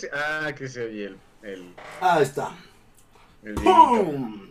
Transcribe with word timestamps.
Se... 0.00 0.10
Ah, 0.12 0.52
que 0.56 0.68
se 0.68 0.82
oye 0.84 1.04
el... 1.06 1.16
el, 1.42 1.74
Ahí 2.00 2.22
está. 2.22 2.52
el 3.42 3.54
¡Pum! 3.54 4.48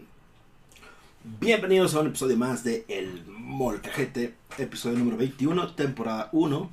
Bienvenidos 1.24 1.96
a 1.96 2.02
un 2.02 2.08
episodio 2.08 2.38
más 2.38 2.64
de 2.64 2.86
El 2.88 3.26
Molcajete, 3.26 4.36
episodio 4.58 4.98
número 5.00 5.18
21, 5.18 5.74
temporada 5.74 6.30
1 6.34 6.70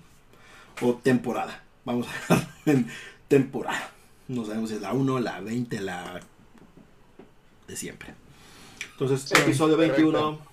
o 0.82 0.94
temporada. 0.96 1.64
Vamos 1.84 2.06
a 2.06 2.12
dejarlo 2.12 2.46
en 2.66 2.90
temporada. 3.28 3.90
No 4.28 4.44
sabemos 4.44 4.68
si 4.70 4.76
es 4.76 4.82
la 4.82 4.92
1, 4.92 5.20
la 5.20 5.40
20, 5.40 5.80
la 5.80 6.20
de 7.66 7.76
siempre. 7.76 8.14
Entonces, 8.92 9.22
Sí, 9.22 9.34
episodio 9.40 9.76
21, 9.78 10.18
correcto. 10.18 10.50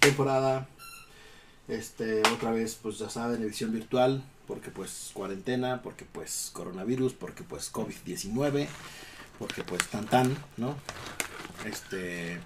temporada. 0.00 0.68
Este, 1.68 2.20
otra 2.32 2.52
vez, 2.52 2.78
pues 2.80 2.98
ya 2.98 3.10
saben, 3.10 3.42
edición 3.42 3.72
virtual, 3.72 4.22
porque 4.46 4.70
pues 4.70 5.10
cuarentena, 5.12 5.82
porque 5.82 6.04
pues 6.04 6.50
coronavirus, 6.52 7.14
porque 7.14 7.42
pues 7.42 7.72
COVID-19, 7.72 8.68
porque 9.38 9.64
pues 9.64 9.86
tan 9.88 10.06
tan, 10.06 10.36
¿no? 10.56 10.76
Este, 11.64 12.38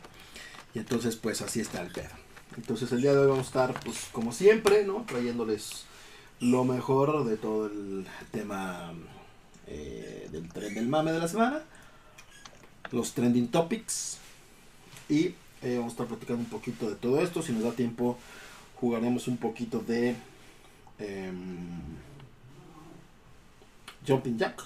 y 0.75 0.79
entonces 0.79 1.17
pues 1.17 1.43
así 1.43 1.61
está 1.61 1.83
el 1.83 1.93
pedo. 1.93 2.09
Entonces 2.57 2.91
el 2.93 3.03
día 3.03 3.13
de 3.13 3.19
hoy 3.19 3.29
vamos 3.29 3.47
a 3.47 3.49
estar 3.49 3.81
pues 3.81 4.09
como 4.13 4.33
siempre, 4.33 4.85
¿no? 4.85 5.05
Trayéndoles 5.07 5.85
lo 6.41 6.65
mejor 6.65 7.25
de 7.27 7.37
todo 7.37 7.67
el 7.67 8.07
tema 8.33 8.93
eh, 9.67 10.29
del 10.33 10.49
tren 10.49 10.75
del 10.75 10.89
mame 10.89 11.13
de 11.13 11.19
la 11.19 11.29
semana, 11.29 11.63
los 12.91 13.13
trending 13.13 13.49
topics 13.49 14.19
y 15.09 15.35
eh, 15.63 15.77
vamos 15.77 15.91
a 15.91 15.93
estar 15.93 16.07
platicando 16.07 16.43
un 16.43 16.49
poquito 16.49 16.89
de 16.89 16.97
todo 16.97 17.21
esto. 17.21 17.43
Si 17.43 17.53
nos 17.53 17.63
da 17.63 17.73
tiempo, 17.73 18.19
jugaremos 18.81 19.29
un 19.29 19.37
poquito 19.37 19.81
de 19.81 20.15
em, 20.99 21.69
Jumping 24.07 24.39
Jack. 24.39 24.63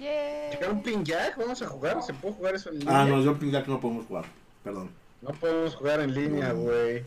Yay. 0.00 0.58
¿Jumping 0.64 1.04
Jack? 1.04 1.36
¿Vamos 1.36 1.60
a 1.62 1.66
jugar? 1.68 2.02
¿Se 2.02 2.14
puede 2.14 2.34
jugar 2.34 2.54
eso 2.54 2.70
en 2.70 2.78
línea? 2.80 3.00
Ah, 3.00 3.04
no, 3.04 3.22
Jumping 3.22 3.50
Jack 3.50 3.66
no 3.68 3.80
podemos 3.80 4.06
jugar. 4.06 4.24
Perdón. 4.64 4.90
No 5.22 5.30
podemos 5.32 5.74
jugar 5.74 6.00
en 6.00 6.14
línea, 6.14 6.48
No. 6.52 6.60
güey. 6.60 7.02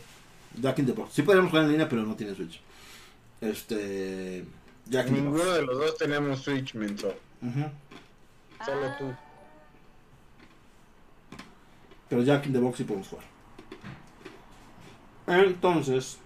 Jack 0.61 0.79
in 0.79 0.85
the 0.85 0.91
Box. 0.91 1.13
Sí 1.13 1.23
podríamos 1.23 1.49
jugar 1.49 1.65
en 1.65 1.71
línea, 1.71 1.89
pero 1.89 2.03
no 2.03 2.15
tiene 2.15 2.35
Switch. 2.35 2.61
Este. 3.41 4.45
Jack 4.85 5.07
in 5.07 5.15
the 5.15 5.21
Ninguno 5.21 5.43
Box. 5.43 5.55
de 5.55 5.61
los 5.63 5.77
dos 5.79 5.97
tenemos 5.97 6.41
Switch, 6.41 6.75
menso. 6.75 7.07
Ujú. 7.41 7.63
Solo 8.63 8.85
Ah, 8.87 8.95
tú. 8.99 9.13
Pero 12.09 12.21
Jack 12.23 12.45
in 12.45 12.53
the 12.53 12.59
Box 12.59 12.77
sí 12.77 12.83
podemos 12.83 13.07
jugar. 13.07 13.25
Entonces. 15.27 16.17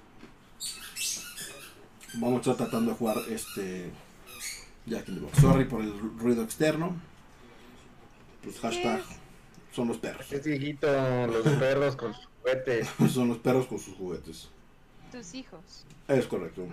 Vamos 2.16 2.38
a 2.47 2.52
estar 2.52 2.68
tratando 2.68 2.91
de 2.91 2.97
jugar 2.97 3.18
este. 3.30 3.91
Jack 4.85 5.09
in 5.09 5.16
the 5.16 5.22
Box. 5.22 5.40
Sorry 5.40 5.66
por 5.66 5.81
el 5.81 5.94
ruido 6.18 6.44
externo. 6.44 6.96
Pues 8.44 8.59
hashtag. 8.59 9.03
Son 9.74 9.88
los 9.88 9.97
perros. 9.97 10.31
Es 10.31 10.44
viejito, 10.44 10.88
los 11.28 11.47
perros 11.59 11.96
con 11.96 12.13
sus 12.13 12.25
juguetes. 12.25 12.88
Son 13.13 13.28
los 13.28 13.38
perros 13.38 13.68
con 13.68 13.78
sus 13.78 13.96
juguetes. 13.96 14.50
Tus 15.12 15.34
hijos. 15.35 15.85
Es 16.08 16.25
correcto. 16.25 16.66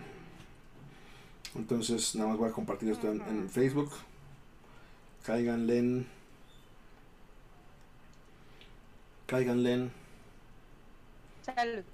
Entonces, 1.54 2.14
nada 2.14 2.30
más 2.30 2.38
voy 2.38 2.48
a 2.48 2.52
compartir 2.52 2.90
esto 2.90 3.10
en, 3.10 3.20
en 3.22 3.50
Facebook. 3.50 3.90
Cáiganle 5.24 5.78
en. 5.78 6.06
Cáiganle 9.26 9.72
en. 9.74 9.92
Salud. 11.44 11.84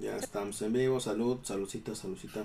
Ya 0.00 0.16
estamos 0.16 0.60
en 0.62 0.72
vivo. 0.72 1.00
Salud, 1.00 1.38
saludcita, 1.42 1.94
saludcita. 1.94 2.44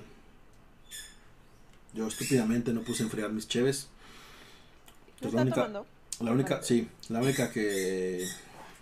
Yo 1.94 2.08
estúpidamente 2.08 2.72
no 2.74 2.82
puse 2.82 3.04
a 3.04 3.06
enfriar 3.06 3.32
mis 3.32 3.48
cheves. 3.48 3.88
¿Lo 5.20 5.24
Pues 5.24 5.34
la 5.34 5.42
única, 5.42 5.56
tomando? 5.56 5.86
la 6.22 6.32
única, 6.32 6.64
sí, 6.64 6.88
la 7.10 7.20
única 7.20 7.52
que, 7.52 8.26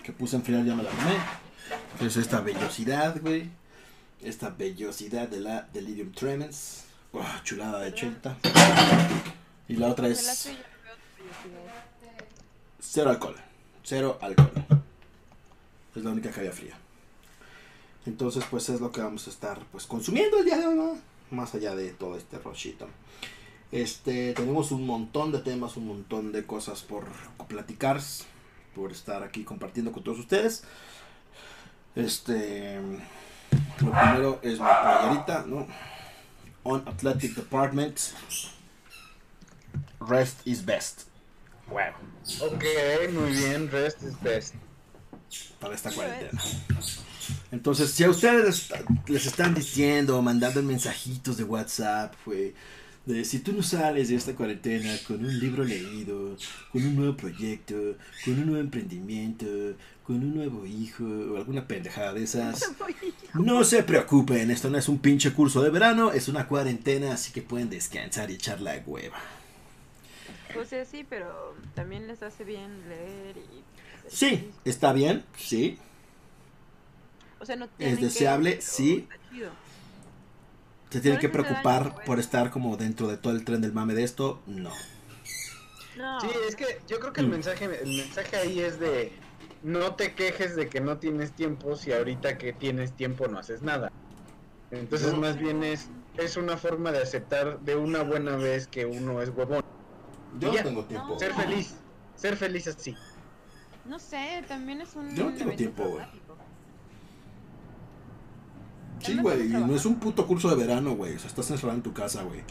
que 0.04 0.12
puse 0.14 0.36
a 0.36 0.40
enfriar 0.40 0.64
ya 0.64 0.76
me 0.76 0.84
la 0.84 0.90
tomé. 0.90 1.18
Es 2.08 2.18
esta 2.18 2.42
vellosidad, 2.42 3.20
güey. 3.22 3.50
Esta 4.22 4.50
vellosidad 4.50 5.28
de 5.28 5.40
la 5.40 5.68
Delirium 5.74 6.12
Tremens. 6.12 6.84
Oh, 7.12 7.26
chulada 7.44 7.80
de 7.80 7.94
chelta. 7.94 8.38
Y 9.68 9.76
la 9.78 9.88
otra 9.88 10.08
es 10.08 10.50
cero 12.80 13.10
alcohol. 13.10 13.36
Cero 13.84 14.20
alcohol. 14.22 14.52
Es 15.96 16.04
la 16.04 16.12
única 16.12 16.32
que 16.32 16.40
había 16.42 16.52
fría. 16.52 16.78
Entonces, 18.10 18.44
pues 18.50 18.68
es 18.70 18.82
lo 18.82 18.92
que 18.92 19.02
vamos 19.02 19.28
a 19.28 19.30
estar 19.30 19.60
pues 19.72 19.86
consumiendo 19.86 20.40
el 20.40 20.46
día 20.46 20.58
de 20.58 20.66
hoy, 20.66 20.76
¿no? 20.76 20.98
Más 21.30 21.54
allá 21.54 21.76
de 21.76 21.92
todo 21.92 22.18
este 22.18 22.40
rochito. 22.40 22.88
Este, 23.72 24.34
tenemos 24.34 24.72
un 24.72 24.84
montón 24.88 25.32
de 25.32 25.38
temas, 25.38 25.78
un 25.78 25.86
montón 25.86 26.32
de 26.32 26.44
cosas 26.44 26.82
por 26.82 27.06
platicar, 27.48 28.02
por 28.74 28.92
estar 28.92 29.22
aquí 29.22 29.44
compartiendo 29.44 29.92
con 29.92 30.04
todos 30.04 30.18
ustedes. 30.18 30.64
Este, 31.96 32.80
lo 33.82 33.92
primero 33.92 34.40
es 34.42 34.60
mi 34.60 34.66
playerita, 34.66 35.46
¿no? 35.46 35.68
On 36.64 36.82
Athletic 36.88 37.36
Department, 37.36 38.00
rest 40.00 40.48
is 40.48 40.66
best. 40.66 41.04
Wow. 41.68 41.94
Ok, 42.42 42.64
muy 43.14 43.32
bien. 43.34 43.70
Rest 43.70 44.02
is 44.02 44.20
best. 44.20 44.56
para 45.60 45.76
esta 45.76 45.92
cuarentena. 45.92 46.42
Entonces, 47.52 47.92
si 47.92 48.04
a 48.04 48.10
ustedes 48.10 48.70
les, 49.08 49.26
están 49.26 49.56
diciendo, 49.56 50.22
mandando 50.22 50.62
mensajitos 50.62 51.38
de 51.38 51.44
WhatsApp, 51.44 52.14
güey, 52.26 52.54
de 53.06 53.26
si 53.26 53.40
tú 53.40 53.54
no 53.54 53.64
sales 53.64 54.10
de 54.10 54.16
esta 54.16 54.36
cuarentena 54.36 54.96
con 55.08 55.26
un 55.26 55.40
libro 55.40 55.64
leído, 55.64 56.38
con 56.72 56.86
un 56.86 56.96
nuevo 56.96 57.18
proyecto, 57.18 57.76
con 58.24 58.36
un 58.36 58.46
nuevo 58.46 58.62
emprendimiento, 58.62 59.48
con 60.04 60.18
un 60.18 60.36
nuevo 60.36 60.66
hijo 60.66 61.04
o 61.04 61.38
alguna 61.38 61.68
pendejada 61.68 62.14
de 62.14 62.24
esas, 62.24 62.72
no 63.34 63.64
se 63.64 63.82
preocupen, 63.84 64.52
esto 64.52 64.70
no 64.70 64.78
es 64.78 64.88
un 64.88 65.00
pinche 65.00 65.34
curso 65.34 65.64
de 65.64 65.72
verano, 65.72 66.12
es 66.12 66.28
una 66.28 66.48
cuarentena, 66.48 67.14
así 67.14 67.32
que 67.32 67.42
pueden 67.42 67.70
descansar 67.72 68.30
y 68.30 68.36
echar 68.36 68.62
la 68.62 68.82
hueva. 68.86 69.18
O 70.60 70.66
sea, 70.66 70.86
sí, 70.86 71.06
pero 71.08 71.56
también 71.74 72.08
les 72.08 72.22
hace 72.22 72.44
bien 72.44 72.70
leer 72.88 73.38
y... 73.38 73.64
Sí, 74.08 74.52
está 74.66 74.94
bien, 74.94 75.24
sí, 75.38 75.78
O 77.40 77.46
sea, 77.46 77.56
no 77.56 77.68
tienen 77.70 77.98
que, 77.98 78.04
deseable, 78.06 78.62
sí. 78.62 79.08
se 80.90 81.00
tienen 81.02 81.20
que 81.20 81.30
preocupar 81.30 81.94
pues. 81.94 82.06
por 82.06 82.20
estar 82.20 82.52
como 82.52 82.76
dentro 82.78 83.08
de 83.08 83.18
todo 83.18 83.34
el 83.34 83.46
tren 83.46 83.62
del 83.62 83.74
mame 83.74 83.94
de 83.94 84.04
esto, 84.04 84.42
no. 84.48 84.72
No. 85.98 86.20
Sí, 86.22 86.28
es 86.48 86.56
que 86.56 86.80
yo 86.88 87.00
creo 87.00 87.12
que 87.14 87.22
el 87.22 87.28
Mm. 87.28 87.32
mensaje, 87.32 87.66
el 87.84 87.90
mensaje 87.98 88.36
ahí 88.38 88.60
es 88.60 88.80
de 88.80 89.12
no 89.64 89.96
te 89.96 90.14
quejes 90.16 90.56
de 90.56 90.70
que 90.70 90.80
no 90.80 90.98
tienes 90.98 91.34
tiempo 91.34 91.76
si 91.76 91.92
ahorita 91.92 92.38
que 92.38 92.54
tienes 92.54 92.94
tiempo 92.94 93.28
no 93.28 93.40
haces 93.40 93.62
nada. 93.62 93.92
Entonces 94.72 95.14
No. 95.14 95.20
más 95.20 95.38
bien 95.38 95.64
es, 95.64 95.90
es 96.18 96.38
una 96.38 96.56
forma 96.58 96.92
de 96.92 97.02
aceptar 97.02 97.60
de 97.60 97.76
una 97.76 98.04
buena 98.04 98.36
vez 98.38 98.68
que 98.68 98.86
uno 98.86 99.22
es 99.22 99.30
huevón. 99.30 99.64
Yo 100.40 100.54
no 100.54 100.64
tengo 100.64 100.86
tiempo. 100.86 101.20
Ser 101.20 101.34
feliz, 101.34 101.76
ser 102.16 102.38
feliz 102.38 102.68
así. 102.68 102.96
No 103.86 103.98
sé, 104.00 104.44
también 104.48 104.82
es 104.82 104.96
un... 104.96 105.14
Yo 105.16 105.30
no 105.32 105.36
tengo 105.36 105.52
tiempo, 105.54 105.84
güey. 105.84 106.06
Sí, 109.00 109.18
güey, 109.18 109.48
y 109.48 109.50
no 109.50 109.76
es 109.76 109.86
un 109.86 110.00
puto 110.00 110.28
curso 110.28 110.50
de 110.50 110.56
verano, 110.56 110.96
güey. 110.96 111.16
O 111.16 111.20
sea, 111.20 111.28
estás 111.28 111.50
encerrado 111.52 111.78
en 111.78 111.84
tu 111.84 111.94
casa, 111.94 112.24
güey. 112.24 112.42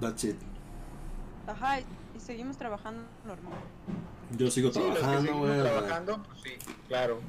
That's 0.00 0.24
it. 0.24 0.36
Ajá, 1.46 1.80
y 1.80 1.84
seguimos 2.20 2.56
trabajando 2.56 3.02
normal. 3.26 3.52
Yo 4.36 4.50
sigo 4.50 4.72
Sí, 4.72 4.78
los 4.80 4.94
que 4.94 5.00
trabajando, 5.00 5.38
güey. 5.38 5.60
trabajando, 5.60 6.22
pues 6.22 6.40
sí, 6.42 6.50
claro. 6.88 7.20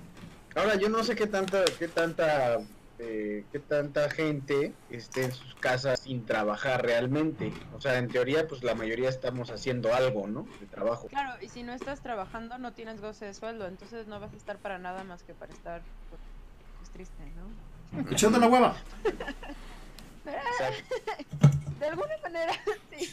Ahora 0.55 0.75
yo 0.75 0.89
no 0.89 1.03
sé 1.03 1.15
qué 1.15 1.27
tanta, 1.27 1.65
qué 1.77 1.87
tanta 1.87 2.59
eh, 2.97 3.43
qué 3.51 3.59
tanta 3.59 4.09
gente 4.09 4.73
esté 4.89 5.25
en 5.25 5.33
sus 5.33 5.53
casas 5.55 5.99
sin 5.99 6.25
trabajar 6.25 6.81
realmente. 6.83 7.51
O 7.75 7.81
sea, 7.81 7.97
en 7.97 8.07
teoría, 8.07 8.47
pues 8.47 8.63
la 8.63 8.73
mayoría 8.73 9.09
estamos 9.09 9.51
haciendo 9.51 9.93
algo, 9.93 10.27
¿no? 10.27 10.47
De 10.61 10.67
trabajo. 10.67 11.07
Claro, 11.07 11.35
y 11.41 11.49
si 11.49 11.63
no 11.63 11.73
estás 11.73 12.01
trabajando, 12.01 12.57
no 12.57 12.71
tienes 12.71 13.01
goce 13.01 13.25
de 13.25 13.33
sueldo, 13.33 13.67
entonces 13.67 14.07
no 14.07 14.19
vas 14.21 14.33
a 14.33 14.37
estar 14.37 14.59
para 14.59 14.77
nada 14.77 15.03
más 15.03 15.23
que 15.23 15.33
para 15.33 15.51
estar 15.51 15.81
pues, 16.09 16.89
triste, 16.91 17.23
¿no? 17.35 17.74
Echando 18.11 18.39
la 18.39 18.47
hueva. 18.47 18.75
De 21.79 21.85
alguna 21.87 22.13
manera, 22.23 22.53
sí. 22.91 23.09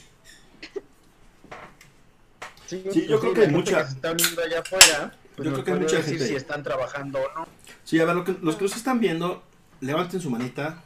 Sí, 2.67 2.85
Sí, 2.93 3.07
yo 3.07 3.19
pues 3.19 3.21
creo 3.21 3.35
que 3.35 3.41
gente 3.43 3.57
mucha- 3.59 3.87
se 3.87 3.95
está 3.95 4.13
uniendo 4.13 4.43
allá 4.43 4.61
afuera. 4.61 5.13
Pues 5.37 5.47
Yo 5.49 5.53
creo 5.55 5.65
que 5.65 5.73
hay 5.73 5.81
mucha 5.81 5.97
decir 5.97 6.13
gente- 6.15 6.27
si 6.29 6.35
están 6.37 6.63
trabajando 6.63 7.19
o 7.19 7.39
no. 7.41 7.47
Sí, 7.85 7.99
a 8.01 8.05
ver, 8.05 8.15
lo 8.17 8.25
que- 8.25 8.37
los 8.41 8.57
que 8.57 8.65
nos 8.65 8.77
están 8.77 9.01
viendo, 9.01 9.43
levanten 9.81 10.21
su 10.21 10.31
manita 10.31 10.83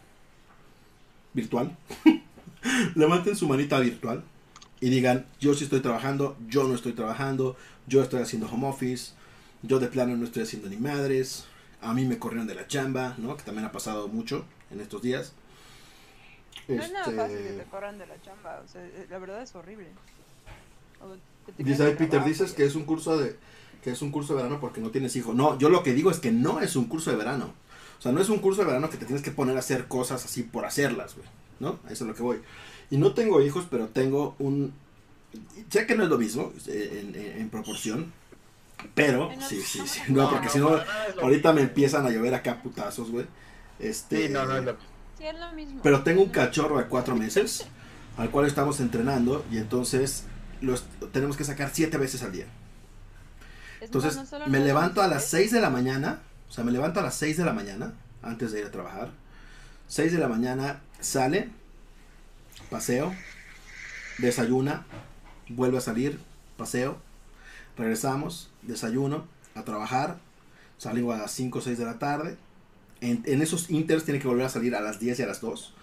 virtual. 1.33 1.77
levanten 2.95 3.37
su 3.37 3.47
manita 3.47 3.79
virtual 3.79 4.25
y 4.81 4.89
digan, 4.91 5.27
yo 5.41 5.55
sí 5.55 5.65
estoy 5.65 5.81
trabajando, 5.81 6.37
yo 6.49 6.65
no 6.65 6.75
estoy 6.75 6.93
trabajando, 6.93 7.57
yo 7.87 8.03
estoy 8.03 8.23
haciendo 8.23 8.49
home 8.49 8.69
office, 8.69 9.13
yo 9.63 9.79
de 9.79 9.87
plano 9.89 10.17
no 10.17 10.25
estoy 10.25 10.43
haciendo 10.43 10.69
ni 10.69 10.77
madres, 10.77 11.45
a 11.91 11.95
mí 11.95 12.05
me 12.05 12.19
corrieron 12.19 12.47
de 12.47 12.55
la 12.55 12.67
chamba, 12.67 13.15
¿no? 13.19 13.37
Que 13.37 13.43
también 13.45 13.67
ha 13.67 13.73
pasado 13.73 14.09
mucho 14.09 14.45
en 14.71 14.81
estos 14.81 15.03
días. 15.03 15.33
No 16.69 16.83
es 16.83 16.93
nada 16.93 17.05
Este, 17.07 17.17
fácil 17.17 17.37
que 17.39 17.53
te 17.53 17.65
corran 17.65 17.99
de 17.99 18.07
la 18.07 18.21
chamba, 18.23 18.61
o 18.65 18.69
sea, 18.69 18.85
eh, 18.85 19.07
la 19.09 19.19
verdad 19.19 19.43
es 19.43 19.55
horrible. 19.55 19.87
Dice 21.59 21.85
ahí 21.85 21.95
Peter, 21.95 22.25
dices 22.25 22.53
que 22.53 22.65
es 22.65 22.75
un 22.75 22.85
curso 22.85 23.17
de 23.19 23.37
que 23.85 23.91
es 23.93 24.03
un 24.03 24.11
curso 24.11 24.35
de 24.35 24.43
verano 24.43 24.59
porque 24.61 24.81
no 24.81 24.91
tienes 24.91 25.15
hijo. 25.15 25.33
No, 25.33 25.57
yo 25.59 25.69
lo 25.69 25.85
que 25.85 25.95
digo 25.95 26.11
es 26.11 26.19
que 26.19 26.33
no 26.33 26.61
es 26.61 26.75
un 26.75 26.87
curso 26.87 27.11
de 27.11 27.17
verano. 27.17 27.53
O 27.99 28.03
sea, 28.03 28.11
no 28.11 28.21
es 28.21 28.29
un 28.29 28.39
curso 28.41 28.63
de 28.63 28.67
verano 28.67 28.91
que 28.91 28.97
te 28.97 29.07
tienes 29.07 29.23
que 29.23 29.31
poner 29.31 29.55
a 29.57 29.61
hacer 29.61 29.87
cosas 29.87 30.25
así 30.25 30.43
por 30.43 30.65
hacerlas, 30.65 31.15
güey. 31.15 31.29
¿No? 31.61 31.79
A 31.87 31.93
eso 31.93 32.03
es 32.05 32.09
lo 32.09 32.15
que 32.15 32.23
voy. 32.23 32.41
Y 32.91 32.97
no 32.97 33.15
tengo 33.15 33.41
hijos, 33.41 33.67
pero 33.71 33.87
tengo 33.89 34.35
un... 34.41 34.73
Sé 35.71 35.87
que 35.87 35.95
no 35.95 36.03
es 36.03 36.09
lo 36.09 36.19
mismo 36.19 36.53
eh, 36.67 37.05
en, 37.07 37.15
en- 37.15 37.41
en 37.43 37.49
proporción. 37.51 38.13
Pero, 38.95 39.31
Ay, 39.31 39.37
no, 39.39 39.49
sí, 39.49 39.61
sí, 39.63 39.79
no, 39.79 39.87
sí. 39.87 40.01
no, 40.09 40.23
No, 40.23 40.31
porque 40.31 40.47
no, 40.47 40.53
si 40.53 40.59
no, 40.59 40.81
ahorita 41.23 41.53
me 41.53 41.63
empiezan 41.63 42.07
a 42.07 42.11
llover 42.11 42.35
acá 42.35 42.63
putazos, 42.63 43.11
güey. 43.11 43.27
Este, 43.79 44.27
Sí, 44.27 44.33
no, 44.33 44.45
no 44.47 44.57
es 44.57 44.65
lo 44.65 44.77
Sí, 45.19 45.25
es 45.25 45.39
lo 45.39 45.53
mismo. 45.53 45.81
pero 45.83 46.03
tengo 46.03 46.23
un 46.23 46.29
cachorro 46.31 46.79
de 46.79 46.87
cuatro 46.87 47.17
meses 47.17 47.67
al 48.19 48.31
cual 48.31 48.47
estamos 48.47 48.81
entrenando 48.81 49.45
y 49.51 49.59
entonces 49.59 50.25
los 50.61 50.85
tenemos 51.13 51.37
que 51.37 51.45
sacar 51.45 51.71
siete 51.73 51.97
veces 51.99 52.23
al 52.23 52.33
día. 52.33 52.47
Entonces 53.81 54.17
no 54.17 54.47
me 54.49 54.59
no 54.59 54.65
levanto 54.65 55.03
a 55.03 55.07
las 55.09 55.25
6 55.27 55.53
de 55.53 55.61
la 55.61 55.71
mañana, 55.71 56.21
o 56.49 56.53
sea, 56.53 56.65
me 56.65 56.73
levanto 56.73 57.01
a 57.01 57.03
las 57.03 57.15
6 57.15 57.37
de 57.37 57.45
la 57.45 57.53
mañana 57.53 57.93
antes 58.23 58.53
de 58.53 58.61
ir 58.61 58.67
a 58.67 58.71
trabajar. 58.71 59.11
6 59.89 60.13
de 60.13 60.19
la 60.19 60.29
mañana 60.29 60.81
sale, 61.01 61.51
paseo, 62.71 63.15
desayuna, 64.19 64.87
vuelve 65.49 65.79
a 65.79 65.83
salir, 65.83 66.21
paseo, 66.57 66.99
regresamos, 67.77 68.51
desayuno, 68.63 69.27
a 69.55 69.65
trabajar, 69.65 70.19
salgo 70.79 71.13
a 71.13 71.19
las 71.19 71.33
5 71.33 71.59
o 71.59 71.63
6 71.63 71.79
de 71.79 71.85
la 71.85 71.99
tarde. 71.99 72.37
En, 73.01 73.23
en 73.27 73.43
esos 73.43 73.71
inters 73.71 74.05
tiene 74.05 74.21
que 74.21 74.29
volver 74.29 74.47
a 74.47 74.49
salir 74.49 74.75
a 74.75 74.81
las 74.81 74.99
10 75.01 75.19
y 75.19 75.23
a 75.23 75.27
las 75.27 75.41
2. 75.41 75.75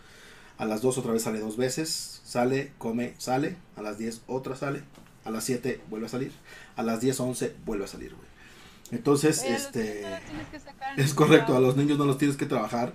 A 0.58 0.66
las 0.66 0.82
2 0.82 0.98
otra 0.98 1.14
vez 1.14 1.24
sale 1.24 1.40
dos 1.40 1.58
veces, 1.58 2.22
sale, 2.24 2.72
come, 2.78 3.16
sale, 3.18 3.58
a 3.76 3.82
las 3.82 3.98
10 3.98 4.22
otra 4.28 4.56
sale, 4.56 4.84
a 5.26 5.32
las 5.32 5.44
7 5.46 5.82
vuelve 5.90 6.06
a 6.06 6.10
salir, 6.10 6.32
a 6.76 6.84
las 6.84 7.02
10 7.02 7.20
11 7.20 7.56
vuelve 7.66 7.86
a 7.86 7.88
salir, 7.88 8.14
güey. 8.14 8.28
Entonces, 8.92 9.42
Oye, 9.42 9.54
los 9.54 9.62
este... 9.62 10.02
no 10.02 10.38
los 10.38 10.48
que 10.50 10.60
sacar 10.60 11.00
Es 11.00 11.14
correcto, 11.14 11.58
a 11.58 11.60
los 11.60 11.76
niños 11.76 11.98
no 11.98 12.06
los 12.06 12.18
tienes 12.18 12.38
que 12.38 12.46
trabajar. 12.46 12.94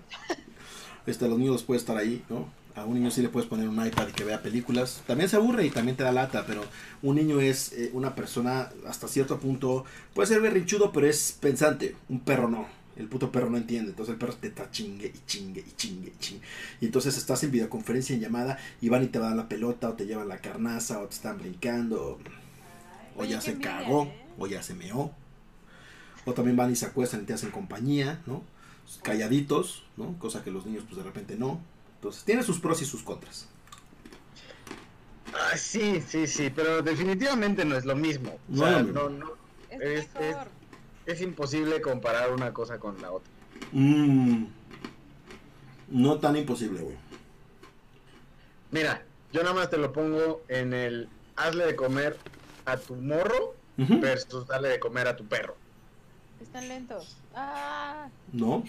Este, 1.07 1.25
a 1.25 1.29
los 1.29 1.39
niños 1.39 1.63
puedes 1.63 1.83
estar 1.83 1.97
ahí, 1.97 2.23
¿no? 2.29 2.53
A 2.79 2.85
un 2.85 2.95
niño 2.95 3.11
sí 3.11 3.23
le 3.23 3.29
puedes 3.29 3.49
poner 3.49 3.69
un 3.69 3.85
iPad 3.85 4.09
y 4.09 4.13
que 4.13 4.25
vea 4.25 4.43
películas. 4.43 5.03
También 5.07 5.29
se 5.29 5.37
aburre 5.37 5.67
y 5.67 5.71
también 5.71 5.97
te 5.97 6.05
da 6.05 6.13
lata, 6.13 6.45
pero 6.47 6.63
un 7.03 7.17
niño 7.17 7.41
es 7.41 7.73
eh, 7.73 7.91
una 7.93 8.15
persona 8.15 8.71
hasta 8.87 9.09
cierto 9.09 9.39
punto, 9.39 9.85
puede 10.15 10.29
ser 10.29 10.41
berrinchudo, 10.41 10.93
pero 10.93 11.07
es 11.07 11.37
pensante. 11.41 11.97
Un 12.09 12.21
perro 12.21 12.49
no. 12.49 12.67
El 12.97 13.07
puto 13.07 13.31
perro 13.31 13.49
no 13.51 13.57
entiende. 13.57 13.91
Entonces 13.91 14.13
el 14.13 14.19
perro 14.19 14.35
te 14.35 14.49
está 14.49 14.71
chingue 14.71 15.13
y 15.15 15.27
chingue 15.27 15.65
y 15.67 15.73
chingue 15.77 16.13
y 16.15 16.19
chingue. 16.19 16.47
Y 16.81 16.87
entonces 16.87 17.17
estás 17.17 17.43
en 17.45 17.51
videoconferencia, 17.51 18.15
en 18.15 18.21
llamada, 18.21 18.59
y 18.81 18.89
van 18.89 19.05
y 19.05 19.07
te 19.07 19.19
dan 19.19 19.37
la 19.37 19.49
pelota, 19.49 19.89
o 19.91 19.95
te 19.95 20.07
llevan 20.07 20.29
la 20.29 20.39
carnaza, 20.39 21.01
o 21.01 21.07
te 21.07 21.15
están 21.15 21.39
brincando, 21.39 22.19
o, 23.17 23.25
ya 23.25 23.41
se 23.41 23.53
envidia, 23.53 23.79
cagó, 23.79 24.05
¿eh? 24.05 24.25
o 24.39 24.47
ya 24.47 24.63
se 24.63 24.75
meó. 24.75 25.13
O 26.25 26.35
también 26.35 26.57
van 26.57 26.73
y 26.73 26.77
se 26.77 26.87
acuestan 26.87 27.23
y 27.23 27.25
te 27.25 27.33
hacen 27.33 27.51
compañía, 27.51 28.21
¿no? 28.27 28.43
Calladitos, 29.03 29.85
¿no? 29.97 30.19
Cosa 30.19 30.43
que 30.43 30.51
los 30.51 30.67
niños 30.67 30.85
pues 30.87 30.97
de 30.97 31.05
repente 31.05 31.37
no. 31.37 31.61
Entonces 31.99 32.25
tiene 32.25 32.43
sus 32.45 32.61
pros 32.61 32.81
y 32.81 32.85
sus 32.85 33.03
contras. 33.03 33.49
Ah, 35.35 35.57
sí, 35.57 36.01
sí, 36.01 36.27
sí, 36.27 36.51
pero 36.51 36.81
definitivamente 36.83 37.65
no 37.65 37.77
es 37.77 37.85
lo 37.85 37.97
mismo. 37.97 38.31
O 38.33 38.41
No 38.49 38.65
sea, 38.67 38.83
mismo. 38.83 39.03
no, 39.03 39.09
no, 39.11 39.33
Es, 39.69 39.81
Es- 39.81 40.05
es- 40.15 40.15
mejor. 40.15 40.49
es 41.07 41.21
imposible 41.21 41.81
comparar 41.83 42.33
una 42.33 42.53
cosa 42.53 42.79
con 42.79 43.01
la 43.03 43.13
otra. 43.13 43.31
Mm, 43.73 44.47
no 45.91 46.19
tan 46.19 46.37
imposible, 46.37 46.81
güey. 46.81 46.97
Mira, 48.71 49.05
yo 49.33 49.43
nada 49.43 49.55
más 49.55 49.69
te 49.71 49.77
lo 49.77 49.93
pongo 49.93 50.43
en 50.49 50.73
el 50.73 51.09
hazle 51.37 51.67
de 51.67 51.77
comer 51.77 52.19
a 52.65 52.77
tu 52.77 52.95
morro 52.95 53.55
versus 53.77 54.47
darle 54.47 54.69
de 54.69 54.81
comer 54.81 55.09
a 55.09 55.17
tu 55.17 55.25
perro. 55.27 55.57
Están 56.41 56.69
lentos. 56.69 57.17
Ah, 57.35 58.09
No. 58.33 58.65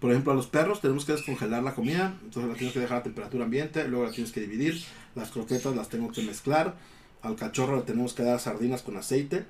Por 0.00 0.10
ejemplo, 0.10 0.32
a 0.32 0.34
los 0.34 0.46
perros 0.46 0.80
tenemos 0.80 1.04
que 1.04 1.12
descongelar 1.12 1.62
la 1.62 1.74
comida, 1.74 2.18
entonces 2.22 2.50
la 2.50 2.56
tienes 2.56 2.74
que 2.74 2.80
dejar 2.80 2.98
a 2.98 3.02
temperatura 3.02 3.44
ambiente, 3.44 3.88
luego 3.88 4.04
la 4.04 4.12
tienes 4.12 4.32
que 4.32 4.40
dividir, 4.40 4.84
las 5.14 5.30
croquetas 5.30 5.74
las 5.74 5.88
tengo 5.88 6.12
que 6.12 6.22
mezclar, 6.22 6.74
al 7.22 7.36
cachorro 7.36 7.76
le 7.76 7.82
tenemos 7.82 8.12
que 8.12 8.22
dar 8.22 8.38
sardinas 8.38 8.82
con 8.82 8.96
aceite, 8.96 9.46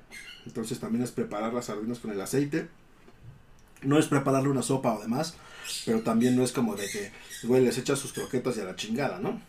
entonces 0.46 0.78
también 0.78 1.02
es 1.02 1.10
preparar 1.10 1.52
las 1.52 1.66
sardinas 1.66 1.98
con 1.98 2.12
el 2.12 2.20
aceite. 2.20 2.68
No 3.82 3.98
es 3.98 4.06
prepararle 4.06 4.48
una 4.48 4.62
sopa 4.62 4.94
o 4.94 5.00
demás, 5.00 5.34
pero 5.84 6.00
también 6.00 6.36
no 6.36 6.42
es 6.42 6.52
como 6.52 6.76
de 6.76 6.88
que, 6.88 7.12
güey, 7.42 7.62
les 7.62 7.76
echa 7.76 7.94
sus 7.96 8.12
croquetas 8.12 8.56
y 8.56 8.60
a 8.60 8.64
la 8.64 8.76
chingada, 8.76 9.18
¿no? 9.18 9.40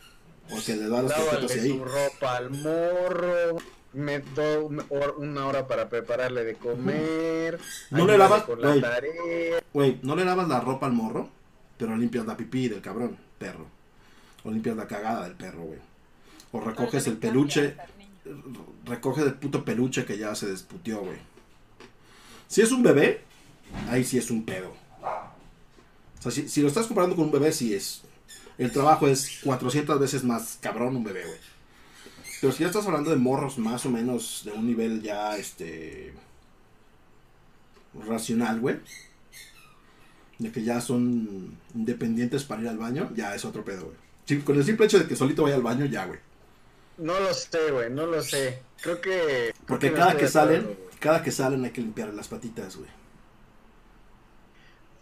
O 0.51 0.63
que 0.65 0.75
le 0.75 0.89
da 0.89 1.01
las 1.01 1.13
croquetas 1.13 1.55
y 1.55 1.59
ahí. 1.59 1.69
su 1.69 1.85
ropa 1.85 2.37
al 2.37 2.49
morro. 2.51 3.57
Me 3.93 4.19
doy 4.19 4.79
una 5.17 5.47
hora 5.47 5.67
para 5.67 5.89
prepararle 5.89 6.43
de 6.43 6.55
comer. 6.55 7.59
No 7.89 8.05
le 8.05 8.17
lavas- 8.17 8.43
con 8.43 8.61
la 8.61 8.69
güey. 8.69 8.81
tarea. 8.81 9.63
Güey, 9.73 9.99
no 10.03 10.15
le 10.15 10.25
lavas 10.25 10.47
la 10.47 10.59
ropa 10.59 10.85
al 10.85 10.93
morro, 10.93 11.29
pero 11.77 11.95
limpias 11.95 12.25
la 12.25 12.37
pipí 12.37 12.67
del 12.67 12.81
cabrón, 12.81 13.17
perro. 13.39 13.65
O 14.43 14.51
limpias 14.51 14.75
la 14.77 14.87
cagada 14.87 15.23
del 15.23 15.33
perro, 15.35 15.61
güey. 15.63 15.79
O 16.51 16.61
recoges 16.61 17.07
el 17.07 17.17
peluche, 17.17 17.75
recoges 18.85 19.25
el 19.25 19.33
puto 19.33 19.65
peluche 19.65 20.05
que 20.05 20.17
ya 20.17 20.35
se 20.35 20.47
desputió, 20.47 20.99
güey. 21.01 21.17
Si 22.47 22.61
es 22.61 22.71
un 22.71 22.83
bebé, 22.83 23.21
ahí 23.89 24.03
sí 24.03 24.17
es 24.17 24.29
un 24.31 24.45
pedo. 24.45 24.73
O 25.01 26.21
sea, 26.21 26.31
si, 26.31 26.47
si 26.47 26.61
lo 26.61 26.67
estás 26.67 26.87
comparando 26.87 27.15
con 27.15 27.25
un 27.25 27.31
bebé, 27.31 27.51
sí 27.51 27.73
es. 27.73 28.01
El 28.57 28.71
trabajo 28.71 29.07
es 29.07 29.39
400 29.43 29.99
veces 29.99 30.23
más 30.23 30.57
cabrón 30.61 30.95
un 30.95 31.03
bebé, 31.03 31.23
güey. 31.25 31.37
Pero 32.39 32.53
si 32.53 32.59
ya 32.59 32.67
estás 32.67 32.85
hablando 32.85 33.09
de 33.09 33.15
morros 33.15 33.57
más 33.57 33.85
o 33.85 33.89
menos 33.89 34.43
de 34.45 34.51
un 34.51 34.67
nivel 34.67 35.01
ya, 35.01 35.37
este. 35.37 36.13
racional, 38.07 38.59
güey. 38.59 38.77
De 40.37 40.51
que 40.51 40.63
ya 40.63 40.79
son 40.81 41.57
independientes 41.73 42.43
para 42.43 42.61
ir 42.61 42.67
al 42.67 42.77
baño, 42.77 43.11
ya 43.15 43.33
es 43.33 43.43
otro 43.43 43.65
pedo, 43.65 43.85
güey. 43.85 44.41
Con 44.41 44.57
el 44.57 44.63
simple 44.63 44.85
hecho 44.85 44.99
de 44.99 45.07
que 45.07 45.15
solito 45.15 45.43
vaya 45.43 45.55
al 45.55 45.63
baño, 45.63 45.85
ya, 45.85 46.05
güey. 46.05 46.19
No 46.97 47.19
lo 47.19 47.33
sé, 47.33 47.71
güey, 47.71 47.89
no 47.89 48.05
lo 48.05 48.21
sé. 48.21 48.59
Creo 48.81 49.01
que. 49.01 49.53
creo 49.53 49.65
Porque 49.65 49.93
cada 49.93 50.17
que 50.17 50.27
salen, 50.27 50.77
cada 50.99 51.23
que 51.23 51.31
salen 51.31 51.63
hay 51.63 51.71
que 51.71 51.81
limpiar 51.81 52.13
las 52.13 52.27
patitas, 52.27 52.75
güey. 52.75 52.89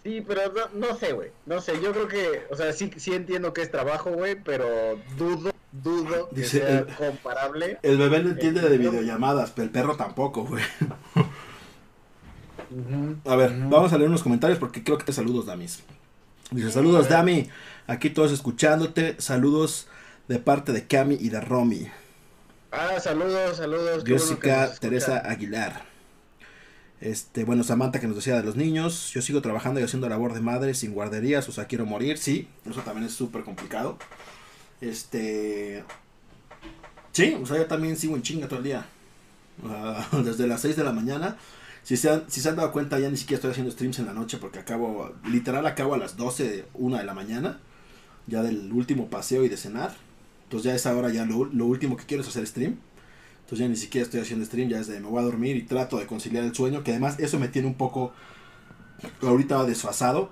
Sí, 0.03 0.23
pero 0.25 0.53
no, 0.53 0.87
no 0.87 0.95
sé, 0.97 1.13
güey. 1.13 1.31
No 1.45 1.59
sé, 1.59 1.81
yo 1.81 1.91
creo 1.91 2.07
que. 2.07 2.45
O 2.51 2.55
sea, 2.55 2.71
sí, 2.73 2.91
sí 2.97 3.13
entiendo 3.13 3.53
que 3.53 3.61
es 3.61 3.71
trabajo, 3.71 4.11
güey, 4.11 4.35
pero 4.35 4.99
dudo, 5.17 5.51
dudo 5.83 6.29
que 6.29 6.41
Dice 6.41 6.59
sea 6.59 6.79
el- 6.79 6.85
comparable. 6.87 7.77
El 7.83 7.97
bebé 7.97 8.23
no 8.23 8.29
entiende 8.29 8.61
de 8.61 8.77
videollamadas, 8.77 9.51
pero 9.51 9.65
el 9.65 9.71
perro 9.71 9.95
tampoco, 9.97 10.45
güey. 10.45 10.63
A 13.25 13.35
ver, 13.35 13.51
vamos 13.69 13.93
a 13.93 13.97
leer 13.97 14.09
unos 14.09 14.23
comentarios 14.23 14.59
porque 14.59 14.83
creo 14.83 14.97
que 14.97 15.05
te 15.05 15.13
saludos, 15.13 15.45
Damis. 15.45 15.83
Dice, 16.51 16.71
saludos, 16.71 17.09
Dami. 17.09 17.49
Aquí 17.87 18.09
todos 18.09 18.31
escuchándote. 18.31 19.15
Saludos 19.19 19.87
de 20.27 20.39
parte 20.39 20.71
de 20.73 20.85
Cami 20.87 21.17
y 21.19 21.29
de 21.29 21.41
Romy. 21.41 21.87
Ah, 22.71 22.99
saludos, 22.99 23.57
saludos. 23.57 24.03
Jessica. 24.05 24.71
Teresa 24.79 25.17
Aguilar. 25.29 25.83
Este, 27.01 27.43
bueno, 27.43 27.63
Samantha 27.63 27.99
que 27.99 28.07
nos 28.07 28.15
decía 28.15 28.35
de 28.37 28.43
los 28.43 28.55
niños. 28.55 29.11
Yo 29.11 29.21
sigo 29.21 29.41
trabajando 29.41 29.79
y 29.79 29.83
haciendo 29.83 30.09
labor 30.09 30.33
de 30.33 30.41
madre 30.41 30.73
sin 30.73 30.93
guarderías, 30.93 31.47
o 31.49 31.51
sea, 31.51 31.65
quiero 31.65 31.85
morir. 31.85 32.17
Sí, 32.17 32.47
eso 32.69 32.81
también 32.81 33.05
es 33.07 33.13
súper 33.13 33.43
complicado. 33.43 33.97
Este. 34.81 35.83
Sí, 37.11 37.37
o 37.41 37.45
sea, 37.45 37.57
yo 37.57 37.65
también 37.65 37.95
sigo 37.97 38.15
en 38.15 38.21
chinga 38.21 38.47
todo 38.47 38.59
el 38.59 38.65
día. 38.65 38.85
Desde 40.23 40.47
las 40.47 40.61
6 40.61 40.75
de 40.75 40.83
la 40.83 40.91
mañana 40.91 41.37
Si 41.83 41.95
se, 41.95 42.09
han, 42.09 42.29
si 42.29 42.41
se 42.41 42.49
han 42.49 42.57
dado 42.57 42.73
cuenta, 42.73 42.99
ya 42.99 43.09
ni 43.09 43.15
siquiera 43.15 43.37
estoy 43.37 43.51
haciendo 43.51 43.71
streams 43.71 43.99
en 43.99 44.05
la 44.07 44.13
noche 44.13 44.37
porque 44.37 44.59
acabo, 44.59 45.13
literal 45.25 45.65
acabo 45.65 45.93
a 45.93 45.97
las 45.97 46.17
12, 46.17 46.65
1 46.73 46.97
de 46.97 47.03
la 47.05 47.13
mañana, 47.13 47.59
ya 48.27 48.41
del 48.43 48.71
último 48.73 49.09
paseo 49.09 49.45
y 49.45 49.49
de 49.49 49.57
cenar. 49.57 49.95
Entonces 50.43 50.65
ya 50.65 50.73
a 50.73 50.75
esa 50.75 50.95
hora 50.95 51.09
ya 51.09 51.25
lo, 51.25 51.45
lo 51.45 51.65
último 51.65 51.95
que 51.95 52.05
quiero 52.05 52.21
es 52.23 52.29
hacer 52.29 52.45
stream. 52.47 52.77
Entonces 53.43 53.59
ya 53.59 53.67
ni 53.69 53.75
siquiera 53.77 54.03
estoy 54.03 54.19
haciendo 54.21 54.45
stream, 54.45 54.69
ya 54.69 54.79
es 54.79 54.87
de 54.87 54.99
me 54.99 55.07
voy 55.07 55.19
a 55.19 55.25
dormir 55.25 55.55
y 55.55 55.63
trato 55.63 55.97
de 55.99 56.07
conciliar 56.07 56.43
el 56.43 56.55
sueño, 56.55 56.83
que 56.83 56.91
además 56.91 57.19
eso 57.19 57.39
me 57.39 57.47
tiene 57.47 57.67
un 57.67 57.75
poco 57.75 58.11
ahorita 59.21 59.63
desfasado. 59.65 60.31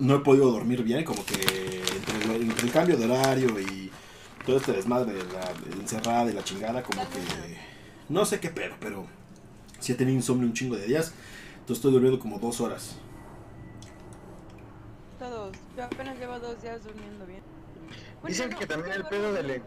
No 0.00 0.16
he 0.16 0.18
podido 0.20 0.50
dormir 0.50 0.82
bien, 0.82 1.04
como 1.04 1.24
que 1.24 1.34
entre, 1.34 2.36
el 2.36 2.72
cambio 2.72 2.96
de 2.96 3.04
horario 3.04 3.60
y 3.60 3.90
todo 4.44 4.56
este 4.56 4.72
desmadre 4.72 5.12
de 5.12 5.24
la 5.32 5.52
de 5.52 5.80
encerrada 5.80 6.30
y 6.30 6.32
la 6.32 6.42
chingada, 6.42 6.82
como 6.82 7.02
que 7.02 7.58
no 8.08 8.24
sé 8.24 8.40
qué 8.40 8.48
pedo, 8.50 8.74
pero 8.80 9.06
sí 9.78 9.92
he 9.92 9.94
tenido 9.94 10.16
insomnio 10.16 10.46
un 10.46 10.54
chingo 10.54 10.76
de 10.76 10.86
días. 10.86 11.12
Entonces 11.52 11.76
estoy 11.78 11.92
durmiendo 11.92 12.18
como 12.18 12.38
dos 12.38 12.60
horas. 12.60 12.96
Todos. 15.18 15.56
Yo 15.76 15.84
apenas 15.84 16.18
llevo 16.18 16.38
dos 16.38 16.60
días 16.62 16.82
durmiendo 16.82 17.26
bien. 17.26 17.42
Bueno, 18.22 18.28
Dicen 18.28 18.50
no, 18.50 18.58
que 18.58 18.66
también 18.66 18.96
el 18.96 19.04
pedo 19.04 19.32
del... 19.32 19.46
bien, 19.46 19.62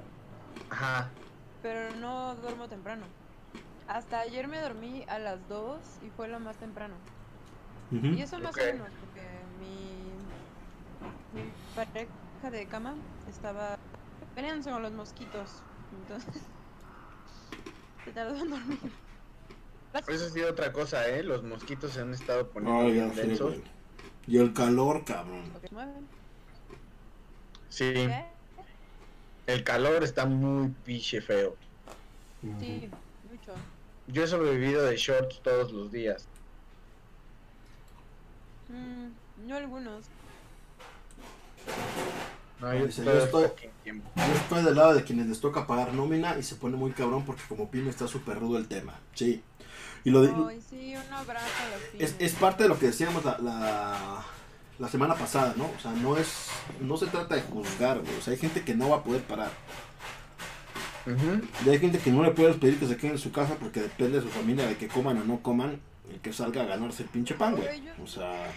Ajá. 0.70 1.10
Pero 1.62 1.96
no 1.98 2.36
duermo 2.36 2.68
temprano. 2.68 3.06
Hasta 3.88 4.20
ayer 4.22 4.48
me 4.48 4.60
dormí 4.60 5.04
a 5.08 5.20
las 5.20 5.48
2 5.50 5.80
y 6.06 6.10
fue 6.10 6.28
lo 6.28 6.40
más 6.40 6.58
temprano. 6.58 6.96
Y 7.92 8.22
eso 8.22 8.40
más 8.40 8.56
Ok. 8.56 8.62
o 8.62 8.66
menos, 8.66 8.88
porque 9.00 9.22
mi, 9.60 9.93
mi 11.34 11.54
pareja 11.74 12.14
de 12.52 12.68
cama 12.70 13.04
estaba 13.26 13.76
peleándose 14.34 14.72
con 14.72 14.82
los 14.84 14.94
mosquitos. 14.94 15.66
Entonces, 15.92 16.52
se 18.06 18.14
tardó 18.14 18.38
en 18.38 18.50
dormir. 18.50 19.00
Eso 20.08 20.26
ha 20.26 20.30
sido 20.30 20.50
otra 20.52 20.72
cosa, 20.72 21.08
¿eh? 21.10 21.24
Los 21.24 21.44
mosquitos 21.44 21.94
se 21.94 22.02
han 22.02 22.14
estado 22.14 22.50
poniendo 22.52 22.84
Ay, 22.86 22.92
bien 22.94 23.14
densos. 23.16 23.62
Y 24.26 24.38
el 24.40 24.54
calor, 24.54 25.06
cabrón. 25.06 25.54
Sí, 27.70 27.94
¿Qué? 27.94 28.44
el 29.46 29.64
calor 29.64 30.04
está 30.04 30.26
muy 30.26 30.74
piche 30.84 31.22
feo. 31.22 31.58
Sí, 32.58 33.00
mucho. 33.22 33.70
Yo 34.06 34.24
he 34.24 34.28
sobrevivido 34.28 34.84
de 34.86 34.96
shorts 34.96 35.42
todos 35.42 35.74
los 35.74 35.92
días. 35.92 36.32
Mm, 38.68 39.20
no 39.36 39.56
algunos. 39.56 40.13
No, 42.60 42.74
yo 42.74 42.86
Dice, 42.88 43.04
yo 43.04 43.12
el 43.12 43.18
estoy-. 43.18 43.52
Yo 44.50 44.62
del 44.64 44.76
lado 44.76 44.94
de 44.94 45.04
quienes 45.04 45.28
les 45.28 45.40
toca 45.42 45.68
pagar 45.68 45.94
nómina 45.94 46.38
y 46.38 46.44
se 46.44 46.56
pone 46.56 46.78
muy 46.78 46.92
cabrón 46.92 47.26
porque 47.26 47.42
como 47.50 47.70
pyme 47.70 47.90
está 47.90 48.08
súper 48.08 48.40
rudo 48.40 48.58
el 48.58 48.68
tema. 48.68 48.94
Sí. 49.14 49.44
Y 50.06 50.12
lo 50.12 50.22
de- 50.22 50.34
Ay, 50.50 50.62
sí, 50.70 50.96
un 50.96 51.14
abrazo 51.14 51.46
a 51.46 51.96
los 51.98 52.02
es, 52.02 52.16
es 52.20 52.34
parte 52.34 52.64
de 52.64 52.70
lo 52.70 52.78
que 52.80 52.88
decíamos 52.88 53.26
la, 53.26 53.38
la, 53.40 54.24
la 54.80 54.88
semana 54.90 55.16
pasada, 55.16 55.54
¿no? 55.58 55.66
O 55.66 55.80
sea, 55.82 55.92
no 55.92 56.16
es 56.18 56.48
no 56.80 56.98
se 56.98 57.08
trata 57.08 57.36
de 57.36 57.42
juzgar, 57.42 58.00
güey. 58.00 58.16
O 58.18 58.22
sea, 58.22 58.32
hay 58.34 58.40
gente 58.40 58.64
que 58.64 58.76
no 58.76 58.90
va 58.90 58.98
a 58.98 59.04
poder 59.04 59.24
parar. 59.24 59.52
Ujú. 61.06 61.42
Y 61.66 61.70
hay 61.70 61.80
gente 61.80 62.00
que 62.00 62.12
no 62.12 62.24
le 62.24 62.32
puedes 62.32 62.56
pedir 62.56 62.80
que 62.80 62.88
se 62.88 62.96
quede 62.96 63.12
en 63.12 63.18
su 63.18 63.32
casa 63.32 63.56
porque 63.56 63.82
depende 63.82 64.20
de 64.20 64.24
su 64.24 64.30
familia 64.30 64.66
de 64.68 64.78
que 64.78 64.88
coman 64.88 65.18
o 65.20 65.26
no 65.26 65.42
coman 65.42 65.82
y 66.14 66.20
que 66.20 66.32
salga 66.32 66.64
a 66.64 66.66
ganarse 66.66 67.04
el 67.04 67.10
pinche 67.10 67.34
pan, 67.36 67.56
güey. 67.56 67.84
O 68.02 68.08
sea... 68.08 68.52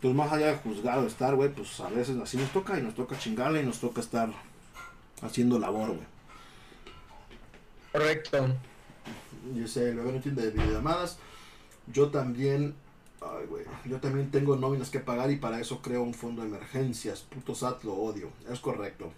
Pues 0.00 0.14
más 0.14 0.32
allá 0.32 0.46
de 0.46 0.56
juzgar 0.56 0.98
o 0.98 1.06
estar, 1.06 1.34
güey, 1.34 1.52
pues 1.52 1.80
a 1.80 1.88
veces 1.88 2.16
así 2.18 2.36
nos 2.36 2.50
toca 2.52 2.78
y 2.78 2.82
nos 2.82 2.94
toca 2.94 3.18
chingarle 3.18 3.62
y 3.62 3.66
nos 3.66 3.80
toca 3.80 4.00
estar 4.00 4.30
haciendo 5.22 5.58
labor, 5.58 5.88
güey. 5.88 6.06
Correcto. 7.92 8.46
Yo 9.54 9.66
sé, 9.66 9.92
luego 9.92 10.10
no 10.10 10.16
entiende 10.16 10.42
de 10.42 10.50
videollamadas. 10.50 11.18
Yo 11.92 12.10
también, 12.10 12.74
ay, 13.20 13.46
güey, 13.48 13.64
yo 13.86 13.98
también 13.98 14.30
tengo 14.30 14.56
nóminas 14.56 14.90
que 14.90 15.00
pagar 15.00 15.30
y 15.30 15.36
para 15.36 15.58
eso 15.60 15.80
creo 15.80 16.02
un 16.02 16.14
fondo 16.14 16.42
de 16.42 16.48
emergencias. 16.48 17.22
Puto 17.22 17.54
SAT 17.54 17.82
lo 17.82 17.94
odio. 17.94 18.30
Es 18.48 18.60
correcto. 18.60 19.12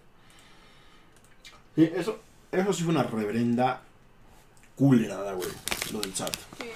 Sí, 1.75 1.91
eso, 1.95 2.19
eso 2.51 2.73
sí 2.73 2.83
fue 2.83 2.93
una 2.93 3.03
reverenda 3.03 3.81
culerada, 4.75 5.33
güey, 5.33 5.49
lo 5.93 5.99
del 6.01 6.15
SAT. 6.15 6.35
Sí. 6.59 6.69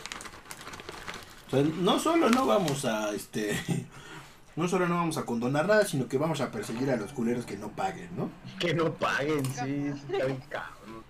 O 1.47 1.49
sea, 1.51 1.61
no 1.63 1.99
solo 1.99 2.29
no 2.29 2.45
vamos 2.45 2.85
a, 2.85 3.11
este, 3.13 3.55
no 4.55 4.67
solo 4.67 4.87
no 4.87 4.95
vamos 4.95 5.17
a 5.17 5.25
condonar 5.25 5.67
nada, 5.67 5.85
sino 5.85 6.07
que 6.07 6.17
vamos 6.17 6.41
a 6.41 6.51
perseguir 6.51 6.89
a 6.91 6.95
los 6.97 7.11
culeros 7.13 7.45
que 7.45 7.57
no 7.57 7.69
paguen, 7.69 8.09
¿no? 8.15 8.29
Que 8.59 8.73
no 8.73 8.93
paguen, 8.93 9.45
sí, 9.45 9.91
está 10.11 10.25
bien 10.25 10.41
cabrón. 10.49 11.03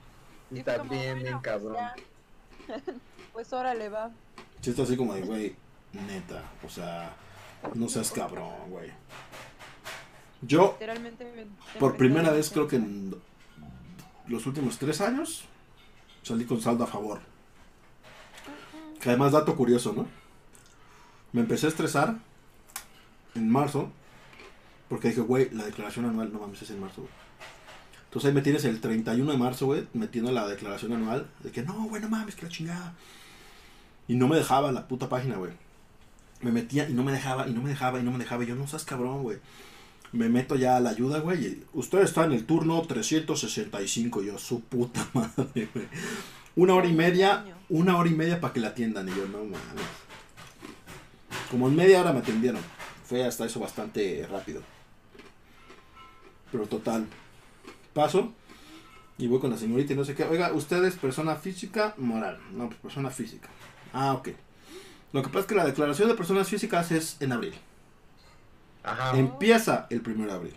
Está 0.53 0.77
bien, 0.83 0.89
bien 0.89 1.21
bueno, 1.21 1.41
pues 1.41 1.43
cabrón. 1.43 1.77
Pues 3.33 3.51
órale, 3.51 3.89
va. 3.89 4.11
Sí, 4.61 4.69
está 4.69 4.83
así 4.83 4.95
como 4.95 5.13
de, 5.13 5.21
güey, 5.21 5.55
neta, 5.91 6.41
o 6.65 6.69
sea, 6.69 7.13
no 7.73 7.89
seas 7.89 8.09
cabrón, 8.11 8.49
güey. 8.69 8.91
Yo, 10.41 10.77
Literalmente. 10.79 11.25
me- 11.35 11.79
por 11.79 11.91
me 11.93 11.97
primera 11.97 12.31
vez, 12.31 12.49
creo 12.49 12.65
que 12.67 12.77
en 12.77 13.13
los 14.27 14.45
últimos 14.45 14.77
tres 14.77 15.01
años, 15.01 15.43
salí 16.23 16.45
con 16.45 16.61
saldo 16.61 16.85
a 16.85 16.87
favor. 16.87 17.19
Que 19.01 19.09
además, 19.09 19.33
dato 19.33 19.53
curioso, 19.55 19.91
¿no? 19.91 20.07
Me 21.35 21.41
empecé 21.41 21.65
a 21.65 21.69
estresar 21.69 22.15
en 23.35 23.49
marzo, 23.49 23.91
porque 24.87 25.09
dije, 25.09 25.19
güey, 25.19 25.49
la 25.49 25.65
declaración 25.65 26.05
anual, 26.05 26.31
no 26.31 26.39
mames, 26.39 26.61
es 26.61 26.69
en 26.69 26.79
marzo, 26.79 27.01
güey. 27.01 27.13
Entonces 28.05 28.29
ahí 28.29 28.33
me 28.33 28.41
tienes 28.41 28.63
el 28.63 28.79
31 28.79 29.29
de 29.33 29.37
marzo, 29.37 29.65
güey, 29.65 29.85
metiendo 29.93 30.31
la 30.31 30.47
declaración 30.47 30.93
anual, 30.93 31.27
de 31.43 31.51
que 31.51 31.61
no, 31.61 31.73
güey, 31.89 32.01
no 32.01 32.07
mames, 32.07 32.35
que 32.35 32.43
la 32.43 32.49
chingada. 32.49 32.93
Y 34.07 34.15
no 34.15 34.29
me 34.29 34.37
dejaba 34.37 34.71
la 34.71 34.87
puta 34.87 35.09
página, 35.09 35.35
güey. 35.35 35.51
Me 36.39 36.53
metía 36.53 36.87
y 36.87 36.93
no 36.93 37.03
me 37.03 37.11
dejaba, 37.11 37.49
y 37.49 37.51
no 37.51 37.61
me 37.61 37.67
dejaba, 37.67 37.99
y 37.99 38.03
no 38.03 38.11
me 38.11 38.19
dejaba. 38.19 38.45
Y 38.45 38.47
yo, 38.47 38.55
no 38.55 38.65
seas 38.65 38.85
cabrón, 38.85 39.23
güey. 39.23 39.39
Me 40.13 40.29
meto 40.29 40.55
ya 40.55 40.77
a 40.77 40.79
la 40.79 40.91
ayuda, 40.91 41.19
güey. 41.19 41.63
Usted 41.73 41.99
está 41.99 42.23
en 42.23 42.31
el 42.31 42.45
turno 42.45 42.81
365. 42.81 44.23
y 44.23 44.27
Yo, 44.27 44.37
su 44.37 44.61
puta 44.61 45.05
madre, 45.13 45.67
güey. 45.73 45.87
Una 46.55 46.75
hora 46.75 46.87
y 46.87 46.93
media, 46.93 47.43
una 47.67 47.97
hora 47.97 48.09
y 48.09 48.15
media 48.15 48.39
para 48.39 48.53
que 48.53 48.61
la 48.61 48.69
atiendan. 48.69 49.09
Y 49.09 49.11
yo, 49.11 49.27
no 49.27 49.39
mames. 49.39 50.04
Como 51.55 51.69
en 51.69 51.75
media 51.77 52.01
hora 52.01 52.11
me 52.11 52.19
atendieron. 52.19 52.59
Fue 53.05 53.23
hasta 53.23 53.45
eso 53.45 53.61
bastante 53.61 54.27
rápido. 54.29 54.61
Pero 56.51 56.67
total. 56.67 57.07
Paso. 57.93 58.33
Y 59.17 59.27
voy 59.27 59.39
con 59.39 59.51
la 59.51 59.57
señorita 59.57 59.93
y 59.93 59.95
no 59.95 60.03
sé 60.03 60.15
qué. 60.15 60.25
Oiga, 60.25 60.51
¿usted 60.51 60.83
es 60.83 60.97
persona 60.97 61.37
física? 61.37 61.93
Moral. 61.95 62.41
No, 62.51 62.67
pues 62.67 62.81
persona 62.81 63.09
física. 63.09 63.47
Ah, 63.93 64.11
ok. 64.11 64.31
Lo 65.13 65.21
que 65.23 65.29
pasa 65.29 65.39
es 65.39 65.45
que 65.45 65.55
la 65.55 65.65
declaración 65.65 66.09
de 66.09 66.15
personas 66.15 66.49
físicas 66.49 66.91
es 66.91 67.15
en 67.21 67.31
abril. 67.31 67.53
Ajá. 68.83 69.17
Empieza 69.17 69.87
el 69.89 70.03
1 70.05 70.25
de 70.25 70.33
abril. 70.33 70.55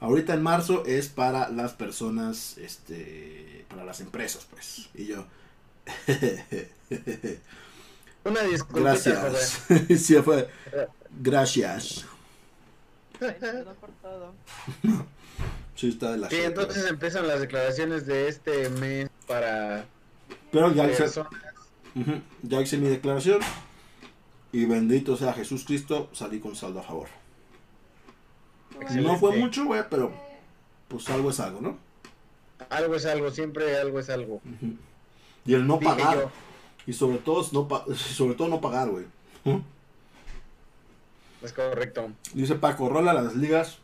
Ahorita 0.00 0.34
en 0.34 0.42
marzo 0.42 0.84
es 0.84 1.06
para 1.06 1.48
las 1.48 1.74
personas, 1.74 2.58
este, 2.58 3.64
para 3.68 3.84
las 3.84 4.00
empresas, 4.00 4.48
pues. 4.50 4.90
Y 4.94 5.06
yo, 5.06 5.24
Una 8.26 8.42
disculpita, 8.42 8.90
gracias. 8.90 9.62
sí, 10.00 10.16
fue, 10.16 10.48
gracias. 11.20 12.04
Sí, 15.76 15.88
está 15.88 16.12
de 16.12 16.18
la 16.18 16.28
Sí, 16.28 16.40
entonces 16.40 16.86
empiezan 16.86 17.28
las 17.28 17.40
declaraciones 17.40 18.06
de 18.06 18.28
este 18.28 18.68
mes 18.70 19.08
para 19.26 19.84
Pero 20.50 20.72
ya 20.72 20.90
hice, 20.90 21.06
ya 22.42 22.60
hice 22.60 22.78
mi 22.78 22.88
declaración. 22.88 23.40
Y 24.52 24.64
bendito 24.64 25.16
sea 25.16 25.32
Jesús 25.32 25.64
Cristo, 25.64 26.08
salí 26.12 26.40
con 26.40 26.56
saldo 26.56 26.80
a 26.80 26.82
favor. 26.82 27.08
Excelente. 28.80 29.08
No 29.12 29.18
fue 29.18 29.36
mucho, 29.36 29.66
güey, 29.66 29.82
pero 29.88 30.12
pues 30.88 31.08
algo 31.10 31.30
es 31.30 31.40
algo, 31.40 31.60
¿no? 31.60 31.78
Algo 32.70 32.96
es 32.96 33.06
algo, 33.06 33.30
siempre 33.30 33.76
algo 33.78 34.00
es 34.00 34.10
algo. 34.10 34.40
Y 35.44 35.54
el 35.54 35.66
no 35.66 35.78
Dije 35.78 35.94
pagar. 35.94 36.16
yo. 36.16 36.30
Y 36.86 36.92
sobre 36.92 37.18
todo, 37.18 37.46
no 37.52 37.68
pa- 37.68 37.84
sobre 37.94 38.34
todo 38.34 38.48
no 38.48 38.60
pagar, 38.60 38.88
güey. 38.90 39.04
¿Mm? 39.44 39.58
Es 41.42 41.52
correcto. 41.52 42.10
Dice 42.34 42.54
Paco, 42.56 42.88
rola 42.88 43.12
las 43.12 43.34
ligas 43.36 43.78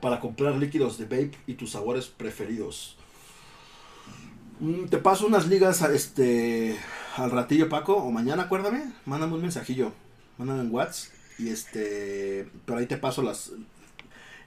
para 0.00 0.20
comprar 0.20 0.56
líquidos 0.56 0.98
de 0.98 1.04
vape 1.04 1.38
y 1.46 1.54
tus 1.54 1.70
sabores 1.72 2.06
preferidos. 2.06 2.96
Mm, 4.60 4.86
te 4.86 4.98
paso 4.98 5.26
unas 5.26 5.46
ligas 5.48 5.82
a 5.82 5.92
este 5.94 6.76
al 7.16 7.30
ratillo, 7.30 7.68
Paco, 7.68 7.94
o 7.96 8.10
mañana, 8.10 8.44
acuérdame. 8.44 8.92
Mándame 9.06 9.34
un 9.34 9.42
mensajillo. 9.42 9.92
Mándame 10.38 10.62
en 10.62 10.74
WhatsApp. 10.74 11.12
Y 11.38 11.48
este. 11.48 12.48
Pero 12.64 12.78
ahí 12.78 12.86
te 12.86 12.96
paso 12.96 13.22
las. 13.22 13.52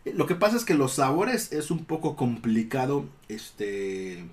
Lo 0.06 0.26
que 0.26 0.36
pasa 0.36 0.56
es 0.58 0.66
que 0.66 0.74
los 0.76 0.94
sabores 0.94 1.52
es 1.52 1.72
un 1.72 1.86
poco 1.86 2.16
complicado. 2.16 3.06
Este. 3.28 4.26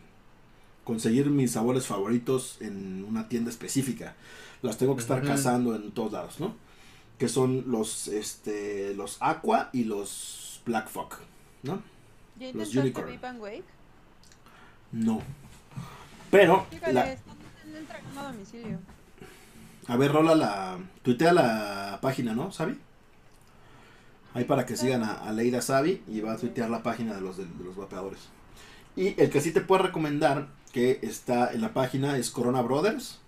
Conseguir 0.86 1.28
mis 1.30 1.50
sabores 1.52 1.84
favoritos 1.86 2.56
en 2.60 3.04
una 3.06 3.28
tienda 3.28 3.50
específica. 3.50 4.14
Las 4.62 4.78
tengo 4.78 4.94
que 4.96 5.02
estar 5.02 5.22
cazando 5.22 5.74
en 5.76 5.90
todos 5.90 6.12
lados, 6.12 6.40
¿no? 6.40 6.54
Que 7.18 7.28
son 7.28 7.64
los. 7.66 8.08
Este. 8.08 8.94
Los 8.94 9.18
Aqua 9.20 9.68
y 9.74 9.84
los 9.84 10.62
Black 10.64 10.88
Fog, 10.88 11.10
¿no? 11.64 11.82
¿Ya 12.38 12.46
Los 12.52 12.68
intentaste 12.68 12.78
unicorn. 12.80 13.10
Vape 13.16 13.26
and 13.26 13.40
Wake? 13.40 13.64
No. 14.92 15.20
Pero. 16.30 16.66
Fíjale, 16.70 16.92
la- 16.94 17.12
están 17.12 18.18
a 18.18 18.32
domicilio. 18.32 18.78
A 19.88 19.96
ver, 19.96 20.12
rola 20.12 20.34
la. 20.34 20.78
Tuitea 21.02 21.32
la 21.32 21.98
página, 22.00 22.32
¿no, 22.34 22.52
Sabi? 22.52 22.78
Ahí 24.34 24.44
para 24.44 24.66
que 24.66 24.76
sigan 24.76 25.02
a, 25.02 25.14
a 25.14 25.32
Leida 25.32 25.62
Sabi 25.62 26.02
y 26.06 26.20
va 26.20 26.34
a 26.34 26.36
tuitear 26.36 26.68
la 26.70 26.82
página 26.82 27.14
de 27.14 27.22
los, 27.22 27.36
de, 27.38 27.44
de 27.46 27.64
los 27.64 27.74
vapeadores. 27.74 28.20
Y 28.94 29.20
el 29.20 29.30
que 29.30 29.40
sí 29.40 29.50
te 29.52 29.60
puedo 29.62 29.82
recomendar 29.84 30.48
que 30.76 30.98
está 31.02 31.52
en 31.54 31.62
la 31.62 31.72
página 31.72 32.18
es 32.18 32.30
Corona 32.30 32.60
Brothers. 32.60 33.18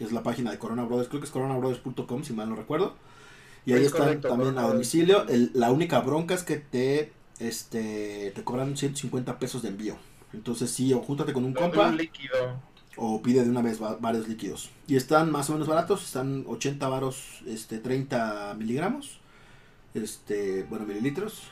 Es 0.00 0.10
la 0.10 0.22
página 0.24 0.50
de 0.50 0.58
Corona 0.58 0.82
Brothers, 0.84 1.08
creo 1.08 1.20
que 1.20 1.26
es 1.26 1.30
coronabrothers.com 1.32 2.24
si 2.24 2.32
mal 2.32 2.48
no 2.50 2.56
recuerdo. 2.56 2.94
Y 3.64 3.72
ahí 3.72 3.80
Es 3.80 3.86
están 3.86 4.02
correcto, 4.06 4.28
también 4.28 4.58
a 4.58 4.62
domicilio. 4.62 5.26
El- 5.28 5.52
la 5.54 5.70
única 5.70 6.00
bronca 6.00 6.34
es 6.34 6.42
que 6.42 6.56
te 6.56 7.12
este 7.38 8.32
te 8.34 8.42
cobran 8.44 8.76
150 8.76 9.38
pesos 9.38 9.62
de 9.62 9.68
envío. 9.68 9.96
Entonces 10.32 10.70
sí, 10.70 10.92
o 10.92 11.00
júntate 11.00 11.32
con 11.32 11.44
un 11.44 11.52
compa 11.54 11.88
un 11.88 11.96
líquido. 11.96 12.60
o 12.96 13.22
pide 13.22 13.44
de 13.44 13.50
una 13.50 13.62
vez 13.62 13.80
va- 13.82 13.96
varios 14.00 14.26
líquidos. 14.28 14.70
Y 14.88 14.96
están 14.96 15.30
más 15.30 15.48
o 15.48 15.52
menos 15.52 15.68
baratos, 15.68 16.02
están 16.04 16.44
80 16.48 16.88
varos, 16.88 17.42
este, 17.46 17.78
30 17.78 18.54
miligramos, 18.58 19.18
este, 19.94 20.64
bueno, 20.64 20.84
mililitros. 20.86 21.42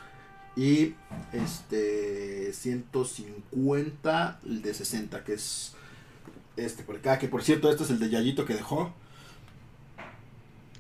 Y 0.57 0.95
este 1.33 2.53
150 2.53 4.41
el 4.47 4.63
de 4.63 4.73
60, 4.75 5.25
que 5.25 5.35
es 5.35 5.75
este 6.57 6.85
por 6.85 6.97
acá, 6.97 7.19
que 7.19 7.27
por 7.29 7.43
cierto, 7.43 7.69
este 7.71 7.83
es 7.85 7.91
el 7.91 7.99
de 7.99 8.11
Yayito 8.11 8.45
que 8.45 8.55
dejó. 8.55 8.93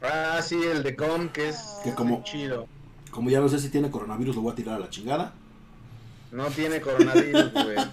Ah, 0.02 0.40
sí, 0.42 0.60
el 0.62 0.82
de 0.82 0.94
Com, 0.96 1.28
que 1.30 1.48
es 1.48 1.58
Que 1.82 1.92
como- 1.94 2.22
chido. 2.24 2.68
Como 3.10 3.30
ya 3.30 3.40
no 3.40 3.48
sé 3.48 3.58
si 3.58 3.68
tiene 3.68 3.90
coronavirus, 3.90 4.36
lo 4.36 4.42
voy 4.42 4.52
a 4.52 4.56
tirar 4.56 4.74
a 4.76 4.78
la 4.80 4.90
chingada. 4.90 5.32
No 6.32 6.46
tiene 6.46 6.80
coronavirus, 6.80 7.52
güey. 7.52 7.76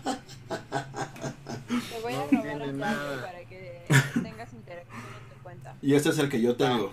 Te 1.68 2.00
voy 2.02 2.14
a 2.14 2.18
No 2.18 2.28
robar 2.32 2.42
tiene 2.42 2.74
nada. 2.74 3.22
para 3.26 3.40
que 3.46 3.84
tengas 4.22 4.52
interacción 4.54 4.98
en 5.00 5.36
tu 5.38 5.44
cuenta. 5.44 5.76
Y 5.82 5.94
este 5.94 6.10
es 6.10 6.18
el 6.20 6.28
que 6.30 6.42
yo 6.42 6.56
tengo. 6.56 6.92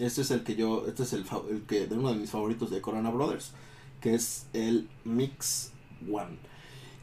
Este 0.00 0.22
es 0.22 0.30
el 0.30 0.42
que 0.42 0.56
yo, 0.56 0.86
este 0.88 1.02
es 1.02 1.12
el, 1.12 1.26
el 1.50 1.62
que 1.62 1.86
de 1.86 1.94
uno 1.94 2.10
de 2.10 2.16
mis 2.16 2.30
favoritos 2.30 2.70
de 2.70 2.80
Corona 2.80 3.10
Brothers, 3.10 3.52
que 4.00 4.14
es 4.14 4.46
el 4.54 4.88
Mix 5.04 5.72
One. 6.10 6.38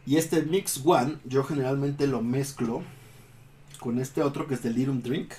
Y 0.06 0.18
este 0.18 0.42
Mix 0.42 0.82
One 0.84 1.18
yo 1.25 1.44
generalmente 1.44 2.08
lo 2.08 2.22
mezclo 2.22 2.82
con 3.80 4.00
este 4.00 4.24
otro 4.24 4.48
que 4.48 4.56
es 4.56 4.63
de 4.63 4.72
Lirum 4.72 5.01
Drink, 5.01 5.34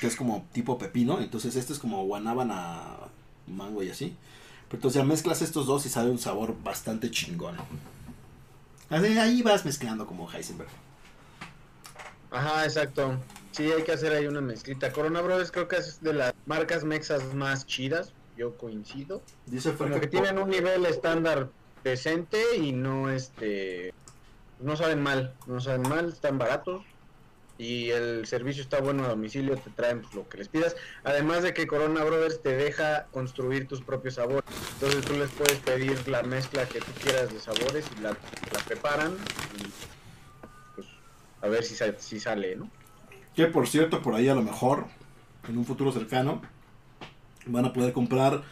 que 0.00 0.06
es 0.06 0.14
como 0.14 0.46
tipo 0.52 0.78
pepino, 0.78 1.20
entonces 1.20 1.56
este 1.56 1.72
es 1.72 1.78
como 1.78 2.04
guanábana, 2.04 2.84
mango 3.46 3.82
y 3.82 3.90
así. 3.90 4.14
Pero 4.68 4.78
entonces 4.78 5.00
ya 5.00 5.04
mezclas 5.04 5.42
estos 5.42 5.66
dos 5.66 5.84
y 5.86 5.88
sale 5.88 6.10
un 6.10 6.18
sabor 6.18 6.56
bastante 6.62 7.10
chingón. 7.10 7.56
Así, 8.88 9.18
ahí 9.18 9.42
vas 9.42 9.64
mezclando 9.64 10.06
como 10.06 10.30
Heisenberg. 10.30 10.68
Ajá, 12.30 12.64
exacto. 12.64 13.18
Sí, 13.56 13.72
hay 13.72 13.84
que 13.84 13.92
hacer 13.92 14.12
ahí 14.12 14.26
una 14.26 14.42
mezclita. 14.42 14.92
Corona 14.92 15.22
Brothers 15.22 15.50
creo 15.50 15.66
que 15.66 15.76
es 15.76 16.02
de 16.02 16.12
las 16.12 16.34
marcas 16.44 16.84
mexas 16.84 17.32
más 17.32 17.64
chidas. 17.64 18.12
Yo 18.36 18.54
coincido. 18.58 19.22
Dice 19.46 19.72
Como 19.72 19.98
que 19.98 20.08
tienen 20.08 20.38
un 20.38 20.50
nivel 20.50 20.84
estándar 20.84 21.48
decente 21.82 22.56
y 22.58 22.72
no 22.72 23.08
este 23.10 23.94
no 24.60 24.76
saben 24.76 25.02
mal, 25.02 25.32
no 25.46 25.58
saben 25.62 25.88
mal, 25.88 26.10
están 26.10 26.36
baratos 26.36 26.82
y 27.56 27.88
el 27.88 28.26
servicio 28.26 28.62
está 28.62 28.82
bueno 28.82 29.06
a 29.06 29.08
domicilio, 29.08 29.56
te 29.56 29.70
traen 29.70 30.02
pues, 30.02 30.12
lo 30.12 30.28
que 30.28 30.36
les 30.36 30.48
pidas. 30.48 30.76
Además 31.02 31.42
de 31.42 31.54
que 31.54 31.66
Corona 31.66 32.04
Brothers 32.04 32.42
te 32.42 32.54
deja 32.54 33.06
construir 33.06 33.66
tus 33.68 33.80
propios 33.80 34.16
sabores. 34.16 34.44
Entonces 34.74 35.02
tú 35.02 35.14
les 35.14 35.30
puedes 35.30 35.58
pedir 35.60 36.06
la 36.08 36.22
mezcla 36.22 36.68
que 36.68 36.80
tú 36.80 36.92
quieras 37.02 37.32
de 37.32 37.40
sabores 37.40 37.86
y 37.96 38.02
la, 38.02 38.10
la 38.10 38.58
preparan 38.66 39.16
y 39.58 40.74
pues 40.74 40.88
a 41.40 41.48
ver 41.48 41.64
si, 41.64 41.74
si 42.00 42.20
sale, 42.20 42.54
¿no? 42.56 42.70
Que 43.36 43.46
por 43.46 43.68
cierto, 43.68 44.02
por 44.02 44.14
ahí 44.14 44.28
a 44.28 44.34
lo 44.34 44.42
mejor, 44.42 44.86
en 45.48 45.58
un 45.58 45.64
futuro 45.64 45.92
cercano, 45.92 46.40
van 47.46 47.66
a 47.66 47.72
poder 47.72 47.92
comprar 47.92 48.42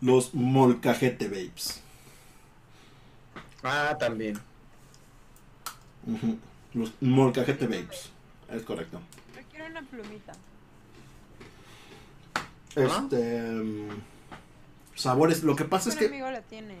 los 0.00 0.34
Molcajete 0.34 1.28
Babes. 1.28 1.80
Ah, 3.62 3.96
también. 3.98 4.38
Los 6.74 6.92
Molcajete 7.00 7.66
Babes. 7.66 8.10
Es 8.50 8.62
correcto. 8.64 9.00
Yo 9.36 9.42
quiero 9.50 9.66
una 9.66 9.82
plumita. 9.82 10.32
Este. 12.74 13.40
mm, 13.42 13.88
Sabores. 14.94 15.42
Lo 15.44 15.54
que 15.54 15.64
pasa 15.64 15.88
es 15.90 15.96
que, 15.96 16.06
amigo 16.06 16.30
la 16.30 16.42
tiene 16.42 16.76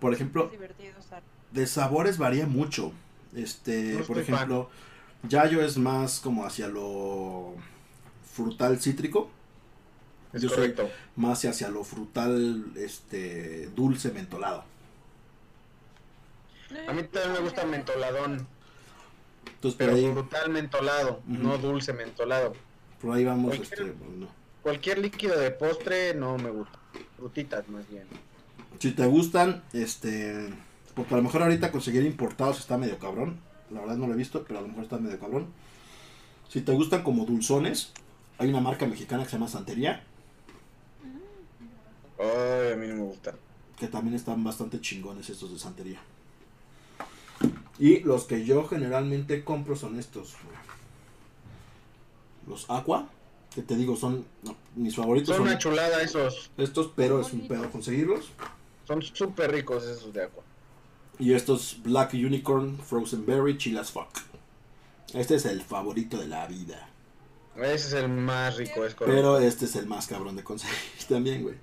por 0.00 0.12
es 0.12 0.18
ejemplo, 0.20 0.48
divertido 0.48 0.92
usar. 0.98 1.22
de 1.52 1.66
sabores 1.66 2.18
varía 2.18 2.46
mucho. 2.46 2.92
Este, 3.34 3.94
No 3.94 4.04
por 4.04 4.22
fan. 4.24 4.66
Yayo 5.22 5.62
es 5.62 5.76
más 5.76 6.20
como 6.20 6.44
hacia 6.46 6.68
lo 6.68 7.54
frutal 8.34 8.78
cítrico. 8.80 9.30
Es 10.32 10.42
Yo 10.42 10.48
soy- 10.48 10.56
correcto. 10.72 10.90
más 11.16 11.44
hacia 11.44 11.68
lo 11.68 11.82
frutal 11.84 12.72
este 12.76 13.68
dulce 13.74 14.10
mentolado. 14.10 14.64
A 16.88 16.92
mí 16.92 17.02
también 17.04 17.32
me 17.32 17.38
gusta 17.40 17.64
mentoladón, 17.64 18.46
Entonces 19.46 19.78
pero 19.78 19.94
ahí, 19.94 20.08
brutal 20.10 20.50
mentolado, 20.50 21.20
no 21.26 21.58
dulce 21.58 21.92
mentolado. 21.92 22.54
por 23.00 23.14
ahí 23.16 23.24
vamos, 23.24 23.54
Cualquier- 23.56 23.80
este, 23.80 23.92
bueno. 23.92 24.28
Cualquier 24.62 24.98
líquido 24.98 25.38
de 25.38 25.52
postre 25.52 26.14
no 26.14 26.36
me 26.38 26.50
gusta. 26.50 26.78
Frutitas 27.16 27.68
más 27.68 27.88
bien. 27.88 28.04
Si 28.80 28.90
te 28.92 29.06
gustan, 29.06 29.62
este, 29.72 30.52
porque 30.94 31.14
a 31.14 31.18
lo 31.18 31.22
mejor 31.22 31.42
ahorita 31.44 31.70
conseguir 31.70 32.02
importados 32.04 32.58
está 32.58 32.76
medio 32.76 32.98
cabrón. 32.98 33.38
La 33.70 33.80
verdad 33.80 33.96
no 33.96 34.06
lo 34.06 34.14
he 34.14 34.16
visto, 34.16 34.44
pero 34.44 34.58
a 34.58 34.62
lo 34.62 34.68
mejor 34.68 34.84
está 34.84 34.98
medio 34.98 35.18
cabrón. 35.18 35.46
Si 36.48 36.60
te 36.60 36.72
gustan 36.72 37.02
como 37.02 37.24
dulzones, 37.24 37.92
hay 38.38 38.48
una 38.48 38.60
marca 38.60 38.86
mexicana 38.86 39.24
que 39.24 39.30
se 39.30 39.36
llama 39.36 39.48
Santería, 39.48 40.04
Ay, 42.18 42.72
a 42.72 42.76
mí 42.76 42.86
no 42.86 42.94
me 42.94 43.02
gusta. 43.02 43.34
que 43.78 43.88
también 43.88 44.14
están 44.16 44.42
bastante 44.42 44.80
chingones 44.80 45.28
estos 45.28 45.52
de 45.52 45.58
Santería. 45.58 46.00
Y 47.78 48.00
los 48.00 48.24
que 48.24 48.44
yo 48.44 48.66
generalmente 48.66 49.44
compro 49.44 49.76
son 49.76 49.98
estos. 49.98 50.34
Los 52.46 52.70
Aqua, 52.70 53.08
que 53.54 53.60
te 53.62 53.76
digo 53.76 53.96
son 53.96 54.24
no, 54.42 54.56
mis 54.76 54.96
favoritos 54.96 55.28
Son 55.28 55.38
son 55.38 55.48
una 55.48 55.58
chulada 55.58 56.00
esos. 56.02 56.50
estos, 56.56 56.90
pero 56.96 57.20
es 57.20 57.32
un 57.32 57.46
pedo 57.48 57.70
conseguirlos. 57.70 58.30
Son 58.86 59.02
súper 59.02 59.50
ricos 59.50 59.84
esos 59.84 60.12
de 60.14 60.22
agua. 60.22 60.42
Y 61.18 61.32
estos 61.32 61.78
Black 61.82 62.12
Unicorn 62.14 62.78
Frozen 62.78 63.24
Berry 63.24 63.56
Chill 63.56 63.78
as 63.78 63.90
Fuck. 63.90 64.18
Este 65.14 65.36
es 65.36 65.46
el 65.46 65.62
favorito 65.62 66.18
de 66.18 66.28
la 66.28 66.46
vida. 66.46 66.88
Ese 67.56 67.74
es 67.74 67.92
el 67.94 68.08
más 68.08 68.56
rico, 68.56 68.84
es 68.84 68.94
correcto. 68.94 69.06
Pero 69.06 69.38
este 69.38 69.64
es 69.64 69.76
el 69.76 69.86
más 69.86 70.06
cabrón 70.06 70.36
de 70.36 70.44
conseguir 70.44 70.76
también, 71.08 71.42
güey. 71.42 71.54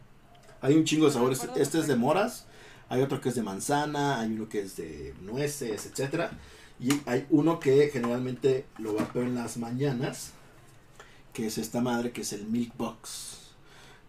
Hay 0.61 0.75
un 0.75 0.85
chingo 0.85 1.05
de 1.05 1.11
sabores. 1.11 1.47
Este 1.55 1.79
es 1.79 1.87
de 1.87 1.95
moras. 1.95 2.47
Hay 2.89 3.01
otro 3.01 3.21
que 3.21 3.29
es 3.29 3.35
de 3.35 3.43
manzana. 3.43 4.19
Hay 4.19 4.31
uno 4.31 4.49
que 4.49 4.61
es 4.61 4.75
de 4.75 5.13
nueces, 5.21 5.85
etcétera. 5.85 6.31
Y 6.79 7.01
hay 7.05 7.27
uno 7.29 7.59
que 7.59 7.89
generalmente 7.91 8.65
lo 8.79 8.95
vapeo 8.95 9.23
en 9.23 9.35
las 9.35 9.57
mañanas. 9.57 10.31
Que 11.33 11.47
es 11.47 11.57
esta 11.57 11.81
madre 11.81 12.11
que 12.11 12.21
es 12.21 12.33
el 12.33 12.45
Milk 12.47 12.75
Box. 12.77 13.42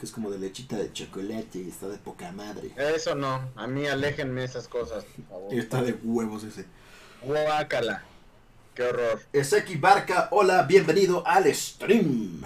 Que 0.05 0.09
es 0.09 0.13
como 0.13 0.31
de 0.31 0.39
lechita 0.39 0.77
de 0.77 0.93
chocolate 0.93 1.61
y 1.61 1.69
está 1.71 1.89
de 1.89 1.97
poca 1.97 2.31
madre. 2.31 2.71
Eso 2.77 3.15
no, 3.15 3.41
a 3.57 3.67
mí 3.67 3.87
aléjenme 3.87 4.45
esas 4.45 4.69
cosas, 4.69 5.03
por 5.05 5.25
favor. 5.25 5.55
Está 5.59 5.83
de 5.83 5.95
huevos 6.05 6.45
ese. 6.45 6.67
Guácala. 7.23 8.05
Qué 8.75 8.83
horror. 8.83 9.23
Ezeki 9.33 9.77
Barca, 9.77 10.29
hola, 10.31 10.65
bienvenido 10.65 11.27
al 11.27 11.47
stream. 11.55 12.43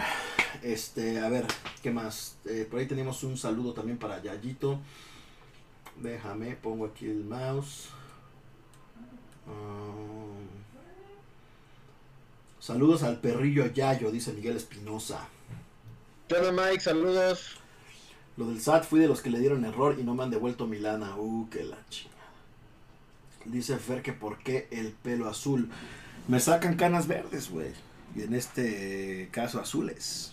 Este, 0.62 1.18
a 1.18 1.28
ver, 1.28 1.46
¿qué 1.82 1.90
más? 1.90 2.36
Eh, 2.44 2.64
por 2.70 2.78
ahí 2.78 2.86
tenemos 2.86 3.24
un 3.24 3.36
saludo 3.36 3.72
también 3.72 3.98
para 3.98 4.22
Yayito. 4.22 4.78
Déjame, 5.96 6.54
pongo 6.54 6.84
aquí 6.84 7.06
el 7.06 7.24
mouse. 7.24 7.88
Um, 9.48 10.46
saludos 12.60 13.02
al 13.02 13.18
perrillo 13.20 13.66
Yayo, 13.66 14.12
dice 14.12 14.32
Miguel 14.32 14.56
Espinosa. 14.56 15.28
¿Qué 16.28 16.34
onda, 16.36 16.52
Mike? 16.68 16.80
Saludos. 16.80 17.56
Lo 18.36 18.46
del 18.48 18.60
SAT 18.60 18.84
fui 18.84 19.00
de 19.00 19.08
los 19.08 19.20
que 19.22 19.30
le 19.30 19.38
dieron 19.40 19.64
error 19.64 19.96
y 19.98 20.04
no 20.04 20.14
me 20.14 20.22
han 20.22 20.30
devuelto 20.30 20.66
mi 20.66 20.78
lana. 20.78 21.16
Uh, 21.16 21.48
que 21.48 21.64
la 21.64 21.78
chingada. 21.88 22.16
Dice 23.44 23.78
Fer 23.78 24.02
que 24.02 24.12
por 24.12 24.38
qué 24.38 24.68
el 24.70 24.92
pelo 24.92 25.28
azul. 25.28 25.70
Me 26.28 26.38
sacan 26.38 26.76
canas 26.76 27.06
verdes, 27.06 27.50
güey. 27.50 27.72
Y 28.14 28.22
en 28.22 28.34
este 28.34 29.28
caso 29.32 29.60
azules. 29.60 30.32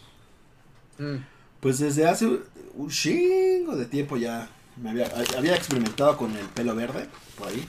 Mm. 0.98 1.16
Pues 1.62 1.80
desde 1.80 2.08
hace 2.08 2.28
un 2.76 2.90
chingo 2.90 3.76
de 3.76 3.86
tiempo 3.86 4.18
ya 4.18 4.50
me 4.76 4.90
había, 4.92 5.08
había 5.38 5.56
experimentado 5.56 6.18
con 6.18 6.36
el 6.36 6.46
pelo 6.48 6.76
verde 6.76 7.08
por 7.38 7.48
ahí. 7.48 7.66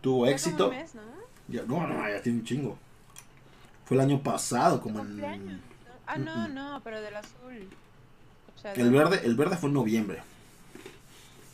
Tuvo 0.00 0.24
Ya 0.26 0.30
como 0.30 0.34
éxito. 0.34 0.68
un 0.70 0.76
mes, 0.76 0.94
¿no? 0.94 1.02
Ya, 1.48 1.62
no, 1.62 1.86
no, 1.86 2.08
ya 2.08 2.20
tiene 2.22 2.38
un 2.38 2.44
chingo. 2.44 2.78
Fue 3.84 3.96
el 3.96 4.00
año 4.00 4.22
pasado, 4.22 4.80
como 4.80 5.00
en... 5.00 5.60
Ah, 6.06 6.18
no, 6.18 6.48
no, 6.48 6.80
pero 6.84 7.00
del 7.00 7.16
azul. 7.16 7.68
O 8.56 8.60
sea, 8.60 8.72
El 8.72 8.90
de- 8.92 8.98
verde, 8.98 9.20
el 9.24 9.34
verde 9.36 9.56
fue 9.56 9.68
en 9.68 9.74
noviembre. 9.74 10.22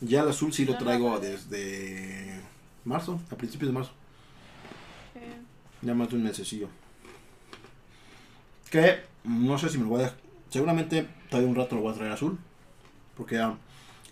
Ya 0.01 0.21
el 0.21 0.29
azul 0.29 0.53
sí 0.53 0.65
lo 0.65 0.73
No, 0.73 0.77
traigo 0.79 1.09
no. 1.11 1.19
desde 1.19 2.41
marzo, 2.85 3.19
a 3.31 3.35
principios 3.35 3.69
de 3.69 3.73
marzo. 3.73 3.91
Ya 5.81 5.93
más 5.93 6.09
de 6.09 6.15
un 6.15 6.23
mesecillo. 6.23 6.69
Que 8.69 9.03
no 9.23 9.57
sé 9.57 9.69
si 9.69 9.77
me 9.77 9.83
lo 9.83 9.89
voy 9.89 10.03
a... 10.03 10.13
Seguramente 10.49 11.07
todavía 11.29 11.49
un 11.49 11.55
rato 11.55 11.75
lo 11.75 11.81
voy 11.81 11.91
a 11.93 11.95
traer 11.95 12.11
azul. 12.13 12.37
Porque 13.17 13.35
ya 13.35 13.57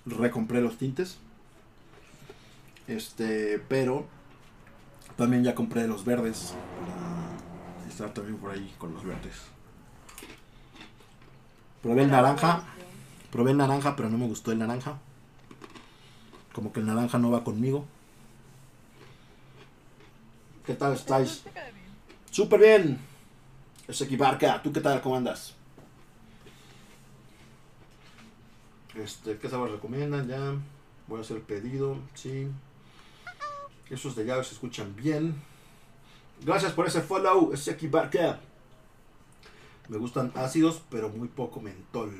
recompré 0.05 0.61
los 0.61 0.77
tintes. 0.77 1.17
Este, 2.87 3.59
pero 3.67 4.05
también 5.15 5.43
ya 5.43 5.55
compré 5.55 5.87
los 5.87 6.03
verdes. 6.03 6.53
Para 7.77 7.87
estar 7.89 8.13
también 8.13 8.37
por 8.37 8.51
ahí 8.51 8.73
con 8.77 8.93
los 8.93 9.03
verdes. 9.05 9.35
Probé 11.81 12.03
el 12.03 12.11
naranja. 12.11 12.63
Probé 13.31 13.51
el 13.51 13.57
naranja, 13.57 13.95
pero 13.95 14.09
no 14.09 14.17
me 14.17 14.27
gustó 14.27 14.51
el 14.51 14.59
naranja. 14.59 14.99
Como 16.53 16.71
que 16.71 16.79
el 16.79 16.85
naranja 16.85 17.17
no 17.17 17.31
va 17.31 17.43
conmigo. 17.43 17.85
¿Qué 20.65 20.75
tal 20.75 20.93
estáis? 20.93 21.43
Súper 22.29 22.59
bien. 22.59 22.99
Ezequiel 23.87 24.19
Barca, 24.19 24.61
¿tú 24.61 24.71
qué 24.71 24.79
tal? 24.79 25.01
¿Cómo 25.01 25.15
andas? 25.15 25.55
Este, 28.95 29.37
¿qué 29.37 29.49
sabores 29.49 29.75
recomiendan? 29.75 30.27
Ya. 30.27 30.53
Voy 31.07 31.17
a 31.17 31.21
hacer 31.21 31.41
pedido, 31.41 31.97
sí. 32.13 32.47
Esos 33.89 34.15
de 34.15 34.25
llaves 34.25 34.47
se 34.47 34.53
escuchan 34.53 34.95
bien. 34.95 35.41
Gracias 36.43 36.73
por 36.73 36.87
ese 36.87 37.01
follow, 37.01 37.53
Ezequiel 37.53 37.91
Barca. 37.91 38.39
Me 39.91 39.97
gustan 39.97 40.31
ácidos, 40.35 40.81
pero 40.89 41.09
muy 41.09 41.27
poco 41.27 41.59
mentol. 41.59 42.13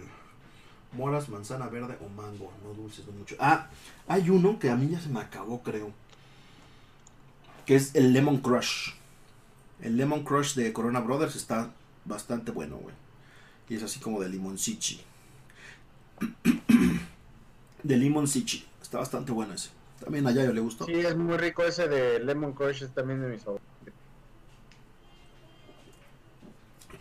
Moras, 0.92 1.30
manzana 1.30 1.70
verde 1.70 1.98
o 2.06 2.10
mango, 2.10 2.52
no 2.66 2.74
dulces, 2.74 3.08
no 3.08 3.14
mucho. 3.14 3.38
Ah, 3.40 3.70
hay 4.10 4.30
uno 4.30 4.60
que 4.60 4.70
a 4.70 4.76
mí 4.76 4.90
ya 4.90 5.00
se 5.00 5.08
me 5.08 5.22
acabó, 5.22 5.64
creo. 5.64 5.94
Que 7.66 7.76
es 7.76 7.96
el 7.96 8.12
Lemon 8.12 8.40
Crush. 8.40 8.90
El 9.80 9.96
Lemon 9.96 10.26
Crush 10.26 10.54
de 10.56 10.74
Corona 10.74 11.00
Brothers 11.00 11.38
está 11.38 11.72
bastante 12.04 12.52
bueno, 12.52 12.76
güey. 12.76 12.94
Y 13.70 13.76
es 13.76 13.84
así 13.84 14.02
como 14.02 14.20
de 14.20 14.28
limoncichi. 14.28 15.00
de 17.84 17.96
limoncichi. 17.96 18.68
Está 18.82 18.98
bastante 18.98 19.32
bueno 19.32 19.54
ese. 19.54 19.70
También 20.02 20.28
a 20.28 20.32
Yayo 20.32 20.52
le 20.52 20.60
gustó. 20.60 20.88
Sí, 20.88 21.00
es 21.00 21.16
muy 21.16 21.38
rico 21.38 21.64
ese 21.64 21.88
de 21.88 22.20
Lemon 22.20 22.52
Crush, 22.52 22.84
es 22.84 22.94
también 22.94 23.22
de 23.22 23.30
mis 23.30 23.42
favoritos. 23.42 23.71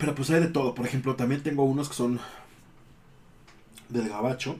Pero 0.01 0.15
pues 0.15 0.31
hay 0.31 0.39
de 0.39 0.47
todo. 0.47 0.73
Por 0.73 0.87
ejemplo, 0.87 1.15
también 1.15 1.43
tengo 1.43 1.63
unos 1.63 1.87
que 1.87 1.93
son 1.93 2.19
del 3.89 4.09
gabacho. 4.09 4.55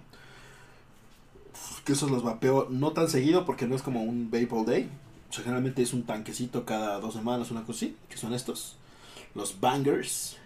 Que 1.84 1.94
esos 1.94 2.12
los 2.12 2.22
vapeo 2.22 2.68
no 2.70 2.92
tan 2.92 3.10
seguido 3.10 3.44
porque 3.44 3.66
no 3.66 3.76
es 3.76 3.82
como 3.82 4.04
un 4.04 4.30
vape 4.30 4.50
all 4.52 4.68
day. 4.68 4.88
O 5.32 5.34
sea, 5.34 5.44
generalmente 5.44 5.82
es 5.82 5.94
un 5.94 6.04
tanquecito 6.04 6.64
cada 6.64 7.00
dos 7.00 7.16
semanas, 7.16 7.50
una 7.50 7.64
cosa 7.64 7.78
así. 7.86 7.98
Que 8.08 8.18
son 8.18 8.36
estos. 8.36 8.78
Los 9.34 9.60
bangers. 9.60 10.38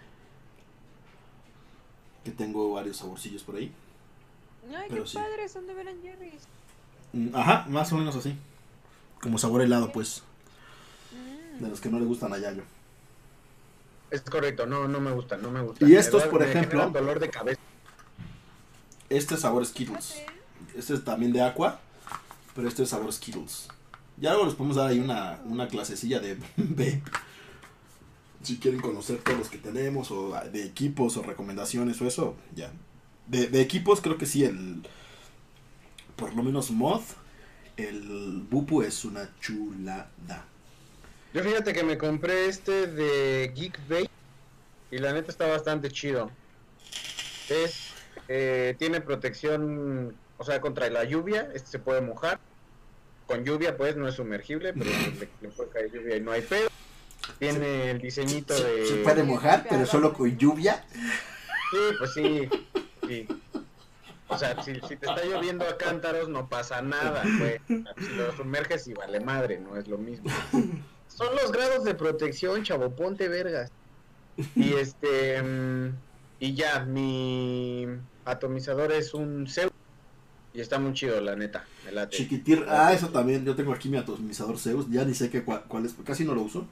Que 2.24 2.30
tengo 2.30 2.72
varios 2.72 2.96
saborcillos 2.96 3.42
por 3.42 3.56
ahí. 3.56 3.70
Ay, 4.74 4.86
Pero 4.88 5.04
qué 5.04 5.10
sí. 5.10 5.18
padre, 5.18 5.46
son 5.46 5.66
de 5.66 5.74
Ben 5.74 6.00
Jerry's. 6.02 6.42
Mm, 7.12 7.36
Ajá, 7.36 7.66
más 7.68 7.92
o 7.92 7.98
menos 7.98 8.16
así. 8.16 8.34
Como 9.20 9.36
sabor 9.36 9.60
helado, 9.60 9.92
pues. 9.92 10.22
Mm. 11.12 11.64
De 11.64 11.68
los 11.68 11.82
que 11.82 11.90
no 11.90 12.00
le 12.00 12.06
gustan 12.06 12.32
a 12.32 12.38
Yayo. 12.38 12.62
Es 14.10 14.20
correcto, 14.22 14.66
no, 14.66 14.86
no 14.88 15.00
me 15.00 15.10
gustan, 15.12 15.42
no 15.42 15.50
me 15.50 15.60
gustan. 15.60 15.88
Y 15.90 15.94
estos, 15.96 16.22
da- 16.24 16.30
por 16.30 16.42
ejemplo- 16.42 16.90
dolor 16.90 17.18
de 17.20 17.28
cabeza. 17.30 17.60
Este 19.08 19.36
sabor 19.36 19.62
es 19.62 19.68
Skittles. 19.70 20.14
Este 20.76 20.94
es 20.94 21.04
también 21.04 21.32
de 21.32 21.42
Aqua. 21.42 21.80
Pero 22.54 22.68
este 22.68 22.84
es 22.84 22.90
sabor 22.90 23.12
Skittles. 23.12 23.68
Ya 24.16 24.30
luego 24.30 24.46
les 24.46 24.54
podemos 24.54 24.76
dar 24.76 24.88
ahí 24.88 24.98
una, 24.98 25.40
una 25.44 25.68
clasecilla 25.68 26.20
de 26.20 26.34
vape. 26.56 27.02
Si 28.42 28.58
quieren 28.58 28.80
conocer 28.80 29.18
todos 29.18 29.38
los 29.38 29.48
que 29.48 29.58
tenemos, 29.58 30.10
o 30.10 30.32
de 30.52 30.64
equipos, 30.64 31.16
o 31.16 31.22
recomendaciones, 31.22 32.00
o 32.00 32.06
eso, 32.06 32.36
ya. 32.54 32.70
De, 33.26 33.48
de 33.48 33.60
equipos, 33.60 34.00
creo 34.00 34.16
que 34.18 34.26
sí, 34.26 34.44
el. 34.44 34.86
Por 36.16 36.34
lo 36.34 36.42
menos 36.42 36.70
Moth. 36.70 37.04
El 37.76 38.46
Bupu 38.50 38.80
es 38.82 39.04
una 39.04 39.28
chulada. 39.40 40.46
Yo 41.32 41.42
fíjate 41.42 41.72
que 41.72 41.84
me 41.84 41.98
compré 41.98 42.46
este 42.46 42.86
de 42.86 43.52
Geek 43.54 43.78
Vape 43.88 44.10
y 44.90 44.98
la 44.98 45.12
neta 45.12 45.30
está 45.30 45.46
bastante 45.46 45.90
chido. 45.90 46.30
Es 47.48 47.92
eh, 48.28 48.74
tiene 48.78 49.00
protección, 49.00 50.16
o 50.38 50.44
sea, 50.44 50.60
contra 50.60 50.88
la 50.90 51.04
lluvia, 51.04 51.50
este 51.54 51.70
se 51.70 51.78
puede 51.78 52.00
mojar. 52.00 52.40
Con 53.26 53.44
lluvia 53.44 53.76
pues 53.76 53.96
no 53.96 54.08
es 54.08 54.14
sumergible, 54.14 54.72
pero 54.72 54.90
le, 55.20 55.28
le 55.40 55.48
puede 55.48 55.70
caer 55.70 55.92
lluvia 55.92 56.16
y 56.16 56.20
no 56.20 56.32
hay 56.32 56.42
pedo. 56.42 56.68
Tiene 57.38 57.90
el 57.90 58.00
diseñito 58.00 58.54
de 58.54 58.86
Se 58.86 58.96
puede 58.96 59.22
mojar, 59.22 59.66
pero 59.68 59.84
solo 59.84 60.12
con 60.12 60.36
lluvia. 60.38 60.84
Sí, 60.92 61.78
pues 61.98 62.12
sí. 62.14 62.48
sí. 63.06 63.28
O 64.28 64.38
sea, 64.38 64.62
si, 64.62 64.74
si 64.80 64.96
te 64.96 65.06
está 65.06 65.24
lloviendo 65.24 65.64
a 65.68 65.76
cántaros, 65.76 66.28
no 66.28 66.48
pasa 66.48 66.82
nada, 66.82 67.24
güey. 67.38 67.60
Si 67.98 68.08
lo 68.14 68.34
sumerges 68.36 68.86
y 68.88 68.94
vale 68.94 69.20
madre, 69.20 69.58
no 69.58 69.76
es 69.76 69.86
lo 69.88 69.98
mismo. 69.98 70.30
Son 71.16 71.34
los 71.34 71.50
grados 71.50 71.84
de 71.84 71.94
protección, 71.94 72.62
chavo, 72.62 72.94
ponte 72.94 73.28
vergas. 73.28 73.70
Y 74.54 74.74
este. 74.82 75.42
mm, 75.42 75.94
Y 76.40 76.54
ya, 76.54 76.84
mi 76.84 77.86
atomizador 78.24 78.92
es 78.92 79.14
un 79.14 79.46
Zeus. 79.48 79.72
Y 80.52 80.60
está 80.60 80.78
muy 80.78 80.92
chido, 80.94 81.20
la 81.20 81.36
neta. 81.36 81.64
Me 81.84 81.92
late. 81.92 82.16
Chiquitir. 82.16 82.64
Ah, 82.68 82.92
eso 82.92 83.08
también. 83.10 83.44
Yo 83.44 83.54
tengo 83.56 83.72
aquí 83.72 83.88
mi 83.88 83.96
atomizador 83.98 84.58
Zeus. 84.58 84.86
Ya 84.90 85.04
ni 85.04 85.14
sé 85.14 85.30
qué, 85.30 85.42
cuál, 85.44 85.64
cuál 85.68 85.86
es. 85.86 85.94
Casi 86.04 86.24
no 86.24 86.34
lo 86.34 86.42
uso. 86.42 86.66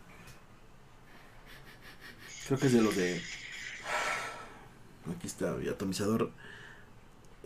Creo 2.46 2.58
que 2.58 2.66
es 2.66 2.72
de 2.72 2.82
los 2.82 2.96
de. 2.96 3.20
Aquí 5.16 5.26
está 5.26 5.52
mi 5.52 5.68
atomizador 5.68 6.30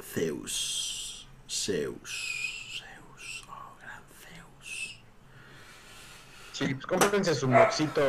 Zeus. 0.03 1.27
Zeus. 1.49 2.07
Zeus. 2.79 3.45
Oh, 3.49 3.77
gran 3.81 4.03
Zeus. 4.23 5.01
Sí, 6.59 6.75
pues 6.75 6.87
cómprense 6.87 7.35
su 7.37 7.47
moxito. 7.47 8.03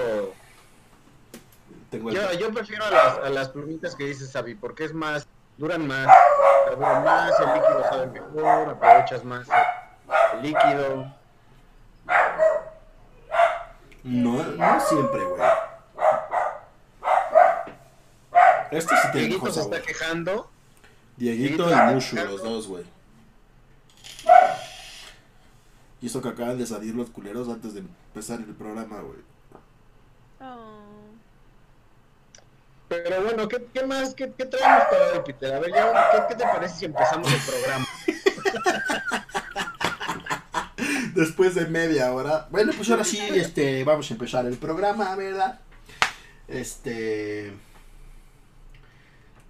Tengo. 1.92 2.10
Yo, 2.10 2.34
yo 2.34 2.52
prefiero 2.52 2.84
a 2.86 2.90
las, 2.90 3.18
a 3.20 3.30
las 3.30 3.50
plumitas 3.50 3.96
que 3.96 4.06
dices, 4.06 4.32
Sabi, 4.32 4.56
porque 4.56 4.86
es 4.86 4.94
más, 4.94 5.28
duran 5.58 5.88
más, 5.88 6.08
duran 6.76 7.04
más, 7.04 7.40
el 7.40 7.54
líquido 7.54 7.84
sabe 7.84 8.08
mejor, 8.08 8.70
aprovechas 8.70 9.24
más 9.24 9.48
el 10.34 10.42
líquido. 10.42 11.14
No, 14.04 14.44
no 14.44 14.80
siempre, 14.80 15.24
güey. 15.26 15.42
Este 18.72 18.96
sí 18.96 19.08
tiene 19.12 19.28
Dieguito 19.28 19.52
se 19.52 19.62
está 19.62 19.82
quejando. 19.82 20.50
Dieguito 21.18 21.70
y 21.70 21.76
Mushu, 21.76 22.16
los 22.16 22.42
dos, 22.42 22.68
güey. 22.68 22.84
Y 26.02 26.08
eso 26.08 26.22
que 26.22 26.30
acaban 26.30 26.58
de 26.58 26.66
salir 26.66 26.96
los 26.96 27.10
culeros 27.10 27.50
antes 27.50 27.74
de 27.74 27.82
empezar 27.82 28.40
el 28.40 28.56
programa, 28.56 29.02
güey. 29.02 29.20
Oh. 30.40 30.80
Pero 32.88 33.24
bueno, 33.24 33.48
¿qué, 33.48 33.68
qué 33.74 33.86
más? 33.86 34.16
¿Qué, 34.16 34.34
qué 34.36 34.46
traemos 34.46 34.86
para 34.90 35.14
hoy, 35.14 35.20
Peter? 35.26 35.54
A 35.54 35.60
ver, 35.60 35.72
ya, 35.72 36.10
¿qué, 36.12 36.18
¿qué 36.30 36.36
te 36.36 36.44
parece 36.44 36.80
si 36.80 36.86
empezamos 36.86 37.32
el 37.32 37.42
programa? 37.42 37.86
Después 41.14 41.54
de 41.54 41.68
media 41.68 42.12
hora. 42.14 42.48
Bueno, 42.50 42.72
pues 42.76 42.90
ahora 42.90 43.04
sí, 43.04 43.20
este, 43.20 43.84
vamos 43.84 44.10
a 44.10 44.14
empezar 44.14 44.46
el 44.46 44.58
programa, 44.58 45.16
¿verdad? 45.16 45.60
Este. 46.48 47.54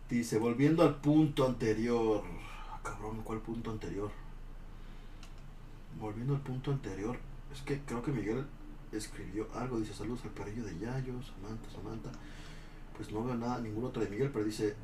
Dice, 0.10 0.40
volviendo 0.40 0.84
al 0.84 0.96
punto 0.96 1.46
anterior. 1.46 2.24
Ah, 2.72 2.80
cabrón, 2.84 3.22
¿cuál 3.24 3.40
punto 3.40 3.72
anterior? 3.72 4.12
Volviendo 6.00 6.34
al 6.36 6.42
punto 6.42 6.72
anterior. 6.72 7.18
Es 7.54 7.62
que 7.62 7.80
creo 7.82 8.02
que 8.04 8.12
Miguel 8.12 8.46
escribió 8.92 9.48
algo. 9.56 9.80
Dice, 9.80 9.94
saludos 9.94 10.22
al 10.24 10.32
perrillo 10.32 10.64
de 10.64 10.74
Yayo, 10.80 11.14
Samantha, 11.24 11.70
Samantha. 11.72 12.10
Pues 12.96 13.12
no 13.12 13.24
veo 13.24 13.36
nada, 13.36 13.60
ningún 13.60 13.86
otro 13.86 14.04
de 14.04 14.10
Miguel, 14.10 14.30
pero 14.32 14.46
dice 14.46 14.76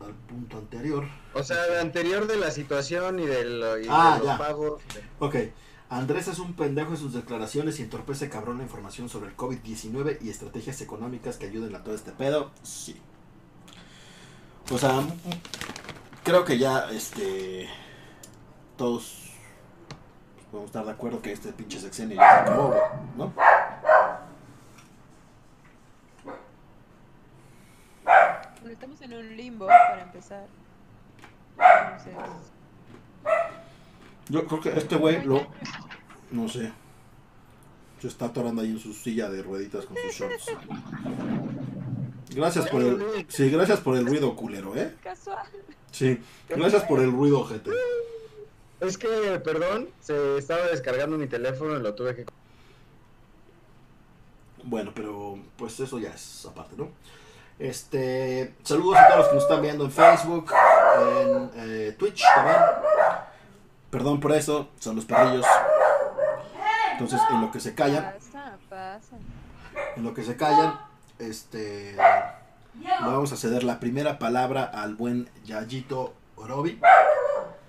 al 0.00 0.12
punto 0.14 0.58
anterior. 0.58 1.06
O 1.34 1.42
sea, 1.42 1.62
de 1.66 1.78
anterior 1.80 2.26
de 2.26 2.36
la 2.36 2.50
situación 2.50 3.18
y, 3.18 3.26
del, 3.26 3.84
y 3.84 3.86
Ah, 3.90 4.14
de 4.14 4.18
los 4.20 4.26
ya. 4.28 4.38
pagos. 4.38 4.82
Ok. 5.18 5.36
Andrés 5.88 6.28
es 6.28 6.38
un 6.38 6.54
pendejo 6.54 6.92
en 6.92 6.96
sus 6.96 7.12
declaraciones 7.14 7.80
y 7.80 7.82
entorpece 7.82 8.28
cabrón 8.30 8.58
la 8.58 8.62
información 8.62 9.08
sobre 9.08 9.28
el 9.30 9.36
COVID-19 9.36 10.18
y 10.22 10.30
estrategias 10.30 10.80
económicas 10.82 11.36
que 11.36 11.46
ayuden 11.46 11.74
a 11.74 11.82
todo 11.82 11.94
este 11.96 12.12
pedo. 12.12 12.52
Sí. 12.62 12.96
O 14.70 14.78
sea, 14.78 15.04
creo 16.22 16.44
que 16.44 16.58
ya, 16.58 16.90
este. 16.92 17.68
Todos 18.76 19.29
podemos 20.50 20.68
estar 20.68 20.84
de 20.84 20.90
acuerdo 20.90 21.22
que 21.22 21.32
este 21.32 21.52
pinche 21.52 21.78
sexenio 21.78 22.16
ya 22.16 22.30
se 22.30 22.50
acabó, 22.50 22.74
¿no? 23.16 23.32
Bueno, 28.60 28.72
estamos 28.72 29.00
en 29.00 29.14
un 29.14 29.36
limbo 29.36 29.66
para 29.66 30.02
empezar. 30.02 30.46
Entonces, 31.58 32.14
Yo 34.28 34.46
creo 34.46 34.60
que 34.60 34.68
este 34.70 34.96
güey 34.96 35.24
lo. 35.24 35.46
No 36.30 36.48
sé. 36.48 36.72
Se 38.00 38.08
está 38.08 38.26
atorando 38.26 38.62
ahí 38.62 38.70
en 38.70 38.78
su 38.78 38.92
silla 38.92 39.28
de 39.28 39.42
rueditas 39.42 39.84
con 39.84 39.96
sus 39.96 40.14
shorts. 40.14 40.46
Gracias 42.34 42.68
por 42.68 42.82
el. 42.82 43.26
Sí, 43.28 43.50
gracias 43.50 43.80
por 43.80 43.96
el 43.96 44.06
ruido 44.06 44.34
culero, 44.36 44.76
¿eh? 44.76 44.94
Casual. 45.02 45.46
Sí, 45.90 46.20
gracias 46.48 46.84
por 46.84 47.00
el 47.00 47.12
ruido, 47.12 47.44
gente. 47.44 47.70
Es 48.80 48.96
que, 48.96 49.40
perdón, 49.44 49.90
se 50.00 50.38
estaba 50.38 50.62
descargando 50.66 51.18
mi 51.18 51.26
teléfono 51.26 51.76
y 51.76 51.82
lo 51.82 51.94
tuve 51.94 52.16
que... 52.16 52.26
Bueno, 54.62 54.92
pero 54.94 55.38
pues 55.56 55.78
eso 55.80 55.98
ya 55.98 56.10
es 56.10 56.46
aparte, 56.46 56.76
¿no? 56.76 56.90
Este, 57.58 58.54
saludos 58.62 58.96
a 58.96 59.06
todos 59.08 59.18
los 59.18 59.28
que 59.28 59.34
nos 59.34 59.44
están 59.44 59.62
viendo 59.62 59.84
en 59.84 59.90
Facebook, 59.90 60.50
en 61.20 61.50
eh, 61.56 61.96
Twitch 61.98 62.22
también. 62.34 62.56
Perdón 63.90 64.20
por 64.20 64.32
eso, 64.32 64.68
son 64.78 64.96
los 64.96 65.04
perrillos. 65.04 65.44
Entonces, 66.92 67.20
en 67.30 67.40
lo 67.42 67.50
que 67.50 67.60
se 67.60 67.74
callan, 67.74 68.14
Pasa, 68.14 68.56
pasa. 68.68 69.16
en 69.96 70.04
lo 70.04 70.14
que 70.14 70.22
se 70.22 70.36
callan, 70.36 70.78
este, 71.18 71.92
le 71.94 73.06
vamos 73.06 73.32
a 73.32 73.36
ceder 73.36 73.62
la 73.64 73.78
primera 73.80 74.18
palabra 74.18 74.64
al 74.64 74.94
buen 74.94 75.28
Yayito 75.44 76.14
Orobi. 76.36 76.80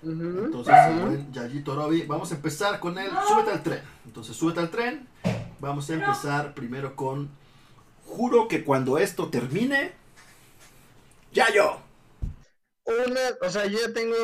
Entonces, 0.04 0.74
buen 1.02 1.32
Yayito 1.32 1.76
vamos 2.08 2.32
a 2.32 2.36
empezar 2.36 2.80
con 2.80 2.98
el 2.98 3.10
súbete 3.28 3.52
al 3.52 3.64
tren. 3.64 3.82
Entonces, 4.06 4.36
súbete 4.36 4.60
al 4.60 4.72
tren. 4.72 5.08
Vamos 5.60 5.90
a 5.90 5.94
empezar 5.94 6.54
primero 6.54 6.96
con 6.96 7.30
juro 8.06 8.48
que 8.48 8.64
cuando 8.64 8.98
esto 8.98 9.30
termine, 9.30 9.94
Yayo. 11.32 11.78
Una, 12.86 13.22
o 13.42 13.50
sea, 13.50 13.68
yo 13.68 13.80
ya 13.80 13.94
tengo 13.94 14.16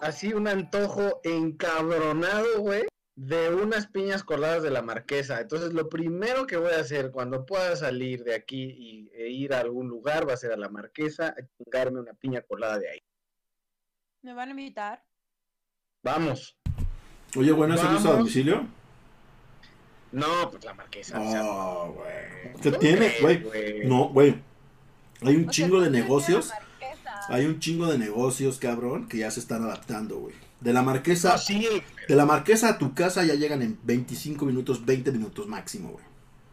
así 0.00 0.34
un 0.34 0.46
antojo 0.46 1.20
encabronado, 1.24 2.60
güey, 2.60 2.84
de 3.16 3.54
unas 3.54 3.86
piñas 3.86 4.22
coladas 4.22 4.62
de 4.62 4.70
la 4.70 4.82
marquesa. 4.82 5.40
Entonces, 5.40 5.72
lo 5.72 5.88
primero 5.88 6.46
que 6.46 6.56
voy 6.56 6.72
a 6.72 6.80
hacer 6.80 7.10
cuando 7.10 7.46
pueda 7.46 7.74
salir 7.76 8.24
de 8.24 8.34
aquí 8.34 8.64
y, 8.64 9.10
e 9.14 9.28
ir 9.30 9.54
a 9.54 9.60
algún 9.60 9.88
lugar 9.88 10.28
va 10.28 10.34
a 10.34 10.38
ser 10.38 10.52
a 10.52 10.56
la 10.56 10.68
marquesa 10.68 11.28
a 11.28 11.46
chingarme 11.56 12.00
una 12.00 12.12
piña 12.12 12.42
colada 12.42 12.78
de 12.78 12.90
ahí. 12.90 13.02
¿Me 14.22 14.34
van 14.34 14.48
a 14.48 14.50
invitar? 14.52 15.02
Vamos. 16.04 16.54
Oye, 17.36 17.50
bueno, 17.50 17.76
servicio 17.76 18.10
a 18.10 18.16
domicilio. 18.18 18.66
No, 20.12 20.50
pues 20.50 20.64
la 20.64 20.74
marquesa. 20.74 21.20
o 21.20 21.30
sea, 21.30 21.42
Oh, 21.44 21.92
güey. 21.92 22.52
¿cómo 22.52 22.62
¿Qué 22.62 22.72
tiene, 22.72 23.12
güey? 23.20 23.86
No, 23.88 24.08
güey. 24.10 24.36
Hay 25.22 25.34
un 25.36 25.40
O 25.40 25.44
sea, 25.44 25.50
chingo 25.50 25.80
de 25.80 25.86
¿por 25.86 25.92
qué 25.94 26.00
negocios. 26.02 26.50
Hay 27.28 27.46
un 27.46 27.58
chingo 27.58 27.86
de 27.86 27.98
negocios, 27.98 28.58
cabrón, 28.58 29.08
que 29.08 29.18
ya 29.18 29.30
se 29.30 29.40
están 29.40 29.64
adaptando, 29.64 30.18
güey. 30.18 30.34
De 30.60 30.72
la 30.72 30.82
marquesa, 30.82 31.32
No, 31.32 31.38
sí, 31.38 31.66
de 32.06 32.14
la 32.14 32.26
marquesa 32.26 32.68
a 32.68 32.78
tu 32.78 32.94
casa 32.94 33.24
ya 33.24 33.34
llegan 33.34 33.62
en 33.62 33.78
25 33.82 34.44
minutos, 34.44 34.84
20 34.84 35.10
minutos 35.10 35.48
máximo, 35.48 35.90
güey. 35.90 36.04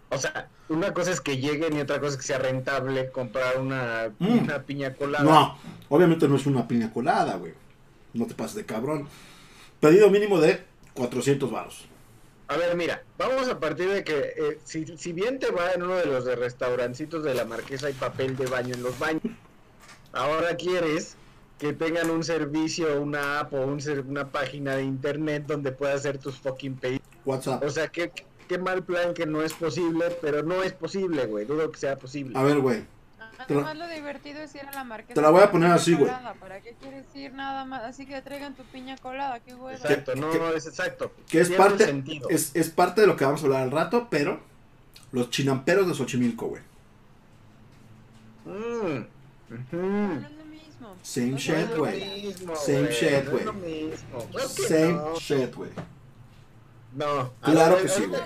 O 0.09 0.17
sea, 0.17 0.49
una 0.69 0.93
cosa 0.93 1.11
es 1.11 1.21
que 1.21 1.37
lleguen 1.37 1.75
y 1.75 1.81
otra 1.81 1.99
cosa 1.99 2.11
es 2.13 2.17
que 2.17 2.23
sea 2.23 2.39
rentable 2.39 3.11
comprar 3.11 3.59
una, 3.59 4.11
Mm. 4.19 4.39
una 4.43 4.63
piña 4.63 4.93
colada. 4.93 5.23
No, 5.23 5.57
obviamente 5.89 6.27
no 6.27 6.35
es 6.37 6.45
una 6.45 6.67
piña 6.67 6.91
colada, 6.91 7.35
güey. 7.35 7.53
No 8.13 8.25
te 8.25 8.33
pases 8.33 8.55
de 8.55 8.65
cabrón. 8.65 9.07
Pedido 9.81 10.11
mínimo 10.11 10.39
de 10.39 10.63
400 10.93 11.51
varos. 11.51 11.85
A 12.47 12.55
ver, 12.55 12.75
mira, 12.75 13.03
vamos 13.17 13.47
a 13.47 13.59
partir 13.59 13.89
de 13.89 14.03
que 14.03 14.33
eh, 14.37 14.59
si, 14.63 14.85
si 14.97 15.11
bien 15.11 15.39
te 15.39 15.49
va 15.51 15.71
en 15.71 15.81
uno 15.81 15.95
de 15.95 16.05
los 16.05 16.23
de 16.23 16.35
restaurancitos 16.35 17.23
de 17.23 17.33
la 17.33 17.45
marquesa 17.45 17.87
hay 17.87 17.93
papel 17.93 18.37
de 18.37 18.45
baño 18.45 18.75
en 18.75 18.83
los 18.83 18.99
baños, 18.99 19.23
ahora 20.13 20.55
quieres 20.55 21.15
que 21.57 21.73
tengan 21.73 22.11
un 22.11 22.23
servicio, 22.23 23.01
una 23.01 23.39
app 23.39 23.53
o 23.53 23.61
un 23.61 23.79
una 24.07 24.29
página 24.29 24.75
de 24.75 24.83
internet 24.83 25.45
donde 25.47 25.71
puedas 25.71 25.97
hacer 26.01 26.19
tus 26.19 26.37
fucking 26.37 26.75
pedidos. 26.75 27.07
WhatsApp. 27.25 27.63
O 27.63 27.69
sea, 27.69 27.87
qué, 27.87 28.11
qué 28.47 28.57
mal 28.59 28.83
plan 28.83 29.15
que 29.15 29.25
no 29.25 29.41
es 29.41 29.53
posible, 29.53 30.15
pero 30.21 30.43
no 30.43 30.61
es 30.61 30.73
posible, 30.73 31.25
güey. 31.25 31.45
Dudo 31.45 31.71
que 31.71 31.79
sea 31.79 31.95
posible. 31.95 32.37
A 32.37 32.43
ver, 32.43 32.59
güey. 32.59 32.83
Te 33.47 33.53
la- 33.55 33.61
Además, 33.61 33.87
lo 33.89 33.93
divertido 33.95 34.41
es 34.41 34.53
ir 34.55 34.61
a 34.61 34.71
la 34.71 34.83
marquesa. 34.83 35.13
Te 35.15 35.21
la 35.21 35.29
voy 35.29 35.41
a 35.43 35.51
poner 35.51 35.71
así, 35.71 35.93
güey. 35.95 36.11
¿Para 36.39 36.61
qué 36.61 36.75
quieres 36.79 37.05
ir 37.15 37.33
nada 37.33 37.65
más? 37.65 37.83
Así 37.83 38.05
que 38.05 38.21
traigan 38.21 38.53
tu 38.55 38.63
piña 38.63 38.95
colada, 38.97 39.39
qué 39.39 39.53
hueva. 39.55 39.73
Exacto, 39.77 40.13
¿Qué- 40.13 40.19
no, 40.19 40.31
qué- 40.31 40.39
no, 40.39 40.49
es 40.49 40.65
exacto. 40.67 41.11
Que 41.29 41.41
es 41.41 41.49
parte, 41.51 42.03
es, 42.29 42.51
es 42.55 42.69
parte 42.69 43.01
de 43.01 43.07
lo 43.07 43.15
que 43.15 43.25
vamos 43.25 43.41
a 43.41 43.45
hablar 43.45 43.61
al 43.63 43.71
rato, 43.71 44.07
pero 44.09 44.39
los 45.11 45.29
chinamperos 45.29 45.87
de 45.87 45.93
Xochimilco, 45.93 46.47
güey. 46.47 46.61
Mm, 48.45 49.05
No 49.49 49.57
ujú. 49.57 50.25
es 50.25 50.31
lo 50.37 50.45
mismo. 50.45 50.95
Same 51.03 51.35
shit, 51.37 51.75
güey. 51.75 51.99
Same 52.55 52.81
güey, 52.81 52.91
shit, 52.91 53.23
no 53.25 53.39
es 53.39 53.59
güey. 53.59 54.47
Same 54.47 54.93
no. 54.93 55.15
shit, 55.15 55.55
güey. 55.55 55.69
No, 56.93 57.33
Claro 57.41 57.81
que 57.81 57.87
sí, 57.87 58.05
güey. 58.05 58.21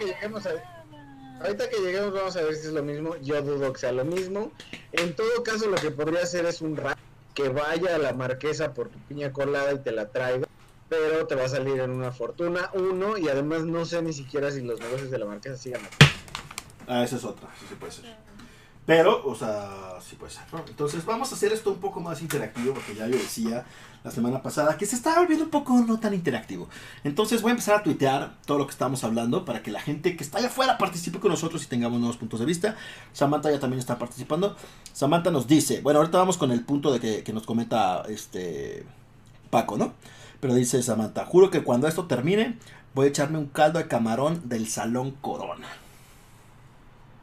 Ahorita 1.39 1.69
que 1.69 1.77
lleguemos 1.77 2.13
vamos 2.13 2.35
a 2.35 2.41
ver 2.41 2.55
si 2.55 2.67
es 2.67 2.73
lo 2.73 2.83
mismo. 2.83 3.15
Yo 3.17 3.41
dudo 3.41 3.73
que 3.73 3.79
sea 3.79 3.91
lo 3.91 4.05
mismo. 4.05 4.51
En 4.91 5.15
todo 5.15 5.43
caso, 5.43 5.69
lo 5.69 5.75
que 5.75 5.91
podría 5.91 6.21
hacer 6.21 6.45
es 6.45 6.61
un 6.61 6.77
rap 6.77 6.97
que 7.33 7.49
vaya 7.49 7.95
a 7.95 7.97
la 7.97 8.13
marquesa 8.13 8.73
por 8.73 8.89
tu 8.89 8.97
piña 8.99 9.33
colada 9.33 9.73
y 9.73 9.79
te 9.79 9.91
la 9.91 10.09
traiga. 10.09 10.47
Pero 10.87 11.25
te 11.27 11.35
va 11.35 11.45
a 11.45 11.49
salir 11.49 11.79
en 11.79 11.89
una 11.89 12.11
fortuna, 12.11 12.69
uno, 12.73 13.17
y 13.17 13.27
además 13.27 13.63
no 13.63 13.85
sé 13.85 14.01
ni 14.03 14.13
siquiera 14.13 14.51
si 14.51 14.61
los 14.61 14.79
negocios 14.79 15.09
de 15.09 15.17
la 15.17 15.25
marquesa 15.25 15.57
sigan. 15.57 15.81
Ah, 16.87 17.03
esa 17.03 17.15
es 17.15 17.23
otra, 17.23 17.49
sí, 17.59 17.65
sí 17.67 17.75
puede 17.75 17.91
ser. 17.91 18.05
Pero, 18.85 19.25
o 19.25 19.33
sea, 19.33 19.99
sí 20.07 20.15
puede 20.15 20.31
ser, 20.31 20.43
¿no? 20.53 20.63
Entonces 20.67 21.03
vamos 21.05 21.31
a 21.31 21.35
hacer 21.35 21.51
esto 21.51 21.71
un 21.71 21.79
poco 21.79 21.99
más 21.99 22.21
interactivo, 22.21 22.73
porque 22.73 22.93
ya 22.93 23.07
yo 23.07 23.17
decía 23.17 23.65
la 24.03 24.11
semana 24.11 24.43
pasada 24.43 24.77
que 24.77 24.85
se 24.85 24.95
estaba 24.95 25.19
volviendo 25.19 25.45
un 25.45 25.49
poco 25.49 25.73
no 25.73 25.99
tan 25.99 26.13
interactivo. 26.13 26.69
Entonces 27.03 27.41
voy 27.41 27.49
a 27.49 27.53
empezar 27.53 27.77
a 27.77 27.83
tuitear 27.83 28.35
todo 28.45 28.59
lo 28.59 28.67
que 28.67 28.71
estamos 28.71 29.03
hablando 29.03 29.43
para 29.43 29.63
que 29.63 29.71
la 29.71 29.81
gente 29.81 30.15
que 30.15 30.23
está 30.23 30.37
allá 30.37 30.47
afuera 30.47 30.77
participe 30.77 31.19
con 31.19 31.31
nosotros 31.31 31.63
y 31.63 31.67
tengamos 31.67 31.99
nuevos 31.99 32.17
puntos 32.17 32.39
de 32.39 32.45
vista. 32.45 32.75
Samantha 33.13 33.49
ya 33.49 33.59
también 33.59 33.79
está 33.79 33.97
participando. 33.97 34.55
Samantha 34.93 35.31
nos 35.31 35.47
dice, 35.47 35.81
bueno, 35.81 35.99
ahorita 35.99 36.19
vamos 36.19 36.37
con 36.37 36.51
el 36.51 36.63
punto 36.63 36.93
de 36.93 36.99
que, 36.99 37.23
que 37.23 37.33
nos 37.33 37.47
comenta 37.47 38.03
este 38.07 38.85
Paco, 39.49 39.77
¿no? 39.77 39.93
Pero 40.39 40.53
dice 40.53 40.83
Samantha, 40.83 41.25
juro 41.25 41.49
que 41.49 41.63
cuando 41.63 41.87
esto 41.87 42.05
termine 42.05 42.59
voy 42.93 43.07
a 43.07 43.09
echarme 43.09 43.39
un 43.39 43.47
caldo 43.47 43.79
de 43.79 43.87
camarón 43.87 44.47
del 44.47 44.67
Salón 44.67 45.11
Corona. 45.21 45.67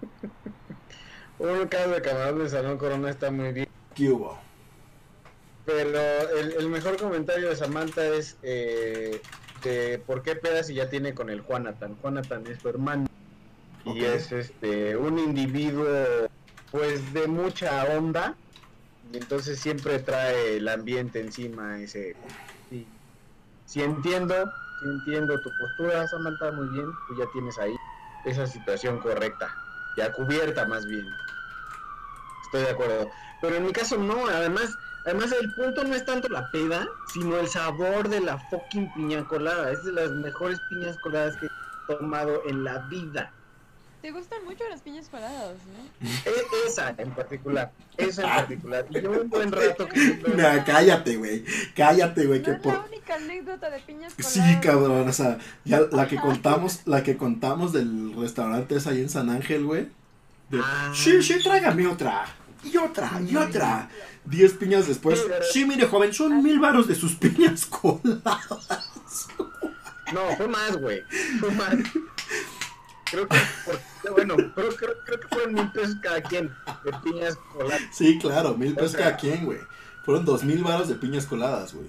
Un 1.43 1.67
caldo 1.67 1.97
de 1.97 2.03
camarón 2.03 2.39
de 2.39 2.49
Salón 2.49 2.79
Corona 2.79 3.11
está 3.11 3.33
muy 3.33 3.51
bien. 3.51 3.69
¿Qué 3.97 4.09
hubo? 4.09 4.39
Pero 5.67 5.99
el, 6.39 6.53
el 6.53 6.69
mejor 6.69 6.97
comentario 6.97 7.49
de 7.49 7.57
Samantha 7.57 8.07
es 8.07 8.37
eh, 8.45 9.21
de 9.65 9.99
por 10.07 10.23
qué 10.23 10.37
pedas 10.37 10.69
si 10.69 10.75
ya 10.75 10.89
tiene 10.89 11.15
con 11.15 11.31
el 11.31 11.41
Juanatan. 11.41 11.97
Juanatan 11.97 12.47
es 12.47 12.61
su 12.61 12.69
hermano. 12.69 13.09
Y 13.85 14.05
es 14.05 14.31
este 14.31 14.97
un 14.97 15.19
individuo 15.19 15.89
pues 16.71 17.13
de 17.13 17.27
mucha 17.27 17.87
onda. 17.87 18.37
Y 19.13 19.17
entonces 19.17 19.59
siempre 19.59 19.99
trae 19.99 20.59
el 20.59 20.69
ambiente 20.69 21.19
encima 21.19 21.81
ese. 21.81 22.15
Sí, 22.71 22.87
sí 23.67 23.83
entiendo 23.83 24.45
sí 24.81 24.89
entiendo 24.89 25.41
tu 25.41 25.51
postura 25.59 26.07
Samantha 26.07 26.53
muy 26.53 26.69
bien. 26.69 26.87
Tú 27.09 27.19
ya 27.19 27.25
tienes 27.33 27.59
ahí 27.59 27.75
esa 28.27 28.47
situación 28.47 29.01
correcta 29.01 29.62
ya 29.97 30.13
cubierta 30.13 30.67
más 30.67 30.87
bien. 30.87 31.07
Estoy 32.45 32.63
de 32.63 32.71
acuerdo. 32.71 33.11
Pero 33.41 33.57
en 33.57 33.67
mi 33.67 33.73
caso 33.73 33.97
no. 33.97 34.27
Además 34.27 34.77
además 35.05 35.33
el 35.33 35.53
punto 35.55 35.85
no 35.85 35.95
es 35.95 36.05
tanto 36.05 36.29
la 36.29 36.49
peda 36.53 36.87
sino 37.13 37.37
el 37.39 37.49
sabor 37.49 38.09
de 38.09 38.21
la 38.21 38.39
fucking 38.51 38.93
piña 38.95 39.25
colada. 39.25 39.71
Es 39.71 39.85
de 39.85 39.93
las 39.93 40.11
mejores 40.11 40.61
piñas 40.69 40.97
coladas 40.99 41.37
que 41.37 41.47
he 41.47 41.97
tomado 41.97 42.43
en 42.47 42.65
la 42.65 42.79
vida 42.89 43.33
Te 44.03 44.11
gustan 44.11 44.45
mucho 44.45 44.65
las 44.69 44.81
piñas 44.83 45.09
coladas, 45.09 45.55
¿no? 45.67 46.09
E- 46.09 46.67
esa 46.69 46.93
en 46.99 47.13
particular, 47.13 47.71
esa 47.97 48.23
en 48.23 48.29
particular. 48.29 48.87
Y 48.91 49.01
yo 49.01 49.11
un 49.13 49.31
buen 49.31 49.53
rato 49.53 49.87
que 49.89 49.99
siempre- 50.01 50.35
Nah, 50.35 50.65
cállate, 50.65 51.17
güey. 51.17 51.45
Cállate, 51.77 52.27
güey. 52.27 52.41
No 52.41 52.45
Que 52.45 52.51
es 52.51 52.57
la 52.57 52.63
por... 52.63 52.85
única 52.89 53.15
anécdota 53.15 53.71
de 53.71 53.79
piñas 53.81 54.13
coladas. 54.15 54.33
Sí, 54.35 54.41
cabrón. 54.61 55.09
O 55.09 55.13
sea, 55.13 55.39
ya 55.65 55.81
la 55.93 56.09
que 56.09 56.17
contamos, 56.17 56.81
la 56.85 57.03
que 57.05 57.17
contamos 57.17 57.73
del 57.73 58.13
restaurante 58.17 58.75
es 58.77 58.87
ahí 58.89 59.01
en 59.01 59.09
San 59.09 59.31
Ángel, 59.31 59.65
güey. 59.65 59.89
De, 60.51 60.61
Ah. 60.63 60.93
Sí, 60.95 61.23
sí, 61.23 61.41
tráigame 61.43 61.87
otra. 61.87 62.27
Y 62.65 62.77
otra, 62.77 63.21
y 63.27 63.37
otra. 63.37 63.89
Diez 64.25 64.53
piñas 64.55 64.87
después. 64.89 65.25
Sí, 65.53 65.65
mire, 65.65 65.87
joven, 65.87 66.13
son 66.13 66.43
mil 66.43 66.59
varos 66.61 66.87
de 66.89 66.95
sus 66.97 67.15
piñas 67.15 67.67
coladas. 67.67 69.29
No, 70.13 70.37
fue 70.37 70.49
más, 70.49 70.77
güey. 70.77 71.01
Fue 71.39 71.51
más. 71.53 71.75
Creo 73.13 73.29
que, 73.29 73.37
bueno, 74.11 74.37
creo, 74.55 74.75
creo, 74.75 74.95
creo 75.05 75.21
que 75.21 75.29
fueron 75.29 75.53
mil 75.53 75.71
pesos 75.71 75.97
cada 76.03 76.23
quien 76.23 76.51
de 76.83 76.93
piñas 77.05 77.37
coladas. 77.53 77.83
Sí, 77.93 78.19
claro, 78.19 78.57
mil 78.57 78.75
pesos 78.75 78.95
O 78.95 78.97
sea- 78.97 79.05
cada 79.07 79.17
quien, 79.19 79.45
güey. 79.45 79.59
Fueron 80.07 80.25
dos 80.25 80.43
mil 80.43 80.65
varos 80.65 80.89
de 80.89 80.95
piñas 80.95 81.27
coladas, 81.27 81.75
güey. 81.75 81.87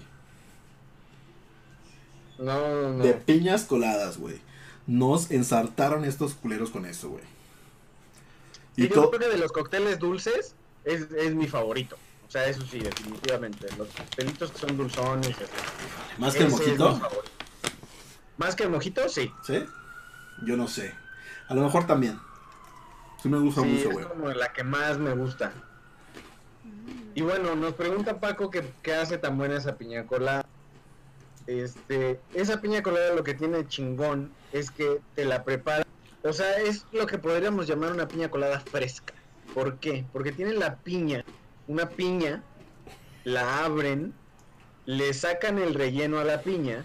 No, 2.37 2.59
no, 2.59 2.93
no. 2.97 3.03
De 3.03 3.13
piñas 3.13 3.63
coladas, 3.63 4.17
güey. 4.17 4.41
Nos 4.85 5.31
ensartaron 5.31 6.03
estos 6.03 6.33
culeros 6.33 6.69
con 6.71 6.85
eso, 6.85 7.09
güey. 7.09 7.23
Y 8.75 8.89
yo 8.89 9.09
creo 9.09 9.11
que 9.11 9.29
de 9.29 9.37
los 9.37 9.51
cócteles 9.53 9.99
dulces 9.99 10.55
es, 10.83 11.09
es 11.11 11.33
mi 11.35 11.47
favorito. 11.47 11.97
O 12.27 12.31
sea, 12.31 12.47
eso 12.47 12.63
sí, 12.69 12.79
definitivamente. 12.79 13.67
Los 13.77 13.87
coctelitos 13.89 14.51
que 14.51 14.57
son 14.57 14.75
dulzones. 14.75 15.29
así. 15.37 15.45
más 16.17 16.35
que 16.35 16.43
el 16.43 16.49
mojito. 16.49 17.01
Más 18.37 18.55
que 18.55 18.63
el 18.63 18.69
mojito, 18.71 19.07
sí. 19.07 19.31
¿Sí? 19.45 19.63
Yo 20.43 20.57
no 20.57 20.67
sé. 20.67 20.93
A 21.53 21.55
lo 21.55 21.61
mejor 21.65 21.85
también. 21.85 22.19
Sí 23.21 23.29
me 23.29 23.37
gusta 23.37 23.61
Sí, 23.61 23.67
mucho, 23.67 23.89
es 23.89 23.93
güey. 23.93 24.05
como 24.07 24.27
la 24.29 24.51
que 24.51 24.63
más 24.63 24.97
me 24.97 25.13
gusta. 25.13 25.51
Y 27.13 27.21
bueno, 27.21 27.55
nos 27.55 27.73
pregunta 27.73 28.19
Paco 28.19 28.49
que 28.49 28.63
qué 28.81 28.95
hace 28.95 29.19
tan 29.19 29.37
buena 29.37 29.57
esa 29.57 29.75
piña 29.77 30.07
colada. 30.07 30.45
Este, 31.45 32.19
esa 32.33 32.59
piña 32.59 32.81
colada 32.81 33.13
lo 33.13 33.23
que 33.23 33.35
tiene 33.35 33.67
chingón 33.67 34.31
es 34.51 34.71
que 34.71 34.99
te 35.13 35.25
la 35.25 35.43
prepara. 35.43 35.85
O 36.23 36.33
sea, 36.33 36.57
es 36.57 36.87
lo 36.91 37.05
que 37.05 37.19
podríamos 37.19 37.67
llamar 37.67 37.91
una 37.91 38.07
piña 38.07 38.29
colada 38.29 38.59
fresca. 38.59 39.13
¿Por 39.53 39.77
qué? 39.77 40.05
Porque 40.11 40.31
tiene 40.31 40.53
la 40.53 40.77
piña, 40.77 41.23
una 41.67 41.87
piña, 41.89 42.41
la 43.25 43.63
abren, 43.63 44.13
le 44.87 45.13
sacan 45.13 45.59
el 45.59 45.75
relleno 45.75 46.17
a 46.17 46.23
la 46.23 46.41
piña, 46.41 46.83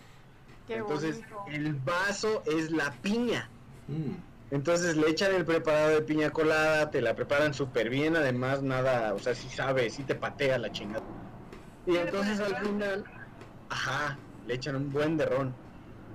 Qué 0.67 0.75
entonces 0.77 1.17
bonito. 1.21 1.45
el 1.49 1.75
vaso 1.75 2.43
es 2.45 2.71
la 2.71 2.93
piña. 3.01 3.49
Mm. 3.87 4.28
Entonces 4.51 4.97
le 4.97 5.09
echan 5.11 5.35
el 5.35 5.45
preparado 5.45 5.91
de 5.91 6.03
piña 6.03 6.31
colada, 6.31 6.91
te 6.91 7.03
la 7.03 7.15
preparan 7.15 7.53
súper 7.55 7.91
bien, 7.91 8.17
además 8.17 8.63
nada, 8.63 9.15
o 9.15 9.19
sea, 9.19 9.35
si 9.35 9.51
sabe, 9.51 9.91
si 9.91 10.05
te 10.05 10.15
patea 10.17 10.59
la 10.59 10.71
chingada. 10.71 11.05
Y 11.85 11.93
¿Le 11.93 12.01
entonces 12.03 12.41
al 12.41 12.57
final, 12.57 13.05
ajá, 13.69 14.25
le 14.45 14.55
echan 14.55 14.77
un 14.77 14.93
buen 14.93 15.17
de 15.17 15.27
ron. 15.27 15.61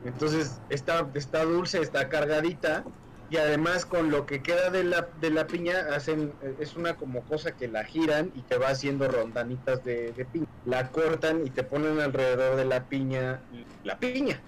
Entonces 0.04 0.64
está, 0.70 1.12
está 1.16 1.44
dulce, 1.46 1.80
está 1.82 2.10
cargadita 2.10 2.90
y 3.28 3.38
además 3.38 3.86
con 3.86 4.12
lo 4.12 4.26
que 4.26 4.44
queda 4.44 4.70
de 4.70 4.84
la, 4.84 5.10
de 5.16 5.30
la 5.32 5.50
piña 5.50 5.88
hacen, 5.96 6.38
es 6.42 6.76
una 6.76 6.96
como 6.98 7.26
cosa 7.26 7.56
que 7.56 7.68
la 7.68 7.86
giran 7.86 8.32
y 8.34 8.44
te 8.46 8.58
va 8.58 8.70
haciendo 8.70 9.08
rondanitas 9.08 9.84
de, 9.84 10.14
de 10.14 10.26
piña. 10.26 10.46
La 10.64 10.92
cortan 10.92 11.46
y 11.46 11.52
te 11.52 11.64
ponen 11.64 12.00
alrededor 12.00 12.56
de 12.58 12.66
la 12.66 12.88
piña, 12.88 13.46
la 13.82 14.00
piña. 14.00 14.46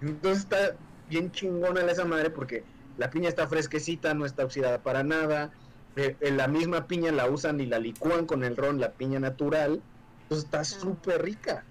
Entonces 0.00 0.42
está 0.44 0.78
bien 1.12 1.30
chingona 1.30 1.82
esa 1.90 2.06
madre 2.06 2.30
porque 2.30 2.64
la 2.96 3.10
piña 3.10 3.28
está 3.28 3.46
fresquecita, 3.46 4.14
no 4.14 4.24
está 4.24 4.44
oxidada 4.44 4.82
para 4.82 5.02
nada. 5.02 5.52
Eh, 5.96 6.16
eh, 6.20 6.30
la 6.30 6.48
misma 6.48 6.86
piña 6.86 7.12
la 7.12 7.28
usan 7.28 7.60
y 7.60 7.66
la 7.66 7.78
licúan 7.78 8.24
con 8.24 8.42
el 8.44 8.56
ron, 8.56 8.80
la 8.80 8.92
piña 8.92 9.20
natural. 9.20 9.82
Entonces 10.22 10.44
está 10.46 10.64
súper 10.64 11.22
rica. 11.22 11.64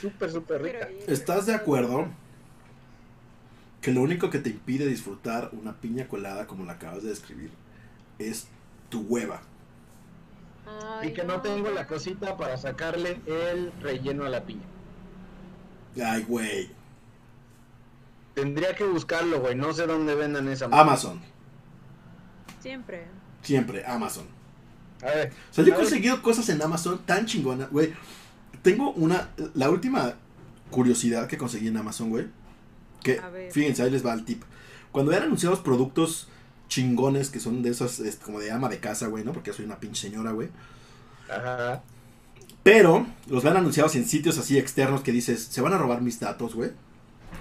Súper, 0.00 0.32
súper 0.32 0.62
rica. 0.62 0.88
¿Estás 1.06 1.46
de 1.46 1.54
acuerdo 1.54 2.08
que 3.80 3.92
lo 3.92 4.02
único 4.02 4.28
que 4.30 4.40
te 4.40 4.50
impide 4.50 4.86
disfrutar 4.86 5.50
una 5.52 5.80
piña 5.80 6.08
colada 6.08 6.46
como 6.48 6.64
la 6.64 6.72
acabas 6.72 7.04
de 7.04 7.10
describir 7.10 7.52
es 8.18 8.48
tu 8.88 9.02
hueva? 9.02 9.42
Ay, 10.66 11.10
Y 11.10 11.12
que 11.12 11.22
no 11.24 11.40
tengo 11.42 11.70
la 11.70 11.86
cosita 11.86 12.36
para 12.36 12.56
sacarle 12.56 13.22
el 13.26 13.72
relleno 13.80 14.24
a 14.24 14.28
la 14.30 14.44
piña. 14.44 14.72
Ay, 16.04 16.24
güey. 16.24 16.81
Tendría 18.34 18.74
que 18.74 18.84
buscarlo, 18.84 19.40
güey. 19.40 19.54
No 19.54 19.72
sé 19.72 19.86
dónde 19.86 20.14
vendan 20.14 20.48
esa 20.48 20.68
madre. 20.68 20.82
Amazon. 20.82 21.20
Siempre. 22.60 23.06
Siempre, 23.42 23.84
Amazon. 23.86 24.26
A 25.02 25.06
ver, 25.06 25.32
O 25.50 25.54
sea, 25.54 25.64
yo 25.64 25.72
he 25.74 25.76
conseguido 25.76 26.22
cosas 26.22 26.48
en 26.48 26.62
Amazon 26.62 27.00
tan 27.04 27.26
chingonas, 27.26 27.70
güey. 27.70 27.92
Tengo 28.62 28.92
una. 28.92 29.30
La 29.54 29.68
última 29.70 30.14
curiosidad 30.70 31.26
que 31.26 31.36
conseguí 31.36 31.68
en 31.68 31.76
Amazon, 31.76 32.10
güey. 32.10 32.28
Que, 33.02 33.18
A 33.18 33.28
ver. 33.30 33.50
fíjense, 33.52 33.82
ahí 33.82 33.90
les 33.90 34.06
va 34.06 34.12
el 34.12 34.24
tip. 34.24 34.42
Cuando 34.92 35.10
eran 35.12 35.24
anunciados 35.24 35.58
productos 35.60 36.28
chingones 36.68 37.30
que 37.30 37.40
son 37.40 37.62
de 37.62 37.70
esos, 37.70 37.98
este, 38.00 38.24
como 38.24 38.38
de 38.38 38.52
ama 38.52 38.68
de 38.68 38.78
casa, 38.78 39.08
güey, 39.08 39.24
¿no? 39.24 39.32
Porque 39.32 39.50
yo 39.50 39.54
soy 39.56 39.64
una 39.64 39.80
pinche 39.80 40.08
señora, 40.08 40.30
güey. 40.32 40.48
ajá. 41.28 41.82
Pero 42.62 43.06
los 43.26 43.42
ven 43.42 43.56
anunciados 43.56 43.96
en 43.96 44.06
sitios 44.06 44.38
así 44.38 44.56
externos 44.56 45.00
que 45.02 45.10
dices, 45.10 45.42
se 45.42 45.60
van 45.60 45.72
a 45.72 45.78
robar 45.78 46.00
mis 46.00 46.20
datos, 46.20 46.54
güey. 46.54 46.70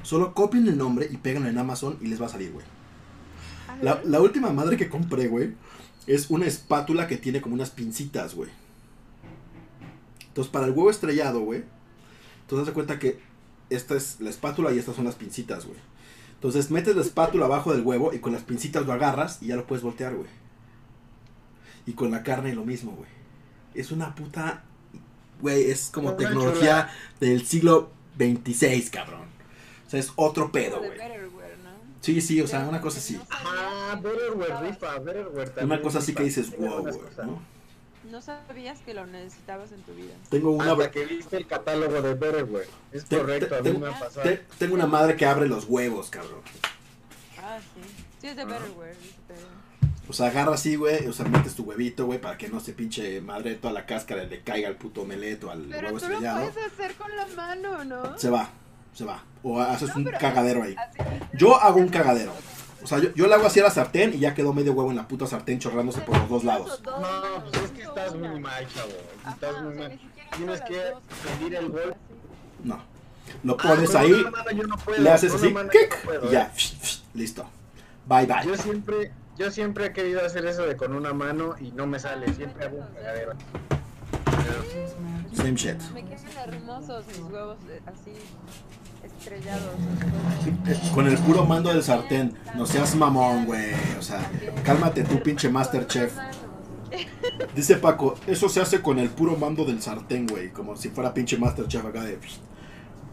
Solo 0.04 0.34
copien 0.34 0.68
el 0.68 0.78
nombre 0.78 1.08
y 1.12 1.18
pegan 1.18 1.46
en 1.46 1.58
Amazon 1.58 1.98
y 2.02 2.08
les 2.08 2.22
va 2.22 2.26
a 2.26 2.30
salir, 2.30 2.52
güey. 2.52 2.66
La, 3.82 4.22
última 4.22 4.52
madre 4.52 4.78
que 4.78 4.90
compré, 4.90 5.28
güey, 5.28 5.56
es 6.06 6.30
una 6.30 6.46
espátula 6.46 7.08
que 7.08 7.18
tiene 7.18 7.42
como 7.42 7.56
unas 7.56 7.72
pincitas, 7.72 8.36
güey. 8.36 8.50
Entonces, 10.28 10.52
para 10.52 10.66
el 10.66 10.72
huevo 10.72 10.90
estrellado, 10.90 11.42
güey, 11.42 11.64
entonces 12.42 12.68
das 12.68 12.74
cuenta 12.74 13.00
que 13.00 13.20
esta 13.70 13.96
es 13.96 14.20
la 14.20 14.30
espátula 14.30 14.72
y 14.72 14.80
estas 14.80 14.96
son 14.96 15.06
las 15.06 15.16
pincitas, 15.16 15.66
güey. 15.66 15.80
Entonces, 16.36 16.72
metes 16.72 16.96
la 16.96 17.02
espátula 17.02 17.46
abajo 17.46 17.74
del 17.74 17.82
huevo 17.82 18.14
y 18.14 18.20
con 18.20 18.34
las 18.34 18.44
pincitas 18.44 18.86
lo 18.86 18.94
agarras 18.94 19.40
y 19.42 19.48
ya 19.48 19.56
lo 19.56 19.66
puedes 19.66 19.84
voltear, 19.84 20.16
güey. 20.16 20.30
Y 21.86 21.94
con 21.94 22.12
la 22.12 22.24
carne 22.24 22.54
lo 22.54 22.66
mismo, 22.66 22.92
güey. 22.92 23.10
Es 23.74 23.92
una 23.92 24.14
puta... 24.16 24.64
Güey, 25.40 25.72
es 25.72 25.90
como 25.92 26.10
Una 26.10 26.18
tecnología 26.18 26.90
del 27.20 27.46
siglo 27.48 27.92
26, 28.18 28.92
cabrón. 28.92 29.21
O 29.92 29.94
sea, 29.94 30.00
es 30.00 30.14
otro 30.16 30.54
pedo, 30.54 30.80
de 30.80 30.88
güey. 30.88 30.98
Betterware, 31.00 31.58
¿no? 31.66 31.70
Sí, 32.00 32.22
sí, 32.22 32.40
o 32.42 32.48
sea, 32.48 32.62
una 32.62 32.80
cosa 32.80 33.00
así. 33.00 33.20
Ajá, 33.30 33.96
Betterware 33.96 34.62
rifa, 34.62 35.00
Betterware 35.00 35.50
también. 35.50 35.66
Una 35.66 35.82
cosa 35.82 36.00
así 36.00 36.16
que 36.16 36.24
dices, 36.24 36.58
wow, 36.58 36.80
güey. 36.82 36.96
¿no? 37.26 37.42
No 38.10 38.22
sabías 38.22 38.80
que 38.80 38.94
lo 38.94 39.06
necesitabas 39.06 39.74
en 39.74 39.82
tu 39.82 39.94
vida. 39.94 40.14
Tengo 40.30 40.52
una, 40.52 40.72
Hasta 40.72 40.92
que 40.92 41.06
viste 41.06 41.36
el 41.36 41.46
catálogo 41.46 42.02
de 42.02 42.14
Betterware. 42.14 42.68
Es 42.94 43.04
Te- 43.04 43.18
correcto, 43.18 43.48
te- 43.50 43.56
a 43.56 43.58
mí 43.58 43.64
tengo- 43.66 43.80
me 43.86 43.88
ha 43.94 44.00
pasado. 44.00 44.22
te- 44.24 44.42
tengo 44.58 44.76
una 44.76 44.88
madre 44.88 45.18
que 45.18 45.26
abre 45.26 45.48
los 45.50 45.66
huevos, 45.66 46.10
cabrón. 46.10 46.40
Ah, 47.42 47.60
sí. 47.76 47.82
Sí, 48.22 48.28
es 48.28 48.36
de 48.38 48.46
Betterware. 48.46 48.96
O 50.08 50.14
sea, 50.14 50.28
agarra 50.28 50.54
así, 50.56 50.76
güey, 50.78 51.06
o 51.08 51.14
sea, 51.14 51.26
metes 51.26 51.54
tu 51.56 51.64
huevito, 51.64 52.06
güey, 52.06 52.20
para 52.20 52.38
que 52.38 52.48
no 52.50 52.60
se 52.62 52.74
pinche 52.74 53.20
madre 53.22 53.56
toda 53.56 53.74
la 53.74 53.86
cáscara 53.86 54.24
le 54.24 54.42
caiga 54.42 54.68
al 54.70 54.76
puto 54.76 55.02
omelette 55.04 55.44
o 55.46 55.52
al 55.52 55.64
Pero 55.70 55.88
huevo 55.88 56.00
tú 56.00 56.06
lo 56.08 56.12
estrellado. 56.14 56.50
puedes 56.50 56.72
hacer 56.72 56.96
con 56.96 57.16
la 57.16 57.28
mano, 57.28 57.84
¿no? 57.86 58.18
Se 58.18 58.30
va, 58.30 58.50
se 58.94 59.06
va. 59.06 59.24
O 59.44 59.60
haces 59.60 59.90
No, 59.90 59.96
un 59.98 60.04
pero- 60.06 60.18
cagadero 60.20 60.64
ahí. 60.64 60.76
Yo 61.34 61.56
hago 61.60 61.80
un 61.80 61.90
cagadero. 61.90 62.32
O 62.84 62.88
sea, 62.88 62.98
yo, 63.00 63.14
yo 63.14 63.28
le 63.28 63.36
hago 63.36 63.46
así 63.46 63.60
a 63.60 63.64
la 63.64 63.70
sartén 63.70 64.14
y 64.14 64.20
ya 64.20 64.34
quedó 64.34 64.54
medio 64.54 64.74
huevo 64.74 64.90
en 64.90 64.98
la 64.98 65.08
puta 65.08 65.28
sartén 65.28 65.60
chorrándose 65.60 66.02
por 66.02 66.18
los 66.18 66.30
dos 66.30 66.44
lados. 66.44 66.82
Dos 66.84 67.00
No, 67.00 67.44
pues 67.52 67.64
es 67.64 67.72
que 67.72 67.82
estás 67.84 68.16
muy 68.16 68.40
mal, 68.40 68.68
chavo. 68.68 68.92
Estás 69.30 69.62
muy 69.64 69.76
mal. 69.76 70.00
Tienes 70.36 70.62
que 70.62 70.82
medir 71.40 71.56
el 71.56 71.70
gol. 71.70 71.96
No. 72.64 72.80
Lo 73.44 73.54
Ah, 73.54 73.58
pones 73.68 73.94
ahí, 73.96 74.12
una 74.12 74.32
mano 74.32 74.52
yo 74.52 74.64
no 74.64 74.78
puedo, 74.78 75.02
le 75.02 75.10
haces 75.10 75.34
así, 75.34 75.48
¡kick! 75.72 75.98
no 76.00 76.04
puedo, 76.06 76.28
y 76.30 76.32
ya, 76.32 76.44
¿eh? 76.44 76.52
listo. 77.14 77.46
Bye 78.08 78.26
bye. 78.26 78.46
Yo 78.46 78.58
siempre, 78.58 79.12
yo 79.38 79.52
siempre 79.52 79.86
he 79.88 79.94
querido 79.94 80.26
hacer 80.26 80.46
eso 80.46 80.64
de 80.64 80.76
con 80.76 80.94
una 80.96 81.14
mano 81.14 81.56
y 81.60 81.72
no 81.72 81.88
me 81.88 82.00
sale. 82.00 82.34
Siempre 82.34 82.66
hago 82.66 82.78
un 82.78 82.88
cagadero. 82.96 83.34
Same 85.34 85.56
shit. 85.56 85.80
Me 85.94 86.04
quedan 86.04 86.22
hermosos 86.54 87.06
mis 87.08 87.20
huevos 87.20 87.58
eh, 87.70 87.82
así 87.86 88.12
estrellados. 89.04 89.76
Con 90.94 91.08
el 91.08 91.18
puro 91.20 91.46
mando 91.46 91.70
del 91.70 91.84
sartén. 91.84 92.34
No 92.56 92.66
seas 92.66 92.96
mamón, 92.96 93.46
güey. 93.46 93.74
O 93.98 94.02
sea, 94.02 94.30
cálmate 94.64 95.04
tú, 95.04 95.22
pinche 95.22 95.50
Masterchef. 95.50 96.14
Dice 97.56 97.78
Paco, 97.78 98.16
eso 98.28 98.50
se 98.50 98.60
hace 98.62 98.82
con 98.82 99.00
el 99.00 99.10
puro 99.10 99.38
mando 99.38 99.64
del 99.66 99.82
sartén, 99.82 100.28
güey. 100.28 100.50
Como 100.52 100.76
si 100.76 100.90
fuera 100.90 101.14
pinche 101.14 101.38
Masterchef 101.38 101.86
acá 101.86 102.04
de 102.04 102.20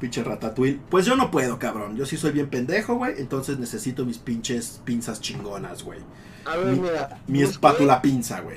pinche 0.00 0.22
ratatouille. 0.24 0.80
Pues 0.90 1.06
yo 1.06 1.16
no 1.16 1.30
puedo, 1.30 1.58
cabrón. 1.58 1.96
Yo 1.96 2.04
sí 2.06 2.16
soy 2.16 2.32
bien 2.32 2.48
pendejo, 2.50 2.96
güey. 2.96 3.14
Entonces 3.18 3.58
necesito 3.58 4.04
mis 4.04 4.18
pinches 4.18 4.80
pinzas 4.84 5.20
chingonas, 5.20 5.82
güey. 5.84 6.00
A 6.44 6.56
ver, 6.56 6.74
Mi- 6.74 6.80
mira. 6.80 7.18
Mi 7.26 7.42
espátula 7.42 8.02
pinza, 8.02 8.40
güey. 8.40 8.56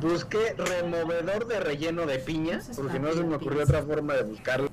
Busqué 0.00 0.54
removedor 0.58 1.46
de 1.46 1.60
relleno 1.60 2.06
de 2.06 2.18
piña, 2.18 2.58
Eso 2.58 2.72
es 2.72 2.76
porque 2.76 2.98
no 2.98 3.12
se 3.12 3.22
me 3.24 3.36
ocurrió 3.36 3.60
pinza. 3.60 3.78
otra 3.78 3.82
forma 3.82 4.14
de 4.14 4.22
buscarlo. 4.24 4.68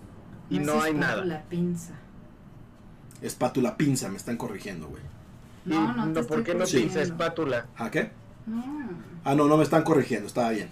Y 0.50 0.58
es 0.60 0.66
no 0.66 0.82
hay 0.82 0.94
nada. 0.94 1.14
espátula, 1.14 1.44
pinza. 1.50 1.94
Espátula 3.22 3.78
pinza, 3.78 4.10
me 4.10 4.18
están 4.18 4.36
corrigiendo, 4.38 4.88
güey. 4.88 5.04
No, 5.64 5.94
no, 5.94 6.08
te 6.14 6.24
¿por 6.24 6.40
estoy 6.40 6.44
qué 6.44 6.56
no 6.56 6.66
pinza 6.66 7.02
espátula? 7.02 7.68
¿A 7.78 7.92
qué? 7.92 8.12
No. 8.48 8.64
Ah, 9.24 9.36
no, 9.36 9.48
no 9.48 9.58
me 9.58 9.64
están 9.64 9.84
corrigiendo, 9.84 10.28
estaba 10.28 10.50
bien. 10.50 10.70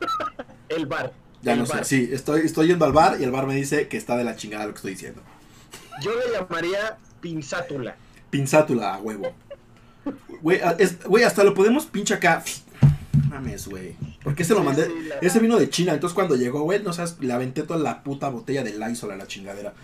El 0.68 0.86
bar. 0.86 1.12
Ya 1.42 1.52
el 1.52 1.58
no 1.60 1.66
sé, 1.66 1.84
sí, 1.84 2.08
estoy, 2.10 2.40
estoy 2.40 2.68
yendo 2.68 2.86
al 2.86 2.92
bar 2.92 3.20
y 3.20 3.22
el 3.24 3.30
bar 3.30 3.46
me 3.46 3.54
dice 3.54 3.86
que 3.86 3.98
está 3.98 4.16
de 4.16 4.24
la 4.24 4.34
chingada 4.34 4.64
lo 4.64 4.72
que 4.72 4.76
estoy 4.76 4.92
diciendo. 4.92 5.20
Yo 6.02 6.10
le 6.18 6.32
llamaría 6.32 6.96
pinzátula. 7.20 7.96
Pinzátula 8.30 8.94
a 8.94 8.98
huevo. 8.98 9.30
Güey, 10.40 10.60
hasta 11.24 11.44
lo 11.44 11.52
podemos 11.54 11.84
pinche 11.86 12.14
acá. 12.14 12.42
Mames, 13.28 13.68
güey. 13.68 13.94
¿Por 14.22 14.34
qué 14.34 14.44
se 14.44 14.54
lo 14.54 14.62
mandé? 14.62 14.90
Ese 15.20 15.38
vino 15.40 15.58
de 15.58 15.70
China, 15.70 15.92
entonces 15.94 16.14
cuando 16.14 16.36
llegó, 16.36 16.62
güey, 16.62 16.82
no 16.82 16.92
sabes, 16.92 17.16
le 17.20 17.32
aventé 17.32 17.62
toda 17.62 17.78
la 17.80 18.02
puta 18.02 18.28
botella 18.28 18.62
de 18.62 18.78
Lysol 18.78 19.12
a 19.12 19.16
la 19.16 19.26
chingadera. 19.26 19.74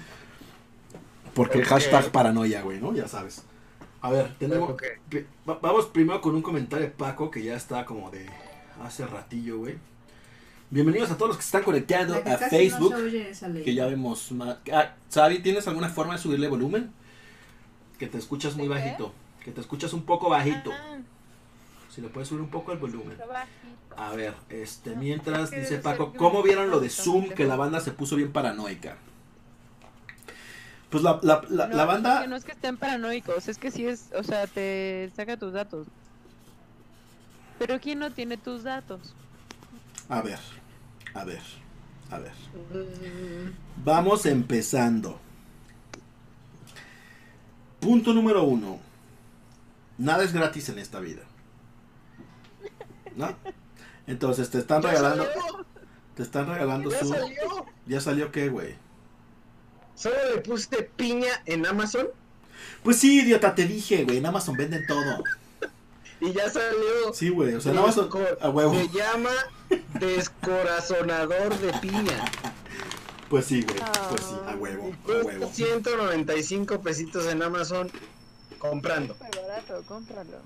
Porque 1.35 1.59
Ok. 1.59 1.65
hashtag 1.65 2.11
paranoia, 2.11 2.63
güey, 2.63 2.81
¿no? 2.81 2.95
Ya 2.95 3.07
sabes. 3.09 3.45
A 4.03 4.11
ver, 4.11 4.35
tenemos... 4.39 4.75
Vamos 5.45 5.87
primero 5.87 6.21
con 6.21 6.35
un 6.35 6.43
comentario 6.43 6.87
de 6.87 6.93
Paco 6.93 7.31
que 7.31 7.43
ya 7.43 7.55
está 7.55 7.85
como 7.85 8.11
de 8.11 8.27
hace 8.83 9.07
ratillo, 9.07 9.59
güey. 9.59 9.77
Bienvenidos 10.71 11.11
a 11.11 11.17
todos 11.17 11.29
los 11.31 11.37
que 11.37 11.43
se 11.43 11.49
están 11.49 11.63
conectando 11.65 12.15
a 12.15 12.37
Facebook. 12.39 12.93
No 12.93 12.99
se 12.99 13.05
oye 13.05 13.31
esa 13.31 13.49
ley. 13.49 13.65
Que 13.65 13.75
ya 13.75 13.87
vemos 13.87 14.31
más. 14.33 14.59
Ah, 14.73 14.95
¿tienes 15.43 15.67
alguna 15.69 15.89
forma 15.89 16.15
de 16.15 16.21
subirle 16.21 16.49
volumen? 16.49 16.91
Que 17.99 18.07
te 18.07 18.19
escuchas 18.19 18.57
muy 18.57 18.69
bajito. 18.69 19.13
Que 19.45 19.51
te 19.51 19.61
escuchas 19.61 19.93
un 19.93 20.05
poco 20.05 20.31
bajito. 20.31 20.71
Si 21.91 22.01
le 22.01 22.09
puedes 22.09 22.29
subir 22.29 22.43
un 22.43 22.51
poco 22.51 22.73
el 22.73 22.79
volumen. 22.79 23.19
A 23.97 24.11
ver, 24.13 24.35
este, 24.49 24.95
mientras 24.95 25.51
dice 25.51 25.79
Paco, 25.79 26.13
¿cómo 26.17 26.43
vieron 26.43 26.71
lo 26.71 26.79
de 26.81 26.89
Zoom 26.89 27.31
que 27.31 27.45
la 27.45 27.57
banda 27.57 27.81
se 27.81 27.91
puso 27.91 28.17
bien 28.17 28.33
paranoica? 28.33 28.97
Pues 30.89 31.03
la, 31.03 31.19
la, 31.23 31.43
la, 31.49 31.67
no, 31.69 31.77
la 31.77 31.83
es 31.83 31.89
banda. 31.89 32.23
que 32.23 32.29
no 32.29 32.37
es 32.37 32.45
que 32.45 32.53
estén 32.53 32.77
paranoicos, 32.77 33.49
es 33.49 33.59
que 33.59 33.71
sí 33.71 33.87
es, 33.87 34.11
o 34.17 34.23
sea, 34.23 34.47
te 34.47 35.11
saca 35.15 35.37
tus 35.37 35.53
datos. 35.53 35.87
Pero 37.59 37.81
¿quién 37.81 37.99
no 37.99 38.11
tiene 38.13 38.37
tus 38.37 38.63
datos? 38.63 39.15
A 40.09 40.23
ver, 40.23 40.39
a 41.15 41.25
ver, 41.25 41.43
a 42.11 42.19
ver. 42.19 42.33
Vamos 43.85 44.27
empezando. 44.27 45.21
Punto 47.81 48.13
número 48.13 48.45
uno. 48.45 48.79
Nada 49.99 50.25
es 50.25 50.33
gratis 50.33 50.69
en 50.71 50.79
esta 50.79 51.01
vida. 51.01 51.23
¿No? 53.17 53.35
Entonces 54.07 54.51
te 54.51 54.59
están 54.59 54.83
¿Ya 54.83 54.91
regalando. 54.91 55.25
salió? 55.25 55.67
Te 56.17 56.23
están 56.23 56.47
regalando 56.49 56.91
¿Ya 56.91 57.01
su. 57.01 57.09
salió? 57.09 57.67
¿Ya 57.87 58.01
salió 58.01 58.33
qué, 58.33 58.49
güey? 58.49 58.75
Solo 59.95 60.17
le 60.35 60.41
puse 60.41 60.83
piña 60.97 61.29
en 61.47 61.67
Amazon 61.67 62.09
Pues 62.83 62.99
sí, 62.99 63.21
idiota, 63.23 63.55
te 63.55 63.67
dije, 63.67 64.05
güey. 64.05 64.19
En 64.19 64.27
Amazon 64.27 64.57
venden 64.57 64.87
todo. 64.87 65.23
y 66.21 66.33
ya 66.33 66.49
salió. 66.51 67.13
Sí, 67.15 67.29
güey. 67.29 67.55
O 67.55 67.61
sea, 67.61 67.73
en 67.73 67.79
Amazon. 67.79 68.09
A 68.41 68.49
huevo. 68.51 68.75
Se 68.75 68.89
llama 68.89 69.31
descorazonador 69.99 71.57
de 71.59 71.73
piña. 71.81 72.25
Pues 73.29 73.45
sí, 73.47 73.63
güey. 73.63 73.79
Pues 74.11 74.23
sí, 74.23 74.35
a 74.47 74.57
huevo. 74.57 74.91
Y 75.07 75.11
A 75.11 75.25
huevo. 75.25 75.51
195 75.53 76.81
pesitos 76.81 77.27
en 77.27 77.43
Amazon 77.43 77.91
comprando. 78.59 79.15
Súper 79.15 79.43
barato, 79.43 79.83
cómpralo. 79.87 80.39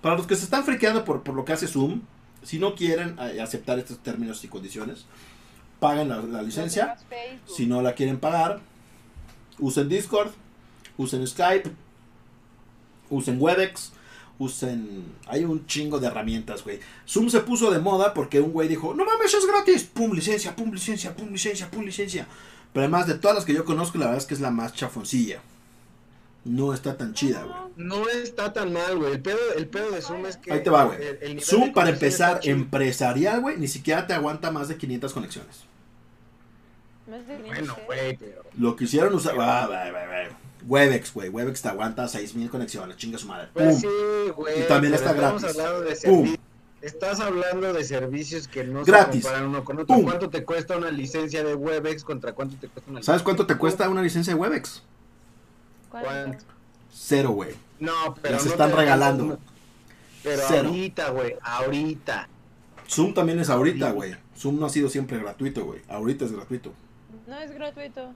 Para 0.00 0.16
los 0.16 0.26
que 0.26 0.36
se 0.36 0.44
están 0.44 0.64
friqueando 0.64 1.04
por, 1.04 1.22
por 1.22 1.34
lo 1.34 1.44
que 1.44 1.52
hace 1.52 1.66
Zoom, 1.66 2.00
si 2.42 2.58
no 2.58 2.74
quieren 2.74 3.16
eh, 3.20 3.40
aceptar 3.40 3.78
estos 3.78 3.98
términos 3.98 4.42
y 4.44 4.48
condiciones, 4.48 5.04
paguen 5.78 6.08
la, 6.08 6.18
la 6.22 6.42
licencia. 6.42 6.96
Si 7.46 7.66
no 7.66 7.82
la 7.82 7.94
quieren 7.94 8.18
pagar, 8.18 8.60
usen 9.58 9.88
Discord, 9.88 10.30
usen 10.96 11.26
Skype, 11.26 11.70
usen 13.10 13.36
Webex, 13.40 13.92
usen... 14.38 15.04
Hay 15.26 15.44
un 15.44 15.66
chingo 15.66 15.98
de 15.98 16.06
herramientas, 16.06 16.64
güey. 16.64 16.80
Zoom 17.06 17.28
se 17.28 17.40
puso 17.40 17.70
de 17.70 17.78
moda 17.78 18.14
porque 18.14 18.40
un 18.40 18.52
güey 18.52 18.68
dijo, 18.68 18.94
no 18.94 19.04
mames, 19.04 19.34
es 19.34 19.46
gratis. 19.46 19.84
Pum, 19.84 20.12
licencia, 20.12 20.56
pum, 20.56 20.72
licencia, 20.72 21.14
pum, 21.14 21.30
licencia, 21.30 21.70
pum, 21.70 21.84
licencia. 21.84 22.26
Pero 22.72 22.84
además 22.84 23.06
de 23.06 23.14
todas 23.14 23.36
las 23.36 23.44
que 23.44 23.52
yo 23.52 23.64
conozco, 23.64 23.98
la 23.98 24.06
verdad 24.06 24.20
es 24.20 24.26
que 24.26 24.34
es 24.34 24.40
la 24.40 24.50
más 24.50 24.72
chafoncilla. 24.72 25.42
No 26.44 26.72
está 26.72 26.96
tan 26.96 27.12
chida, 27.12 27.42
güey. 27.42 27.56
No 27.76 28.08
está 28.08 28.52
tan 28.52 28.72
mal, 28.72 28.96
güey. 28.98 29.12
El 29.12 29.20
pedo, 29.20 29.38
el 29.56 29.66
pedo 29.68 29.90
de 29.90 30.00
Zoom 30.00 30.24
es 30.26 30.36
que. 30.38 30.52
Ahí 30.52 30.62
te 30.62 30.70
va, 30.70 30.84
güey. 30.84 30.98
el- 30.98 31.18
el 31.20 31.28
nivel 31.36 31.44
Zoom, 31.44 31.72
para 31.72 31.90
empezar, 31.90 32.40
empresarial, 32.44 33.40
güey, 33.42 33.58
ni 33.58 33.68
siquiera 33.68 34.06
te 34.06 34.14
aguanta 34.14 34.50
más 34.50 34.68
de 34.68 34.76
500 34.76 35.12
conexiones. 35.12 35.64
Más 37.10 37.26
de 37.26 37.36
Bueno, 37.38 37.74
20. 37.76 37.84
güey, 37.86 38.16
pero. 38.16 38.42
Lo 38.58 38.76
quisieron 38.76 39.14
usar... 39.14 39.34
Ah, 39.38 39.66
güey, 39.66 39.90
güey, 39.90 40.06
güey. 40.06 40.40
Webex, 40.66 41.12
güey. 41.14 41.28
Webex 41.30 41.62
te 41.62 41.68
aguanta 41.68 42.06
6000 42.06 42.50
conexiones, 42.50 42.96
chinga 42.96 43.18
su 43.18 43.26
madre. 43.26 43.48
Pues 43.52 43.72
Pum. 43.76 43.80
sí, 43.80 44.30
güey. 44.36 44.60
Y 44.62 44.68
también 44.68 44.94
está 44.94 45.10
estamos 45.10 45.42
gratis. 45.42 45.58
hablando 45.58 45.80
de 45.88 45.96
Pum. 45.96 46.24
servi- 46.26 46.38
Estás 46.82 47.20
hablando 47.20 47.72
de 47.74 47.84
servicios 47.84 48.48
que 48.48 48.64
no 48.64 48.82
Gratis. 48.84 49.16
se 49.22 49.28
comparan 49.28 49.48
uno 49.50 49.64
con 49.64 49.78
otro. 49.80 49.96
Pum. 49.96 50.04
¿Cuánto 50.04 50.30
te 50.30 50.44
cuesta 50.44 50.76
una 50.78 50.90
licencia 50.90 51.44
de 51.44 51.54
Webex 51.54 52.04
contra 52.04 52.32
cuánto 52.32 52.56
te 52.56 52.68
cuesta 52.68 52.90
una 52.90 53.02
¿Sabes 53.02 53.22
cuánto 53.22 53.46
te 53.46 53.56
cuesta 53.58 53.86
una 53.90 54.00
licencia 54.02 54.32
de 54.34 54.40
Webex? 54.40 54.82
¿Cuánto? 55.90 56.44
Cero, 56.92 57.30
güey. 57.30 57.54
No, 57.78 58.14
pero. 58.20 58.34
Las 58.36 58.44
no 58.46 58.50
están 58.52 58.72
regalando. 58.72 59.38
Pero 60.22 60.42
Cero. 60.48 60.68
ahorita, 60.68 61.10
güey. 61.10 61.36
Ahorita. 61.42 62.28
Zoom 62.88 63.14
también 63.14 63.38
es 63.40 63.48
ahorita, 63.50 63.92
güey. 63.92 64.16
Zoom 64.36 64.58
no 64.58 64.66
ha 64.66 64.70
sido 64.70 64.88
siempre 64.88 65.18
gratuito, 65.18 65.64
güey. 65.64 65.80
Ahorita 65.88 66.24
es 66.24 66.32
gratuito. 66.32 66.72
No 67.26 67.38
es 67.38 67.52
gratuito. 67.52 68.12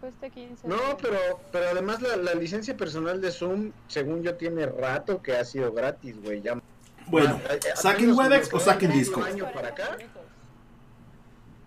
Cuesta 0.00 0.28
15. 0.30 0.68
No, 0.68 0.76
pero, 1.00 1.18
pero 1.50 1.68
además 1.70 2.00
la, 2.02 2.16
la 2.16 2.34
licencia 2.34 2.76
personal 2.76 3.20
de 3.20 3.30
Zoom, 3.32 3.72
según 3.88 4.22
yo, 4.22 4.34
tiene 4.34 4.66
rato 4.66 5.22
que 5.22 5.34
ha 5.36 5.44
sido 5.44 5.72
gratis, 5.72 6.20
güey. 6.22 6.42
Ya 6.42 6.60
Bueno, 7.06 7.40
¿saquen 7.74 8.12
Webex 8.12 8.48
o 8.52 8.58
que 8.58 8.64
saquen 8.64 8.92
Discord? 8.92 9.26
año 9.26 9.50
para 9.52 9.68
acá. 9.68 9.96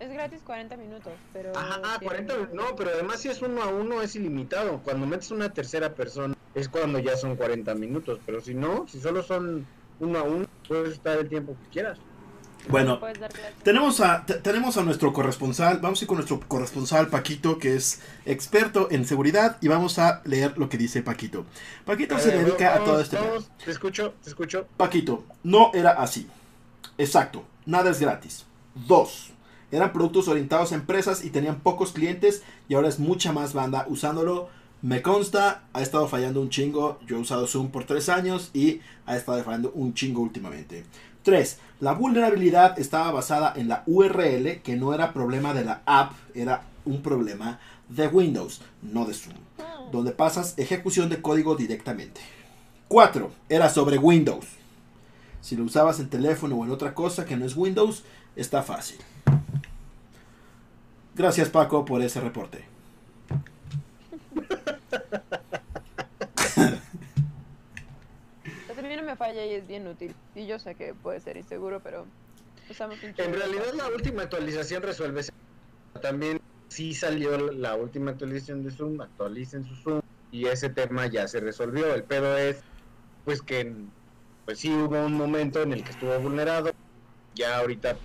Es 0.00 0.12
gratis 0.12 0.40
40 0.44 0.76
minutos, 0.76 1.12
pero... 1.32 1.56
Ajá, 1.56 1.98
tiene- 1.98 2.24
40, 2.26 2.34
no, 2.54 2.76
pero 2.76 2.90
además 2.90 3.20
si 3.20 3.28
es 3.28 3.42
uno 3.42 3.62
a 3.62 3.66
uno 3.68 4.00
es 4.00 4.14
ilimitado. 4.14 4.80
Cuando 4.84 5.06
metes 5.06 5.30
una 5.32 5.52
tercera 5.52 5.92
persona 5.94 6.34
es 6.54 6.68
cuando 6.68 6.98
ya 7.00 7.16
son 7.16 7.34
40 7.36 7.74
minutos, 7.74 8.20
pero 8.24 8.40
si 8.40 8.54
no, 8.54 8.86
si 8.88 9.00
solo 9.00 9.22
son 9.22 9.66
uno 10.00 10.18
a 10.18 10.22
uno, 10.22 10.46
puedes 10.68 10.92
estar 10.94 11.18
el 11.18 11.28
tiempo 11.28 11.56
que 11.64 11.70
quieras. 11.70 11.98
Bueno, 12.68 13.00
Puedes 13.00 13.18
dar 13.20 13.30
clase. 13.32 13.54
tenemos 13.62 14.00
a, 14.00 14.26
te- 14.26 14.34
tenemos 14.34 14.76
a 14.76 14.82
nuestro 14.82 15.12
corresponsal. 15.12 15.78
Vamos 15.78 16.00
a 16.00 16.04
ir 16.04 16.08
con 16.08 16.16
nuestro 16.18 16.40
corresponsal 16.46 17.08
Paquito, 17.08 17.58
que 17.58 17.74
es 17.76 18.02
experto 18.26 18.88
en 18.90 19.06
seguridad. 19.06 19.56
Y 19.60 19.68
vamos 19.68 19.98
a 19.98 20.20
leer 20.24 20.58
lo 20.58 20.68
que 20.68 20.76
dice 20.76 21.02
Paquito. 21.02 21.46
Paquito 21.86 22.18
se 22.18 22.34
Eh, 22.34 22.44
dedica 22.44 22.74
a 22.74 22.84
todo 22.84 23.00
este... 23.00 23.16
vamos, 23.16 23.50
te 23.64 23.70
escucho, 23.70 24.12
te 24.22 24.28
escucho. 24.30 24.66
Paquito, 24.76 25.24
no 25.44 25.70
era 25.72 25.92
así. 25.92 26.28
Exacto, 26.98 27.44
nada 27.64 27.90
es 27.90 28.00
gratis. 28.00 28.44
Dos, 28.74 29.30
eran 29.70 29.92
productos 29.92 30.28
orientados 30.28 30.72
a 30.72 30.76
empresas 30.76 31.24
y 31.24 31.30
tenían 31.30 31.60
pocos 31.60 31.92
clientes 31.92 32.42
y 32.68 32.74
ahora 32.74 32.88
es 32.88 32.98
mucha 32.98 33.32
más 33.32 33.52
banda 33.52 33.86
usándolo. 33.88 34.48
Me 34.80 35.02
consta, 35.02 35.64
ha 35.72 35.82
estado 35.82 36.06
fallando 36.08 36.40
un 36.40 36.50
chingo. 36.50 36.98
Yo 37.06 37.16
he 37.16 37.20
usado 37.20 37.46
Zoom 37.46 37.70
por 37.70 37.84
tres 37.84 38.08
años 38.08 38.50
y 38.54 38.80
ha 39.06 39.16
estado 39.16 39.42
fallando 39.42 39.72
un 39.74 39.92
chingo 39.92 40.22
últimamente. 40.22 40.84
3. 41.22 41.58
La 41.80 41.92
vulnerabilidad 41.92 42.78
estaba 42.78 43.10
basada 43.10 43.52
en 43.56 43.68
la 43.68 43.82
URL, 43.86 44.62
que 44.62 44.76
no 44.76 44.94
era 44.94 45.12
problema 45.12 45.52
de 45.52 45.64
la 45.64 45.82
app, 45.84 46.12
era 46.34 46.62
un 46.84 47.02
problema 47.02 47.58
de 47.88 48.06
Windows, 48.06 48.62
no 48.82 49.04
de 49.04 49.14
Zoom, 49.14 49.36
donde 49.92 50.12
pasas 50.12 50.54
ejecución 50.56 51.08
de 51.08 51.20
código 51.20 51.54
directamente. 51.56 52.20
4. 52.88 53.30
Era 53.48 53.68
sobre 53.68 53.98
Windows. 53.98 54.46
Si 55.40 55.56
lo 55.56 55.64
usabas 55.64 56.00
en 56.00 56.08
teléfono 56.08 56.56
o 56.56 56.64
en 56.64 56.70
otra 56.70 56.94
cosa 56.94 57.26
que 57.26 57.36
no 57.36 57.44
es 57.44 57.56
Windows, 57.56 58.04
está 58.34 58.62
fácil. 58.62 58.98
Gracias 61.14 61.48
Paco 61.50 61.84
por 61.84 62.00
ese 62.02 62.20
reporte. 62.20 62.64
La 68.68 68.74
termina 68.74 69.02
me 69.02 69.16
falla 69.16 69.44
y 69.44 69.54
es 69.54 69.66
bien 69.66 69.86
útil. 69.86 70.14
Y 70.34 70.46
yo 70.46 70.58
sé 70.58 70.74
que 70.74 70.94
puede 70.94 71.20
ser 71.20 71.36
inseguro, 71.36 71.80
pero 71.82 72.06
usamos 72.70 73.02
un 73.02 73.14
En 73.16 73.34
realidad 73.34 73.72
la 73.74 73.88
última 73.88 74.22
actualización 74.22 74.82
resuelve 74.82 75.20
ese- 75.20 75.30
También 76.00 76.38
sí 76.70 76.94
salió 76.94 77.36
la 77.52 77.74
última 77.76 78.12
actualización 78.12 78.62
de 78.62 78.70
Zoom, 78.70 79.00
actualicen 79.00 79.64
su 79.64 79.74
Zoom 79.76 80.00
y 80.30 80.46
ese 80.46 80.68
tema 80.70 81.06
ya 81.06 81.26
se 81.26 81.40
resolvió. 81.40 81.94
El 81.94 82.04
pedo 82.04 82.36
es 82.36 82.60
pues 83.24 83.42
que 83.42 83.74
pues 84.44 84.60
sí 84.60 84.70
hubo 84.72 85.04
un 85.04 85.14
momento 85.14 85.62
en 85.62 85.72
el 85.72 85.82
que 85.84 85.90
estuvo 85.90 86.18
vulnerado. 86.20 86.70
Ya 87.34 87.58
ahorita 87.58 87.98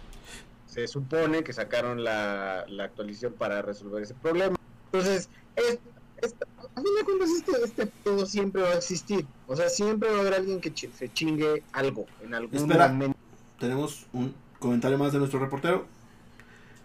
se 0.73 0.87
supone 0.87 1.43
que 1.43 1.53
sacaron 1.53 2.03
la, 2.03 2.65
la 2.67 2.85
actualización 2.85 3.33
para 3.33 3.61
resolver 3.61 4.01
ese 4.03 4.13
problema. 4.15 4.55
Entonces, 4.91 5.29
es, 5.55 5.79
es- 6.21 6.35
a 6.75 6.81
fin 6.81 6.95
de 6.97 7.03
cuentas 7.03 7.29
este, 7.29 7.51
este 7.63 7.85
pedo 7.85 8.25
siempre 8.25 8.61
va 8.63 8.69
a 8.69 8.75
existir. 8.77 9.25
O 9.47 9.55
sea, 9.55 9.69
siempre 9.69 10.09
va 10.09 10.17
a 10.17 10.21
haber 10.21 10.33
alguien 10.33 10.59
que 10.59 10.73
se 10.75 11.11
chingue 11.13 11.63
algo 11.73 12.05
en 12.23 12.33
algún 12.33 12.55
Espera. 12.55 12.87
momento. 12.87 13.17
Tenemos 13.59 14.07
un 14.13 14.33
comentario 14.59 14.97
más 14.97 15.13
de 15.13 15.19
nuestro 15.19 15.39
reportero. 15.39 15.85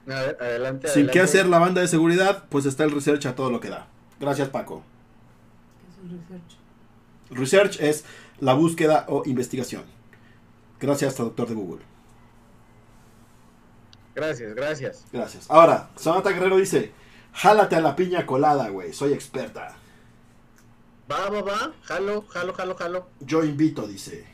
A 0.07 0.21
ver, 0.21 0.37
adelante. 0.41 0.89
Sin 0.89 1.07
qué 1.09 1.21
hacer 1.21 1.47
la 1.47 1.59
banda 1.59 1.81
de 1.81 1.89
seguridad, 1.89 2.45
pues 2.51 2.67
está 2.67 2.85
el 2.85 2.91
research 2.91 3.25
a 3.27 3.35
todo 3.35 3.51
lo 3.51 3.61
que 3.61 3.69
da. 3.71 3.87
Gracias 4.21 4.49
Paco. 4.49 4.83
¿Qué 5.81 5.87
es 5.89 6.13
un 6.13 6.19
research? 6.19 6.59
Research 7.31 7.81
es 7.81 8.05
la 8.41 8.55
búsqueda 8.55 9.05
o 9.09 9.23
investigación. 9.27 9.85
Gracias, 10.81 11.15
traductor 11.15 11.49
de 11.49 11.55
Google. 11.55 11.85
Gracias, 14.19 14.53
gracias. 14.53 15.05
Gracias. 15.13 15.49
Ahora, 15.49 15.91
Samantha 15.95 16.31
Guerrero 16.31 16.57
dice, 16.57 16.91
jálate 17.33 17.77
a 17.77 17.81
la 17.81 17.95
piña 17.95 18.27
colada, 18.27 18.69
güey. 18.69 18.93
Soy 18.93 19.13
experta. 19.13 19.77
Va, 21.11 21.31
va, 21.31 21.41
va. 21.43 21.73
Jalo, 21.85 22.27
jalo, 22.29 22.53
jalo, 22.53 22.75
jalo. 22.75 23.07
Yo 23.21 23.45
invito, 23.45 23.87
dice. 23.87 24.27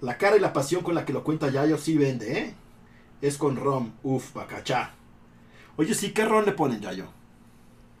La 0.00 0.18
cara 0.18 0.36
y 0.36 0.40
la 0.40 0.52
pasión 0.52 0.82
con 0.82 0.96
la 0.96 1.04
que 1.04 1.12
lo 1.12 1.22
cuenta 1.22 1.48
Yayo 1.48 1.78
sí 1.78 1.96
vende, 1.96 2.38
¿eh? 2.38 2.54
Es 3.22 3.38
con 3.38 3.54
rom, 3.56 3.92
uf, 4.02 4.34
bacachá. 4.34 4.90
Oye, 5.76 5.94
sí, 5.94 6.12
¿qué 6.12 6.24
ron 6.24 6.44
le 6.44 6.50
ponen, 6.52 6.80
Yayo? 6.80 7.06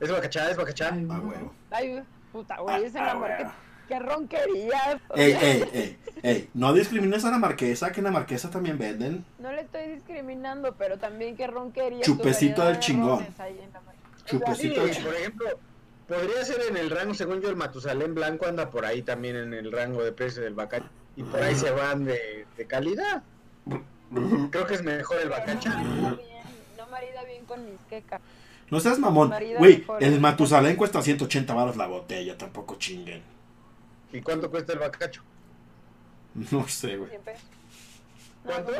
Es 0.00 0.10
bacachá, 0.10 0.50
es 0.50 0.56
bacachá. 0.56 0.90
Ay, 0.92 1.06
Ah, 1.08 1.18
no. 1.18 1.28
huevo. 1.28 1.52
Ay, 1.70 2.02
puta, 2.32 2.58
güey, 2.58 2.74
Ah, 2.74 2.86
es 2.86 2.92
la 2.94 3.12
ah, 3.12 3.14
marca. 3.14 3.54
¿Qué 3.88 3.98
ronquerías? 3.98 5.00
Ey, 5.14 5.32
ey, 5.32 5.64
ey, 5.72 5.98
ey. 6.22 6.50
No 6.54 6.72
discrimines 6.72 7.24
a 7.24 7.30
la 7.30 7.38
marquesa, 7.38 7.92
que 7.92 8.00
en 8.00 8.04
la 8.04 8.10
marquesa 8.10 8.50
también 8.50 8.78
venden. 8.78 9.24
No 9.38 9.52
le 9.52 9.62
estoy 9.62 9.88
discriminando, 9.88 10.74
pero 10.76 10.98
también 10.98 11.36
qué 11.36 11.46
ronquerías. 11.46 12.02
Chupecito 12.02 12.64
del 12.64 12.78
chingón. 12.78 13.26
Chupecito 14.24 14.80
del 14.82 14.90
chingón. 14.90 15.12
por 15.12 15.20
ejemplo, 15.20 15.46
podría 16.08 16.44
ser 16.44 16.60
en 16.70 16.76
el 16.76 16.90
rango, 16.90 17.14
según 17.14 17.40
yo, 17.40 17.50
el 17.50 17.56
Matusalén 17.56 18.14
Blanco 18.14 18.46
anda 18.46 18.70
por 18.70 18.86
ahí 18.86 19.02
también 19.02 19.36
en 19.36 19.54
el 19.54 19.70
rango 19.70 20.02
de 20.02 20.12
precio 20.12 20.42
del 20.42 20.54
bacachá. 20.54 20.88
Y 21.16 21.22
por 21.22 21.40
ahí 21.42 21.54
se 21.54 21.70
van 21.70 22.04
de, 22.04 22.46
de 22.56 22.66
calidad. 22.66 23.22
Creo 24.50 24.66
que 24.66 24.74
es 24.74 24.82
mejor 24.82 25.18
el 25.18 25.28
pero 25.28 25.40
bacachá. 25.40 25.82
No 25.82 26.86
marida 26.90 27.24
bien, 27.24 27.44
con 27.44 27.64
mis 27.64 27.80
quecas. 27.88 28.20
No 28.70 28.80
seas 28.80 28.98
mamón. 28.98 29.32
Güey, 29.58 29.84
el. 30.00 30.20
Matusalén 30.20 30.76
cuesta 30.76 31.02
180 31.02 31.52
baros 31.52 31.76
la 31.76 31.86
botella, 31.86 32.36
tampoco 32.36 32.76
chinguen. 32.76 33.33
¿Y 34.14 34.22
cuánto 34.22 34.48
cuesta 34.48 34.72
el 34.72 34.78
bacacho? 34.78 35.22
No 36.50 36.66
sé, 36.66 36.96
güey. 36.96 37.10
¿Cuánto? 38.44 38.72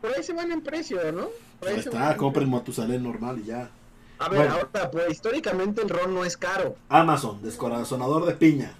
Por 0.00 0.14
ahí 0.14 0.22
se 0.22 0.32
van 0.32 0.50
en 0.52 0.60
precio, 0.60 1.00
¿no? 1.12 1.28
Por 1.58 1.68
Ahí 1.68 1.78
está, 1.78 2.12
en 2.12 2.16
compren 2.16 2.50
Matusalén 2.50 3.02
normal 3.02 3.38
y 3.40 3.44
ya. 3.44 3.70
A 4.18 4.28
ver, 4.28 4.48
Bueno. 4.48 4.54
ahora, 4.54 4.90
pues 4.90 5.10
históricamente 5.10 5.82
el 5.82 5.88
ron 5.88 6.14
no 6.14 6.24
es 6.24 6.36
caro. 6.36 6.76
Amazon, 6.88 7.42
descorazonador 7.42 8.26
de 8.26 8.34
piña. 8.34 8.74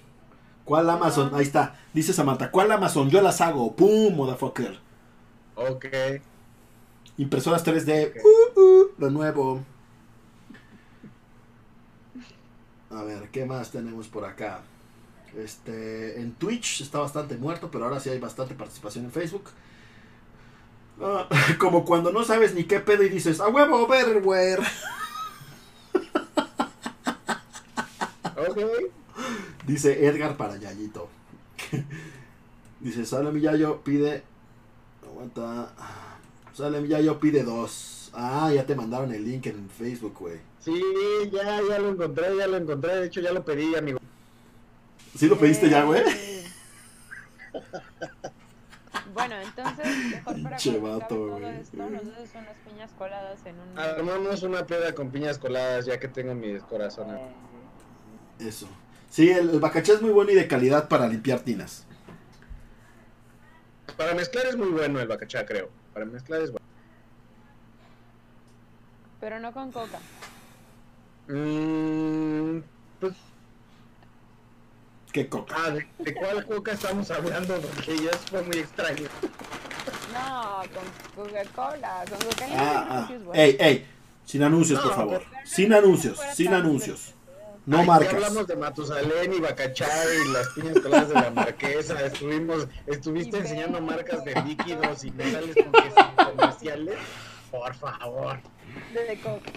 ¿Cuál 0.64 0.90
Amazon? 0.90 1.32
Ahí 1.34 1.42
está. 1.42 1.76
Dice 1.92 2.12
Samantha, 2.12 2.50
¿cuál 2.50 2.72
Amazon? 2.72 3.08
Yo 3.10 3.20
las 3.22 3.40
hago. 3.40 3.74
¡Pum, 3.76 4.14
motherfucker! 4.14 4.78
Ok. 5.54 5.86
Impresoras 7.18 7.64
3D. 7.64 8.10
Ok. 8.10 8.16
Uh, 8.24 8.60
uh, 8.60 8.86
lo 8.98 9.10
nuevo. 9.10 9.64
A 12.90 13.02
ver, 13.02 13.28
¿qué 13.30 13.44
más 13.44 13.70
tenemos 13.70 14.08
por 14.08 14.24
acá? 14.24 14.62
Este, 15.36 16.20
en 16.20 16.32
Twitch 16.32 16.80
está 16.80 16.98
bastante 16.98 17.36
muerto, 17.36 17.70
pero 17.70 17.84
ahora 17.84 18.00
sí 18.00 18.08
hay 18.08 18.18
bastante 18.18 18.54
participación 18.54 19.04
en 19.04 19.12
Facebook. 19.12 19.44
Ah, 21.00 21.28
como 21.58 21.84
cuando 21.84 22.10
no 22.10 22.24
sabes 22.24 22.54
ni 22.54 22.64
qué 22.64 22.80
pedo 22.80 23.02
y 23.02 23.08
dices, 23.08 23.40
a 23.40 23.48
huevo, 23.48 23.86
verware. 23.86 24.60
Ok. 28.36 28.58
Dice 29.66 30.06
Edgar 30.06 30.36
para 30.36 30.56
Yayito. 30.56 31.08
Dice, 32.80 33.04
sale 33.04 33.32
mi 33.32 33.40
Yayo, 33.40 33.82
pide. 33.82 34.22
Aguanta. 35.04 35.72
Sale 36.54 36.80
mi 36.80 36.88
Yayo, 36.88 37.18
pide 37.18 37.42
dos. 37.42 38.10
Ah, 38.14 38.50
ya 38.54 38.64
te 38.64 38.74
mandaron 38.74 39.12
el 39.12 39.24
link 39.24 39.46
en 39.46 39.68
Facebook, 39.68 40.14
güey. 40.18 40.38
Sí, 40.60 40.80
ya, 41.32 41.60
ya 41.68 41.78
lo 41.78 41.90
encontré, 41.90 42.36
ya 42.36 42.46
lo 42.46 42.56
encontré. 42.56 42.96
De 42.96 43.06
hecho, 43.06 43.20
ya 43.20 43.32
lo 43.32 43.44
pedí, 43.44 43.74
amigo. 43.74 43.98
¿Sí 45.16 45.26
lo 45.28 45.38
pediste 45.38 45.68
ya, 45.68 45.84
güey? 45.84 46.02
Bueno, 49.14 49.34
entonces, 49.36 49.86
mejor 50.10 50.42
para 50.42 50.56
vato, 50.78 51.06
todo 51.08 51.38
güey. 51.38 51.56
esto, 51.58 51.76
nos 51.78 52.02
haces 52.02 52.30
unas 52.34 52.56
piñas 52.68 52.90
coladas 52.98 53.38
en 53.46 53.58
un... 53.58 53.78
Armamos 53.78 54.42
una 54.42 54.66
peda 54.66 54.94
con 54.94 55.10
piñas 55.10 55.38
coladas, 55.38 55.86
ya 55.86 55.98
que 55.98 56.06
tengo 56.06 56.34
mi 56.34 56.52
descorazón. 56.52 57.18
Eso. 58.38 58.68
Sí, 59.08 59.30
el, 59.30 59.48
el 59.48 59.58
bacachá 59.60 59.94
es 59.94 60.02
muy 60.02 60.10
bueno 60.10 60.32
y 60.32 60.34
de 60.34 60.46
calidad 60.46 60.88
para 60.88 61.08
limpiar 61.08 61.40
tinas. 61.40 61.86
Para 63.96 64.14
mezclar 64.14 64.46
es 64.46 64.56
muy 64.56 64.68
bueno 64.68 65.00
el 65.00 65.08
bacachá, 65.08 65.46
creo. 65.46 65.70
Para 65.94 66.04
mezclar 66.04 66.42
es 66.42 66.50
bueno. 66.50 66.66
Pero 69.18 69.40
no 69.40 69.50
con 69.52 69.72
coca. 69.72 69.98
Mm, 71.28 72.58
Qué 75.16 75.30
coca. 75.30 75.54
ah, 75.58 75.70
¿de, 75.70 75.86
de 75.98 76.14
cuál 76.14 76.44
coca 76.44 76.72
estamos 76.72 77.10
hablando? 77.10 77.54
Porque 77.58 77.96
ya 77.96 78.10
fue 78.30 78.42
muy 78.42 78.58
extraño. 78.58 79.08
No, 80.12 80.60
con 80.74 81.24
Coca-Cola. 81.24 82.04
Con 82.06 82.18
Coca-Cola 82.18 82.54
Ah, 82.58 82.86
ah. 82.90 83.08
bueno. 83.24 83.32
Ey, 83.32 83.56
ey. 83.58 83.86
Sin 84.26 84.42
anuncios, 84.42 84.78
por 84.78 84.94
favor. 84.94 85.22
pero 85.30 85.46
Sin 85.46 85.72
anuncios, 85.72 86.18
sin 86.34 86.52
anuncios. 86.52 87.14
No 87.64 87.78
Ay, 87.78 87.86
Ya 87.86 87.92
marcas. 87.92 88.12
hablamos 88.14 88.46
de 88.46 88.56
Matusalén 88.56 89.32
y 89.32 89.40
Bacachá 89.40 89.88
y 90.22 90.32
las 90.34 90.48
piñas 90.50 90.80
coladas 90.80 91.08
de 91.08 91.14
la 91.14 91.30
marquesa. 91.30 91.98
Estuvimos, 92.04 92.68
estuviste 92.86 93.38
Y 93.38 93.40
enseñando 93.40 93.80
marcas 93.80 94.22
de 94.22 94.34
líquidos 94.42 95.02
y 95.02 95.12
me 95.12 95.32
sales 95.32 95.56
con 95.56 95.72
que 95.72 95.90
son 95.92 96.26
comerciales. 96.36 96.94
Por 97.50 97.74
favor. 97.74 98.38
De, 98.92 99.00
de 99.02 99.18
coca. 99.20 99.50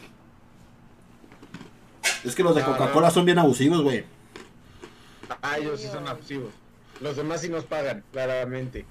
Es 2.23 2.33
que 2.33 2.43
los 2.43 2.55
de 2.55 2.63
Coca-Cola 2.63 3.11
son 3.11 3.25
bien 3.25 3.39
abusivos, 3.39 3.81
güey. 3.83 4.05
Ah, 5.41 5.57
ellos 5.57 5.79
sí 5.79 5.87
son 5.87 6.07
abusivos. 6.07 6.53
Los 7.01 7.15
demás 7.15 7.41
sí 7.41 7.49
nos 7.49 7.63
pagan, 7.63 8.03
claramente. 8.11 8.85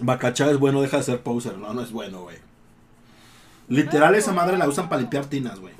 Bacachá 0.00 0.50
es 0.50 0.58
bueno, 0.58 0.80
deja 0.80 0.98
de 0.98 1.02
ser 1.02 1.20
poser. 1.20 1.58
No, 1.58 1.74
no 1.74 1.82
es 1.82 1.92
bueno, 1.92 2.22
güey. 2.22 2.38
Literal, 3.68 4.14
esa 4.14 4.32
madre 4.32 4.56
la 4.56 4.68
usan 4.68 4.88
para 4.88 5.00
limpiar 5.02 5.26
tinas, 5.26 5.60
güey. 5.60 5.74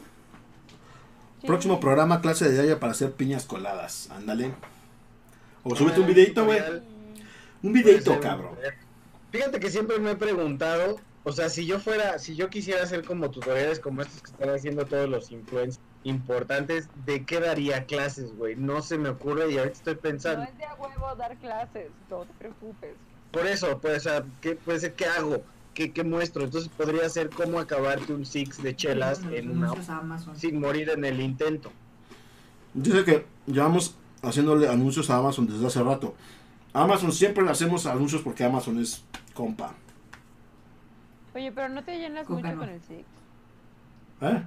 Próximo 1.46 1.80
programa, 1.80 2.20
clase 2.20 2.44
de 2.46 2.52
diario 2.52 2.78
para 2.78 2.92
hacer 2.92 3.12
piñas 3.12 3.46
coladas. 3.46 4.10
Ándale. 4.10 4.52
O 5.62 5.74
súbete 5.74 6.00
un 6.00 6.06
videito, 6.06 6.44
güey. 6.44 6.60
Un 7.62 7.72
videito, 7.72 8.20
cabrón. 8.20 8.52
Fíjate 9.32 9.60
que 9.60 9.70
siempre 9.70 9.98
me 9.98 10.12
he 10.12 10.16
preguntado, 10.16 11.00
o 11.24 11.32
sea, 11.32 11.48
si 11.48 11.64
yo 11.64 11.78
fuera, 11.78 12.18
si 12.18 12.34
yo 12.34 12.50
quisiera 12.50 12.82
hacer 12.82 13.04
como 13.04 13.30
tutoriales 13.30 13.78
como 13.78 14.02
estos 14.02 14.22
que 14.22 14.30
están 14.30 14.50
haciendo 14.50 14.84
todos 14.84 15.08
los 15.08 15.30
influencers 15.30 15.80
importantes, 16.04 16.88
¿de 17.04 17.24
qué 17.24 17.40
daría 17.40 17.84
clases, 17.84 18.34
güey? 18.36 18.56
No 18.56 18.82
se 18.82 18.98
me 18.98 19.10
ocurre 19.10 19.50
y 19.52 19.58
ahorita 19.58 19.76
estoy 19.76 19.94
No 19.94 20.00
pensando. 20.00 20.42
es 20.44 20.58
de 20.58 20.64
a 20.64 20.74
huevo 20.74 21.14
dar 21.16 21.36
clases, 21.36 21.90
no 22.08 22.20
te 22.24 22.32
preocupes. 22.38 22.94
Por 23.30 23.46
eso, 23.46 23.78
pues, 23.80 23.98
o 23.98 24.00
sea, 24.00 24.24
¿qué, 24.40 24.56
puede 24.56 24.80
ser, 24.80 24.94
¿qué 24.94 25.06
hago? 25.06 25.42
¿Qué, 25.74 25.92
¿Qué 25.92 26.02
muestro? 26.02 26.44
Entonces 26.44 26.68
podría 26.68 27.08
ser 27.08 27.30
cómo 27.30 27.60
acabarte 27.60 28.12
un 28.12 28.26
six 28.26 28.62
de 28.62 28.74
chelas 28.74 29.20
en 29.30 29.50
una 29.50 29.70
a 29.72 30.34
sin 30.34 30.58
morir 30.58 30.90
en 30.90 31.04
el 31.04 31.20
intento. 31.20 31.70
Dice 32.74 33.04
que 33.04 33.26
llevamos 33.46 33.94
haciéndole 34.22 34.68
anuncios 34.68 35.10
a 35.10 35.16
Amazon 35.18 35.46
desde 35.46 35.66
hace 35.66 35.82
rato. 35.82 36.14
Amazon 36.72 37.12
siempre 37.12 37.44
le 37.44 37.50
hacemos 37.50 37.86
anuncios 37.86 38.22
porque 38.22 38.44
Amazon 38.44 38.78
es 38.78 39.04
compa. 39.34 39.74
Oye, 41.34 41.52
pero 41.52 41.68
no 41.68 41.82
te 41.84 41.98
llenas 41.98 42.26
Coca 42.26 42.40
mucho 42.40 42.54
no. 42.54 42.60
con 42.60 42.68
el 42.68 42.80
Six. 42.82 43.04
¿Eh? 44.22 44.42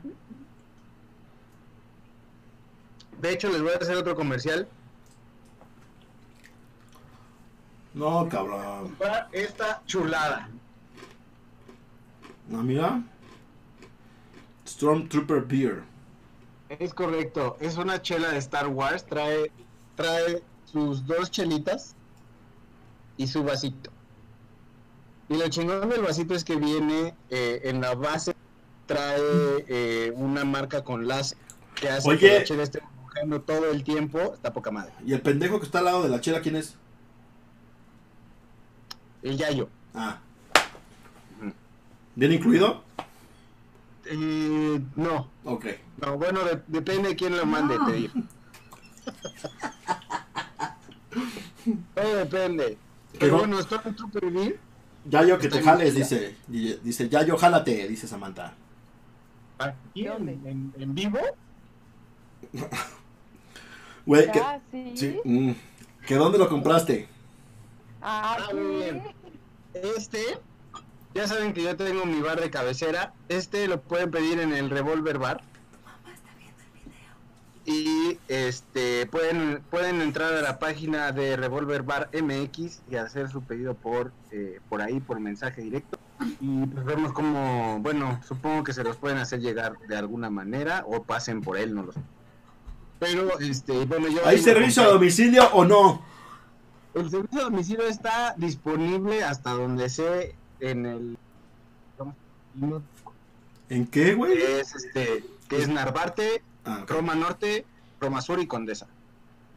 De 3.24 3.32
hecho, 3.32 3.50
les 3.50 3.62
voy 3.62 3.72
a 3.72 3.78
hacer 3.78 3.96
otro 3.96 4.18
comercial. 4.18 4.68
No, 7.94 8.28
cabrón. 8.28 8.94
Para 9.00 9.30
esta 9.32 9.82
chulada. 9.86 10.50
No, 12.50 12.62
mira. 12.62 13.02
Stormtrooper 14.68 15.42
Beer. 15.46 15.84
Es 16.68 16.94
correcto, 16.94 17.56
es 17.62 17.78
una 17.78 18.02
chela 18.02 18.28
de 18.32 18.40
Star 18.40 18.68
Wars, 18.68 19.06
trae, 19.06 19.50
trae 19.96 20.44
sus 20.66 21.06
dos 21.08 21.32
chelitas 21.32 21.96
y 23.16 23.28
su 23.28 23.42
vasito. 23.42 23.90
Y 25.30 25.38
lo 25.38 25.48
chingón 25.48 25.88
del 25.88 26.02
vasito 26.02 26.34
es 26.34 26.44
que 26.44 26.58
viene 26.58 27.16
eh, 27.30 27.62
en 27.64 27.80
la 27.80 27.96
base, 27.96 28.36
trae 28.86 29.64
eh, 29.70 30.12
una 30.14 30.44
marca 30.44 30.84
con 30.84 31.08
láser 31.08 31.38
que 31.76 31.88
hace 31.88 32.10
Oye. 32.10 32.20
que 32.20 32.40
la 32.40 32.44
chela 32.44 32.64
esté 32.64 32.82
todo 33.46 33.72
el 33.72 33.84
tiempo, 33.84 34.20
está 34.34 34.54
poca 34.54 34.72
madre. 34.72 34.94
¿Y 35.06 35.14
el 35.14 35.22
pendejo 35.22 35.60
que 35.60 35.66
está 35.66 35.80
al 35.80 35.86
lado 35.86 36.04
de 36.04 36.10
la 36.10 36.22
chela 36.22 36.42
quién 36.42 36.56
es? 36.56 36.76
El 39.22 39.38
yayo. 39.38 39.70
Ah. 39.94 40.20
¿Bien 42.16 42.32
incluido? 42.34 42.84
Eh, 44.06 44.82
no, 44.96 45.30
Ok. 45.46 45.66
no, 46.02 46.18
bueno, 46.18 46.44
de- 46.44 46.62
depende 46.68 47.10
de 47.10 47.16
quién 47.16 47.36
lo 47.38 47.46
mande, 47.46 47.78
No. 47.78 47.86
te 47.86 47.94
digo. 47.94 48.14
Todo 51.96 52.16
depende. 52.18 52.78
Pero 53.20 53.38
bueno, 53.40 53.62
Stormtrooper 53.62 54.30
Beer 54.32 54.60
Yayo, 55.06 55.38
que 55.38 55.48
te 55.50 55.60
Está 55.60 55.72
jales, 55.72 55.94
bien. 55.96 56.04
dice. 56.48 56.80
Dice, 56.84 57.10
Yayo, 57.10 57.38
jálate, 57.38 57.88
dice 57.88 58.08
Samantha. 58.08 58.54
aquí 59.60 60.06
en- 60.08 60.74
en 60.78 60.96
vivo 60.96 61.20
Güey, 64.06 64.32
que, 64.32 64.40
Ah, 64.40 64.60
sí. 64.72 64.94
sí, 64.96 65.20
mm, 65.24 65.52
¿que 66.06 66.16
dónde 66.16 66.38
lo 66.38 66.50
compraste? 66.50 67.08
Ah, 68.02 68.38
Ah, 68.50 68.54
muy 68.54 68.76
bien. 68.78 69.04
Este, 69.74 70.22
ya 71.16 71.28
saben 71.28 71.54
que 71.54 71.64
yo 71.64 71.76
tengo 71.78 72.06
mi 72.06 72.22
bar 72.22 72.40
de 72.42 72.50
cabecera. 72.50 73.14
Este 73.30 73.68
lo 73.68 73.82
pueden 73.82 74.12
pedir 74.12 74.40
en 74.40 74.52
el 74.54 74.70
Revolver 74.70 75.18
Bar. 75.20 75.42
Y 77.66 78.18
este 78.28 79.06
pueden 79.06 79.62
pueden 79.72 80.02
entrar 80.02 80.34
a 80.34 80.42
la 80.42 80.60
página 80.60 81.14
de 81.14 81.38
Revolver 81.38 81.84
Bar 81.84 82.10
MX 82.12 82.82
y 82.92 82.98
hacer 82.98 83.30
su 83.30 83.42
pedido 83.42 83.74
por 83.74 84.12
eh, 84.32 84.60
por 84.68 84.82
ahí 84.82 85.00
por 85.00 85.22
mensaje 85.22 85.62
directo. 85.62 85.98
Y 86.42 86.66
pues 86.68 86.84
vemos 86.86 87.14
cómo, 87.14 87.80
bueno, 87.80 88.20
supongo 88.28 88.66
que 88.66 88.74
se 88.74 88.84
los 88.84 88.98
pueden 88.98 89.18
hacer 89.18 89.40
llegar 89.40 89.78
de 89.88 89.96
alguna 89.96 90.30
manera 90.30 90.84
o 90.86 91.04
pasen 91.04 91.40
por 91.42 91.58
él, 91.58 91.74
no 91.74 91.84
lo 91.84 91.94
sé. 91.94 92.02
Pero 93.04 93.40
este, 93.40 93.86
bueno, 93.86 94.08
yo 94.08 94.26
¿Hay 94.26 94.38
servicio 94.40 94.84
a 94.84 94.88
domicilio 94.88 95.46
o 95.54 95.66
no? 95.66 96.02
El 96.94 97.10
servicio 97.10 97.42
a 97.42 97.44
domicilio 97.46 97.84
está 97.88 98.34
disponible 98.38 99.24
hasta 99.24 99.52
donde 99.52 99.90
sé 99.90 100.36
en 100.60 100.86
el. 100.86 101.18
¿En 103.70 103.88
qué, 103.88 104.14
güey? 104.14 104.38
que 104.38 104.60
es 104.60 104.76
este 104.76 105.24
que 105.50 105.58
es 105.58 105.68
Narvarte, 105.68 106.44
Ah. 106.66 106.86
Roma 106.88 107.14
Norte, 107.16 107.66
Roma 108.00 108.22
Sur 108.22 108.40
y 108.40 108.48
Condesa. 108.48 108.88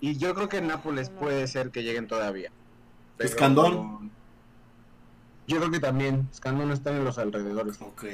Y 0.00 0.16
yo 0.16 0.34
creo 0.34 0.48
que 0.48 0.58
en 0.58 0.66
Nápoles 0.66 1.08
puede 1.10 1.46
ser 1.46 1.70
que 1.70 1.82
lleguen 1.84 2.08
todavía. 2.08 2.50
Pero- 3.16 3.28
¿Escandón? 3.30 4.10
Yo 5.46 5.58
creo 5.58 5.70
que 5.70 5.78
también 5.78 6.28
Escandón 6.32 6.72
está 6.72 6.90
en 6.90 7.04
los 7.04 7.18
alrededores. 7.18 7.80
Ok. 7.80 8.04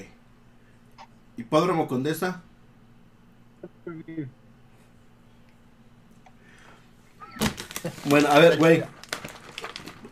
Hipódromo 1.39 1.89
Condesa. 1.89 2.43
Bueno, 8.05 8.29
a 8.29 8.39
ver, 8.39 8.59
güey. 8.59 8.83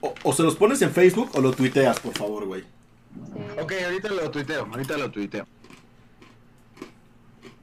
O, 0.00 0.14
o 0.22 0.32
se 0.32 0.42
los 0.42 0.56
pones 0.56 0.80
en 0.82 0.90
Facebook 0.90 1.30
o 1.34 1.40
lo 1.40 1.52
tuiteas, 1.52 2.00
por 2.00 2.16
favor, 2.16 2.46
güey. 2.46 2.62
Sí. 2.62 3.60
Ok, 3.60 3.72
ahorita 3.84 4.08
lo 4.08 4.30
tuiteo, 4.30 4.66
ahorita 4.66 4.96
lo 4.96 5.10
tuiteo. 5.10 5.46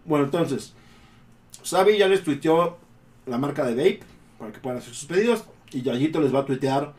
Bueno, 0.05 0.25
entonces, 0.25 0.73
Xavi 1.63 1.97
ya 1.97 2.07
les 2.07 2.23
tuiteó 2.23 2.77
la 3.25 3.37
marca 3.37 3.65
de 3.65 3.75
vape 3.75 4.03
para 4.39 4.51
que 4.51 4.59
puedan 4.59 4.79
hacer 4.79 4.93
sus 4.93 5.07
pedidos. 5.07 5.43
Y 5.71 5.81
Yayito 5.81 6.21
les 6.21 6.33
va 6.33 6.39
a 6.39 6.45
tuitear 6.45 6.93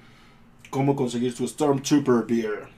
cómo 0.71 0.95
conseguir 0.95 1.33
su 1.33 1.49
Stormtrooper 1.49 2.25
Beer. 2.27 2.69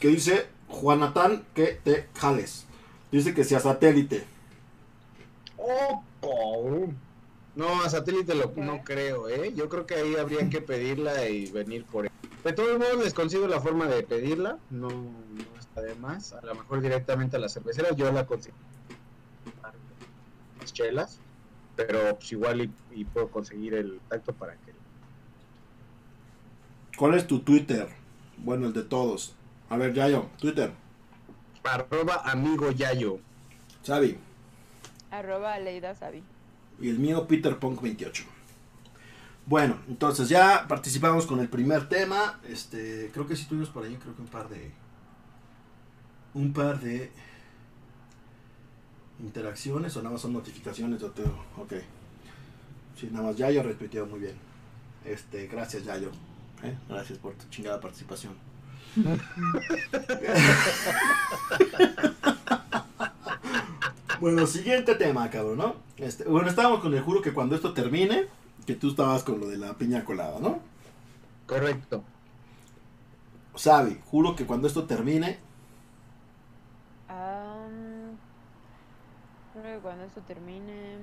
Que 0.00 0.08
dice 0.08 0.46
Juanatán 0.68 1.44
que 1.54 1.78
te 1.84 2.08
jales. 2.14 2.66
Dice 3.10 3.34
que 3.34 3.44
sea 3.44 3.60
satélite. 3.60 4.24
Oh, 5.58 6.02
cabrón. 6.20 6.96
No, 7.54 7.82
a 7.82 7.90
satélite 7.90 8.34
lo, 8.34 8.52
no 8.56 8.82
creo, 8.82 9.28
¿eh? 9.28 9.52
Yo 9.54 9.68
creo 9.68 9.86
que 9.86 9.94
ahí 9.94 10.16
habría 10.16 10.48
que 10.48 10.62
pedirla 10.62 11.28
y 11.28 11.50
venir 11.50 11.84
por 11.84 12.06
él. 12.06 12.12
De 12.44 12.52
todos 12.52 12.78
modos, 12.78 13.04
les 13.04 13.14
consigo 13.14 13.46
la 13.46 13.60
forma 13.60 13.86
de 13.86 14.02
pedirla. 14.02 14.58
No, 14.70 14.88
no 14.88 15.60
está 15.60 15.82
de 15.82 15.94
más. 15.96 16.32
A 16.32 16.40
lo 16.44 16.54
mejor 16.54 16.80
directamente 16.80 17.36
a 17.36 17.38
la 17.38 17.48
cervecera. 17.48 17.94
Yo 17.94 18.10
la 18.10 18.26
consigo. 18.26 18.56
Las 20.60 20.72
chelas. 20.72 21.20
Pero 21.76 22.16
pues 22.16 22.32
igual 22.32 22.62
y, 22.62 22.70
y 22.90 23.04
puedo 23.04 23.28
conseguir 23.28 23.74
el 23.74 24.00
tacto 24.08 24.32
para 24.32 24.54
que... 24.54 24.72
¿Cuál 26.96 27.14
es 27.14 27.26
tu 27.26 27.40
Twitter? 27.40 27.88
Bueno, 28.38 28.66
el 28.66 28.72
de 28.72 28.82
todos. 28.82 29.34
A 29.70 29.76
ver, 29.76 29.94
Yayo, 29.94 30.26
Twitter. 30.38 30.70
Arroba 31.64 32.22
amigo 32.24 32.70
Yayo. 32.70 33.18
Xavi. 33.86 34.18
Arroba 35.10 35.58
Leida 35.58 35.94
Sabi. 35.94 36.22
Y 36.80 36.88
el 36.88 36.98
mío, 36.98 37.26
Peter 37.26 37.58
Punk 37.58 37.80
28. 37.80 38.24
Bueno, 39.46 39.78
entonces 39.88 40.28
ya 40.28 40.66
participamos 40.68 41.26
con 41.26 41.40
el 41.40 41.48
primer 41.48 41.88
tema. 41.88 42.38
Este, 42.48 43.10
creo 43.12 43.26
que 43.26 43.36
sí 43.36 43.46
tuvimos 43.46 43.70
por 43.70 43.84
ahí, 43.84 43.96
creo 43.96 44.14
que 44.14 44.22
un 44.22 44.28
par 44.28 44.48
de. 44.48 44.70
Un 46.34 46.52
par 46.52 46.80
de 46.80 47.10
interacciones 49.20 49.96
o 49.96 50.00
nada 50.00 50.12
más 50.12 50.22
son 50.22 50.32
notificaciones 50.32 51.00
de 51.00 51.06
otro. 51.06 51.44
Ok. 51.58 51.74
Sí, 52.98 53.08
nada 53.10 53.26
más 53.26 53.36
Yayo 53.36 53.62
repitió 53.62 54.06
muy 54.06 54.20
bien. 54.20 54.36
Este, 55.04 55.46
gracias 55.48 55.84
Yayo. 55.84 56.10
¿eh? 56.62 56.76
Gracias 56.88 57.18
por 57.18 57.34
tu 57.34 57.48
chingada 57.48 57.80
participación. 57.80 58.34
bueno, 64.22 64.46
siguiente 64.46 64.94
tema, 64.94 65.28
cabrón, 65.30 65.58
¿no? 65.58 65.74
Este, 65.96 66.24
bueno, 66.24 66.48
estábamos 66.48 66.80
con 66.80 66.94
el 66.94 67.02
juro 67.02 67.20
que 67.20 67.34
cuando 67.34 67.56
esto 67.56 67.74
termine, 67.74 68.26
que 68.64 68.76
tú 68.76 68.90
estabas 68.90 69.24
con 69.24 69.40
lo 69.40 69.48
de 69.48 69.58
la 69.58 69.74
piña 69.74 70.04
colada, 70.04 70.38
¿no? 70.40 70.60
Correcto. 71.46 72.04
Sabi, 73.56 73.98
juro 74.06 74.36
que 74.36 74.46
cuando 74.46 74.68
esto 74.68 74.84
termine, 74.84 75.38
creo 79.52 79.76
que 79.76 79.82
cuando 79.82 80.04
esto 80.04 80.20
termine. 80.22 80.98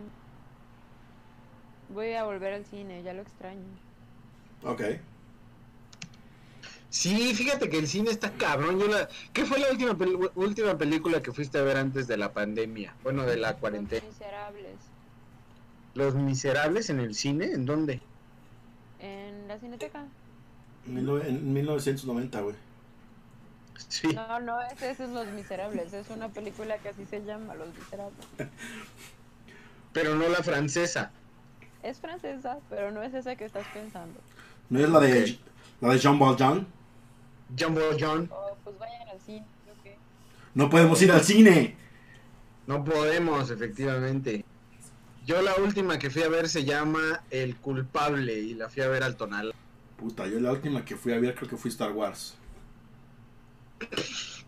Voy 1.89 2.13
a 2.13 2.23
volver 2.23 2.53
al 2.53 2.65
cine, 2.65 3.03
ya 3.03 3.13
lo 3.13 3.21
extraño. 3.21 3.65
ok. 4.63 4.81
Sí, 6.89 7.33
fíjate 7.35 7.69
que 7.69 7.77
el 7.77 7.87
cine 7.87 8.09
está 8.09 8.31
cabrón. 8.31 8.79
Yo 8.79 8.87
la... 8.87 9.07
¿Qué 9.31 9.45
fue 9.45 9.59
la 9.59 9.69
última, 9.69 9.95
última 10.35 10.77
película 10.77 11.21
que 11.21 11.31
fuiste 11.31 11.59
a 11.59 11.61
ver 11.61 11.77
antes 11.77 12.07
de 12.07 12.17
la 12.17 12.33
pandemia? 12.33 12.95
Bueno, 13.03 13.23
de 13.23 13.37
la 13.37 13.55
cuarentena. 13.57 14.01
Los 14.03 14.13
Miserables. 14.13 14.77
¿Los 15.93 16.15
Miserables 16.15 16.89
en 16.89 16.99
el 16.99 17.13
cine? 17.13 17.45
¿En 17.51 17.65
dónde? 17.65 18.01
En 18.99 19.47
la 19.47 19.59
cineteca. 19.59 20.05
En 20.87 21.53
1990, 21.53 22.41
güey. 22.41 22.55
Sí. 23.87 24.07
No, 24.07 24.39
no, 24.39 24.61
ese, 24.61 24.91
ese 24.91 25.03
es 25.03 25.09
Los 25.11 25.27
Miserables. 25.27 25.93
Es 25.93 26.09
una 26.09 26.29
película 26.29 26.77
que 26.79 26.89
así 26.89 27.05
se 27.05 27.23
llama, 27.23 27.53
Los 27.53 27.73
Miserables. 27.75 28.25
Pero 29.93 30.15
no 30.15 30.27
la 30.27 30.43
francesa. 30.43 31.11
Es 31.81 31.99
francesa, 31.99 32.59
pero 32.69 32.91
no 32.91 33.01
es 33.01 33.13
esa 33.13 33.35
que 33.35 33.45
estás 33.45 33.65
pensando. 33.73 34.19
¿No 34.69 34.79
es 34.79 34.89
la 34.89 34.99
de, 34.99 35.39
la 35.79 35.89
de 35.89 35.97
Jean 35.97 36.19
Valjean? 36.19 36.67
Jumbo 37.57 37.81
John. 37.99 38.29
Oh, 38.31 38.55
pues 38.63 38.77
vayan 38.77 39.07
al 39.09 39.19
cine, 39.21 39.45
¿yo 39.67 39.73
qué? 39.83 39.97
No 40.53 40.69
podemos 40.69 41.01
ir 41.01 41.11
al 41.11 41.23
cine. 41.23 41.75
No 42.67 42.83
podemos, 42.83 43.49
efectivamente. 43.49 44.45
Yo 45.25 45.41
la 45.41 45.55
última 45.55 45.97
que 45.99 46.09
fui 46.09 46.23
a 46.23 46.29
ver 46.29 46.49
se 46.49 46.63
llama 46.65 47.23
El 47.29 47.55
Culpable 47.57 48.33
y 48.39 48.53
la 48.55 48.69
fui 48.69 48.81
a 48.83 48.87
ver 48.87 49.03
al 49.03 49.15
Tonal. 49.15 49.53
Puta, 49.97 50.27
yo 50.27 50.39
la 50.39 50.51
última 50.51 50.83
que 50.85 50.95
fui 50.95 51.13
a 51.13 51.19
ver 51.19 51.35
creo 51.35 51.49
que 51.49 51.57
fue 51.57 51.69
Star 51.69 51.91
Wars. 51.91 52.35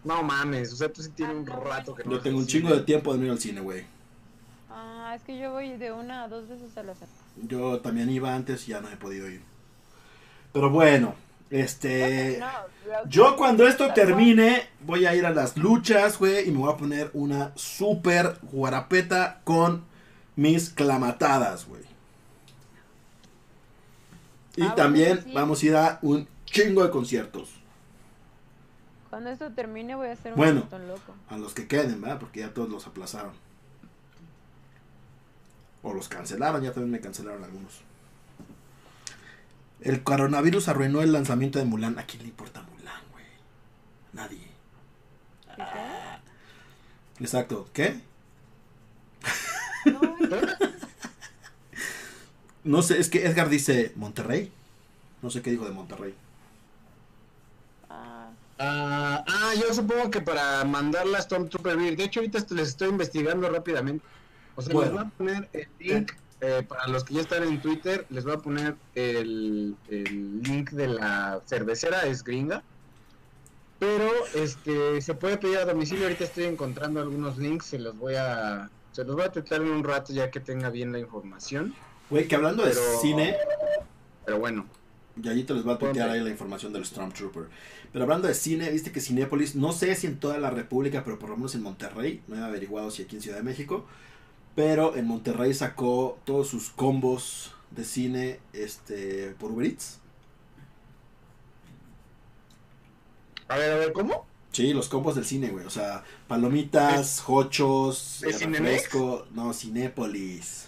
No 0.03 0.23
mames, 0.23 0.73
o 0.73 0.75
sea, 0.75 0.91
tú 0.91 1.01
sí 1.03 1.09
tienes 1.09 1.35
Ah, 1.35 1.39
un 1.39 1.45
rato 1.65 1.93
que 1.95 2.03
no 2.03 2.11
Yo 2.11 2.19
tengo 2.21 2.37
un 2.39 2.47
chingo 2.47 2.69
cine. 2.69 2.79
de 2.79 2.85
tiempo 2.85 3.13
de 3.13 3.19
no 3.19 3.25
ir 3.25 3.31
al 3.31 3.39
cine, 3.39 3.61
güey. 3.61 3.83
Ah, 4.69 5.13
es 5.15 5.21
que 5.23 5.37
yo 5.37 5.51
voy 5.51 5.77
de 5.77 5.91
una 5.91 6.23
a 6.23 6.27
dos 6.27 6.47
veces 6.47 6.75
a 6.77 6.83
la 6.83 6.95
semana. 6.95 7.17
Yo 7.47 7.79
también 7.81 8.09
iba 8.09 8.33
antes 8.33 8.67
y 8.67 8.71
ya 8.71 8.81
no 8.81 8.89
he 8.89 8.95
podido 8.97 9.29
ir. 9.29 9.41
Pero 10.53 10.69
bueno, 10.69 11.15
este... 11.51 12.41
Yo 13.07 13.37
cuando 13.37 13.65
esto 13.67 13.93
termine 13.93 14.67
voy 14.81 15.05
a 15.05 15.15
ir 15.15 15.25
a 15.25 15.29
las 15.31 15.55
luchas, 15.55 16.17
güey, 16.19 16.47
y 16.49 16.51
me 16.51 16.57
voy 16.57 16.73
a 16.73 16.77
poner 16.77 17.09
una 17.13 17.51
super 17.55 18.37
guarapeta 18.41 19.39
con 19.45 19.85
mis 20.35 20.69
clamatadas, 20.71 21.67
güey. 21.67 21.83
Y 24.57 24.61
Ah, 24.63 24.65
bueno, 24.65 24.75
también 24.75 25.23
sí. 25.23 25.31
vamos 25.33 25.61
a 25.61 25.65
ir 25.65 25.75
a 25.75 25.99
un 26.01 26.27
chingo 26.45 26.83
de 26.83 26.89
conciertos. 26.89 27.49
Cuando 29.09 29.29
esto 29.29 29.51
termine 29.51 29.95
voy 29.95 30.07
a 30.09 30.13
hacer 30.13 30.33
un 30.33 30.37
Bueno. 30.37 30.59
montón 30.61 30.87
loco. 30.87 31.13
A 31.29 31.37
los 31.37 31.53
que 31.53 31.67
queden, 31.67 32.01
¿verdad? 32.01 32.19
Porque 32.19 32.41
ya 32.41 32.53
todos 32.53 32.69
los 32.69 32.87
aplazaron. 32.87 33.33
O 35.83 35.93
los 35.93 36.07
cancelaron, 36.09 36.61
ya 36.61 36.71
también 36.73 36.91
me 36.91 36.99
cancelaron 36.99 37.43
algunos. 37.43 37.81
El 39.81 40.03
coronavirus 40.03 40.67
arruinó 40.67 41.01
el 41.01 41.11
lanzamiento 41.11 41.59
de 41.59 41.65
Mulan. 41.65 41.97
¿A 41.99 42.03
quién 42.05 42.23
le 42.23 42.29
importa 42.29 42.61
Mulan, 42.61 43.01
güey? 43.11 43.25
Nadie. 44.13 44.47
Exacto. 47.19 47.69
¿Qué? 47.73 47.99
No, 49.85 50.01
No 52.63 52.81
sé, 52.83 52.99
es 52.99 53.09
que 53.09 53.25
Edgar 53.25 53.49
dice 53.49 53.91
Monterrey. 53.95 54.51
No 55.23 55.29
sé 55.31 55.41
qué 55.41 55.49
dijo 55.51 55.65
de 55.65 55.71
Monterrey. 55.71 56.13
ah, 57.89 58.29
Ah, 58.59 59.23
ah, 59.27 59.51
yo 59.59 59.73
supongo 59.73 60.11
que 60.11 60.21
para 60.21 60.63
mandarla 60.65 61.17
a 61.17 61.21
Stormtrooper 61.23 61.75
Beer. 61.77 61.95
De 61.97 62.03
hecho, 62.03 62.19
ahorita 62.19 62.39
les 62.53 62.69
estoy 62.69 62.89
investigando 62.89 63.49
rápidamente. 63.49 64.05
O 64.55 64.61
sea, 64.61 64.73
Bueno. 64.73 64.91
les 64.91 64.99
voy 65.01 65.07
a 65.07 65.17
poner 65.17 65.49
el 65.53 65.67
link. 65.79 66.11
Eh, 66.41 66.63
para 66.67 66.87
los 66.87 67.03
que 67.03 67.13
ya 67.15 67.21
están 67.21 67.43
en 67.43 67.61
Twitter, 67.61 68.05
les 68.09 68.23
voy 68.23 68.33
a 68.33 68.37
poner 68.37 68.75
el, 68.95 69.75
el 69.89 70.41
link 70.41 70.71
de 70.71 70.87
la 70.87 71.41
cervecera, 71.45 72.01
es 72.07 72.23
gringa. 72.23 72.63
Pero 73.79 74.09
este 74.35 75.01
se 75.01 75.13
puede 75.15 75.37
pedir 75.37 75.57
a 75.57 75.65
domicilio. 75.65 76.03
Ahorita 76.03 76.23
estoy 76.23 76.43
encontrando 76.45 76.99
algunos 77.01 77.37
links. 77.37 77.65
Se 77.65 77.79
los 77.79 77.97
voy 77.97 78.13
a. 78.15 78.69
Se 78.91 79.03
los 79.03 79.15
voy 79.15 79.25
a 79.25 79.31
tuitear 79.31 79.61
en 79.61 79.69
un 79.69 79.83
rato 79.83 80.13
ya 80.13 80.29
que 80.29 80.39
tenga 80.39 80.69
bien 80.69 80.91
la 80.91 80.99
información. 80.99 81.73
Güey, 82.09 82.27
que 82.27 82.35
hablando 82.35 82.63
de 82.63 82.71
Pero- 82.71 82.99
cine, 82.99 83.35
Pero 84.25 84.37
bueno. 84.39 84.65
y 85.21 85.27
allí 85.29 85.43
te 85.45 85.53
les 85.53 85.65
va 85.67 85.73
a 85.73 85.77
tuitear 85.79 86.09
ahí 86.09 86.19
la 86.21 86.29
información 86.29 86.73
del 86.73 86.85
Stormtrooper. 86.85 87.45
Pero 87.91 88.03
hablando 88.03 88.27
de 88.27 88.33
cine, 88.33 88.69
viste 88.69 88.91
que 88.91 88.99
Cinépolis, 89.01 89.55
no 89.55 89.71
sé 89.71 89.95
si 89.95 90.07
en 90.07 90.19
toda 90.19 90.37
la 90.37 90.49
República, 90.49 91.03
pero 91.03 91.17
por 91.17 91.29
lo 91.29 91.37
menos 91.37 91.55
en 91.55 91.63
Monterrey, 91.63 92.21
no 92.27 92.35
he 92.35 92.43
averiguado 92.43 92.91
si 92.91 93.03
aquí 93.03 93.15
en 93.15 93.21
Ciudad 93.21 93.37
de 93.37 93.43
México, 93.43 93.85
pero 94.55 94.95
en 94.95 95.07
Monterrey 95.07 95.53
sacó 95.53 96.19
todos 96.25 96.47
sus 96.47 96.69
combos 96.69 97.53
de 97.71 97.85
cine 97.85 98.39
este 98.53 99.35
por 99.39 99.51
Uber 99.51 99.67
Eats. 99.67 99.99
A 103.47 103.57
ver, 103.57 103.71
a 103.71 103.75
ver, 103.77 103.93
¿cómo? 103.93 104.25
Sí, 104.51 104.73
los 104.73 104.89
combos 104.89 105.15
del 105.15 105.25
cine, 105.25 105.49
güey. 105.49 105.65
O 105.65 105.69
sea, 105.69 106.03
palomitas, 106.27 107.23
hochos, 107.27 108.19
¿De 108.21 108.29
eh, 108.29 108.33
Cinemex? 108.33 108.61
refresco. 108.61 109.27
No, 109.33 109.53
Cinépolis. 109.53 110.67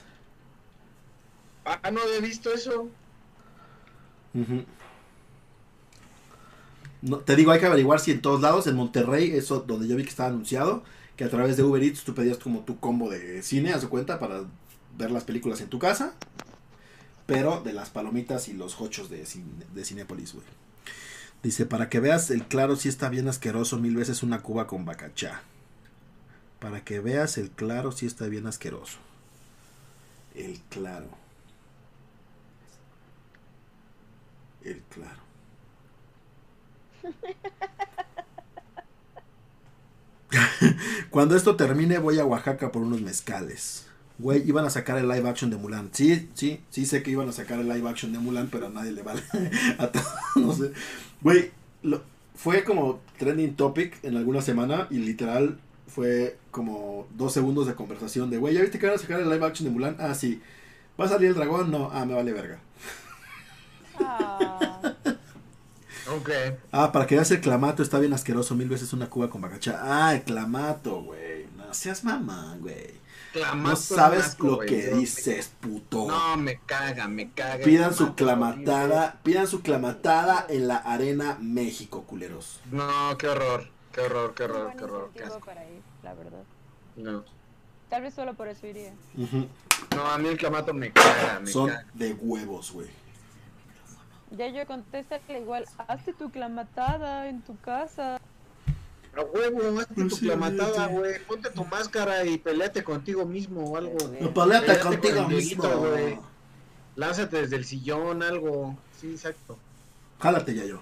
Ah, 1.66 1.92
no 1.92 2.02
he 2.02 2.22
visto 2.22 2.54
eso. 2.54 2.90
No, 7.02 7.18
te 7.20 7.36
digo, 7.36 7.52
hay 7.52 7.60
que 7.60 7.66
averiguar 7.66 8.00
si 8.00 8.12
en 8.12 8.22
todos 8.22 8.42
lados, 8.42 8.68
en 8.68 8.76
Monterrey, 8.76 9.32
eso 9.32 9.60
donde 9.60 9.88
yo 9.88 9.96
vi 9.96 10.04
que 10.04 10.10
estaba 10.10 10.30
anunciado, 10.30 10.84
que 11.24 11.28
a 11.28 11.32
través 11.32 11.58
de 11.58 11.64
Uber 11.64 11.82
Eats 11.82 12.04
tú 12.04 12.14
pedías 12.14 12.38
como 12.38 12.62
tu 12.62 12.80
combo 12.80 13.10
de 13.10 13.42
cine, 13.44 13.74
haz 13.74 13.82
de 13.82 13.88
cuenta, 13.88 14.20
para 14.20 14.44
ver 14.98 15.12
las 15.12 15.24
películas 15.24 15.62
en 15.62 15.70
tu 15.70 15.80
casa, 15.80 16.14
pero 17.26 17.62
de 17.62 17.74
las 17.74 17.90
palomitas 17.90 18.48
y 18.50 18.54
los 18.54 18.80
hochos 18.82 19.10
de, 19.10 19.24
cin- 19.26 19.64
de 19.74 19.86
Cinépolis, 19.86 20.34
güey. 20.34 20.46
Dice, 21.44 21.66
para 21.66 21.90
que 21.90 22.00
veas 22.00 22.32
el 22.32 22.46
claro 22.46 22.76
si 22.76 22.90
está 22.90 23.10
bien 23.10 23.28
asqueroso, 23.28 23.80
mil 23.80 23.96
veces 23.96 24.24
una 24.24 24.42
cuba 24.42 24.68
con 24.68 24.86
bacachá. 24.86 25.42
Para 26.60 26.84
que 26.84 27.00
veas 27.00 27.38
el 27.38 27.52
claro 27.52 27.92
si 27.92 28.06
está 28.08 28.26
bien 28.28 28.48
asqueroso. 28.48 28.98
El 30.36 30.60
claro. 30.70 31.08
El 34.64 34.82
claro. 34.90 35.22
Cuando 41.10 41.36
esto 41.36 41.56
termine 41.56 41.98
voy 41.98 42.20
a 42.20 42.26
Oaxaca 42.26 42.72
por 42.72 42.82
unos 42.82 43.02
mezcales. 43.02 43.88
Güey, 44.20 44.48
iban 44.48 44.66
a 44.66 44.70
sacar 44.70 44.98
el 44.98 45.08
live 45.08 45.28
action 45.28 45.50
de 45.50 45.58
Mulan. 45.58 45.90
Sí, 45.92 46.30
sí, 46.34 46.62
sí 46.70 46.86
sé 46.86 47.02
que 47.02 47.12
iban 47.12 47.28
a 47.30 47.32
sacar 47.32 47.60
el 47.60 47.68
live 47.68 47.90
action 47.90 48.14
de 48.14 48.20
Mulan, 48.20 48.48
pero 48.52 48.68
a 48.68 48.70
nadie 48.70 48.92
le 48.92 49.02
vale. 49.02 49.24
a. 49.80 49.92
Güey, 51.22 51.52
fue 52.36 52.64
como 52.64 53.02
trending 53.18 53.56
topic 53.56 54.04
en 54.04 54.18
alguna 54.18 54.42
semana 54.42 54.88
y 54.90 54.98
literal 54.98 55.60
fue 55.88 56.38
como 56.52 57.08
dos 57.16 57.34
segundos 57.34 57.68
de 57.68 57.76
conversación 57.76 58.30
de, 58.30 58.38
güey, 58.38 58.56
¿ya 58.56 58.62
viste 58.62 58.80
que 58.80 58.88
van 58.88 58.96
a 58.96 59.00
sacar 59.00 59.20
el 59.20 59.30
live 59.30 59.46
action 59.46 59.68
de 59.68 59.74
Mulan? 59.74 59.98
Ah, 60.00 60.14
sí. 60.14 60.42
¿Va 61.00 61.06
a 61.06 61.10
salir 61.10 61.30
el 61.30 61.36
dragón? 61.36 61.72
No, 61.72 61.90
ah, 61.92 62.06
me 62.06 62.14
vale 62.14 62.34
verga. 62.34 62.60
Ah, 64.00 64.80
Ok. 66.18 66.30
Ah, 66.72 66.92
para 66.92 67.08
que 67.08 67.16
veas 67.16 67.32
el 67.32 67.42
clamato, 67.42 67.82
está 67.84 68.00
bien 68.00 68.14
asqueroso, 68.14 68.56
mil 68.56 68.70
veces 68.70 68.94
una 68.94 69.10
cuba 69.10 69.30
con 69.30 69.42
bacachá. 69.42 69.80
Ah, 69.82 70.14
el 70.16 70.24
clamato, 70.24 71.02
güey. 71.02 71.48
No 71.58 71.74
seas 71.74 72.04
mamá, 72.04 72.56
güey. 72.60 73.02
Clamato 73.32 73.70
No 73.70 73.76
sabes 73.76 74.38
lo 74.40 74.60
que 74.60 74.90
No, 74.92 74.98
dices, 74.98 75.52
puto. 75.60 76.06
No, 76.08 76.38
me 76.38 76.60
caga, 76.66 77.08
me 77.08 77.32
caga. 77.32 77.64
Pidan 77.64 77.94
su 77.96 78.14
clamatada, 78.14 79.20
pidan 79.24 79.48
su 79.48 79.62
clamatada 79.62 80.46
en 80.50 80.68
la 80.68 80.78
Arena 80.78 81.38
México, 81.42 82.04
culeros. 82.04 82.60
No, 82.72 83.18
qué 83.18 83.28
horror, 83.28 83.68
qué 83.92 84.02
horror, 84.02 84.34
qué 84.36 84.44
horror, 84.44 84.74
qué 84.78 84.84
horror. 84.84 85.10
Qué 85.14 85.24
incentivo 85.24 85.36
asco. 85.38 85.46
para 85.48 85.66
ir, 85.66 85.82
la 86.04 86.14
verdad. 86.14 86.44
No. 86.96 87.24
Tal 87.90 88.04
vez 88.04 88.14
solo 88.14 88.36
por 88.36 88.48
eso 88.48 88.68
iría. 88.68 88.94
No, 89.96 90.06
a 90.06 90.18
mí 90.20 90.28
el 90.30 90.38
clamato 90.38 90.74
me 90.74 90.92
caga, 90.92 91.40
me 91.40 91.50
Son 91.52 91.70
caga. 91.70 91.86
de 91.96 92.14
huevos, 92.14 92.72
güey. 92.72 92.88
Ya 94.36 94.48
yo 94.48 94.66
contéstale 94.66 95.40
igual, 95.40 95.66
hazte 95.88 96.12
tu 96.12 96.32
clamatada 96.32 97.30
en 97.30 97.44
tu 97.44 97.56
casa. 97.60 98.20
A 99.16 99.22
huevo, 99.22 99.80
hazte 99.80 99.94
tu 99.94 100.10
sí, 100.10 100.26
clamatada, 100.26 100.88
güey. 100.88 101.24
Ponte 101.26 101.52
tu 101.52 101.64
máscara 101.66 102.26
y 102.26 102.40
peleate 102.40 102.84
contigo 102.84 103.26
mismo 103.26 103.64
o 103.64 103.78
algo. 103.78 103.96
No, 104.20 104.34
Peleate 104.34 104.80
contigo 104.80 105.24
con 105.24 105.28
mismo. 105.28 105.64
Güey. 105.64 106.18
Lánzate 106.96 107.42
desde 107.42 107.58
el 107.58 107.66
sillón, 107.66 108.24
algo. 108.24 108.76
Sí, 109.00 109.12
exacto. 109.12 109.60
Jálate 110.20 110.56
ya 110.56 110.66
yo. 110.66 110.82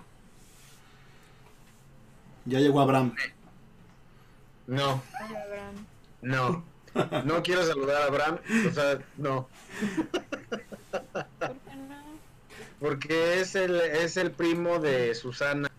Ya 2.46 2.60
llegó 2.60 2.80
Abraham. 2.80 3.14
No, 4.68 5.04
Hola, 5.28 5.44
Abraham. 5.44 5.86
no. 6.22 6.72
No 7.26 7.44
quiero 7.44 7.66
saludar 7.66 8.02
a 8.02 8.06
Abraham. 8.06 8.38
O 8.70 8.74
sea, 8.74 9.00
no. 9.18 9.48
¿Por? 11.40 11.61
Porque 12.82 13.40
es 13.40 13.56
el, 13.56 13.80
es 13.80 14.18
el 14.18 14.32
primo 14.32 14.80
de 14.80 15.16
Susana. 15.16 15.70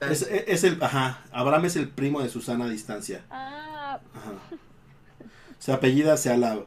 Es, 0.00 0.22
es 0.22 0.64
el, 0.64 0.82
ajá, 0.82 1.20
Abraham 1.32 1.64
es 1.66 1.76
el 1.76 1.88
primo 1.88 2.22
de 2.22 2.28
Susana 2.28 2.64
a 2.64 2.68
distancia. 2.68 3.22
Ah, 3.30 3.98
Ajá. 4.14 4.32
Se 5.58 5.72
apellida 5.72 6.16
se 6.16 6.30
alaba. 6.32 6.64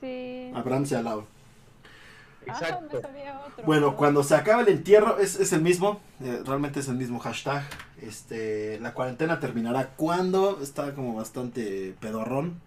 sí. 0.00 0.50
Abraham 0.54 0.86
se 0.86 0.96
alaba. 0.96 1.24
Ah, 1.24 2.46
me 2.46 2.52
Exacto. 2.52 3.00
sabía 3.02 3.40
otro. 3.46 3.64
Bueno, 3.64 3.96
cuando 3.96 4.24
se 4.24 4.34
acaba 4.34 4.62
el 4.62 4.68
entierro, 4.68 5.18
es, 5.18 5.38
es 5.38 5.52
el 5.52 5.62
mismo, 5.62 6.00
eh, 6.24 6.42
realmente 6.44 6.80
es 6.80 6.88
el 6.88 6.96
mismo 6.96 7.18
hashtag. 7.20 7.62
Este, 8.00 8.80
la 8.80 8.94
cuarentena 8.94 9.38
terminará 9.38 9.90
cuando 9.90 10.60
está 10.62 10.94
como 10.94 11.14
bastante 11.14 11.94
pedorrón. 12.00 12.60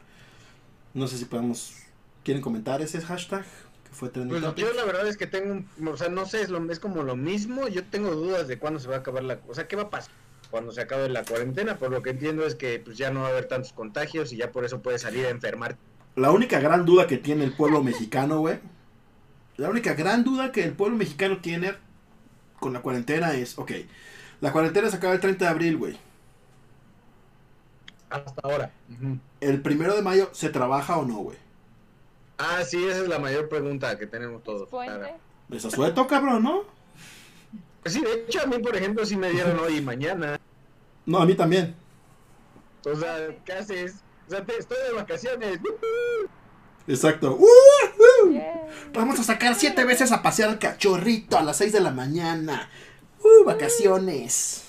No 0.94 1.08
sé 1.08 1.18
si 1.18 1.26
podemos, 1.26 1.74
¿quieren 2.24 2.42
comentar 2.42 2.82
ese 2.82 3.02
hashtag 3.02 3.46
fue 3.96 4.10
trending 4.10 4.40
Pues 4.40 4.42
topic? 4.42 4.66
yo 4.66 4.74
la 4.74 4.86
verdad 4.86 5.08
es 5.08 5.18
que 5.18 5.28
tengo, 5.28 5.54
un- 5.54 5.88
o 5.88 5.98
sea, 5.98 6.10
no 6.10 6.26
sé, 6.26 6.42
es, 6.42 6.50
lo, 6.50 6.70
es 6.72 6.80
como 6.80 7.04
lo 7.04 7.16
mismo. 7.16 7.68
Yo 7.68 7.84
tengo 7.90 8.12
dudas 8.12 8.48
de 8.48 8.60
cuándo 8.60 8.80
se 8.80 8.88
va 8.88 8.96
a 8.96 9.00
acabar 9.00 9.24
la, 9.24 9.42
o 9.48 9.54
sea, 9.56 9.68
qué 9.68 9.76
va 9.76 9.84
a 9.84 9.90
pasar 9.90 10.12
cuando 10.50 10.72
se 10.72 10.82
acabe 10.82 11.10
la 11.10 11.26
cuarentena. 11.26 11.78
Por 11.78 11.92
lo 11.92 12.02
que 12.02 12.12
entiendo 12.12 12.46
es 12.46 12.56
que 12.56 12.80
pues 12.80 12.98
ya 12.98 13.12
no 13.12 13.22
va 13.22 13.28
a 13.28 13.32
haber 13.32 13.48
tantos 13.48 13.74
contagios 13.74 14.34
y 14.34 14.38
ya 14.38 14.52
por 14.52 14.66
eso 14.66 14.82
puedes 14.82 15.02
salir 15.02 15.26
a 15.26 15.30
enfermar. 15.30 15.78
La 16.16 16.32
única 16.32 16.60
gran 16.60 16.86
duda 16.86 17.08
que 17.08 17.18
tiene 17.18 17.44
el 17.46 17.54
pueblo 17.54 17.84
mexicano, 17.84 18.40
güey. 18.40 18.60
La 19.58 19.70
única 19.70 19.94
gran 19.96 20.24
duda 20.24 20.52
que 20.52 20.64
el 20.64 20.74
pueblo 20.74 20.98
mexicano 20.98 21.40
tiene 21.42 21.74
con 22.60 22.74
la 22.74 22.82
cuarentena 22.82 23.34
es, 23.36 23.58
ok, 23.60 23.72
la 24.42 24.52
cuarentena 24.52 24.90
se 24.90 24.98
acaba 24.98 25.14
el 25.14 25.20
30 25.22 25.46
de 25.46 25.52
abril, 25.52 25.78
güey. 25.78 25.98
Hasta 28.10 28.42
ahora. 28.44 28.72
El 29.42 29.62
primero 29.62 29.96
de 29.96 30.02
mayo, 30.02 30.30
¿se 30.34 30.50
trabaja 30.50 30.98
o 30.98 31.06
no, 31.06 31.16
güey? 31.18 31.38
Ah, 32.38 32.64
sí, 32.66 32.84
esa 32.86 33.02
es 33.04 33.08
la 33.08 33.20
mayor 33.20 33.48
pregunta 33.50 33.98
que 33.98 34.08
tenemos 34.08 34.44
todos. 34.44 34.70
Claro. 34.70 35.18
Pues 35.48 35.66
cabrón, 36.08 36.44
¿no? 36.44 36.64
Pues 37.82 37.94
sí, 37.94 38.02
de 38.02 38.14
hecho 38.14 38.42
a 38.42 38.46
mí, 38.48 38.58
por 38.60 38.76
ejemplo, 38.76 39.06
sí 39.06 39.16
me 39.16 39.30
dieron 39.30 39.60
hoy 39.60 39.78
y 39.78 39.82
mañana. 39.82 40.40
No, 41.06 41.20
a 41.20 41.26
mí 41.26 41.36
también. 41.36 41.76
O 42.84 42.96
sea, 42.96 43.28
¿qué 43.46 43.54
haces? 43.54 43.96
O 44.28 44.32
sea, 44.32 44.44
te- 44.44 44.58
estoy 44.58 44.78
de 44.90 44.94
vacaciones. 44.96 45.60
Exacto. 46.88 47.38
¡Uh! 47.40 48.32
Yeah. 48.32 48.68
Vamos 48.94 49.20
a 49.20 49.24
sacar 49.24 49.56
siete 49.56 49.86
veces 49.86 50.12
a 50.12 50.22
pasear 50.22 50.50
al 50.50 50.60
cachorrito 50.60 51.38
a 51.38 51.44
las 51.44 51.58
6 51.58 51.74
de 51.74 51.80
la 51.80 51.92
mañana. 51.92 52.70
¡Uh! 53.22 53.44
Vacaciones. 53.46 54.64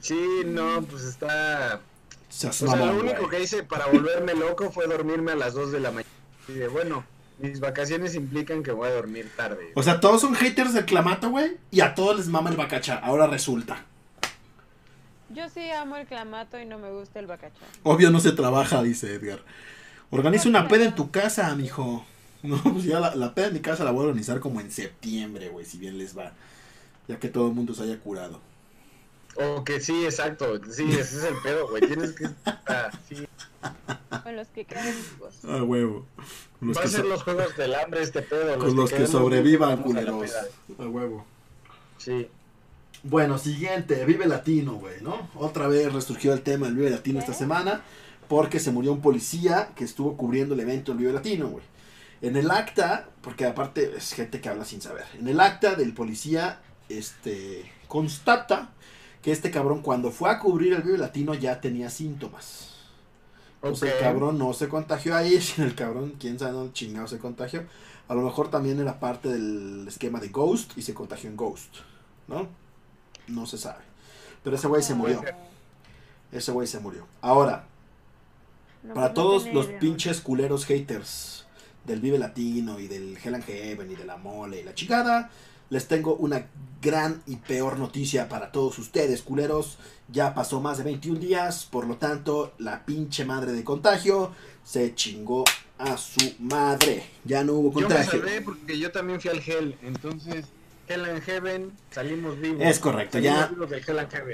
Sí, 0.00 0.42
no, 0.46 0.82
pues 0.82 1.04
está... 1.04 1.80
Seas 2.28 2.62
O 2.62 2.66
sea, 2.68 2.76
lo 2.76 3.00
único 3.00 3.28
que 3.28 3.40
hice 3.40 3.62
para 3.62 3.86
volverme 3.86 4.34
loco 4.34 4.70
fue 4.70 4.86
dormirme 4.86 5.32
a 5.32 5.36
las 5.36 5.54
2 5.54 5.72
de 5.72 5.80
la 5.80 5.90
mañana. 5.90 6.10
Y 6.50 6.58
de, 6.58 6.68
bueno, 6.68 7.04
mis 7.38 7.60
vacaciones 7.60 8.14
implican 8.14 8.62
que 8.62 8.72
voy 8.72 8.88
a 8.88 8.92
dormir 8.92 9.30
tarde. 9.36 9.72
O 9.74 9.82
sea, 9.82 10.00
todos 10.00 10.20
son 10.20 10.34
haters 10.34 10.74
del 10.74 10.84
clamato, 10.84 11.30
güey. 11.30 11.56
Y 11.70 11.80
a 11.80 11.94
todos 11.94 12.16
les 12.16 12.26
mama 12.26 12.50
el 12.50 12.56
bacacha. 12.56 12.96
Ahora 12.96 13.26
resulta. 13.26 13.84
Yo 15.30 15.48
sí 15.48 15.70
amo 15.70 15.96
el 15.96 16.06
clamato 16.06 16.58
y 16.58 16.66
no 16.66 16.78
me 16.78 16.90
gusta 16.90 17.20
el 17.20 17.26
bacachá. 17.26 17.64
Obvio 17.84 18.10
no 18.10 18.18
se 18.18 18.32
trabaja, 18.32 18.82
dice 18.82 19.14
Edgar. 19.14 19.40
Organiza 20.10 20.48
una 20.48 20.66
peda 20.66 20.86
en 20.86 20.94
tu 20.94 21.10
casa, 21.10 21.54
mijo. 21.54 22.04
No, 22.42 22.56
pues 22.62 22.84
ya 22.84 22.98
la, 22.98 23.14
la 23.14 23.34
peda 23.34 23.48
en 23.48 23.54
mi 23.54 23.60
casa 23.60 23.84
la 23.84 23.90
voy 23.90 24.00
a 24.00 24.08
organizar 24.08 24.40
como 24.40 24.60
en 24.60 24.70
septiembre, 24.70 25.50
güey, 25.50 25.66
si 25.66 25.78
bien 25.78 25.98
les 25.98 26.16
va. 26.16 26.32
Ya 27.06 27.18
que 27.18 27.28
todo 27.28 27.48
el 27.48 27.54
mundo 27.54 27.74
se 27.74 27.82
haya 27.82 27.98
curado. 27.98 28.40
O 29.36 29.64
que 29.64 29.80
sí, 29.80 30.04
exacto. 30.04 30.60
Sí, 30.70 30.84
ese 30.90 31.00
es 31.18 31.24
el 31.24 31.36
pedo, 31.42 31.68
güey. 31.68 31.86
Tienes 31.86 32.12
que... 32.12 32.26
ah, 32.46 32.90
sí. 33.08 33.26
Con 34.22 34.36
los 34.36 34.48
que 34.48 34.64
quedan 34.64 34.86
vivos. 34.86 35.34
Ah, 35.48 35.62
huevo. 35.62 36.06
Los 36.60 36.76
Va 36.76 36.80
a 36.80 36.84
que, 36.84 36.90
ser 36.90 37.00
so- 37.02 37.06
los 37.08 37.22
juegos 37.22 37.56
del 37.56 37.74
hambre 37.74 38.02
este 38.02 38.22
pedo. 38.22 38.58
con 38.58 38.76
los 38.76 38.90
que 38.90 38.96
quedemos 38.96 39.10
sobrevivan, 39.12 39.78
a 39.78 39.82
culeros. 39.82 40.30
A 40.78 40.84
huevo. 40.86 41.24
Sí. 41.98 42.28
Bueno, 43.02 43.38
siguiente, 43.38 44.04
Vive 44.04 44.26
Latino, 44.26 44.74
güey, 44.74 45.00
¿no? 45.00 45.30
Otra 45.34 45.68
vez 45.68 45.90
resurgió 45.92 46.34
el 46.34 46.42
tema 46.42 46.66
del 46.66 46.76
Vive 46.76 46.90
Latino 46.90 47.18
esta 47.18 47.32
¿Qué? 47.32 47.38
semana 47.38 47.80
porque 48.28 48.60
se 48.60 48.70
murió 48.72 48.92
un 48.92 49.00
policía 49.00 49.70
que 49.74 49.84
estuvo 49.84 50.16
cubriendo 50.16 50.54
el 50.54 50.60
evento 50.60 50.92
del 50.92 50.98
Vive 51.00 51.12
Latino, 51.14 51.48
güey. 51.48 51.64
En 52.20 52.36
el 52.36 52.50
acta, 52.50 53.08
porque 53.22 53.46
aparte 53.46 53.92
es 53.96 54.12
gente 54.12 54.40
que 54.42 54.50
habla 54.50 54.66
sin 54.66 54.82
saber, 54.82 55.06
en 55.18 55.26
el 55.28 55.40
acta 55.40 55.74
del 55.74 55.94
policía, 55.94 56.60
este, 56.90 57.72
constata 57.88 58.70
que 59.22 59.32
este 59.32 59.50
cabrón 59.50 59.82
cuando 59.82 60.10
fue 60.10 60.30
a 60.30 60.38
cubrir 60.38 60.72
el 60.72 60.82
Vive 60.82 60.98
Latino 60.98 61.34
ya 61.34 61.60
tenía 61.60 61.90
síntomas. 61.90 62.68
Entonces 63.56 63.90
Ok. 63.90 63.96
el 63.96 64.00
cabrón 64.02 64.38
no 64.38 64.52
se 64.54 64.68
contagió 64.68 65.14
ahí, 65.16 65.40
sino 65.40 65.66
el 65.66 65.74
cabrón, 65.74 66.14
quién 66.18 66.38
sabe 66.38 66.52
dónde 66.52 66.72
chingado 66.72 67.06
se 67.08 67.18
contagió. 67.18 67.64
A 68.08 68.14
lo 68.14 68.22
mejor 68.22 68.50
también 68.50 68.80
era 68.80 68.98
parte 68.98 69.28
del 69.28 69.86
esquema 69.86 70.18
de 70.20 70.28
Ghost 70.28 70.76
y 70.76 70.82
se 70.82 70.94
contagió 70.94 71.28
en 71.30 71.36
Ghost, 71.36 71.76
¿no? 72.26 72.48
No 73.28 73.46
se 73.46 73.58
sabe. 73.58 73.84
Pero 74.42 74.56
ese 74.56 74.66
güey 74.66 74.82
se 74.82 74.94
murió. 74.94 75.22
Ese 76.32 76.50
güey 76.52 76.66
se 76.66 76.80
murió. 76.80 77.06
Ahora, 77.20 77.66
No, 78.82 78.94
para 78.94 79.08
pues 79.12 79.16
no 79.18 79.22
todos 79.22 79.46
los 79.52 79.66
idea. 79.66 79.78
pinches 79.78 80.20
culeros 80.20 80.64
haters 80.64 81.44
del 81.84 82.00
Vive 82.00 82.18
Latino 82.18 82.80
y 82.80 82.88
del 82.88 83.16
Hell 83.22 83.34
and 83.34 83.44
Heaven 83.44 83.90
y 83.90 83.94
de 83.96 84.04
la 84.04 84.16
mole 84.16 84.60
y 84.60 84.64
la 84.64 84.74
chingada, 84.74 85.30
les 85.70 85.88
tengo 85.88 86.14
una 86.16 86.46
gran 86.82 87.22
y 87.26 87.36
peor 87.36 87.78
noticia 87.78 88.28
para 88.28 88.52
todos 88.52 88.78
ustedes, 88.78 89.22
culeros. 89.22 89.78
Ya 90.08 90.34
pasó 90.34 90.60
más 90.60 90.78
de 90.78 90.84
21 90.84 91.20
días, 91.20 91.66
por 91.70 91.86
lo 91.86 91.96
tanto, 91.96 92.52
la 92.58 92.84
pinche 92.84 93.24
madre 93.24 93.52
de 93.52 93.62
contagio 93.64 94.32
se 94.64 94.94
chingó 94.94 95.44
a 95.78 95.96
su 95.96 96.34
madre. 96.40 97.04
Ya 97.24 97.44
no 97.44 97.52
hubo 97.54 97.72
Yo 97.80 97.88
me 97.88 97.94
contagio. 97.94 98.20
salvé 98.20 98.40
porque 98.42 98.78
yo 98.78 98.90
también 98.90 99.20
fui 99.20 99.30
al 99.30 99.38
Hell. 99.46 99.76
Entonces, 99.82 100.46
Hell 100.88 101.04
and 101.04 101.22
Heaven, 101.22 101.70
salimos 101.92 102.40
vivos. 102.40 102.60
Es 102.60 102.80
correcto, 102.80 103.20
ya-. 103.20 103.48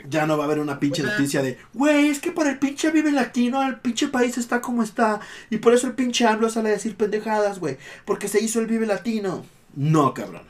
Ya 0.09 0.27
no 0.27 0.39
va 0.39 0.45
a 0.45 0.47
haber 0.47 0.61
una 0.61 0.81
pinche 0.81 1.03
O 1.03 1.05
sea- 1.07 1.15
noticia 1.19 1.43
de, 1.43 1.59
güey, 1.75 2.09
es 2.09 2.21
que 2.21 2.33
por 2.33 2.47
el 2.47 2.59
pinche 2.59 2.91
Vive 2.91 3.13
Latino 3.13 3.63
el 3.63 3.79
pinche 3.81 4.09
país 4.09 4.39
está 4.39 4.63
como 4.63 4.83
está. 4.83 5.21
Y 5.51 5.59
por 5.59 5.75
eso 5.75 5.87
el 5.89 5.93
pinche 5.95 6.25
AMLO 6.27 6.49
sale 6.49 6.71
a 6.71 6.73
decir 6.73 6.97
pendejadas, 6.97 7.59
güey. 7.59 7.77
Porque 8.07 8.29
se 8.29 8.43
hizo 8.43 8.61
el 8.61 8.67
Vive 8.67 8.87
Latino. 8.87 9.45
No, 9.75 10.15
cabrón. 10.15 10.43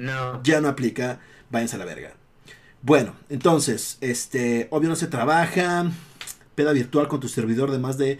No. 0.00 0.42
Ya 0.42 0.60
no 0.62 0.68
aplica. 0.68 1.20
váyanse 1.50 1.76
a 1.76 1.78
la 1.78 1.84
verga. 1.84 2.14
Bueno, 2.82 3.14
entonces, 3.28 3.98
este, 4.00 4.66
obvio 4.70 4.88
no 4.88 4.96
se 4.96 5.06
trabaja. 5.06 5.90
Peda 6.54 6.72
virtual 6.72 7.06
con 7.06 7.20
tu 7.20 7.28
servidor 7.28 7.70
de 7.70 7.78
más 7.78 7.98
de 7.98 8.18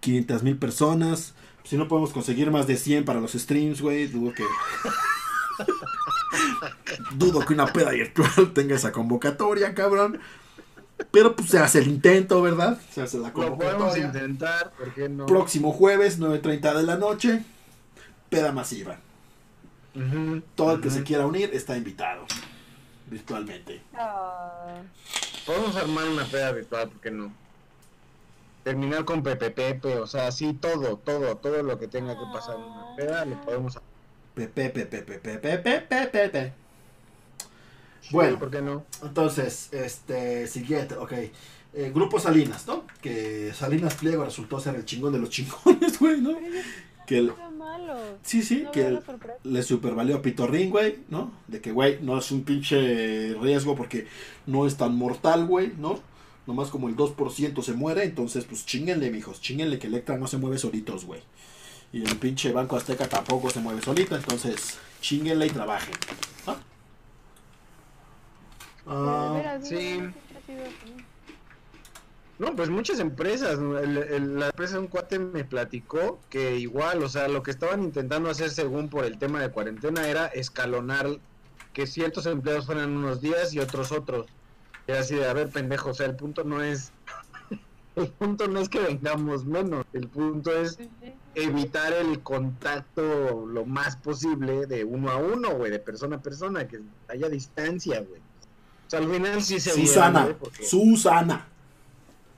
500 0.00 0.44
mil 0.44 0.56
personas. 0.56 1.34
Si 1.64 1.76
no 1.76 1.88
podemos 1.88 2.12
conseguir 2.12 2.50
más 2.52 2.68
de 2.68 2.76
100 2.76 3.04
para 3.04 3.20
los 3.20 3.32
streams, 3.32 3.80
güey, 3.80 4.06
dudo 4.06 4.32
que. 4.32 4.44
dudo 7.16 7.44
que 7.44 7.54
una 7.54 7.72
peda 7.72 7.90
virtual 7.90 8.52
tenga 8.54 8.76
esa 8.76 8.92
convocatoria, 8.92 9.74
cabrón. 9.74 10.20
Pero 11.10 11.34
pues 11.34 11.50
se 11.50 11.58
hace 11.58 11.80
el 11.80 11.88
intento, 11.88 12.40
¿verdad? 12.40 12.78
Se 12.92 13.02
hace 13.02 13.18
la 13.18 13.28
Lo 13.28 13.34
podemos 13.34 13.58
convocatoria. 13.58 14.06
intentar, 14.06 14.72
¿por 14.78 14.94
qué 14.94 15.08
no? 15.08 15.26
Próximo 15.26 15.72
jueves, 15.72 16.20
9.30 16.20 16.76
de 16.76 16.82
la 16.84 16.96
noche. 16.96 17.42
Peda 18.30 18.52
masiva. 18.52 18.98
Todo 20.54 20.72
el 20.74 20.80
que 20.80 20.90
se 20.90 21.02
quiera 21.04 21.26
unir 21.26 21.50
está 21.52 21.76
invitado. 21.76 22.26
Virtualmente. 23.10 23.82
Ah, 23.94 24.76
Podemos 25.46 25.76
armar 25.76 26.08
una 26.08 26.24
peda 26.24 26.52
virtual, 26.52 26.88
¿por 26.88 27.00
qué 27.00 27.10
no? 27.10 27.32
Terminar 28.64 29.04
con 29.04 29.22
Pepe 29.22 29.50
Pepe, 29.50 29.98
o 29.98 30.06
sea, 30.06 30.32
sí, 30.32 30.54
todo, 30.54 30.96
todo, 30.96 31.36
todo 31.36 31.62
lo 31.62 31.78
que 31.78 31.86
tenga 31.86 32.14
que 32.14 32.24
pasar 32.32 32.56
en 32.56 32.62
una 32.62 32.96
peda 32.96 33.24
lo 33.26 33.40
podemos 33.42 33.76
hacer. 33.76 33.88
Pepe, 34.34 34.70
pepe, 34.70 35.02
pepe, 35.02 35.38
pepe, 35.38 35.58
pepe, 35.80 36.06
pepe. 36.06 36.52
Sí, 38.00 38.08
Bueno. 38.12 38.38
¿por 38.38 38.50
qué 38.50 38.62
no? 38.62 38.84
Entonces, 39.02 39.68
este, 39.72 40.46
siguiente, 40.46 40.96
ok. 40.96 41.12
Eh, 41.12 41.92
Grupo 41.94 42.18
Salinas, 42.18 42.66
¿no? 42.66 42.84
Que 43.02 43.52
Salinas 43.54 43.94
Pliego 43.96 44.24
resultó 44.24 44.58
ser 44.60 44.76
el 44.76 44.84
chingón 44.84 45.12
de 45.12 45.18
los 45.18 45.28
chingones, 45.30 45.98
güey, 46.00 46.20
¿no? 46.20 46.36
Que 47.06 47.18
el- 47.18 47.32
sí, 48.22 48.42
sí, 48.42 48.62
No 48.64 48.72
que 48.72 48.98
le 49.44 49.62
supervalió 49.62 50.16
a 50.16 50.22
Pitorrín, 50.22 50.70
güey, 50.70 50.98
¿no? 51.08 51.32
De 51.48 51.60
que, 51.60 51.72
güey, 51.72 51.98
no 52.02 52.18
es 52.18 52.30
un 52.30 52.44
pinche 52.44 53.34
riesgo 53.40 53.74
porque 53.76 54.06
no 54.46 54.66
es 54.66 54.76
tan 54.76 54.96
mortal, 54.96 55.46
güey, 55.46 55.72
¿no? 55.78 56.00
Nomás 56.46 56.68
como 56.68 56.88
el 56.88 56.96
2% 56.96 57.62
se 57.62 57.72
muere, 57.72 58.04
entonces, 58.04 58.44
pues 58.44 58.66
chinguenle, 58.66 59.10
mijos, 59.10 59.40
chinguenle 59.40 59.78
que 59.78 59.86
Electra 59.86 60.18
no 60.18 60.26
se 60.26 60.36
mueve 60.38 60.58
solitos, 60.58 61.04
güey. 61.04 61.20
Y 61.92 62.02
el 62.02 62.16
pinche 62.16 62.52
Banco 62.52 62.76
Azteca 62.76 63.08
tampoco 63.08 63.50
se 63.50 63.60
mueve 63.60 63.80
solito, 63.80 64.16
entonces, 64.16 64.78
chinguenle 65.00 65.46
y 65.46 65.50
trabajen. 65.50 65.94
¿no? 66.46 66.56
Ah, 68.86 69.58
sí. 69.62 70.00
No, 72.38 72.54
pues 72.56 72.68
muchas 72.68 72.98
empresas. 73.00 73.58
El- 73.58 73.96
el- 73.98 74.38
la 74.40 74.46
empresa 74.46 74.74
de 74.74 74.80
un 74.80 74.86
cuate 74.88 75.18
me 75.18 75.44
platicó 75.44 76.18
que 76.30 76.56
igual, 76.56 77.02
o 77.02 77.08
sea, 77.08 77.28
lo 77.28 77.42
que 77.42 77.50
estaban 77.50 77.82
intentando 77.82 78.28
hacer 78.30 78.50
según 78.50 78.88
por 78.88 79.04
el 79.04 79.18
tema 79.18 79.40
de 79.40 79.50
cuarentena 79.50 80.08
era 80.08 80.26
escalonar 80.26 81.08
que 81.72 81.86
ciertos 81.86 82.26
empleados 82.26 82.66
fueran 82.66 82.96
unos 82.96 83.20
días 83.20 83.52
y 83.54 83.58
otros 83.60 83.92
otros. 83.92 84.26
Era 84.86 85.00
así 85.00 85.14
de, 85.14 85.26
a 85.28 85.32
ver, 85.32 85.48
pendejo, 85.48 85.90
o 85.90 85.94
sea, 85.94 86.06
el 86.06 86.16
punto 86.16 86.44
no 86.44 86.62
es... 86.62 86.92
El 87.96 88.08
punto 88.08 88.48
no 88.48 88.58
es 88.58 88.68
que 88.68 88.80
vengamos 88.80 89.44
menos, 89.44 89.86
el 89.92 90.08
punto 90.08 90.50
es 90.50 90.80
evitar 91.36 91.92
el 91.92 92.18
contacto 92.24 93.46
lo 93.46 93.64
más 93.66 93.94
posible 93.96 94.66
de 94.66 94.82
uno 94.82 95.10
a 95.12 95.16
uno, 95.16 95.54
güey, 95.54 95.70
de 95.70 95.78
persona 95.78 96.16
a 96.16 96.20
persona, 96.20 96.66
que 96.66 96.80
haya 97.08 97.28
distancia, 97.28 98.00
güey. 98.00 98.20
O 98.20 98.90
sea, 98.90 98.98
al 98.98 99.08
final 99.08 99.40
sí 99.42 99.60
se 99.60 99.70
Susana, 99.70 100.26
porque- 100.40 100.64
Susana, 100.64 101.46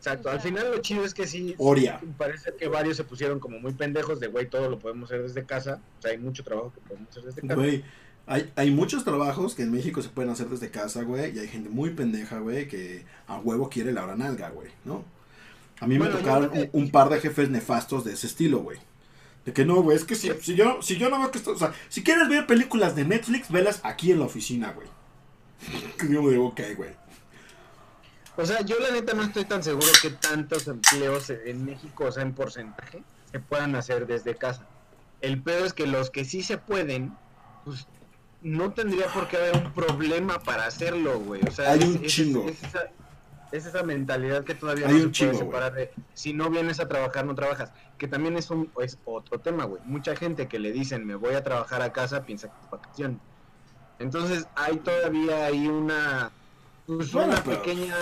Exacto, 0.06 0.30
al 0.30 0.40
final 0.40 0.70
lo 0.70 0.78
chido 0.78 1.04
es 1.04 1.14
que 1.14 1.26
sí, 1.26 1.54
Oria. 1.58 1.98
sí, 2.00 2.06
parece 2.16 2.54
que 2.54 2.68
varios 2.68 2.96
se 2.96 3.04
pusieron 3.04 3.40
como 3.40 3.58
muy 3.58 3.72
pendejos 3.72 4.20
de, 4.20 4.28
güey, 4.28 4.48
todo 4.48 4.68
lo 4.70 4.78
podemos 4.78 5.10
hacer 5.10 5.22
desde 5.22 5.44
casa. 5.44 5.80
O 5.98 6.02
sea, 6.02 6.12
hay 6.12 6.18
mucho 6.18 6.44
trabajo 6.44 6.72
que 6.72 6.80
podemos 6.80 7.08
hacer 7.10 7.24
desde 7.24 7.40
casa. 7.42 7.54
Güey, 7.54 7.84
hay, 8.26 8.52
hay 8.56 8.70
muchos 8.70 9.04
trabajos 9.04 9.54
que 9.54 9.62
en 9.62 9.72
México 9.72 10.02
se 10.02 10.08
pueden 10.08 10.30
hacer 10.30 10.48
desde 10.48 10.70
casa, 10.70 11.02
güey, 11.02 11.34
y 11.36 11.38
hay 11.40 11.48
gente 11.48 11.68
muy 11.70 11.90
pendeja, 11.90 12.38
güey, 12.38 12.68
que 12.68 13.04
a 13.26 13.38
huevo 13.38 13.68
quiere 13.68 13.92
la 13.92 14.04
hora 14.04 14.16
nalga, 14.16 14.50
güey, 14.50 14.70
¿no? 14.84 15.04
A 15.80 15.86
mí 15.86 15.98
Bueno, 15.98 16.14
me 16.14 16.20
tocaron 16.20 16.48
creo 16.50 16.62
que- 16.70 16.76
un, 16.76 16.84
un 16.84 16.90
par 16.90 17.08
de 17.08 17.20
jefes 17.20 17.50
nefastos 17.50 18.04
de 18.04 18.12
ese 18.14 18.26
estilo, 18.28 18.60
güey. 18.60 18.78
De 19.44 19.52
que 19.52 19.64
no, 19.64 19.82
güey, 19.82 19.96
es 19.96 20.04
que 20.04 20.14
si, 20.16 20.30
si 20.40 20.54
yo, 20.56 20.82
si 20.82 20.96
yo 20.96 21.08
no 21.10 21.18
veo 21.18 21.30
que 21.30 21.38
esto, 21.38 21.52
o 21.52 21.58
sea, 21.58 21.72
si 21.88 22.02
quieres 22.02 22.28
ver 22.28 22.46
películas 22.46 22.96
de 22.96 23.04
Netflix, 23.04 23.50
velas 23.50 23.80
aquí 23.84 24.10
en 24.10 24.18
la 24.20 24.24
oficina, 24.24 24.72
güey. 24.72 24.88
Que 25.98 26.08
yo 26.12 26.22
me 26.22 26.30
digo, 26.30 26.46
ok, 26.46 26.60
güey. 26.76 26.90
O 28.36 28.44
sea, 28.44 28.60
yo 28.62 28.78
la 28.80 28.90
neta 28.90 29.14
no 29.14 29.22
estoy 29.22 29.44
tan 29.44 29.62
seguro 29.62 29.86
que 30.02 30.10
tantos 30.10 30.68
empleos 30.68 31.30
en 31.30 31.64
México, 31.64 32.04
o 32.04 32.12
sea, 32.12 32.22
en 32.22 32.34
porcentaje, 32.34 33.02
se 33.30 33.40
puedan 33.40 33.74
hacer 33.76 34.06
desde 34.06 34.34
casa. 34.34 34.66
El 35.22 35.42
peor 35.42 35.66
es 35.66 35.72
que 35.72 35.86
los 35.86 36.10
que 36.10 36.24
sí 36.24 36.42
se 36.42 36.58
pueden, 36.58 37.16
pues 37.64 37.86
no 38.42 38.72
tendría 38.72 39.06
por 39.06 39.28
qué 39.28 39.38
haber 39.38 39.56
un 39.56 39.72
problema 39.72 40.38
para 40.40 40.66
hacerlo, 40.66 41.18
güey. 41.20 41.40
O 41.48 41.50
sea, 41.50 41.72
Hay 41.72 41.80
es, 41.80 41.84
un 41.86 42.04
es- 42.04 42.12
chingo. 42.14 42.46
Es, 42.46 42.62
esa, 42.62 42.80
es 43.52 43.64
esa 43.66 43.82
mentalidad 43.82 44.44
que 44.44 44.54
todavía 44.54 44.86
Hay 44.88 44.94
no 44.98 45.04
un 45.04 45.14
se 45.14 45.24
puede 45.24 45.32
chingo, 45.38 45.46
separar 45.50 45.72
de 45.72 45.90
si 46.12 46.34
no 46.34 46.50
vienes 46.50 46.78
a 46.78 46.88
trabajar, 46.88 47.24
no 47.24 47.34
trabajas. 47.34 47.72
Que 47.96 48.06
también 48.06 48.36
es, 48.36 48.50
un, 48.50 48.70
es 48.82 48.98
otro 49.06 49.40
tema, 49.40 49.64
güey. 49.64 49.80
Mucha 49.86 50.14
gente 50.14 50.46
que 50.46 50.58
le 50.58 50.72
dicen 50.72 51.06
me 51.06 51.14
voy 51.14 51.34
a 51.34 51.42
trabajar 51.42 51.80
a 51.80 51.92
casa 51.92 52.24
piensa 52.26 52.48
que 52.48 52.54
es 52.62 52.70
vacación. 52.70 53.18
Entonces 53.98 54.46
hay 54.54 54.76
todavía 54.76 55.46
ahí 55.46 55.66
una 55.68 56.30
pues, 56.86 57.12
Bueno, 57.12 57.32
una 57.32 57.42
pero- 57.42 57.62
pequeña, 57.62 57.96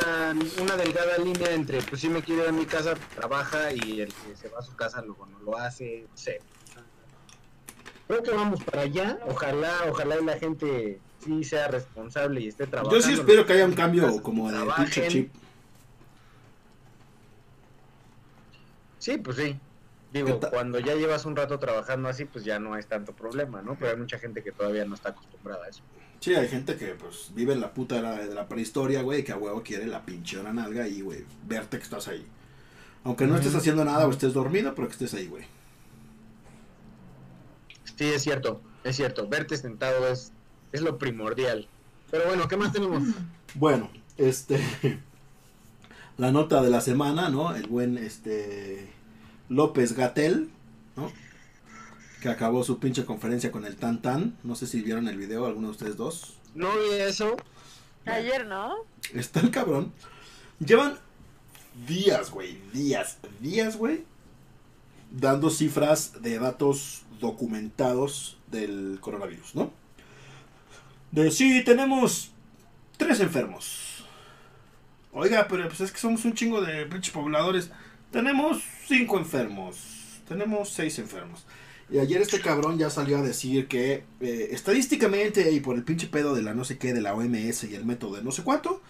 una 0.61 0.77
delgada 0.77 1.19
línea 1.19 1.53
entre 1.53 1.81
pues 1.83 2.01
si 2.01 2.09
me 2.09 2.23
quiero 2.23 2.43
ir 2.43 2.49
a 2.49 2.53
mi 2.53 2.67
casa, 2.67 2.95
trabaja 3.15 3.73
y 3.73 4.01
el 4.01 4.13
que 4.13 4.37
se 4.37 4.49
va 4.49 4.59
a 4.59 4.63
su 4.63 4.75
casa 4.77 5.03
luego 5.03 5.27
no 5.27 5.39
lo 5.41 5.57
hace, 5.57 6.07
no 6.11 6.17
sé. 6.17 6.41
Creo 8.07 8.23
que 8.23 8.31
vamos 8.33 8.63
para 8.63 8.83
allá, 8.83 9.19
ojalá, 9.27 9.73
ojalá 9.89 10.21
y 10.21 10.25
la 10.25 10.39
gente 10.39 11.01
sí 11.25 11.43
sea 11.43 11.69
responsable 11.69 12.43
y 12.43 12.49
esté 12.49 12.67
trabajando. 12.67 12.97
Yo 12.97 13.03
sí 13.03 13.15
espero 13.15 13.47
que 13.47 13.55
haya 13.55 13.65
un 13.65 13.73
cambio 13.73 14.23
como 14.23 14.51
de 14.53 14.59
pinche 14.77 15.09
chip. 15.09 15.33
Sí, 18.99 19.19
pues 19.19 19.37
sí. 19.37 19.59
¿Qué 20.13 20.23
Digo, 20.23 20.39
cuando 20.39 20.79
ya 20.79 20.95
llevas 20.95 21.25
un 21.25 21.35
rato 21.35 21.59
trabajando 21.59 22.09
así, 22.09 22.25
pues 22.25 22.45
ya 22.45 22.59
no 22.59 22.77
es 22.77 22.87
tanto 22.87 23.13
problema, 23.13 23.63
¿no? 23.63 23.75
Pero 23.75 23.91
hay 23.91 23.97
mucha 23.97 24.19
gente 24.19 24.43
que 24.43 24.53
todavía 24.53 24.85
no 24.85 24.95
está 24.95 25.09
acostumbrada 25.09 25.65
a 25.65 25.69
eso. 25.69 25.83
Sí, 26.25 26.35
hay 26.35 26.49
gente 26.49 26.77
que 26.77 26.95
pues 26.95 27.33
vive 27.35 27.53
en 27.53 27.61
la 27.61 27.75
puta 27.75 27.97
de 27.97 28.01
la, 28.01 28.17
de 28.17 28.35
la 28.35 28.49
prehistoria, 28.49 29.03
güey, 29.03 29.23
que 29.23 29.33
a 29.33 29.37
huevo 29.37 29.63
quiere 29.63 29.87
la 29.87 30.07
pinche 30.07 30.39
hora 30.39 30.55
nalga 30.55 30.89
y, 30.89 31.03
güey, 31.03 31.23
verte 31.47 31.77
que 31.77 31.83
estás 31.83 32.09
ahí. 32.09 32.25
Aunque 33.03 33.27
no 33.27 33.37
estés 33.37 33.55
haciendo 33.55 33.85
nada 33.85 34.07
o 34.07 34.11
estés 34.11 34.33
dormido, 34.33 34.75
pero 34.75 34.89
que 34.89 34.95
estés 34.95 35.13
ahí, 35.13 35.27
güey. 35.27 35.45
Sí, 37.99 38.07
es 38.07 38.23
cierto, 38.23 38.63
es 38.85 38.97
cierto. 38.97 39.29
Verte 39.29 39.59
sentado 39.59 40.09
es, 40.09 40.33
es 40.73 40.81
lo 40.81 40.97
primordial. 40.97 41.69
Pero 42.11 42.25
bueno, 42.25 42.49
¿qué 42.49 42.57
más 42.57 42.73
tenemos? 42.73 43.03
Bueno, 43.57 43.91
este. 44.17 44.59
La 46.17 46.33
nota 46.33 46.63
de 46.63 46.71
la 46.71 46.81
semana, 46.81 47.29
¿no? 47.29 47.55
El 47.55 47.67
buen 47.67 47.99
este. 47.99 48.89
López 49.51 49.95
Gatel, 49.95 50.49
¿no? 50.97 51.13
Que 52.25 52.31
acabó 52.31 52.65
su 52.65 52.79
pinche 52.79 53.05
conferencia 53.05 53.53
con 53.53 53.67
el 53.67 53.77
Tan 53.77 54.01
Tan. 54.01 54.39
No 54.45 54.55
sé 54.55 54.67
si 54.67 54.81
vieron 54.81 55.09
el 55.09 55.19
video, 55.19 55.45
alguno 55.45 55.67
de 55.67 55.73
ustedes 55.73 55.99
dos. 55.99 56.39
No 56.55 56.71
vi 56.75 56.95
eso. 56.95 57.37
Ayer, 58.07 58.47
¿no? 58.47 58.77
Está 59.13 59.41
el 59.41 59.51
cabrón. 59.51 59.93
Llevan 60.59 60.99
días, 61.87 62.31
güey. 62.31 62.59
Días, 62.73 63.19
días, 63.41 63.77
güey. 63.77 64.07
Dando 65.11 65.51
cifras 65.51 66.23
de 66.23 66.39
datos 66.39 67.03
documentados 67.21 68.39
del 68.51 68.97
coronavirus, 69.03 69.55
¿no? 69.55 69.71
De 71.11 71.31
sí, 71.31 71.63
tenemos 71.63 72.31
tres 72.97 73.21
enfermos. 73.21 74.03
Oiga, 75.13 75.47
pero 75.47 75.69
pues 75.69 75.83
es 75.83 75.93
que 75.93 75.99
somos 75.99 76.25
un 76.25 76.33
chingo 76.33 76.63
de 76.63 76.87
pinches 76.87 77.13
pobladores. 77.13 77.71
Tenemos 78.11 78.63
cinco 78.87 79.19
enfermos. 79.19 80.23
Tenemos 80.27 80.71
seis 80.71 80.99
enfermos. 80.99 81.45
Y 81.95 81.99
ayer 82.01 82.21
este 82.21 82.41
cabrón 82.41 82.77
ya 82.77 82.91
salió 82.91 83.19
a 83.19 83.23
decir 83.23 83.69
que 83.69 84.03
eh, 84.21 84.49
estadísticamente 84.51 85.53
y 85.53 85.61
por 85.61 85.77
el 85.77 85.85
pinche 85.85 86.09
pedo 86.09 86.35
de 86.35 86.43
la 86.43 86.53
no 86.53 86.65
sé 86.65 86.77
qué, 86.77 86.93
de 86.93 87.01
la 87.01 87.15
OMS 87.15 87.63
y 87.63 87.77
el 87.77 87.85
método 87.85 88.17
de 88.17 88.25
no 88.25 88.33
sé 88.33 88.43
cuánto, 88.43 88.83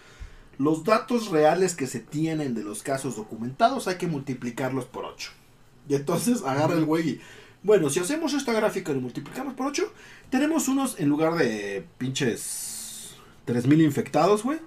los 0.56 0.84
datos 0.84 1.28
reales 1.28 1.74
que 1.74 1.86
se 1.86 2.00
tienen 2.00 2.54
de 2.54 2.64
los 2.64 2.82
casos 2.82 3.16
documentados 3.16 3.88
hay 3.88 3.96
que 3.96 4.06
multiplicarlos 4.06 4.86
por 4.86 5.04
8. 5.04 5.32
Y 5.86 5.96
entonces 5.96 6.44
agarra 6.46 6.76
el 6.76 6.86
güey 6.86 7.10
y, 7.10 7.20
bueno, 7.62 7.90
si 7.90 8.00
hacemos 8.00 8.32
esta 8.32 8.54
gráfica 8.54 8.92
y 8.92 8.94
lo 8.94 9.02
multiplicamos 9.02 9.52
por 9.52 9.66
8, 9.66 9.82
tenemos 10.30 10.68
unos, 10.68 10.98
en 10.98 11.10
lugar 11.10 11.34
de 11.34 11.84
pinches 11.98 13.16
3.000 13.46 13.84
infectados, 13.84 14.44
güey, 14.44 14.60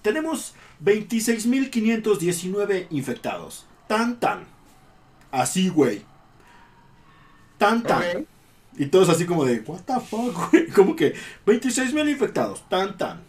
tenemos 0.00 0.54
26.519 0.84 2.86
infectados. 2.90 3.66
Tan, 3.88 4.20
tan. 4.20 4.44
Así, 5.32 5.70
güey. 5.70 6.04
Tan, 7.58 7.82
tan. 7.82 7.98
Ok. 8.02 8.24
Y 8.78 8.86
todos 8.86 9.08
así 9.08 9.26
como 9.26 9.44
de, 9.44 9.60
what 9.66 9.80
the 9.82 9.98
fuck, 10.00 10.50
güey. 10.50 10.68
Como 10.74 10.94
que 10.94 11.14
26.000 11.46 12.08
infectados. 12.10 12.62
Tan, 12.68 12.96
tan. 12.96 13.20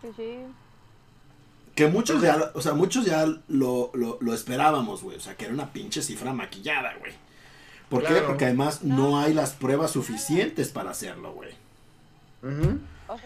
Sí, 0.00 0.08
sí. 0.16 0.38
Que 1.74 1.86
muchos 1.86 2.22
ya, 2.22 2.50
o 2.54 2.62
sea, 2.62 2.72
muchos 2.72 3.04
ya 3.04 3.26
lo, 3.48 3.90
lo, 3.94 4.16
lo 4.20 4.34
esperábamos, 4.34 5.02
güey. 5.02 5.16
O 5.16 5.20
sea, 5.20 5.36
que 5.36 5.44
era 5.44 5.54
una 5.54 5.72
pinche 5.72 6.02
cifra 6.02 6.32
maquillada, 6.32 6.94
güey. 6.98 7.12
¿Por 7.90 8.04
qué? 8.04 8.14
Porque 8.22 8.44
además 8.46 8.82
no 8.84 9.18
hay 9.20 9.34
las 9.34 9.52
pruebas 9.52 9.90
suficientes 9.90 10.68
para 10.70 10.90
hacerlo, 10.90 11.32
güey. 11.34 11.50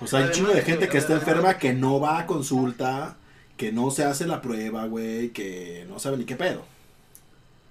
O 0.00 0.06
sea, 0.06 0.20
hay 0.20 0.24
un 0.26 0.30
chingo 0.32 0.48
de 0.48 0.54
Además, 0.54 0.66
gente 0.70 0.88
que 0.88 0.98
está 0.98 1.12
además- 1.14 1.28
enferma 1.28 1.58
que 1.58 1.72
no 1.74 2.00
va 2.00 2.18
a 2.18 2.26
consulta, 2.26 3.16
que 3.56 3.70
no 3.72 3.90
se 3.90 4.04
hace 4.04 4.26
la 4.26 4.40
prueba, 4.40 4.86
güey, 4.86 5.30
que 5.30 5.86
no 5.88 5.98
sabe 5.98 6.16
ni 6.16 6.24
qué 6.24 6.34
pedo. 6.36 6.64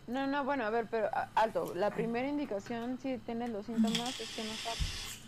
No, 0.07 0.27
no, 0.27 0.43
bueno, 0.43 0.65
a 0.65 0.69
ver, 0.69 0.87
pero 0.91 1.07
a- 1.07 1.29
alto. 1.35 1.73
La 1.75 1.91
primera 1.91 2.27
indicación, 2.27 2.99
si 3.01 3.17
tienes 3.19 3.49
los 3.51 3.65
síntomas, 3.65 4.19
es 4.19 4.29
que 4.35 4.43
no 4.43 4.53
salgas. 4.53 5.19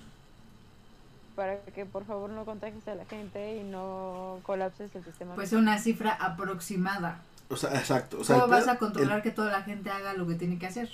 Para 1.36 1.60
que 1.62 1.86
por 1.86 2.06
favor 2.06 2.30
no 2.30 2.46
contagies 2.46 2.88
a 2.88 2.96
la 2.96 3.06
gente 3.06 3.58
y 3.58 3.64
no 3.64 4.40
colapses 4.44 4.94
el 4.96 5.04
sistema. 5.04 5.36
Pues 5.36 5.52
una 5.54 5.78
cifra 5.80 6.12
aproximada. 6.14 7.20
O 7.50 7.58
sea, 7.58 7.72
exacto. 7.78 8.20
O 8.20 8.24
sea, 8.24 8.36
¿Cómo 8.38 8.48
vas 8.48 8.68
a 8.68 8.78
controlar 8.78 9.22
que 9.22 9.32
toda 9.32 9.52
la 9.52 9.62
gente 9.64 9.90
haga 9.90 10.14
lo 10.14 10.26
que 10.28 10.36
tiene 10.36 10.58
que 10.58 10.68
hacer? 10.68 10.90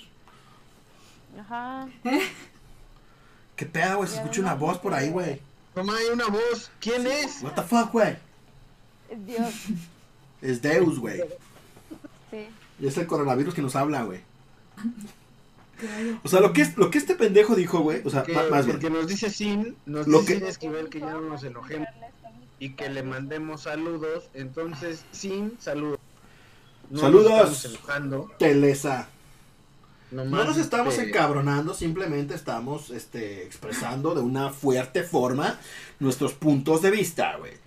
Ajá. 1.40 1.88
el- 2.04 2.20
¿Qué 3.56 3.66
pedo, 3.66 3.98
güey? 3.98 4.08
Se 4.08 4.16
escucha 4.16 4.40
una 4.40 4.54
voz 4.54 4.78
por 4.78 4.94
ahí, 4.94 5.10
güey. 5.10 5.40
Mamá, 5.76 5.94
hay 5.96 6.06
una 6.12 6.26
voz. 6.26 6.70
¿Quién 6.80 7.06
es? 7.06 7.42
What 7.42 7.52
the 7.54 7.62
fuck, 7.62 7.92
güey? 7.92 8.16
Es 9.08 9.26
Dios. 9.26 9.54
Es 10.40 10.60
Deus, 10.60 10.98
güey. 10.98 11.20
Sí. 12.30 12.48
Y 12.82 12.88
es 12.88 12.98
el 12.98 13.06
coronavirus 13.06 13.54
que 13.54 13.62
nos 13.62 13.76
habla, 13.76 14.02
güey. 14.02 14.20
O 16.24 16.28
sea, 16.28 16.40
lo 16.40 16.52
que, 16.52 16.62
es, 16.62 16.76
lo 16.76 16.90
que 16.90 16.98
este 16.98 17.14
pendejo 17.14 17.54
dijo, 17.54 17.78
güey, 17.80 18.02
o 18.04 18.10
sea, 18.10 18.24
Que- 18.24 18.34
más 18.34 18.66
bien. 18.66 18.78
porque 18.78 18.90
nos 18.90 19.06
dice 19.06 19.30
Sin, 19.30 19.76
nos 19.86 20.06
Lo 20.08 20.18
dice 20.20 20.34
que- 20.34 20.38
Sin 20.40 20.48
Esquivel 20.48 20.88
que 20.88 20.98
ya 21.00 21.12
no 21.12 21.20
nos 21.20 21.44
enojemos 21.44 21.88
y 22.58 22.70
que 22.74 22.88
le 22.88 23.02
mandemos 23.04 23.62
saludos. 23.62 24.28
Entonces, 24.34 25.04
Sin, 25.12 25.56
saludos. 25.60 25.98
No 26.90 26.98
Saludos. 27.00 27.30
Nos 27.30 27.64
estamos 27.64 27.64
enojando. 27.78 28.30
Telesa. 28.38 29.08
No 30.10 30.24
nomás, 30.24 30.46
nos 30.46 30.56
estamos 30.58 30.98
encabronando, 30.98 31.72
simplemente 31.72 32.34
estamos 32.34 32.90
este, 32.90 33.44
expresando 33.44 34.14
de 34.14 34.20
una 34.20 34.50
fuerte 34.50 35.04
forma 35.04 35.58
nuestros 36.00 36.34
puntos 36.34 36.82
de 36.82 36.90
vista, 36.90 37.36
güey. 37.38 37.61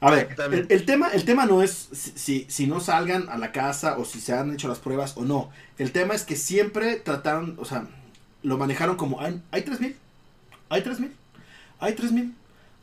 A 0.00 0.10
ver, 0.12 0.36
el, 0.68 0.84
tema, 0.84 1.08
el 1.08 1.24
tema 1.24 1.44
no 1.46 1.60
es 1.62 1.88
si, 1.92 2.12
si, 2.14 2.46
si 2.48 2.66
no 2.68 2.78
salgan 2.78 3.28
a 3.28 3.36
la 3.36 3.50
casa 3.50 3.98
o 3.98 4.04
si 4.04 4.20
se 4.20 4.32
han 4.32 4.52
hecho 4.52 4.68
las 4.68 4.78
pruebas 4.78 5.16
o 5.16 5.24
no. 5.24 5.50
El 5.76 5.90
tema 5.90 6.14
es 6.14 6.22
que 6.22 6.36
siempre 6.36 6.96
trataron, 6.96 7.56
o 7.58 7.64
sea, 7.64 7.88
lo 8.44 8.58
manejaron 8.58 8.96
como, 8.96 9.20
hay, 9.20 9.42
hay 9.50 9.62
3.000, 9.62 9.94
hay 10.68 10.82
3.000, 10.82 11.10
hay 11.80 11.94
3.000, 11.94 12.32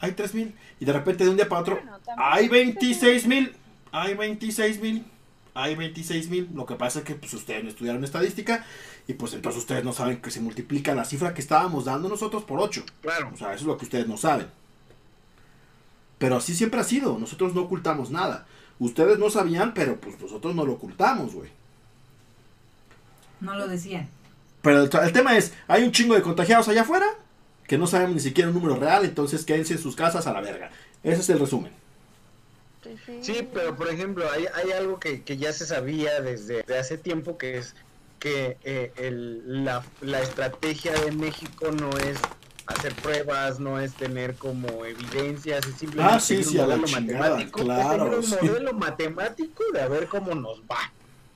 hay 0.01 0.11
3.000. 0.11 0.51
Y 0.81 0.85
de 0.85 0.91
repente 0.93 1.23
de 1.23 1.29
un 1.29 1.37
día 1.37 1.47
para 1.47 1.61
otro, 1.61 1.75
Bueno, 1.77 1.97
hay 2.17 2.49
se 2.49 2.73
tiene- 2.73 3.21
26.000, 3.21 3.51
hay 3.93 4.13
26.000, 4.15 5.03
hay 5.53 5.75
26.000. 5.75 6.49
Lo 6.53 6.65
que 6.65 6.75
pasa 6.75 6.99
es 6.99 7.05
que 7.05 7.15
pues 7.15 7.33
ustedes 7.33 7.63
no 7.63 7.69
estudiaron 7.69 8.03
estadística 8.03 8.65
y 9.07 9.13
pues 9.13 9.33
entonces 9.33 9.61
ustedes 9.61 9.85
no 9.85 9.93
saben 9.93 10.17
que 10.21 10.31
se 10.31 10.41
multiplica 10.41 10.93
la 10.93 11.05
cifra 11.05 11.33
que 11.33 11.39
estábamos 11.39 11.85
dando 11.85 12.09
nosotros 12.09 12.43
por 12.43 12.59
8. 12.59 12.83
Claro. 13.01 13.31
O 13.33 13.37
sea, 13.37 13.53
eso 13.53 13.61
es 13.61 13.67
lo 13.67 13.77
que 13.77 13.85
ustedes 13.85 14.05
no 14.07 14.17
saben. 14.17 14.47
Pero 16.17 16.37
así 16.37 16.55
siempre 16.55 16.79
ha 16.79 16.83
sido. 16.83 17.17
Nosotros 17.19 17.53
no 17.53 17.61
ocultamos 17.61 18.09
nada. 18.11 18.45
Ustedes 18.79 19.19
no 19.19 19.29
sabían, 19.29 19.73
pero 19.73 19.95
pues 19.99 20.19
nosotros 20.19 20.55
no 20.55 20.65
lo 20.65 20.73
ocultamos, 20.73 21.33
güey. 21.33 21.49
No 23.41 23.55
lo 23.55 23.67
decían. 23.67 24.09
Pero 24.61 24.83
el, 24.83 24.89
el 25.03 25.13
tema 25.13 25.37
es, 25.37 25.53
hay 25.67 25.83
un 25.83 25.91
chingo 25.91 26.15
de 26.15 26.21
contagiados 26.21 26.67
allá 26.67 26.81
afuera 26.81 27.05
que 27.67 27.77
no 27.77 27.87
sabemos 27.87 28.15
ni 28.15 28.21
siquiera 28.21 28.49
un 28.49 28.55
número 28.55 28.75
real, 28.75 29.05
entonces 29.05 29.43
quédense 29.43 29.73
en 29.73 29.79
sus 29.79 29.95
casas 29.95 30.27
a 30.27 30.33
la 30.33 30.41
verga. 30.41 30.69
Ese 31.03 31.21
es 31.21 31.29
el 31.29 31.39
resumen. 31.39 31.71
Sí, 33.21 33.47
pero 33.51 33.75
por 33.75 33.89
ejemplo, 33.89 34.29
hay, 34.31 34.45
hay 34.53 34.71
algo 34.71 34.99
que, 34.99 35.23
que 35.23 35.37
ya 35.37 35.51
se 35.53 35.65
sabía 35.65 36.21
desde, 36.21 36.57
desde 36.57 36.77
hace 36.79 36.97
tiempo 36.99 37.37
que 37.37 37.57
es 37.57 37.73
que 38.19 38.57
eh, 38.63 38.91
el- 38.97 39.65
la, 39.65 39.83
la 40.01 40.21
estrategia 40.21 40.93
de 40.93 41.11
México 41.11 41.71
no 41.71 41.89
es 41.97 42.17
hacer 42.65 42.95
pruebas, 42.95 43.59
no 43.59 43.79
es 43.79 43.95
tener 43.95 44.37
como 44.37 44.85
evidencias, 44.85 45.65
es 45.67 45.77
simplemente 45.77 46.15
Ah, 46.15 46.19
sí, 46.19 46.43
sí, 46.43 46.57
un 46.57 46.65
modelo 46.65 46.85
chingada, 46.85 47.29
matemático, 47.31 47.59
es 47.59 47.65
claro, 47.65 48.17
un 48.17 48.23
sí. 48.23 48.35
modelo 48.41 48.73
matemático 48.73 49.63
de 49.73 49.81
a 49.81 49.87
ver 49.87 50.07
cómo 50.07 50.33
nos 50.33 50.61
va. 50.63 50.93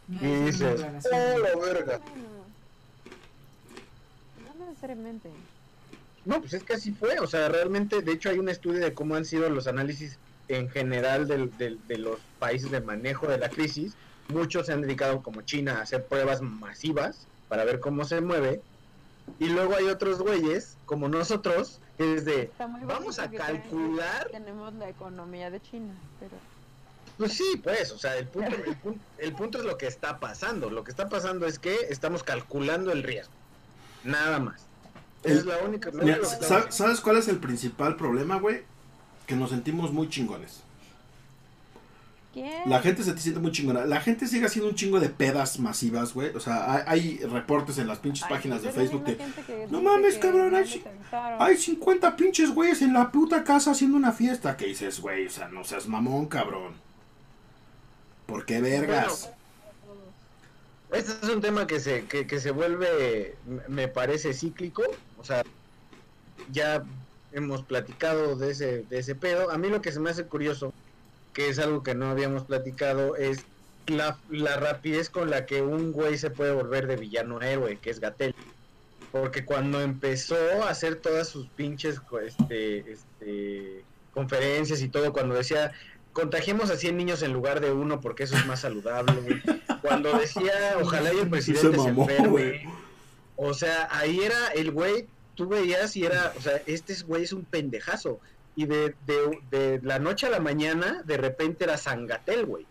No, 0.08 0.22
Y 0.24 0.32
es 0.32 0.46
dices, 0.46 0.82
aclaración. 0.82 1.14
oh, 1.36 1.40
la 1.40 1.56
verga. 1.56 2.02
No 4.38 4.54
necesariamente. 4.66 5.30
No, 6.26 6.42
pues 6.42 6.54
es 6.54 6.64
que 6.64 6.74
así 6.74 6.94
fue, 6.94 7.20
o 7.20 7.28
sea, 7.28 7.48
realmente, 7.50 8.02
de 8.02 8.12
hecho 8.12 8.30
hay 8.30 8.40
un 8.40 8.50
estudio 8.50 8.80
de 8.82 8.94
cómo 8.94 9.16
han 9.16 9.26
sido 9.26 9.50
los 9.50 9.68
análisis 9.68 10.20
en 10.48 10.70
general 10.70 11.28
del- 11.28 11.56
del- 11.56 11.86
de 11.88 11.98
los 11.98 12.22
países 12.40 12.72
de 12.72 12.82
manejo 12.82 13.28
de 13.28 13.38
la 13.38 13.52
crisis. 13.52 13.98
Muchos 14.28 14.66
se 14.66 14.74
han 14.74 14.82
dedicado, 14.82 15.22
como 15.24 15.42
China, 15.44 15.78
a 15.78 15.82
hacer 15.84 16.08
pruebas 16.08 16.42
masivas 16.42 17.30
para 17.48 17.64
ver 17.66 17.80
cómo 17.80 18.04
se 18.04 18.20
mueve. 18.22 18.64
Y 19.38 19.48
luego 19.50 19.76
hay 19.76 19.86
otros 19.86 20.20
güeyes, 20.20 20.78
como 20.86 21.08
nosotros, 21.10 21.80
que 21.98 22.16
es 22.16 22.26
de, 22.26 22.52
vamos 22.86 23.20
a 23.20 23.30
calcular. 23.30 24.30
Tenemos 24.32 24.74
la 24.76 24.90
economía 24.90 25.50
de 25.52 25.62
China, 25.62 25.94
pero 26.20 26.32
Pues 27.18 27.34
sí, 27.34 27.60
pues, 27.64 27.92
o 27.92 27.98
sea, 27.98 28.18
el 28.18 28.28
punto, 28.28 28.56
el, 28.56 28.76
punto, 28.78 29.00
el 29.18 29.34
punto 29.34 29.58
es 29.60 29.66
lo 29.66 29.78
que 29.78 29.88
está 29.88 30.20
pasando. 30.20 30.70
Lo 30.70 30.84
que 30.84 30.92
está 30.92 31.10
pasando 31.10 31.46
es 31.46 31.60
que 31.60 31.76
estamos 31.90 32.24
calculando 32.24 32.92
el 32.92 33.04
riesgo. 33.04 33.34
Nada 34.04 34.40
más. 34.40 34.62
Es 35.24 35.46
la 35.46 35.58
única. 35.58 35.92
Mira, 35.92 36.04
único 36.04 36.20
que 36.20 36.24
estamos 36.28 36.48
¿sa- 36.48 36.56
haciendo. 36.60 36.72
¿Sabes 36.76 37.02
cuál 37.02 37.18
es 37.18 37.28
el 37.28 37.38
principal 37.40 37.98
problema, 37.98 38.40
güey? 38.40 38.64
Que 39.28 39.36
nos 39.36 39.50
sentimos 39.50 39.92
muy 39.92 40.10
chingones. 40.10 40.62
¿Quién? 42.34 42.70
La 42.70 42.82
gente 42.82 43.04
se 43.04 43.18
siente 43.18 43.40
muy 43.40 43.52
chingona. 43.52 43.86
La 43.86 44.02
gente 44.02 44.28
sigue 44.28 44.46
haciendo 44.46 44.70
un 44.70 44.76
chingo 44.76 45.00
de 45.00 45.10
pedas 45.10 45.60
masivas, 45.60 46.14
güey. 46.14 46.30
O 46.36 46.40
sea, 46.40 46.74
hay, 46.74 46.84
hay 46.88 47.18
reportes 47.28 47.78
en 47.78 47.88
las 47.88 48.00
pinches 48.00 48.24
Ay, 48.26 48.30
páginas 48.36 48.62
de 48.62 48.72
Facebook 48.72 49.04
de... 49.06 49.18
que 49.18 49.68
"No 49.70 49.82
mames, 49.82 50.16
que 50.16 50.20
cabrón, 50.22 50.56
hay 50.56 50.62
les 50.64 50.72
chi- 50.74 50.84
avisaron". 50.86 51.42
Hay 51.42 51.58
50 51.58 52.16
pinches 52.16 52.52
güeyes 52.54 52.82
en 52.82 52.94
la 52.94 53.12
puta 53.12 53.44
casa 53.44 53.72
haciendo 53.72 53.98
una 53.98 54.12
fiesta. 54.12 54.56
¿Qué 54.58 54.66
dices, 54.68 55.00
güey? 55.00 55.28
O 55.28 55.30
sea, 55.32 55.48
no 55.50 55.64
seas 55.64 55.88
mamón, 55.88 56.28
cabrón. 56.28 56.74
¿Por 58.26 58.46
qué 58.46 58.62
vergas? 58.62 59.32
Este 60.92 61.12
es 61.22 61.30
un 61.32 61.42
tema 61.42 61.68
que 61.68 61.80
se, 61.80 62.06
que, 62.06 62.26
que 62.26 62.40
se 62.40 62.50
vuelve, 62.52 63.36
me 63.68 63.88
parece 63.88 64.34
cíclico, 64.34 64.82
o 65.20 65.24
sea, 65.24 65.44
ya 66.52 66.84
hemos 67.32 67.62
platicado 67.64 68.36
de 68.36 68.50
ese, 68.52 68.86
de 68.90 68.98
ese 69.00 69.14
pedo. 69.14 69.52
A 69.52 69.58
mí 69.60 69.70
lo 69.70 69.82
que 69.84 69.92
se 69.92 70.00
me 70.00 70.10
hace 70.10 70.26
curioso, 70.26 70.74
que 71.34 71.50
es 71.50 71.60
algo 71.60 71.84
que 71.84 71.96
no 71.96 72.10
habíamos 72.10 72.44
platicado, 72.44 73.16
es 73.16 73.46
la, 73.88 74.18
la 74.30 74.58
rapidez 74.58 75.10
con 75.10 75.30
la 75.30 75.46
que 75.46 75.62
un 75.62 75.92
güey 75.92 76.18
se 76.18 76.30
puede 76.30 76.52
volver 76.52 76.88
de 76.88 76.96
villano 76.96 77.42
héroe, 77.42 77.78
que 77.78 77.90
es 77.90 78.00
Gatel. 78.00 78.36
Porque 79.12 79.44
cuando 79.46 79.82
empezó 79.82 80.36
a 80.64 80.70
hacer 80.70 80.96
todas 80.98 81.28
sus 81.28 81.48
pinches 81.48 82.00
este, 82.26 82.92
este, 82.92 83.84
conferencias 84.14 84.82
y 84.82 84.90
todo, 84.90 85.12
cuando 85.14 85.34
decía, 85.36 85.72
contagiemos 86.14 86.70
a 86.70 86.78
100 86.78 86.96
niños 86.98 87.24
en 87.24 87.34
lugar 87.34 87.60
de 87.60 87.72
uno 87.72 88.02
porque 88.02 88.24
eso 88.24 88.36
es 88.36 88.46
más 88.46 88.60
saludable. 88.62 89.42
Cuando 89.82 90.16
decía, 90.18 90.76
ojalá 90.80 91.12
y 91.14 91.20
el 91.20 91.30
presidente 91.30 91.72
se, 91.72 91.78
mamó, 91.78 92.04
enferme. 92.10 92.70
O 93.36 93.54
sea, 93.54 93.88
ahí 93.92 94.20
era 94.20 94.50
el 94.50 94.72
güey, 94.72 95.08
tú 95.34 95.48
veías 95.48 95.96
y 95.96 96.06
era, 96.06 96.34
o 96.38 96.42
sea, 96.42 96.62
este 96.68 96.94
es- 96.94 97.04
güey 97.04 97.24
es 97.24 97.34
un 97.34 97.46
pendejazo. 97.46 98.20
Y 98.60 98.66
de, 98.66 98.94
de, 99.08 99.40
de 99.52 99.80
la 99.84 100.00
noche 100.00 100.28
a 100.28 100.30
la 100.30 100.42
mañana, 100.42 101.02
de 101.06 101.16
repente 101.16 101.64
era 101.64 101.78
Zangatel, 101.78 102.46
güey. 102.46 102.66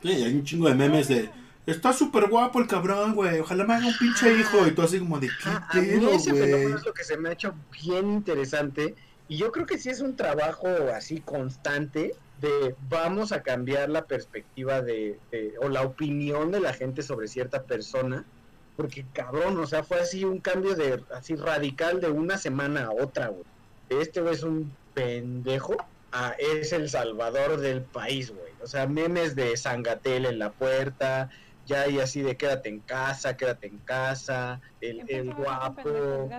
Sí, 0.00 0.08
hay 0.08 0.34
un 0.34 0.42
chingo 0.42 0.68
de 0.68 0.74
memes 0.74 1.08
de... 1.08 1.28
Está 1.66 1.92
súper 1.92 2.30
guapo 2.30 2.60
el 2.60 2.66
cabrón, 2.66 3.14
güey. 3.14 3.40
Ojalá 3.40 3.64
me 3.64 3.74
haga 3.74 3.88
un 3.88 3.98
pinche 3.98 4.32
hijo. 4.38 4.66
Y 4.66 4.70
tú 4.70 4.80
así 4.80 4.98
como 4.98 5.18
de... 5.20 5.26
¿Qué 5.28 5.34
Ah, 5.50 5.68
a 5.70 5.76
mí 5.76 5.88
ese 6.14 6.30
güey? 6.30 6.42
fenómeno 6.44 6.78
es 6.78 6.86
lo 6.86 6.94
que 6.94 7.04
se 7.04 7.18
me 7.18 7.28
ha 7.28 7.32
hecho 7.32 7.54
bien 7.84 8.10
interesante. 8.10 8.94
Y 9.28 9.36
yo 9.36 9.52
creo 9.52 9.66
que 9.66 9.76
sí 9.76 9.90
es 9.90 10.00
un 10.00 10.16
trabajo 10.16 10.66
así 10.94 11.20
constante 11.20 12.14
de 12.40 12.74
vamos 12.88 13.32
a 13.32 13.42
cambiar 13.42 13.90
la 13.90 14.06
perspectiva 14.06 14.80
de, 14.80 15.18
de- 15.30 15.52
o 15.60 15.68
la 15.68 15.82
opinión 15.82 16.50
de 16.52 16.60
la 16.60 16.72
gente 16.72 17.02
sobre 17.02 17.28
cierta 17.28 17.64
persona. 17.64 18.24
Porque 18.78 19.04
cabrón, 19.12 19.58
o 19.58 19.66
sea, 19.66 19.82
fue 19.82 20.00
así 20.00 20.24
un 20.24 20.38
cambio 20.40 20.74
de 20.74 21.02
así 21.14 21.34
radical 21.36 22.00
de 22.00 22.08
una 22.08 22.38
semana 22.38 22.84
a 22.86 22.92
otra, 22.92 23.26
güey. 23.28 23.44
Este 23.90 24.20
güey 24.22 24.34
es 24.34 24.42
un 24.42 24.72
pendejo 25.06 25.76
a 26.10 26.30
es 26.38 26.72
el 26.72 26.88
salvador 26.88 27.60
del 27.60 27.82
país, 27.82 28.30
güey. 28.30 28.52
O 28.62 28.66
sea, 28.66 28.86
memes 28.86 29.36
de 29.36 29.54
Sangatel 29.58 30.24
en 30.24 30.38
la 30.38 30.50
puerta, 30.50 31.28
ya 31.66 31.82
hay 31.82 32.00
así 32.00 32.22
de 32.22 32.36
quédate 32.36 32.70
en 32.70 32.80
casa, 32.80 33.36
quédate 33.36 33.66
en 33.66 33.76
casa, 33.78 34.60
el, 34.80 35.04
el 35.08 35.34
guapo. 35.34 36.30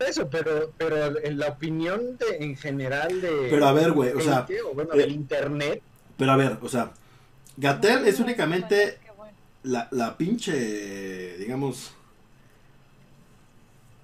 Eso, 0.00 0.28
pero, 0.28 0.72
pero 0.76 1.22
en 1.22 1.38
la 1.38 1.48
opinión 1.50 2.16
de, 2.18 2.44
en 2.44 2.56
general 2.56 3.20
de... 3.20 3.46
Pero 3.48 3.66
a 3.66 3.72
ver, 3.72 3.92
güey, 3.92 4.10
o 4.12 4.20
sea, 4.20 4.44
o 4.68 4.74
bueno, 4.74 4.94
eh, 4.94 4.98
del 4.98 5.12
internet, 5.12 5.80
Pero 6.18 6.32
a 6.32 6.36
ver, 6.36 6.58
o 6.60 6.68
sea... 6.68 6.90
Gatel 7.56 8.06
es 8.08 8.18
únicamente 8.18 8.98
bueno. 9.16 9.36
la, 9.62 9.86
la 9.92 10.16
pinche, 10.16 11.36
digamos... 11.38 11.94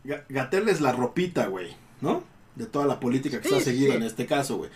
Ga- 0.04 0.24
Gatel 0.28 0.68
es 0.68 0.80
la 0.80 0.92
ropita, 0.92 1.48
güey, 1.48 1.74
¿no? 2.00 2.22
De 2.58 2.66
toda 2.66 2.86
la 2.86 3.00
política 3.00 3.40
que 3.40 3.48
Sí, 3.48 3.54
se 3.54 3.60
ha 3.60 3.64
seguido 3.64 3.92
sí. 3.92 3.96
en 3.96 4.02
este 4.02 4.26
caso, 4.26 4.58
güey. 4.58 4.70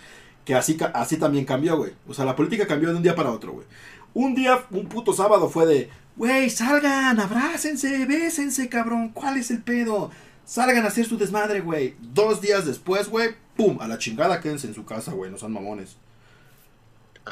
Que 0.44 0.54
así, 0.54 0.78
así 0.94 1.18
también 1.18 1.44
cambió, 1.44 1.76
güey. 1.76 1.92
O 2.08 2.14
sea, 2.14 2.24
la 2.24 2.34
política 2.34 2.66
cambió 2.66 2.88
de 2.88 2.96
un 2.96 3.02
día 3.02 3.14
para 3.14 3.30
otro, 3.30 3.52
güey. 3.52 3.66
Un 4.14 4.34
día, 4.34 4.64
un 4.70 4.88
puto 4.88 5.12
sábado 5.12 5.48
fue 5.48 5.66
de, 5.66 5.90
güey, 6.16 6.50
salgan, 6.50 7.18
abrácense, 7.20 8.06
bésense, 8.06 8.68
cabrón, 8.68 9.10
¿cuál 9.10 9.36
es 9.36 9.50
el 9.50 9.62
pedo? 9.62 10.10
Salgan 10.44 10.84
a 10.84 10.88
hacer 10.88 11.06
su 11.06 11.16
desmadre, 11.18 11.60
güey. 11.60 11.94
Dos 12.00 12.40
días 12.40 12.66
después, 12.66 13.08
güey, 13.08 13.34
pum, 13.56 13.78
a 13.80 13.88
la 13.88 13.98
chingada 13.98 14.40
quédense 14.40 14.66
en 14.66 14.74
su 14.74 14.84
casa, 14.84 15.12
güey, 15.12 15.30
no 15.30 15.38
son 15.38 15.52
mamones. 15.52 15.96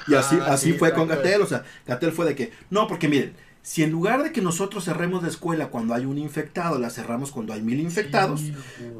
Y 0.06 0.14
así, 0.14 0.38
así 0.46 0.72
sí, 0.72 0.78
fue 0.78 0.92
con. 0.92 1.08
Gatel, 1.08 1.42
o 1.42 1.46
sea, 1.46 1.64
Gatel 1.86 2.12
fue 2.12 2.26
de 2.26 2.34
que, 2.36 2.52
no, 2.70 2.86
porque 2.86 3.08
miren, 3.08 3.34
si 3.62 3.82
en 3.82 3.90
lugar 3.90 4.22
de 4.22 4.32
que 4.32 4.40
nosotros 4.40 4.84
cerremos 4.84 5.22
la 5.22 5.28
escuela 5.28 5.68
cuando 5.68 5.94
hay 5.94 6.04
un 6.06 6.18
infectado, 6.18 6.78
la 6.78 6.90
cerramos 6.90 7.30
cuando 7.30 7.52
hay 7.52 7.62
mil 7.62 7.80
infectados, 7.80 8.42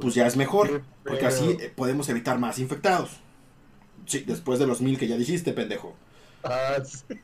pues 0.01 0.15
ya 0.15 0.27
es 0.27 0.37
mejor, 0.37 0.83
porque 1.05 1.27
así 1.27 1.57
eh, 1.61 1.73
podemos 1.75 2.09
evitar 2.09 2.39
más 2.39 2.59
infectados. 2.59 3.11
Sí, 4.07 4.25
después 4.27 4.59
de 4.59 4.67
los 4.67 4.81
mil 4.81 4.99
que 4.99 5.09
ya 5.09 5.17
dijiste, 5.17 5.53
pendejo. 5.53 5.95
Ah, 6.45 6.77
sí. 6.85 7.15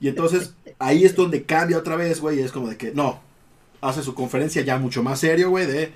Y 0.00 0.08
entonces 0.08 0.54
ahí 0.78 1.04
es 1.04 1.16
donde 1.16 1.44
cambia 1.44 1.78
otra 1.78 1.96
vez, 1.96 2.20
güey, 2.20 2.38
y 2.38 2.42
es 2.42 2.52
como 2.52 2.68
de 2.68 2.76
que, 2.76 2.92
no, 2.92 3.20
hace 3.80 4.02
su 4.02 4.14
conferencia 4.14 4.62
ya 4.62 4.78
mucho 4.78 5.02
más 5.02 5.20
serio, 5.20 5.50
güey, 5.50 5.66
de, 5.66 5.92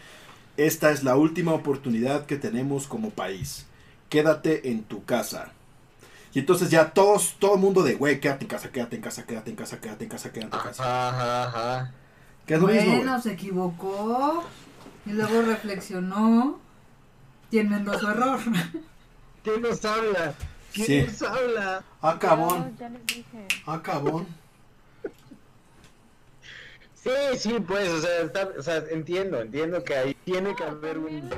esta 0.57 0.91
es 0.91 1.05
la 1.05 1.17
última 1.17 1.53
oportunidad 1.53 2.27
que 2.27 2.37
tenemos 2.37 2.87
como 2.87 3.11
país. 3.11 3.67
Quédate 4.09 4.71
en 4.71 4.83
tu 4.83 5.05
casa. 5.05 5.53
Y 6.35 6.41
entonces 6.41 6.71
ya 6.71 6.91
todos, 6.93 7.37
todo 7.39 7.55
el 7.55 7.61
mundo 7.61 7.83
de, 7.83 7.95
güey, 7.95 8.21
quédate 8.21 8.45
en 8.45 8.49
casa, 8.49 8.71
quédate 8.71 8.97
en 8.97 9.03
casa, 9.03 9.25
quédate 9.27 9.51
en 9.51 9.57
casa, 9.57 9.81
quédate 9.81 10.05
en 10.05 10.11
casa, 10.11 10.33
quédate 10.33 10.57
en 10.57 10.63
casa. 10.63 11.09
Ajá, 11.09 11.45
ajá. 11.49 11.93
Que 12.47 12.55
es 12.55 12.61
lo 12.61 12.67
mismo, 12.69 12.83
güey. 12.85 12.97
Bueno, 12.99 13.21
se 13.23 13.33
equivocó 13.33 14.45
y 15.07 15.11
luego 15.13 15.43
reflexionó 15.43 16.61
y 17.51 17.59
enmendó 17.59 17.99
su 17.99 18.09
error. 18.09 18.39
¿Quién 19.45 19.63
nos 19.63 19.85
habla? 19.85 20.35
¿Quién 20.73 20.87
Sí. 20.87 21.03
nos 21.03 21.23
habla? 21.23 21.83
Ah, 22.03 22.19
cabón, 22.19 22.75
Ya, 22.79 22.87
ya 22.87 22.89
les 22.91 23.07
dije. 23.07 23.47
ah, 23.67 23.81
cabón. 23.83 24.27
Sí, 26.95 27.11
sí, 27.39 27.57
pues, 27.67 27.89
o 27.89 28.01
sea, 28.01 28.21
está- 28.21 28.51
o 28.59 28.63
sea, 28.63 28.85
entiendo, 28.91 29.41
entiendo 29.41 29.83
que 29.85 29.95
ahí 29.97 30.15
tiene 30.25 30.55
que 30.55 30.65
haber 30.65 30.99
un... 30.99 31.31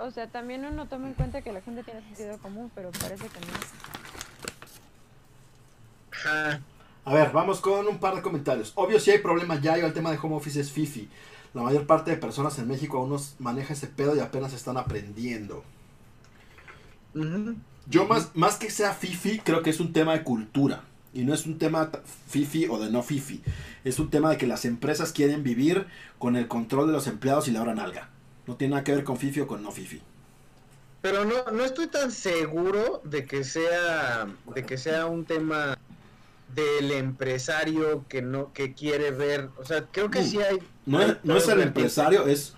O 0.00 0.10
sea, 0.10 0.26
también 0.28 0.64
uno 0.64 0.86
toma 0.86 1.08
en 1.08 1.14
cuenta 1.14 1.42
que 1.42 1.52
la 1.52 1.60
gente 1.60 1.82
tiene 1.82 2.00
sentido 2.00 2.38
común, 2.38 2.70
pero 2.74 2.90
parece 2.90 3.28
que 3.28 3.40
no. 3.40 3.46
A 7.04 7.14
ver, 7.14 7.32
vamos 7.32 7.60
con 7.60 7.86
un 7.86 7.98
par 7.98 8.14
de 8.14 8.22
comentarios. 8.22 8.72
Obvio, 8.76 8.98
si 8.98 9.10
hay 9.10 9.18
problemas 9.18 9.60
ya, 9.60 9.78
y 9.78 9.82
el 9.82 9.92
tema 9.92 10.10
de 10.10 10.18
home 10.18 10.36
office 10.36 10.60
es 10.60 10.72
fifi. 10.72 11.08
La 11.52 11.62
mayor 11.62 11.86
parte 11.86 12.10
de 12.10 12.16
personas 12.16 12.58
en 12.58 12.68
México 12.68 12.98
aún 12.98 13.10
no 13.10 13.20
maneja 13.38 13.74
ese 13.74 13.88
pedo 13.88 14.16
y 14.16 14.20
apenas 14.20 14.52
están 14.52 14.76
aprendiendo. 14.76 15.64
Yo 17.86 18.06
más, 18.06 18.30
más 18.34 18.56
que 18.56 18.70
sea 18.70 18.94
fifi, 18.94 19.40
creo 19.40 19.62
que 19.62 19.70
es 19.70 19.80
un 19.80 19.92
tema 19.92 20.12
de 20.12 20.22
cultura. 20.22 20.84
Y 21.12 21.24
no 21.24 21.34
es 21.34 21.44
un 21.44 21.58
tema 21.58 21.90
fifi 22.28 22.68
o 22.68 22.78
de 22.78 22.90
no 22.90 23.02
fifi. 23.02 23.42
Es 23.84 23.98
un 23.98 24.10
tema 24.10 24.30
de 24.30 24.38
que 24.38 24.46
las 24.46 24.64
empresas 24.64 25.12
quieren 25.12 25.42
vivir 25.42 25.86
con 26.18 26.36
el 26.36 26.46
control 26.48 26.86
de 26.86 26.92
los 26.92 27.06
empleados 27.06 27.48
y 27.48 27.50
la 27.50 27.62
hora 27.62 27.74
nalga. 27.74 28.10
No 28.50 28.56
tiene 28.56 28.72
nada 28.72 28.82
que 28.82 28.92
ver 28.96 29.04
con 29.04 29.16
fifi 29.16 29.38
o 29.40 29.46
con 29.46 29.62
no 29.62 29.70
fifi. 29.70 30.00
Pero 31.02 31.24
no, 31.24 31.52
no 31.52 31.64
estoy 31.64 31.86
tan 31.86 32.10
seguro 32.10 33.00
de 33.04 33.24
que 33.24 33.44
sea, 33.44 34.26
de 34.54 34.66
que 34.66 34.76
sea 34.76 35.06
un 35.06 35.24
tema 35.24 35.78
del 36.52 36.90
empresario 36.90 38.04
que 38.08 38.22
no, 38.22 38.52
que 38.52 38.74
quiere 38.74 39.12
ver, 39.12 39.50
o 39.56 39.64
sea, 39.64 39.84
creo 39.92 40.10
que 40.10 40.20
Mm. 40.22 40.24
sí 40.24 40.42
hay. 40.42 40.58
No 40.84 41.00
es, 41.00 41.16
no 41.22 41.36
es 41.36 41.46
el 41.48 41.60
empresario, 41.60 42.26
es 42.26 42.54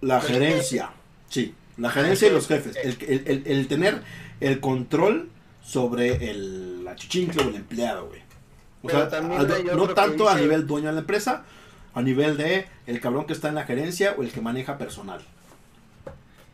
la 0.00 0.20
gerencia. 0.20 0.90
Sí, 1.28 1.52
la 1.76 1.90
gerencia 1.90 2.28
y 2.28 2.30
los 2.30 2.46
jefes. 2.46 2.76
El, 2.76 2.96
el- 3.08 3.22
el- 3.26 3.42
el 3.48 3.66
tener 3.66 4.02
el 4.40 4.60
control 4.60 5.30
sobre 5.64 6.30
el 6.30 6.86
achichincle 6.88 7.42
o 7.42 7.48
el 7.48 7.56
empleado, 7.56 8.06
güey. 8.06 8.20
O 8.84 8.86
Pero 8.86 9.10
sea, 9.10 9.18
a- 9.18 9.74
no 9.76 9.88
tanto 9.94 10.28
a 10.28 10.36
nivel 10.36 10.64
dueño 10.66 10.86
de 10.86 10.92
la 10.92 11.00
empresa, 11.00 11.44
a 11.94 12.02
nivel 12.02 12.36
de 12.36 12.66
el 12.86 13.00
cabrón 13.00 13.26
que 13.26 13.32
está 13.32 13.48
en 13.48 13.54
la 13.54 13.64
gerencia 13.64 14.14
o 14.18 14.22
el 14.22 14.32
que 14.32 14.40
maneja 14.40 14.76
personal. 14.78 15.20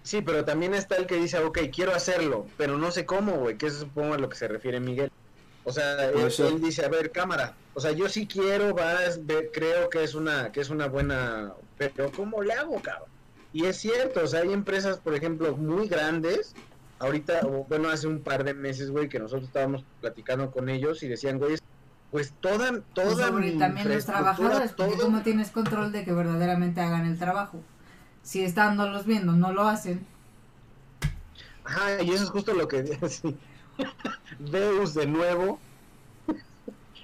Sí, 0.03 0.23
pero 0.23 0.45
también 0.45 0.75
está 0.75 0.97
el 0.97 1.07
que 1.07 1.17
dice, 1.17 1.39
ok, 1.39 1.59
quiero 1.75 1.95
hacerlo, 1.95 2.47
pero 2.57 2.79
no 2.79 2.91
sé 2.91 3.05
cómo, 3.05 3.33
güey, 3.37 3.57
que 3.57 3.67
eso 3.67 3.81
supongo 3.81 4.15
a 4.15 4.19
lo 4.19 4.29
que 4.29 4.37
se 4.37 4.49
refiere 4.49 4.81
Miguel. 4.81 5.11
O 5.65 5.73
sea, 5.73 6.07
él, 6.07 6.17
él 6.39 6.61
dice, 6.63 6.85
a 6.85 6.89
ver, 6.89 7.13
cámara, 7.13 7.55
o 7.75 7.81
sea, 7.81 7.93
yo 7.93 8.09
sí 8.09 8.27
quiero, 8.27 8.75
vas, 8.75 9.25
ve- 9.27 9.51
creo 9.53 9.91
que 9.91 10.03
es 10.03 10.15
una, 10.15 10.51
que 10.53 10.61
es 10.61 10.71
una 10.71 10.89
buena, 10.89 11.53
pero 11.77 12.11
¿cómo 12.13 12.43
le 12.43 12.55
hago, 12.55 12.81
cabrón? 12.81 13.09
Y 13.53 13.67
es 13.67 13.77
cierto, 13.77 14.23
o 14.23 14.27
sea, 14.27 14.41
hay 14.41 14.53
empresas, 14.53 14.99
por 14.99 15.15
ejemplo, 15.15 15.55
muy 15.57 15.87
grandes, 15.87 16.55
ahorita, 16.99 17.43
bueno, 17.69 17.91
hace 17.91 18.07
un 18.07 18.23
par 18.23 18.43
de 18.43 18.55
meses, 18.55 18.91
güey, 18.91 19.09
que 19.09 19.19
nosotros 19.19 19.49
estábamos 19.49 19.85
platicando 20.01 20.51
con 20.51 20.71
ellos 20.71 21.03
y 21.03 21.09
decían, 21.09 21.39
güey, 21.39 21.57
pues 22.11 22.33
toda, 22.41 22.71
Pues 22.71 22.83
toda 22.95 23.29
sobre 23.29 23.53
mi 23.53 23.59
también 23.59 23.89
los 23.89 24.05
trabajadores, 24.05 24.73
porque 24.73 24.97
tú 24.97 25.11
no 25.11 25.23
tienes 25.23 25.51
control 25.51 25.93
de 25.93 26.05
que 26.05 26.13
verdaderamente 26.13 26.81
hagan 26.81 27.07
el 27.07 27.19
trabajo. 27.19 27.61
Si 28.23 28.43
estándolos 28.45 29.07
viendo 29.07 29.33
no 29.33 29.53
lo 29.53 29.69
hacen, 29.69 30.07
Ajá, 31.65 32.03
y 32.03 32.11
eso 32.11 32.25
es 32.25 32.31
justo 32.31 32.53
lo 32.55 32.67
que 32.69 32.85
sí. 33.09 33.37
Deus 34.39 34.95
de 34.95 35.07
nuevo. 35.07 35.59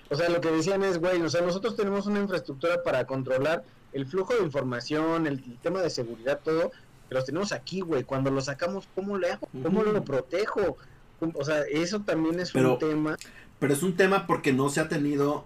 O 0.09 0.15
sea, 0.15 0.29
lo 0.29 0.41
que 0.41 0.53
decían 0.53 0.85
es, 0.85 0.99
güey, 1.01 1.21
o 1.21 1.29
sea, 1.29 1.41
nosotros 1.41 1.75
tenemos 1.75 2.07
una 2.07 2.21
infraestructura 2.21 2.81
para 2.85 3.05
controlar 3.09 3.65
el 3.93 4.07
flujo 4.07 4.35
de 4.35 4.45
información, 4.45 5.27
el, 5.27 5.43
el 5.45 5.59
tema 5.61 5.81
de 5.83 5.91
seguridad, 5.91 6.39
todo, 6.45 6.71
que 7.09 7.15
los 7.17 7.25
tenemos 7.25 7.51
aquí, 7.51 7.81
güey. 7.81 8.05
Cuando 8.05 8.31
lo 8.31 8.41
sacamos, 8.41 8.87
¿cómo 8.95 9.19
le 9.19 9.33
hago? 9.33 9.49
¿Cómo 9.65 9.83
lo 9.83 10.05
protejo? 10.05 10.77
¿Cómo- 11.19 11.33
O 11.35 11.45
sea, 11.45 11.63
eso 11.63 12.03
también 12.03 12.39
es 12.39 12.53
Pero- 12.53 12.75
un 12.75 12.79
tema. 12.79 13.17
Pero 13.59 13.73
es 13.73 13.83
un 13.83 13.97
tema 13.97 14.27
porque 14.27 14.53
no 14.53 14.69
se 14.69 14.81
ha 14.81 14.89
tenido. 14.89 15.45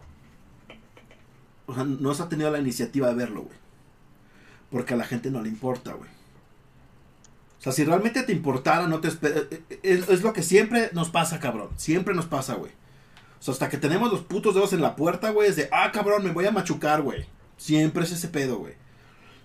O 1.67 1.75
sea, 1.75 1.85
no 1.85 2.15
se 2.15 2.23
ha 2.23 2.29
tenido 2.29 2.51
la 2.51 2.59
iniciativa 2.59 3.09
de 3.09 3.15
verlo, 3.15 3.43
güey. 3.43 3.57
Porque 4.71 4.95
a 4.95 4.97
la 4.97 5.05
gente 5.05 5.31
no 5.31 5.43
le 5.43 5.49
importa, 5.49 5.93
güey. 5.93 6.11
O 7.61 7.63
sea, 7.63 7.73
si 7.73 7.85
realmente 7.85 8.23
te 8.23 8.33
importara, 8.33 8.87
no 8.87 9.01
te 9.01 9.09
eh, 9.09 9.15
eh, 9.51 9.81
es, 9.83 10.09
es 10.09 10.23
lo 10.23 10.33
que 10.33 10.43
siempre 10.43 10.91
nos 10.93 11.11
pasa, 11.11 11.39
cabrón. 11.39 11.69
Siempre 11.77 12.15
nos 12.15 12.25
pasa, 12.25 12.55
güey. 12.55 12.73
O 13.39 13.43
sea, 13.43 13.53
hasta 13.53 13.69
que 13.69 13.77
tenemos 13.77 14.11
los 14.11 14.21
putos 14.23 14.55
dedos 14.55 14.73
en 14.73 14.81
la 14.81 14.97
puerta, 14.97 15.31
güey, 15.31 15.49
es 15.49 15.57
de, 15.57 15.69
ah, 15.71 15.91
cabrón, 15.93 16.25
me 16.25 16.33
voy 16.33 16.47
a 16.47 16.53
machucar, 16.53 17.03
güey. 17.03 17.27
Siempre 17.57 18.05
es 18.05 18.13
ese 18.13 18.29
pedo, 18.29 18.59
güey. 18.59 18.75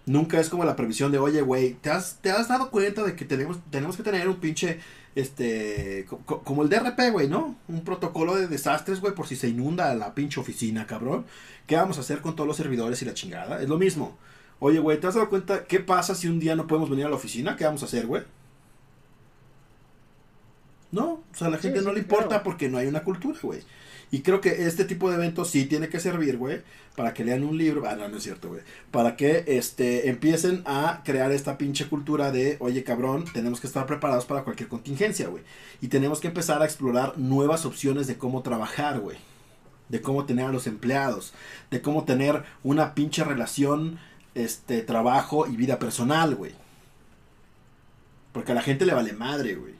Nunca 0.05 0.39
es 0.39 0.49
como 0.49 0.63
la 0.63 0.75
previsión 0.75 1.11
de, 1.11 1.17
oye, 1.17 1.41
güey, 1.41 1.73
¿te 1.73 1.89
has, 1.89 2.19
¿te 2.21 2.31
has 2.31 2.47
dado 2.47 2.69
cuenta 2.71 3.03
de 3.03 3.15
que 3.15 3.25
tenemos, 3.25 3.59
tenemos 3.69 3.97
que 3.97 4.03
tener 4.03 4.29
un 4.29 4.35
pinche, 4.37 4.79
este, 5.15 6.05
co- 6.09 6.19
co- 6.25 6.41
como 6.43 6.61
el 6.63 6.69
DRP, 6.69 7.11
güey, 7.11 7.27
¿no? 7.29 7.55
Un 7.67 7.81
protocolo 7.83 8.35
de 8.35 8.47
desastres, 8.47 8.99
güey, 9.01 9.13
por 9.15 9.27
si 9.27 9.35
se 9.35 9.47
inunda 9.49 9.93
la 9.95 10.13
pinche 10.13 10.39
oficina, 10.39 10.85
cabrón. 10.85 11.25
¿Qué 11.67 11.75
vamos 11.75 11.97
a 11.97 12.01
hacer 12.01 12.21
con 12.21 12.35
todos 12.35 12.47
los 12.47 12.57
servidores 12.57 13.01
y 13.01 13.05
la 13.05 13.13
chingada? 13.13 13.61
Es 13.61 13.69
lo 13.69 13.77
mismo. 13.77 14.17
Oye, 14.59 14.79
güey, 14.79 14.99
¿te 14.99 15.07
has 15.07 15.15
dado 15.15 15.29
cuenta 15.29 15.65
qué 15.65 15.79
pasa 15.79 16.15
si 16.15 16.27
un 16.27 16.39
día 16.39 16.55
no 16.55 16.67
podemos 16.67 16.89
venir 16.89 17.05
a 17.05 17.09
la 17.09 17.15
oficina? 17.15 17.55
¿Qué 17.55 17.65
vamos 17.65 17.81
a 17.83 17.85
hacer, 17.85 18.07
güey? 18.07 18.23
No, 20.91 21.05
o 21.13 21.23
sea, 21.33 21.47
a 21.47 21.49
la 21.49 21.57
Sí, 21.57 21.63
gente 21.63 21.81
no 21.81 21.91
le 21.91 21.99
importa 21.99 22.27
claro. 22.27 22.43
porque 22.43 22.69
no 22.69 22.77
hay 22.77 22.87
una 22.87 23.03
cultura, 23.03 23.37
güey. 23.41 23.61
Y 24.15 24.21
creo 24.21 24.39
que 24.39 24.65
este 24.65 24.85
tipo 24.85 25.09
de 25.09 25.17
eventos 25.17 25.49
sí 25.49 25.65
tiene 25.65 25.89
que 25.89 25.99
servir, 25.99 26.37
güey, 26.37 26.61
para 26.95 27.13
que 27.13 27.25
lean 27.25 27.43
un 27.43 27.57
libro. 27.57 27.83
Ah, 27.85 27.97
no, 27.97 28.07
no 28.07 28.15
es 28.15 28.23
cierto, 28.23 28.47
güey. 28.47 28.61
Para 28.89 29.17
que 29.17 29.43
este, 29.45 30.07
empiecen 30.07 30.63
a 30.65 31.01
crear 31.03 31.33
esta 31.33 31.57
pinche 31.57 31.89
cultura 31.89 32.31
de, 32.31 32.55
oye, 32.61 32.85
cabrón, 32.85 33.25
tenemos 33.33 33.59
que 33.59 33.67
estar 33.67 33.85
preparados 33.85 34.23
para 34.23 34.45
cualquier 34.45 34.69
contingencia, 34.69 35.27
güey. 35.27 35.43
Y 35.81 35.89
tenemos 35.89 36.21
que 36.21 36.29
empezar 36.29 36.61
a 36.61 36.65
explorar 36.65 37.17
nuevas 37.17 37.65
opciones 37.65 38.07
de 38.07 38.17
cómo 38.17 38.41
trabajar, 38.41 39.01
güey. 39.01 39.17
De 39.89 39.99
cómo 39.99 40.23
tener 40.23 40.45
a 40.45 40.53
los 40.53 40.65
empleados. 40.65 41.33
De 41.69 41.81
cómo 41.81 42.05
tener 42.05 42.45
una 42.63 42.95
pinche 42.95 43.25
relación, 43.25 43.99
este, 44.33 44.81
trabajo 44.81 45.45
y 45.45 45.57
vida 45.57 45.77
personal, 45.77 46.35
güey. 46.35 46.53
Porque 48.31 48.53
a 48.53 48.55
la 48.55 48.61
gente 48.61 48.85
le 48.85 48.93
vale 48.93 49.11
madre, 49.11 49.55
güey. 49.55 49.74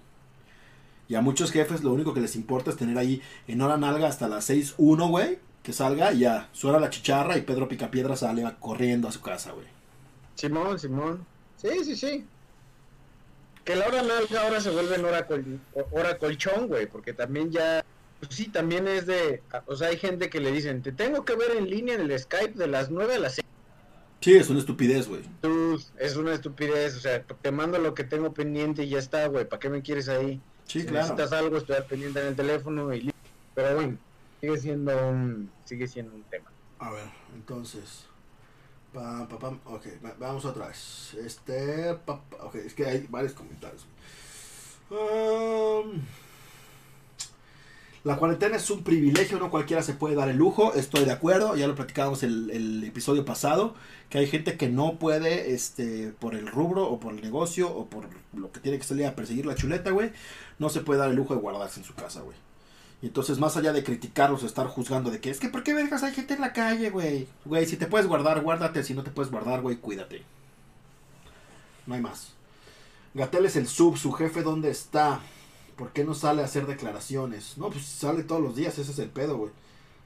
Y 1.07 1.15
a 1.15 1.21
muchos 1.21 1.51
jefes 1.51 1.83
lo 1.83 1.91
único 1.93 2.13
que 2.13 2.21
les 2.21 2.35
importa 2.35 2.71
es 2.71 2.77
tener 2.77 2.97
ahí 2.97 3.21
en 3.47 3.61
hora 3.61 3.77
nalga 3.77 4.07
hasta 4.07 4.27
las 4.27 4.49
6.1, 4.49 5.09
güey. 5.09 5.39
Que 5.63 5.73
salga 5.73 6.13
y 6.13 6.19
ya 6.19 6.49
suena 6.51 6.79
la 6.79 6.89
chicharra 6.91 7.37
y 7.37 7.41
Pedro 7.41 7.67
Picapiedra 7.67 8.15
sale 8.15 8.43
corriendo 8.59 9.07
a 9.07 9.11
su 9.11 9.21
casa, 9.21 9.51
güey. 9.51 9.65
Simón, 10.35 10.77
Simón. 10.79 11.25
Sí, 11.57 11.69
sí, 11.83 11.95
sí. 11.95 12.25
Que 13.63 13.75
la 13.75 13.87
hora 13.87 14.03
nalga 14.03 14.43
ahora 14.43 14.61
se 14.61 14.69
vuelve 14.69 14.95
en 14.95 15.05
hora, 15.05 15.25
col- 15.25 15.59
hora 15.91 16.17
colchón, 16.19 16.67
güey, 16.67 16.85
porque 16.85 17.13
también 17.13 17.51
ya, 17.51 17.83
pues 18.19 18.35
sí, 18.35 18.47
también 18.49 18.87
es 18.87 19.07
de, 19.07 19.41
o 19.65 19.75
sea, 19.75 19.87
hay 19.87 19.97
gente 19.97 20.29
que 20.29 20.39
le 20.39 20.51
dicen, 20.51 20.83
te 20.83 20.91
tengo 20.91 21.25
que 21.25 21.35
ver 21.35 21.51
en 21.57 21.67
línea 21.67 21.95
en 21.95 22.01
el 22.01 22.19
Skype 22.19 22.53
de 22.59 22.67
las 22.67 22.91
9 22.91 23.15
a 23.15 23.19
las 23.19 23.35
6. 23.35 23.45
Sí, 24.21 24.35
es 24.35 24.49
una 24.49 24.59
estupidez, 24.59 25.07
güey. 25.07 25.21
Es 25.97 26.15
una 26.15 26.33
estupidez, 26.33 26.95
o 26.95 26.99
sea, 26.99 27.23
te 27.23 27.51
mando 27.51 27.79
lo 27.79 27.95
que 27.95 28.03
tengo 28.03 28.33
pendiente 28.33 28.83
y 28.83 28.89
ya 28.89 28.99
está, 28.99 29.25
güey, 29.27 29.45
¿para 29.49 29.59
qué 29.59 29.69
me 29.69 29.81
quieres 29.81 30.09
ahí? 30.09 30.39
Sí, 30.67 30.81
si 30.81 30.87
claro. 30.87 31.07
necesitas 31.07 31.31
algo, 31.33 31.57
estoy 31.57 31.75
al 31.75 31.85
pendiente 31.85 32.19
en 32.21 32.27
el 32.27 32.35
teléfono 32.35 32.93
y 32.93 33.01
listo. 33.01 33.19
Pero 33.53 33.75
bueno, 33.75 33.97
sigue 34.41 34.57
siendo 34.57 35.07
un, 35.09 35.51
sigue 35.65 35.87
siendo 35.87 36.13
un 36.15 36.23
tema. 36.23 36.51
A 36.79 36.91
ver, 36.91 37.07
entonces. 37.33 38.05
Pam, 38.93 39.27
pam, 39.27 39.39
pam. 39.39 39.59
Ok, 39.65 39.85
va- 40.03 40.15
vamos 40.19 40.45
otra 40.45 40.67
vez. 40.69 41.13
Este. 41.15 41.91
ok, 41.91 42.55
es 42.55 42.73
que 42.73 42.85
hay 42.85 43.07
varios 43.09 43.33
comentarios. 43.33 43.85
Um, 44.89 46.01
La 48.05 48.17
cuarentena 48.17 48.55
es 48.57 48.69
un 48.69 48.83
privilegio, 48.83 49.39
no 49.39 49.49
cualquiera 49.49 49.81
se 49.81 49.95
puede 49.95 50.13
dar 50.13 50.29
el 50.29 50.37
lujo, 50.37 50.75
estoy 50.75 51.05
de 51.05 51.11
acuerdo, 51.11 51.55
ya 51.55 51.65
lo 51.65 51.73
platicábamos 51.73 52.21
el, 52.21 52.51
el 52.51 52.83
episodio 52.83 53.25
pasado, 53.25 53.73
que 54.11 54.19
hay 54.19 54.27
gente 54.27 54.57
que 54.57 54.69
no 54.69 54.99
puede, 54.99 55.55
este, 55.55 56.13
por 56.19 56.35
el 56.35 56.45
rubro 56.45 56.87
o 56.87 56.99
por 56.99 57.15
el 57.15 57.21
negocio 57.21 57.67
o 57.67 57.87
por 57.87 58.07
lo 58.33 58.51
que 58.51 58.59
tiene 58.59 58.77
que 58.77 58.83
salir 58.83 59.07
a 59.07 59.15
perseguir 59.15 59.47
la 59.47 59.55
chuleta, 59.55 59.89
güey, 59.89 60.11
no 60.59 60.69
se 60.69 60.81
puede 60.81 60.99
dar 60.99 61.09
el 61.09 61.15
lujo 61.15 61.33
de 61.33 61.41
guardarse 61.41 61.79
en 61.79 61.83
su 61.83 61.95
casa, 61.95 62.21
güey. 62.21 62.37
Y 63.01 63.07
entonces, 63.07 63.39
más 63.39 63.57
allá 63.57 63.73
de 63.73 63.83
criticarlos, 63.83 64.43
estar 64.43 64.67
juzgando 64.67 65.09
de 65.09 65.19
que 65.19 65.31
es 65.31 65.39
que, 65.39 65.49
¿por 65.49 65.63
qué 65.63 65.73
vergas 65.73 66.03
hay 66.03 66.13
gente 66.13 66.35
en 66.35 66.41
la 66.41 66.53
calle, 66.53 66.91
güey? 66.91 67.27
Güey, 67.43 67.65
si 67.65 67.75
te 67.75 67.87
puedes 67.87 68.05
guardar, 68.05 68.41
guárdate, 68.41 68.83
si 68.83 68.93
no 68.93 69.01
te 69.01 69.09
puedes 69.09 69.31
guardar, 69.31 69.61
güey, 69.61 69.77
cuídate. 69.77 70.21
No 71.87 71.95
hay 71.95 72.01
más. 72.01 72.33
Gatel 73.15 73.47
es 73.47 73.55
el 73.55 73.67
sub, 73.67 73.97
su 73.97 74.11
jefe, 74.11 74.43
¿dónde 74.43 74.69
está? 74.69 75.21
¿Por 75.75 75.91
qué 75.91 76.03
no 76.03 76.13
sale 76.13 76.41
a 76.41 76.45
hacer 76.45 76.65
declaraciones? 76.67 77.57
No, 77.57 77.69
pues 77.69 77.85
sale 77.85 78.23
todos 78.23 78.41
los 78.41 78.55
días, 78.55 78.77
ese 78.77 78.91
es 78.91 78.99
el 78.99 79.09
pedo, 79.09 79.37
güey. 79.37 79.51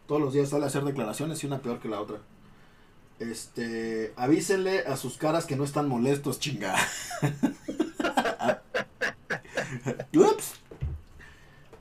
Todos 0.07 0.21
los 0.21 0.33
días 0.33 0.49
sale 0.49 0.63
a 0.63 0.67
hacer 0.67 0.83
declaraciones 0.83 1.43
y 1.43 1.47
una 1.47 1.59
peor 1.59 1.79
que 1.79 1.89
la 1.89 2.01
otra. 2.01 2.17
Este, 3.19 4.13
avísenle 4.15 4.79
a 4.79 4.97
sus 4.97 5.17
caras 5.17 5.45
que 5.45 5.55
no 5.55 5.63
están 5.63 5.87
molestos, 5.87 6.39
chinga. 6.39 6.75
Ups. 10.15 10.53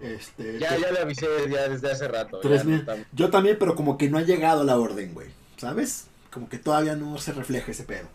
Este, 0.01 0.59
Ya, 0.59 0.77
ya 0.77 0.93
le 0.93 1.01
avisé 1.01 1.27
ya 1.51 1.69
desde 1.69 1.91
hace 1.91 2.09
rato. 2.09 2.41
Tres 2.41 2.65
ya 2.65 2.83
no 2.85 3.05
Yo 3.13 3.31
también, 3.31 3.57
pero 3.59 3.75
como 3.75 3.97
que 3.97 4.11
no 4.11 4.19
ha 4.19 4.23
llegado 4.23 4.65
la 4.65 4.79
orden, 4.79 5.15
güey. 5.15 5.29
¿Sabes? 5.57 6.07
Como 6.31 6.49
que 6.49 6.59
todavía 6.59 6.95
no 6.97 7.19
se 7.19 7.33
refleja 7.33 7.73
ese 7.73 7.85
pedo. 7.85 8.07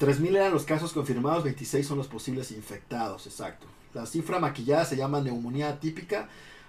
3.000 0.00 0.36
eran 0.36 0.52
los 0.52 0.64
casos 0.64 0.92
confirmados, 0.92 1.42
26 1.44 1.86
son 1.86 1.98
los 1.98 2.06
posibles 2.06 2.52
infectados, 2.52 3.26
exacto. 3.26 3.66
La 3.94 4.06
cifra 4.06 4.38
maquillada 4.38 4.84
se 4.84 4.96
llama 4.96 5.20
neumonía 5.20 5.68
atípica, 5.70 6.28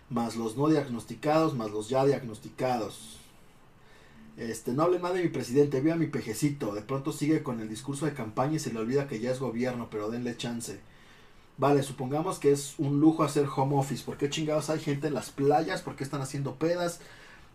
más 0.09 0.35
los 0.35 0.57
no 0.57 0.67
diagnosticados, 0.67 1.55
más 1.55 1.69
los 1.71 1.89
ya 1.89 2.05
diagnosticados. 2.05 3.17
Este, 4.37 4.71
no 4.71 4.83
hablen 4.83 5.01
más 5.01 5.13
de 5.13 5.21
mi 5.23 5.29
presidente, 5.29 5.81
vea 5.81 5.95
mi 5.95 6.07
pejecito. 6.07 6.73
De 6.73 6.81
pronto 6.81 7.11
sigue 7.11 7.43
con 7.43 7.59
el 7.59 7.67
discurso 7.69 8.05
de 8.05 8.13
campaña 8.13 8.55
y 8.55 8.59
se 8.59 8.71
le 8.71 8.79
olvida 8.79 9.07
que 9.07 9.19
ya 9.19 9.31
es 9.31 9.39
gobierno, 9.39 9.89
pero 9.91 10.09
denle 10.09 10.37
chance. 10.37 10.79
Vale, 11.57 11.83
supongamos 11.83 12.39
que 12.39 12.53
es 12.53 12.75
un 12.77 13.01
lujo 13.01 13.23
hacer 13.23 13.45
home 13.53 13.75
office. 13.77 14.03
¿Por 14.05 14.17
qué 14.17 14.29
chingados 14.29 14.69
hay 14.69 14.79
gente 14.79 15.07
en 15.07 15.13
las 15.13 15.29
playas? 15.29 15.81
¿Por 15.81 15.97
qué 15.97 16.05
están 16.05 16.21
haciendo 16.21 16.55
pedas? 16.55 17.01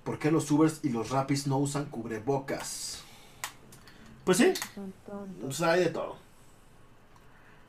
¿Por 0.05 0.19
qué 0.19 0.31
los 0.31 0.51
Ubers 0.51 0.81
y 0.83 0.91
los 0.91 1.09
Rapis 1.09 1.47
no 1.47 1.57
usan 1.57 1.87
cubrebocas? 1.87 3.01
Pues 4.25 4.37
sí, 4.37 4.53
Son 4.75 4.93
tontos. 5.07 5.37
pues 5.43 5.61
hay 5.63 5.85
de 5.85 5.91
todo. 5.91 6.17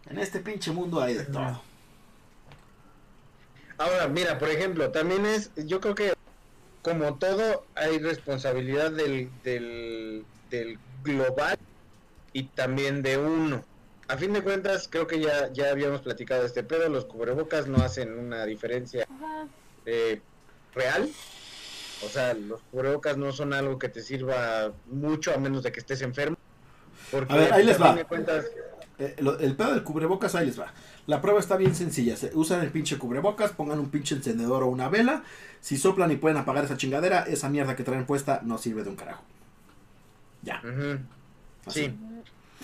En 0.07 0.19
este 0.19 0.39
pinche 0.41 0.72
mundo 0.73 1.01
hay 1.01 1.13
de 1.13 1.23
todo. 1.23 1.61
Ahora, 3.77 4.07
mira, 4.07 4.38
por 4.38 4.49
ejemplo, 4.49 4.91
también 4.91 5.26
es, 5.26 5.52
yo 5.56 5.80
creo 5.80 5.95
que 5.95 6.14
como 6.81 7.18
todo 7.18 7.68
hay 7.76 7.97
responsabilidad 7.99 8.91
del, 8.91 9.31
del, 9.41 10.26
del 10.49 10.80
global 11.03 11.57
y 12.31 12.49
también 12.49 13.02
de 13.02 13.18
uno. 13.18 13.64
A 14.07 14.18
fin 14.18 14.34
de 14.34 14.43
cuentas, 14.43 14.88
creo 14.89 15.07
que 15.07 15.19
ya, 15.19 15.52
ya 15.52 15.72
habíamos 15.72 16.02
platicado 16.02 16.41
de 16.41 16.47
este 16.47 16.64
pedo, 16.64 16.88
los 16.89 17.06
cubrebocas 17.06 17.68
no 17.68 17.81
hacen 17.81 18.14
una 18.18 18.45
diferencia 18.45 19.03
eh, 19.85 20.22
real. 20.73 21.10
O 22.03 22.10
sea, 22.10 22.34
los 22.34 22.61
cubrebocas 22.69 23.18
no 23.18 23.31
son 23.31 23.53
algo 23.53 23.80
que 23.80 23.89
te 23.89 24.02
sirva 24.02 24.76
mucho 24.85 25.34
a 25.34 25.38
menos 25.38 25.64
de 25.64 25.72
que 25.72 25.80
estés 25.80 26.02
enfermo. 26.02 26.38
Porque 27.10 27.34
A 27.34 27.38
ver, 27.38 27.53
ahí 27.53 27.64
les 27.65 27.81
va. 27.81 27.93
de 27.95 28.06
cuentas, 28.06 28.45
Eh, 28.97 29.15
lo- 29.19 29.38
el 29.39 29.57
pedo 29.57 29.72
del 29.73 29.84
cubrebocas, 29.84 30.35
ahí 30.35 30.45
les 30.45 30.57
va. 30.60 30.73
La 31.07 31.22
prueba 31.22 31.40
está 31.40 31.56
bien 31.57 31.76
sencilla. 31.76 32.18
Se 32.18 32.32
usan 32.34 32.61
el 32.61 32.72
pinche 32.72 32.98
cubrebocas, 32.98 33.52
pongan 33.52 33.80
un 33.80 33.90
pinche 33.90 34.15
encendedor 34.15 34.64
o 34.64 34.68
una 34.68 34.90
vela. 34.90 35.23
Si 35.61 35.77
soplan 35.77 36.11
y 36.11 36.15
pueden 36.15 36.38
apagar 36.38 36.65
esa 36.65 36.77
chingadera, 36.77 37.22
esa 37.23 37.49
mierda 37.49 37.76
que 37.76 37.84
traen 37.84 38.06
puesta 38.06 38.41
no 38.44 38.57
sirve 38.57 38.84
de 38.84 38.90
un 38.90 38.95
carajo. 38.95 39.23
Ya. 40.41 40.61
sí. 41.68 41.95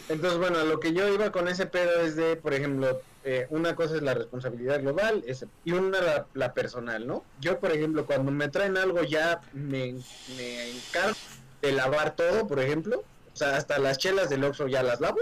Entonces, 0.10 0.40
bueno, 0.40 0.64
lo 0.66 0.80
que 0.80 0.94
yo 0.94 1.08
iba 1.14 1.32
con 1.32 1.48
ese 1.48 1.66
pedo 1.68 2.02
es 2.02 2.16
de, 2.16 2.36
por 2.36 2.54
ejemplo, 2.54 3.02
eh, 3.24 3.46
una 3.50 3.76
cosa 3.76 3.96
es 3.96 4.02
la 4.02 4.14
responsabilidad 4.14 4.82
global 4.82 5.24
y 5.64 5.72
una 5.74 6.02
la, 6.02 6.26
la 6.34 6.54
personal, 6.54 7.06
¿no? 7.06 7.24
Yo, 7.40 7.60
por 7.60 7.72
ejemplo, 7.72 8.06
cuando 8.06 8.32
me 8.32 8.50
traen 8.50 8.78
algo 8.78 9.04
ya 9.04 9.42
me, 9.54 9.94
me 10.38 10.70
encargo 10.72 11.16
de 11.62 11.72
lavar 11.72 12.16
todo, 12.16 12.48
por 12.48 12.60
ejemplo. 12.60 13.04
O 13.34 13.36
sea, 13.36 13.56
hasta 13.56 13.80
las 13.80 13.98
chelas 13.98 14.30
del 14.30 14.44
Oxxo 14.44 14.68
ya 14.68 14.84
las 14.84 15.00
lavo. 15.00 15.20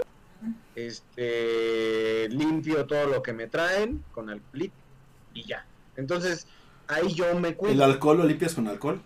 Este, 0.74 2.28
limpio 2.30 2.86
todo 2.86 3.06
lo 3.06 3.22
que 3.22 3.32
me 3.32 3.46
traen 3.46 4.02
con 4.12 4.30
alcohol 4.30 4.70
y 5.34 5.46
ya. 5.46 5.66
Entonces, 5.96 6.46
ahí 6.88 7.12
yo 7.12 7.38
me 7.38 7.54
cuido. 7.54 7.74
¿El 7.74 7.82
alcohol 7.82 8.18
lo 8.18 8.24
limpias 8.24 8.54
con 8.54 8.68
alcohol? 8.68 9.00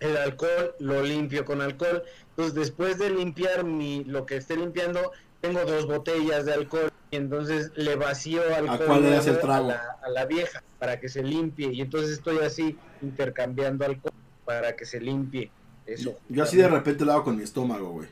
el 0.00 0.16
alcohol 0.16 0.74
lo 0.78 1.02
limpio 1.02 1.44
con 1.44 1.60
alcohol. 1.60 2.02
Entonces, 2.30 2.54
después 2.54 2.98
de 2.98 3.10
limpiar 3.10 3.64
mi 3.64 4.04
lo 4.04 4.26
que 4.26 4.36
esté 4.36 4.56
limpiando, 4.56 5.12
tengo 5.40 5.64
dos 5.64 5.86
botellas 5.86 6.44
de 6.44 6.54
alcohol 6.54 6.90
y 7.10 7.16
entonces 7.16 7.72
le 7.76 7.96
vacío 7.96 8.42
alcohol 8.54 8.86
cuál 8.86 9.02
le 9.02 9.10
das 9.10 9.26
el 9.26 9.38
trago? 9.38 9.70
A, 9.70 9.74
la, 9.74 9.96
a 10.02 10.08
la 10.08 10.24
vieja 10.26 10.62
para 10.78 11.00
que 11.00 11.08
se 11.08 11.22
limpie 11.22 11.72
y 11.72 11.80
entonces 11.80 12.10
estoy 12.10 12.38
así 12.38 12.76
intercambiando 13.02 13.84
alcohol 13.84 14.14
para 14.44 14.76
que 14.76 14.84
se 14.84 15.00
limpie. 15.00 15.50
Eso. 15.86 16.16
Yo 16.28 16.42
así 16.42 16.56
de 16.56 16.68
repente 16.68 17.04
lo 17.04 17.12
hago 17.12 17.24
con 17.24 17.36
mi 17.36 17.44
estómago, 17.44 17.90
güey. 17.90 18.08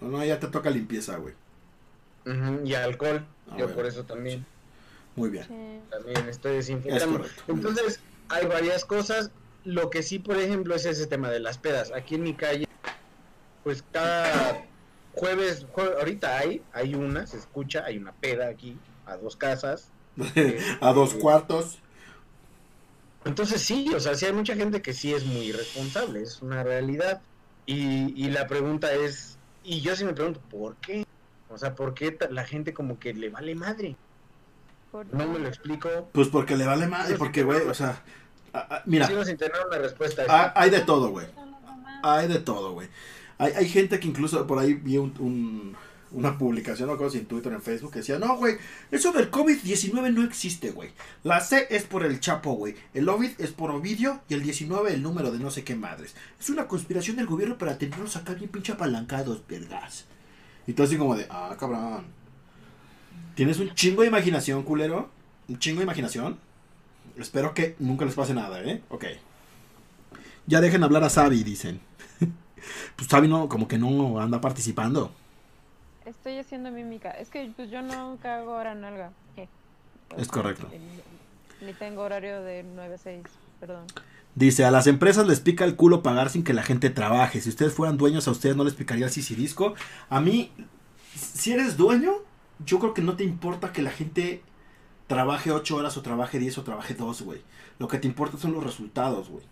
No, 0.00 0.08
no, 0.08 0.24
ya 0.24 0.38
te 0.40 0.46
toca 0.48 0.70
limpieza, 0.70 1.16
güey. 1.16 1.34
Y 2.64 2.74
alcohol. 2.74 3.24
Ah, 3.48 3.50
yo 3.52 3.64
bueno. 3.64 3.74
por 3.74 3.86
eso 3.86 4.04
también 4.04 4.44
Muy 5.16 5.30
bien. 5.30 5.44
Sí. 5.48 5.80
también 5.90 6.28
estoy 6.28 6.56
Es 6.56 6.66
desinfectando. 6.68 7.18
correcto. 7.18 7.42
Entonces, 7.48 8.00
hay 8.28 8.46
varias 8.46 8.84
cosas. 8.84 9.30
Lo 9.64 9.90
que 9.90 10.02
sí, 10.02 10.18
por 10.18 10.36
ejemplo, 10.38 10.74
es 10.74 10.86
ese 10.86 11.06
tema 11.06 11.30
de 11.30 11.40
las 11.40 11.58
pedas. 11.58 11.92
Aquí 11.92 12.14
en 12.14 12.22
mi 12.22 12.34
calle, 12.34 12.66
pues 13.64 13.84
cada 13.92 14.64
jueves, 15.14 15.66
jue- 15.74 15.98
ahorita 15.98 16.38
hay, 16.38 16.62
hay 16.72 16.94
una, 16.94 17.26
se 17.26 17.36
escucha, 17.38 17.84
hay 17.84 17.98
una 17.98 18.12
peda 18.12 18.48
aquí, 18.48 18.76
a 19.06 19.16
dos 19.16 19.36
casas. 19.36 19.88
a 20.80 20.92
dos 20.92 21.14
cuartos. 21.14 21.78
Entonces 23.24 23.60
sí, 23.60 23.90
o 23.94 24.00
sea, 24.00 24.14
sí 24.14 24.24
hay 24.26 24.32
mucha 24.32 24.54
gente 24.54 24.80
que 24.80 24.94
sí 24.94 25.12
es 25.12 25.24
muy 25.26 25.46
irresponsable, 25.46 26.22
es 26.22 26.40
una 26.40 26.62
realidad. 26.62 27.20
Y, 27.66 28.14
y 28.16 28.30
la 28.30 28.46
pregunta 28.46 28.92
es, 28.94 29.36
y 29.64 29.80
yo 29.80 29.94
sí 29.96 30.04
me 30.04 30.12
pregunto, 30.12 30.40
¿por 30.50 30.76
qué? 30.76 31.06
O 31.48 31.58
sea, 31.58 31.74
¿por 31.74 31.94
qué 31.94 32.16
la 32.30 32.44
gente 32.44 32.72
como 32.72 32.98
que 32.98 33.12
le 33.14 33.28
vale 33.28 33.54
madre? 33.54 33.96
Por- 34.92 35.12
No 35.14 35.26
me 35.28 35.38
lo 35.38 35.48
explico. 35.48 35.88
Pues 36.12 36.28
porque 36.28 36.56
le 36.56 36.64
vale 36.66 36.86
más. 36.86 37.12
Porque, 37.14 37.42
güey, 37.42 37.60
o 37.68 37.74
sea. 37.74 38.02
a- 38.52 38.76
a- 38.76 38.82
mira, 38.86 39.06
Sigo 39.06 39.24
sin 39.24 39.36
tener 39.36 39.54
una 39.66 39.78
respuesta. 39.78 40.22
a 40.28 40.42
ha- 40.46 40.52
hay 40.56 40.70
de 40.70 40.80
todo, 40.80 41.10
güey. 41.10 41.26
Hay 42.02 42.28
de 42.28 42.38
todo, 42.38 42.72
güey. 42.72 42.88
Hay, 43.38 43.52
hay 43.52 43.68
gente 43.68 43.98
que 44.00 44.08
incluso 44.08 44.46
por 44.46 44.58
ahí 44.58 44.74
vi 44.74 44.96
un, 44.98 45.14
un- 45.18 45.76
una 46.12 46.36
publicación, 46.36 46.88
no 46.88 46.94
recuerdo 46.94 47.12
si 47.12 47.18
en 47.18 47.26
Twitter 47.26 47.52
o 47.52 47.56
en 47.56 47.62
Facebook, 47.62 47.92
que 47.92 48.00
decía, 48.00 48.18
no, 48.18 48.36
güey, 48.36 48.56
eso 48.90 49.12
del 49.12 49.30
COVID-19 49.30 50.12
no 50.12 50.24
existe, 50.24 50.70
güey. 50.70 50.90
La 51.22 51.40
C 51.40 51.66
es 51.70 51.84
por 51.84 52.04
el 52.04 52.20
Chapo, 52.20 52.52
güey. 52.52 52.74
El 52.94 53.08
Ovid 53.08 53.32
es 53.38 53.52
por 53.52 53.70
Ovidio 53.70 54.20
y 54.28 54.34
el 54.34 54.42
19 54.42 54.92
el 54.92 55.02
número 55.02 55.30
de 55.30 55.38
no 55.38 55.50
sé 55.50 55.62
qué 55.62 55.76
madres. 55.76 56.14
Es 56.38 56.50
una 56.50 56.66
conspiración 56.66 57.16
del 57.16 57.26
gobierno 57.26 57.58
para 57.58 57.78
tenernos 57.78 58.16
acá 58.16 58.34
bien 58.34 58.50
pinche 58.50 58.72
apalancados, 58.72 59.42
vergas. 59.46 60.06
Y 60.66 60.72
todo 60.72 60.86
así 60.86 60.96
como 60.96 61.16
de, 61.16 61.26
ah, 61.30 61.56
cabrón. 61.58 62.04
¿Tienes 63.34 63.58
un 63.58 63.72
chingo 63.74 64.02
de 64.02 64.08
imaginación, 64.08 64.62
culero? 64.64 65.10
¿Un 65.48 65.58
chingo 65.58 65.78
de 65.78 65.84
imaginación? 65.84 66.38
Espero 67.16 67.54
que 67.54 67.76
nunca 67.78 68.04
les 68.04 68.14
pase 68.14 68.34
nada, 68.34 68.62
¿eh? 68.62 68.82
Ok. 68.88 69.04
Ya 70.46 70.60
dejen 70.60 70.82
hablar 70.82 71.04
a 71.04 71.10
Sabi, 71.10 71.44
dicen. 71.44 71.80
pues 72.96 73.08
Sabi 73.08 73.28
no, 73.28 73.48
como 73.48 73.68
que 73.68 73.78
no 73.78 74.20
anda 74.20 74.40
participando. 74.40 75.12
Estoy 76.10 76.38
haciendo 76.38 76.70
mímica. 76.70 77.10
Es 77.10 77.30
que 77.30 77.50
pues 77.54 77.70
yo 77.70 77.82
nunca 77.82 78.36
hago 78.38 78.52
hora 78.52 78.74
nalga. 78.74 79.10
Eh. 79.36 79.48
Es 80.16 80.28
correcto. 80.28 80.68
Ni- 81.64 81.72
tengo 81.74 82.02
horario 82.02 82.42
de 82.42 82.62
9 82.64 82.94
a 82.94 82.98
6, 82.98 83.22
perdón. 83.60 83.84
Dice, 84.34 84.64
a 84.64 84.70
las 84.70 84.86
empresas 84.86 85.26
les 85.26 85.40
pica 85.40 85.64
el 85.64 85.76
culo 85.76 86.02
pagar 86.02 86.30
sin 86.30 86.42
que 86.44 86.54
la 86.54 86.62
gente 86.62 86.88
trabaje. 86.90 87.40
Si 87.40 87.48
ustedes 87.48 87.74
fueran 87.74 87.96
dueños, 87.98 88.26
a 88.28 88.30
ustedes 88.30 88.56
no 88.56 88.64
les 88.64 88.74
picaría 88.74 89.06
el 89.06 89.10
sisirisco. 89.12 89.74
A 90.08 90.20
mí, 90.20 90.52
si 91.14 91.52
eres 91.52 91.76
dueño, 91.76 92.12
yo 92.64 92.78
creo 92.78 92.94
que 92.94 93.02
no 93.02 93.16
te 93.16 93.24
importa 93.24 93.72
que 93.72 93.82
la 93.82 93.90
gente 93.90 94.42
trabaje 95.06 95.50
8 95.52 95.76
horas 95.76 95.96
o 95.96 96.02
trabaje 96.02 96.38
10 96.38 96.56
o 96.58 96.62
trabaje 96.64 96.94
2, 96.94 97.22
güey. 97.22 97.42
Lo 97.78 97.88
que 97.88 97.98
te 97.98 98.06
importa 98.06 98.38
son 98.38 98.52
los 98.52 98.64
resultados, 98.64 99.28
güey. 99.28 99.44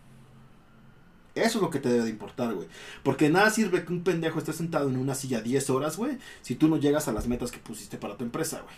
Eso 1.42 1.58
es 1.58 1.62
lo 1.62 1.70
que 1.70 1.78
te 1.80 1.88
debe 1.88 2.04
de 2.04 2.10
importar, 2.10 2.54
güey. 2.54 2.68
Porque 3.02 3.26
de 3.26 3.30
nada 3.32 3.50
sirve 3.50 3.84
que 3.84 3.92
un 3.92 4.02
pendejo 4.04 4.38
esté 4.38 4.52
sentado 4.52 4.88
en 4.88 4.96
una 4.96 5.14
silla 5.14 5.40
10 5.40 5.70
horas, 5.70 5.96
güey, 5.96 6.18
si 6.42 6.54
tú 6.54 6.68
no 6.68 6.76
llegas 6.76 7.08
a 7.08 7.12
las 7.12 7.26
metas 7.28 7.50
que 7.50 7.58
pusiste 7.58 7.96
para 7.98 8.16
tu 8.16 8.24
empresa, 8.24 8.60
güey. 8.62 8.76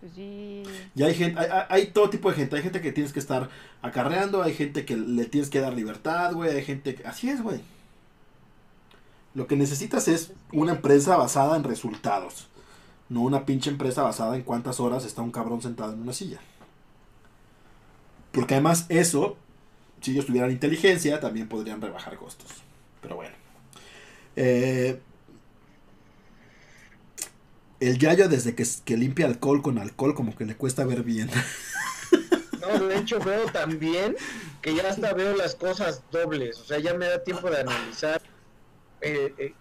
Pues 0.00 0.12
sí. 0.14 0.62
Y 0.94 1.02
hay 1.02 1.14
gente, 1.14 1.40
hay, 1.40 1.46
hay- 1.50 1.66
hay 1.68 1.86
todo 1.92 2.08
tipo 2.10 2.28
de 2.30 2.36
gente. 2.36 2.54
Hay 2.56 2.62
gente 2.62 2.80
que 2.80 2.92
tienes 2.92 3.12
que 3.12 3.18
estar 3.18 3.48
acarreando, 3.82 4.42
hay 4.42 4.54
gente 4.54 4.84
que 4.84 4.96
le 4.96 5.24
tienes 5.26 5.50
que 5.50 5.60
dar 5.60 5.72
libertad, 5.74 6.32
güey. 6.34 6.54
Hay 6.56 6.64
gente 6.64 6.94
que. 6.94 7.06
Así 7.06 7.28
es, 7.28 7.42
güey. 7.42 7.60
Lo 9.34 9.46
que 9.46 9.56
necesitas 9.56 10.06
es 10.08 10.32
una 10.52 10.72
empresa 10.72 11.16
basada 11.16 11.56
en 11.56 11.64
resultados. 11.64 12.48
No 13.08 13.22
una 13.22 13.44
pinche 13.46 13.70
empresa 13.70 14.02
basada 14.02 14.36
en 14.36 14.42
cuántas 14.42 14.80
horas 14.80 15.04
está 15.04 15.22
un 15.22 15.30
cabrón 15.32 15.62
sentado 15.62 15.92
en 15.92 16.00
una 16.02 16.12
silla. 16.12 16.38
Porque 18.32 18.54
además 18.54 18.86
eso, 18.88 19.36
si 20.00 20.12
ellos 20.12 20.26
tuvieran 20.26 20.50
inteligencia, 20.50 21.20
también 21.20 21.48
podrían 21.48 21.80
rebajar 21.80 22.16
costos. 22.16 22.48
Pero 23.02 23.16
bueno. 23.16 23.34
Eh, 24.36 25.00
el 27.80 27.98
Yayo 27.98 28.28
desde 28.28 28.54
que, 28.54 28.66
que 28.84 28.96
limpia 28.96 29.26
alcohol 29.26 29.62
con 29.62 29.78
alcohol 29.78 30.14
como 30.14 30.36
que 30.36 30.44
le 30.44 30.56
cuesta 30.56 30.84
ver 30.84 31.02
bien. 31.02 31.30
No, 32.60 32.86
de 32.86 32.98
hecho 32.98 33.18
veo 33.18 33.46
también 33.46 34.14
que 34.60 34.74
ya 34.74 34.90
hasta 34.90 35.14
veo 35.14 35.34
las 35.34 35.54
cosas 35.54 36.02
dobles. 36.12 36.58
O 36.58 36.64
sea, 36.66 36.78
ya 36.78 36.92
me 36.92 37.06
da 37.08 37.24
tiempo 37.24 37.48
de 37.50 37.60
analizar 37.62 38.20
eh, 39.00 39.32
eh, 39.38 39.54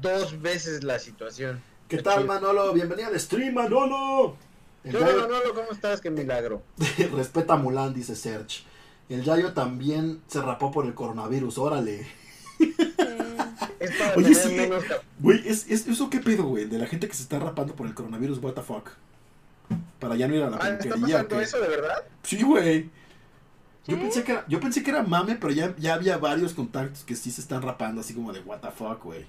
dos 0.00 0.40
veces 0.40 0.82
la 0.82 0.98
situación. 0.98 1.60
¿Qué 1.86 1.98
tal, 1.98 2.24
Manolo? 2.24 2.72
Bienvenida 2.72 3.08
al 3.08 3.20
stream, 3.20 3.52
Manolo. 3.52 4.38
El 4.84 4.92
¿Qué 4.92 4.98
Yayo- 4.98 5.20
Manolo? 5.20 5.54
¿Cómo 5.54 5.70
estás? 5.70 6.00
Qué 6.00 6.08
milagro. 6.08 6.62
Respeta 7.14 7.54
a 7.54 7.56
Mulan, 7.58 7.92
dice 7.92 8.16
Serge. 8.16 8.62
El 9.08 9.22
Yayo 9.22 9.52
también 9.52 10.20
se 10.26 10.40
rapó 10.40 10.70
por 10.72 10.86
el 10.86 10.94
coronavirus, 10.94 11.58
órale. 11.58 12.06
Es 13.78 13.90
para 13.96 14.14
Oye, 14.16 14.34
sí. 14.34 14.48
menos 14.54 14.82
cap- 14.84 15.02
Güey, 15.20 15.46
¿es, 15.46 15.66
es, 15.70 15.86
¿eso 15.86 16.10
qué 16.10 16.18
pedo, 16.20 16.44
güey? 16.44 16.64
De 16.64 16.78
la 16.78 16.86
gente 16.86 17.06
que 17.08 17.14
se 17.14 17.22
está 17.22 17.38
rapando 17.38 17.74
por 17.76 17.86
el 17.86 17.94
coronavirus, 17.94 18.38
what 18.42 18.54
the 18.54 18.62
fuck. 18.62 18.90
Para 20.00 20.16
ya 20.16 20.26
no 20.26 20.34
ir 20.34 20.42
a 20.42 20.50
la 20.50 20.56
Ah, 20.56 20.68
¿Está 20.70 20.78
peluquería. 20.84 21.16
¿o 21.16 21.18
pasando 21.18 21.36
qué? 21.38 21.42
eso 21.44 21.60
de 21.60 21.68
verdad? 21.68 22.04
Sí, 22.22 22.42
güey. 22.42 22.90
Yo 23.86 23.96
pensé 24.00 24.24
que 24.24 24.32
era, 24.32 24.44
yo 24.48 24.58
pensé 24.58 24.82
que 24.82 24.90
era 24.90 25.04
mame, 25.04 25.36
pero 25.36 25.52
ya, 25.52 25.72
ya 25.78 25.94
había 25.94 26.18
varios 26.18 26.54
contactos 26.54 27.04
que 27.04 27.14
sí 27.14 27.30
se 27.30 27.40
están 27.40 27.62
rapando 27.62 28.00
así 28.00 28.14
como 28.14 28.32
de 28.32 28.40
what 28.40 28.58
the 28.58 28.70
fuck, 28.72 29.04
güey. 29.04 29.24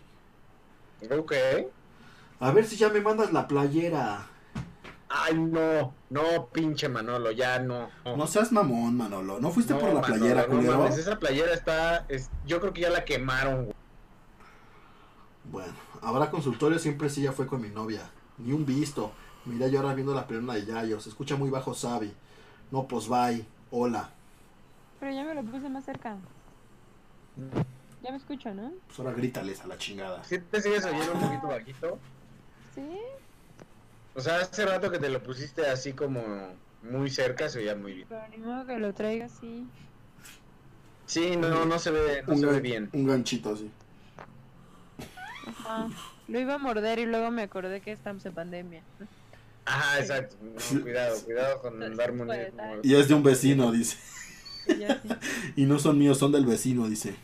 Ok. 1.12 1.34
A 2.40 2.52
ver 2.52 2.66
si 2.66 2.76
ya 2.76 2.90
me 2.90 3.02
mandas 3.02 3.32
la 3.34 3.48
playera. 3.48 4.26
Ay, 5.10 5.36
no, 5.36 5.94
no, 6.10 6.48
pinche 6.52 6.90
Manolo, 6.90 7.32
ya 7.32 7.60
no. 7.60 7.90
No 8.04 8.28
seas 8.28 8.52
mamón, 8.52 8.98
Manolo. 8.98 9.40
¿No 9.40 9.52
fuiste 9.52 9.74
No, 9.74 9.80
por 9.80 9.90
la 9.94 10.02
Manolo, 10.02 10.20
playera, 10.20 10.42
no 10.44 10.48
culero? 10.50 10.78
mames, 10.80 10.98
esa 10.98 11.18
playera 11.18 11.54
está, 11.54 12.06
es- 12.10 12.30
yo 12.46 12.60
creo 12.60 12.74
que 12.74 12.82
ya 12.82 12.90
la 12.90 13.06
quemaron, 13.06 13.66
güey. 13.66 13.76
Bueno, 15.46 15.74
habrá 16.02 16.30
consultorio, 16.30 16.78
siempre 16.78 17.10
sí 17.10 17.22
ya 17.22 17.32
fue 17.32 17.48
con 17.48 17.62
mi 17.62 17.70
novia. 17.70 18.02
Ni 18.38 18.52
un 18.52 18.66
visto. 18.66 19.12
Mira 19.46 19.68
yo 19.68 19.80
ahora 19.80 19.94
viendo 19.94 20.14
la 20.14 20.28
pelona 20.28 20.56
de 20.56 20.66
Yayo. 20.66 21.00
Se 21.00 21.08
escucha 21.10 21.38
muy 21.38 21.50
bajo 21.50 21.74
Sabi. 21.74 22.14
No, 22.70 22.86
pues 22.86 23.08
bye. 23.08 23.46
Hola. 23.72 24.10
Pero 25.00 25.14
ya 25.14 25.24
me 25.24 25.34
lo 25.34 25.44
puse 25.44 25.70
más 25.70 25.86
cerca. 25.86 26.18
Ya 28.04 28.12
me 28.12 28.18
escucho, 28.18 28.54
¿no? 28.54 28.74
Pues 28.88 29.00
ahora 29.00 29.14
grítales 29.14 29.62
a 29.62 29.68
la 29.68 29.78
chingada. 29.78 30.22
¿Sí 30.26 30.38
te 30.40 30.62
sigues 30.62 30.84
oyendo 30.86 31.14
un 31.14 31.20
poquito 31.22 31.48
bajito? 31.48 32.00
Sí. 32.76 32.82
O 34.18 34.22
sea, 34.22 34.38
hace 34.38 34.66
rato 34.66 34.90
que 34.90 34.98
te 34.98 35.10
lo 35.10 35.22
pusiste 35.22 35.68
así 35.68 35.94
como 35.94 36.24
muy 36.82 37.08
cerca, 37.12 37.50
se 37.50 37.60
oía 37.60 37.76
muy 37.76 37.94
bien. 37.94 38.08
Pero 38.10 38.28
ni 38.30 38.38
modo 38.38 38.66
que 38.66 38.80
lo 38.80 38.92
traiga 38.92 39.28
así. 39.28 39.68
Sí, 41.06 41.36
no, 41.38 41.66
no 41.66 41.78
se 41.78 41.92
ve, 41.92 42.24
no 42.26 42.34
un, 42.34 42.40
se 42.40 42.46
ve 42.48 42.60
bien. 42.60 42.90
un 42.94 43.06
ganchito 43.06 43.54
así. 43.54 43.70
Ajá. 45.46 45.90
Lo 46.28 46.40
iba 46.40 46.56
a 46.56 46.58
morder 46.58 46.98
y 46.98 47.06
luego 47.06 47.30
me 47.30 47.44
acordé 47.44 47.80
que 47.80 47.92
estamos 47.92 48.26
en 48.26 48.34
pandemia. 48.34 48.82
Ajá, 49.66 50.00
exacto. 50.00 50.36
No, 50.42 50.82
cuidado, 50.82 51.24
cuidado 51.24 51.62
con 51.62 51.84
andar 51.84 52.12
estar. 52.40 52.80
Y 52.82 52.96
es 52.96 53.08
de 53.08 53.14
un 53.14 53.22
vecino, 53.22 53.72
dice. 53.72 53.98
Y 54.68 54.80
ya 54.80 55.00
sí. 55.00 55.10
Y 55.58 55.66
no 55.66 55.78
son 55.78 56.00
míos, 56.00 56.18
son 56.18 56.32
del 56.32 56.48
vecino, 56.48 56.90
dice. 56.90 57.16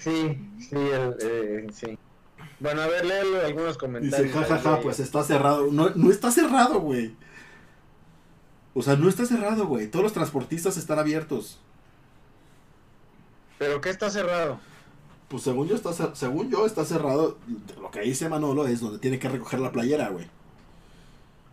Sí, 0.00 0.48
sí, 0.58 0.76
el, 0.76 1.14
eh, 1.20 1.66
sí. 1.74 1.98
Bueno, 2.60 2.82
a 2.82 2.86
ver, 2.88 3.04
léelo 3.06 3.40
algunos 3.44 3.78
comentarios. 3.78 4.20
Dice, 4.32 4.36
jajaja, 4.36 4.70
ahí 4.70 4.76
de- 4.78 4.82
pues 4.82 4.98
está 5.00 5.22
cerrado. 5.22 5.68
No, 5.70 5.90
no 5.90 6.10
está 6.10 6.30
cerrado, 6.30 6.80
güey. 6.80 7.14
O 8.74 8.82
sea, 8.82 8.96
no 8.96 9.08
está 9.08 9.24
cerrado, 9.26 9.66
güey. 9.66 9.88
Todos 9.88 10.02
los 10.02 10.12
transportistas 10.12 10.76
están 10.76 10.98
abiertos. 10.98 11.58
¿Pero 13.58 13.80
qué 13.80 13.90
está 13.90 14.10
cerrado? 14.10 14.60
Pues 15.28 15.42
según 15.42 15.68
yo 15.68 15.74
está, 15.74 16.14
según 16.14 16.50
yo 16.50 16.64
está 16.64 16.84
cerrado. 16.84 17.38
Lo 17.80 17.90
que 17.90 18.00
dice 18.00 18.28
Manolo 18.28 18.66
es 18.66 18.80
donde 18.80 18.98
tiene 18.98 19.18
que 19.18 19.28
recoger 19.28 19.60
la 19.60 19.72
playera, 19.72 20.08
güey. 20.10 20.26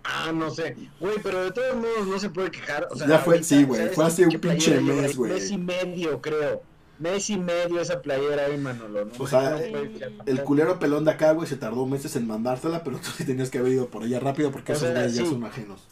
Ah, 0.04 0.32
no 0.32 0.52
sé. 0.52 0.78
Güey, 1.00 1.16
pero 1.24 1.44
de 1.44 1.52
todos 1.52 1.76
modos 1.78 2.08
no 2.08 2.20
se 2.20 2.30
puede 2.30 2.52
quejar. 2.52 2.88
O 2.92 2.96
sea, 2.96 3.08
Ya 3.08 3.20
fue- 3.20 3.36
ahorita, 3.36 3.48
sí, 3.48 3.64
güey, 3.64 3.90
fue 3.90 4.06
hace 4.06 4.26
un 4.28 4.40
pinche 4.40 4.80
mes, 4.80 5.18
güey. 5.18 5.34
Mes 5.34 5.50
y 5.52 5.58
medio, 5.58 6.22
creo. 6.22 6.62
Mes 6.98 7.30
y 7.30 7.38
medio 7.38 7.82
esa 7.82 8.02
playera 8.02 8.46
ahí, 8.46 8.58
Manolo. 8.58 9.06
¿no? 9.06 9.12
O 9.20 9.28
sea, 9.28 9.52
No 9.52 10.24
El 10.26 10.44
culero 10.44 10.80
pelón 10.80 11.04
de 11.06 11.12
acá, 11.12 11.32
güey, 11.34 11.48
se 11.48 11.58
tardó 11.58 11.86
meses 11.86 12.16
en 12.16 12.26
mandársela, 12.26 12.84
pero 12.84 12.98
tú 12.98 13.08
sí 13.12 13.26
tenías 13.26 13.50
que 13.50 13.58
haber 13.58 13.74
ido 13.74 13.88
por 13.90 14.04
ella 14.04 14.20
rápido 14.20 14.52
porque 14.52 14.72
O 14.72 14.76
esos 14.76 14.88
sea, 14.90 15.06
ya 15.08 15.10
sí. 15.10 15.26
son 15.30 15.44
ajenos. 15.44 15.84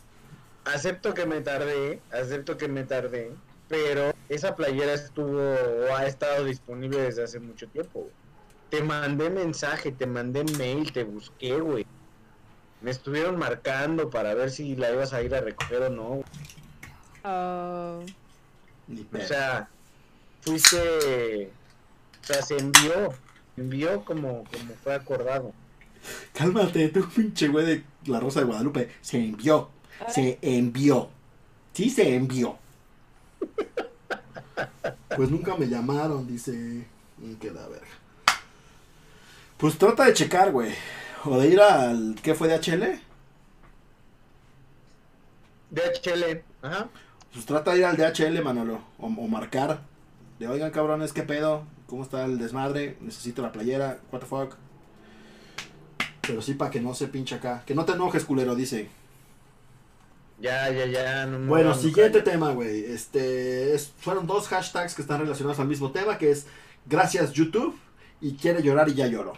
Acepto 0.66 1.14
que 1.14 1.26
me 1.26 1.42
tardé, 1.42 2.00
acepto 2.12 2.56
que 2.58 2.70
me 2.70 2.84
tardé, 2.84 3.32
pero 3.68 4.14
esa 4.30 4.56
playera 4.56 4.94
estuvo 4.94 5.38
o 5.42 5.96
ha 5.96 6.06
estado 6.06 6.46
disponible 6.46 7.02
desde 7.02 7.24
hace 7.24 7.40
mucho 7.42 7.68
tiempo. 7.68 8.00
güey. 8.02 8.12
Te 8.70 8.82
mandé 8.82 9.30
mensaje, 9.30 9.92
te 9.92 10.08
mandé 10.08 10.46
mail, 10.58 10.92
te 10.94 11.04
busqué, 11.04 11.60
güey. 11.60 11.86
Me 12.82 12.92
estuvieron 12.92 13.38
marcando 13.38 14.10
para 14.10 14.34
ver 14.34 14.52
si 14.52 14.76
la 14.78 14.92
ibas 14.92 15.12
a 15.14 15.22
ir 15.22 15.36
a 15.36 15.42
recoger 15.42 15.84
o 15.84 15.90
no. 15.90 16.08
güey. 16.10 16.24
Oh. 17.26 18.00
O 19.14 19.20
sea, 19.22 19.70
fuiste, 20.44 21.52
o 22.22 22.26
sea, 22.26 22.42
se 22.42 22.58
envió, 22.58 23.14
envió 23.58 24.04
como, 24.06 24.44
como 24.44 24.74
fue 24.84 24.96
acordado. 24.96 25.54
Cálmate, 26.34 26.90
tú 26.90 27.08
pinche 27.10 27.48
güey 27.48 27.66
de 27.66 27.84
la 28.06 28.20
Rosa 28.20 28.42
de 28.42 28.46
Guadalupe. 28.48 28.92
Se 29.02 29.18
envió. 29.18 29.70
Se 30.10 30.38
envió. 30.42 31.10
Sí, 31.74 31.90
se 31.90 32.16
envió. 32.16 32.58
Pues 35.16 35.30
nunca 35.30 35.56
me 35.56 35.68
llamaron, 35.68 36.28
dice. 36.28 36.88
Que 37.40 37.52
la 37.52 37.68
verga. 37.68 37.88
Pues 39.58 39.78
trata 39.78 40.06
de 40.06 40.14
checar, 40.14 40.52
güey. 40.52 40.74
O 41.24 41.40
de 41.40 41.48
ir 41.48 41.62
al. 41.62 42.16
¿Qué 42.22 42.36
fue 42.36 42.50
de 42.50 42.56
HL? 42.56 43.00
DHL, 45.72 46.44
ajá. 46.62 46.90
Pues 47.32 47.46
trata 47.46 47.72
de 47.72 47.80
ir 47.80 47.86
al 47.86 47.96
DHL, 47.96 48.44
Manolo. 48.44 48.82
O, 48.98 49.06
o 49.06 49.28
marcar. 49.28 49.82
De 50.44 50.50
oigan, 50.50 50.72
cabrones, 50.72 51.14
¿qué 51.14 51.24
pedo? 51.24 51.64
¿Cómo 51.88 52.04
está 52.04 52.26
el 52.26 52.38
desmadre? 52.38 52.98
Necesito 53.00 53.42
la 53.42 53.54
playera. 53.54 54.00
What 54.12 54.20
the 54.20 54.26
fuck. 54.26 54.56
Pero 56.20 56.42
sí, 56.42 56.54
para 56.56 56.70
que 56.70 56.82
no 56.82 56.94
se 56.94 57.08
pinche 57.08 57.36
acá. 57.36 57.64
Que 57.66 57.74
no 57.74 57.86
te 57.86 57.94
enojes, 57.94 58.26
culero, 58.26 58.54
dice. 58.54 58.90
Ya, 60.42 60.70
ya, 60.70 60.86
ya. 60.86 61.26
No 61.28 61.40
me 61.40 61.48
Bueno, 61.48 61.74
siguiente 61.74 62.22
tema, 62.24 62.52
güey. 62.52 62.84
Este, 62.84 63.74
es- 63.74 63.94
fueron 63.98 64.28
dos 64.28 64.50
hashtags 64.50 64.96
que 64.96 65.02
están 65.02 65.22
relacionados 65.22 65.62
al 65.62 65.68
mismo 65.70 65.92
tema, 65.94 66.18
que 66.18 66.32
es 66.32 66.46
gracias 66.88 67.32
YouTube 67.32 67.80
y 68.20 68.34
quiere 68.34 68.62
llorar 68.62 68.90
y 68.90 68.96
ya 68.96 69.08
lloró. 69.08 69.36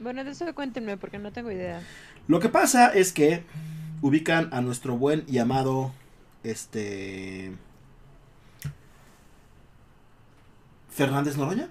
Bueno, 0.00 0.22
de 0.22 0.30
eso 0.30 0.44
cuéntenme 0.54 0.96
porque 0.98 1.18
no 1.18 1.32
tengo 1.32 1.50
idea. 1.50 1.82
Lo 2.28 2.38
que 2.38 2.48
pasa 2.48 2.94
es 2.94 3.12
que 3.12 3.42
ubican 4.02 4.50
a 4.52 4.60
nuestro 4.60 4.96
buen 4.96 5.24
y 5.26 5.38
amado, 5.38 5.92
este, 6.44 7.56
Fernández 10.94 11.36
Noroña. 11.36 11.68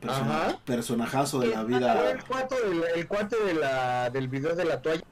Persona- 0.00 0.46
Ajá. 0.46 0.58
personajazo 0.64 1.40
de 1.40 1.48
la 1.48 1.64
vida. 1.64 2.10
El 2.12 2.22
cuate, 2.24 2.54
la- 2.74 2.90
el 2.94 3.08
cuate 3.08 3.36
de 3.44 3.54
la, 3.54 4.10
del 4.10 4.28
video 4.28 4.54
de 4.54 4.64
la 4.64 4.80
toalla. 4.80 5.02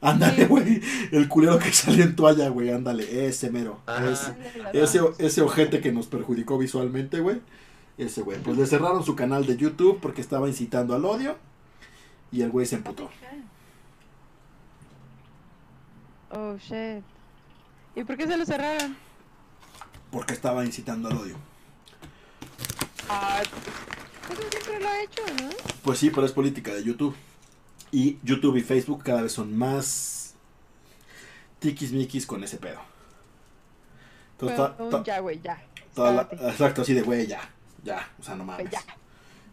Ándale, 0.00 0.36
Sí. 0.42 0.44
güey. 0.46 0.82
El 1.12 1.28
culero 1.28 1.58
que 1.58 1.72
salió 1.72 2.04
en 2.04 2.16
toalla, 2.16 2.48
güey. 2.48 2.70
Ándale, 2.70 3.26
ese 3.28 3.50
mero. 3.50 3.80
Ese. 4.10 4.34
Ese, 4.72 5.00
ese 5.18 5.42
ojete 5.42 5.80
que 5.80 5.92
nos 5.92 6.06
perjudicó 6.06 6.58
visualmente, 6.58 7.20
güey. 7.20 7.40
Ese 7.98 8.22
güey. 8.22 8.38
Pues 8.42 8.56
le 8.58 8.66
cerraron 8.66 9.04
su 9.04 9.14
canal 9.16 9.46
de 9.46 9.56
YouTube 9.56 9.98
porque 10.02 10.20
estaba 10.20 10.48
incitando 10.48 10.94
al 10.94 11.04
odio. 11.04 11.36
Y 12.32 12.42
el 12.42 12.50
güey 12.50 12.66
se 12.66 12.74
emputó. 12.76 13.08
Oh, 16.30 16.56
shit. 16.58 17.02
¿Y 17.94 18.04
por 18.04 18.16
qué 18.16 18.26
se 18.26 18.36
lo 18.36 18.44
cerraron? 18.44 18.96
Porque 20.10 20.34
estaba 20.34 20.64
incitando 20.64 21.08
al 21.08 21.16
odio. 21.16 21.36
Ah, 23.08 23.40
eso 23.42 24.42
siempre 24.50 24.80
lo 24.80 24.88
ha 24.88 25.02
hecho, 25.02 25.22
¿no? 25.42 25.50
Pues 25.82 25.98
sí, 25.98 26.10
pero 26.10 26.26
es 26.26 26.32
política 26.32 26.74
de 26.74 26.82
YouTube. 26.82 27.14
Y 27.92 28.18
YouTube 28.22 28.56
y 28.56 28.62
Facebook 28.62 29.02
cada 29.04 29.22
vez 29.22 29.32
son 29.32 29.56
más 29.56 30.34
tiquismiquis 31.60 32.26
con 32.26 32.42
ese 32.44 32.58
pedo. 32.58 32.80
Entonces, 34.38 35.04
ya, 35.06 35.20
güey, 35.20 35.40
ya. 35.40 35.62
la- 35.96 36.28
exacto, 36.50 36.82
así 36.82 36.92
de 36.94 37.02
güey, 37.02 37.26
ya. 37.26 37.40
Ya, 37.84 38.08
o 38.18 38.22
sea, 38.22 38.34
no 38.34 38.44
mames. 38.44 38.68
ya. 38.70 38.82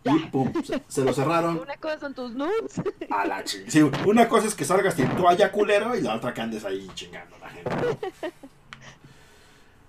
Y 0.05 0.19
pum, 0.25 0.51
se, 0.65 0.83
se 0.89 1.01
lo 1.05 1.13
cerraron. 1.13 1.59
Una 1.59 1.77
cosa 1.77 1.99
son 1.99 2.13
tus 2.13 2.31
nudes. 2.33 2.81
A 3.09 3.25
la 3.25 3.41
ching- 3.45 3.69
Sí, 3.69 3.81
una 4.05 4.27
cosa 4.27 4.47
es 4.47 4.55
que 4.55 4.65
salgas 4.65 4.95
sin 4.95 5.07
toalla 5.15 5.49
culero 5.51 5.95
y 5.95 6.01
la 6.01 6.15
otra 6.15 6.33
que 6.33 6.41
andes 6.41 6.65
ahí 6.65 6.89
chingando 6.95 7.35
a 7.37 7.39
la 7.39 7.49
gente. 7.49 7.69
¿no? 7.75 8.31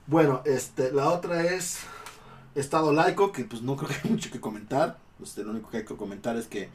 Bueno, 0.07 0.43
este, 0.45 0.93
la 0.93 1.09
otra 1.09 1.43
es 1.45 1.79
Estado 2.55 2.93
laico, 2.93 3.33
que 3.33 3.45
pues 3.45 3.63
no 3.63 3.77
creo 3.77 3.89
que 3.91 3.97
hay 4.05 4.11
mucho 4.11 4.31
que 4.31 4.41
comentar. 4.41 4.99
Este, 5.23 5.43
lo 5.45 5.51
único 5.51 5.71
que 5.71 5.79
hay 5.79 5.85
que 5.85 5.97
comentar 5.97 6.37
es 6.37 6.47
que 6.47 6.69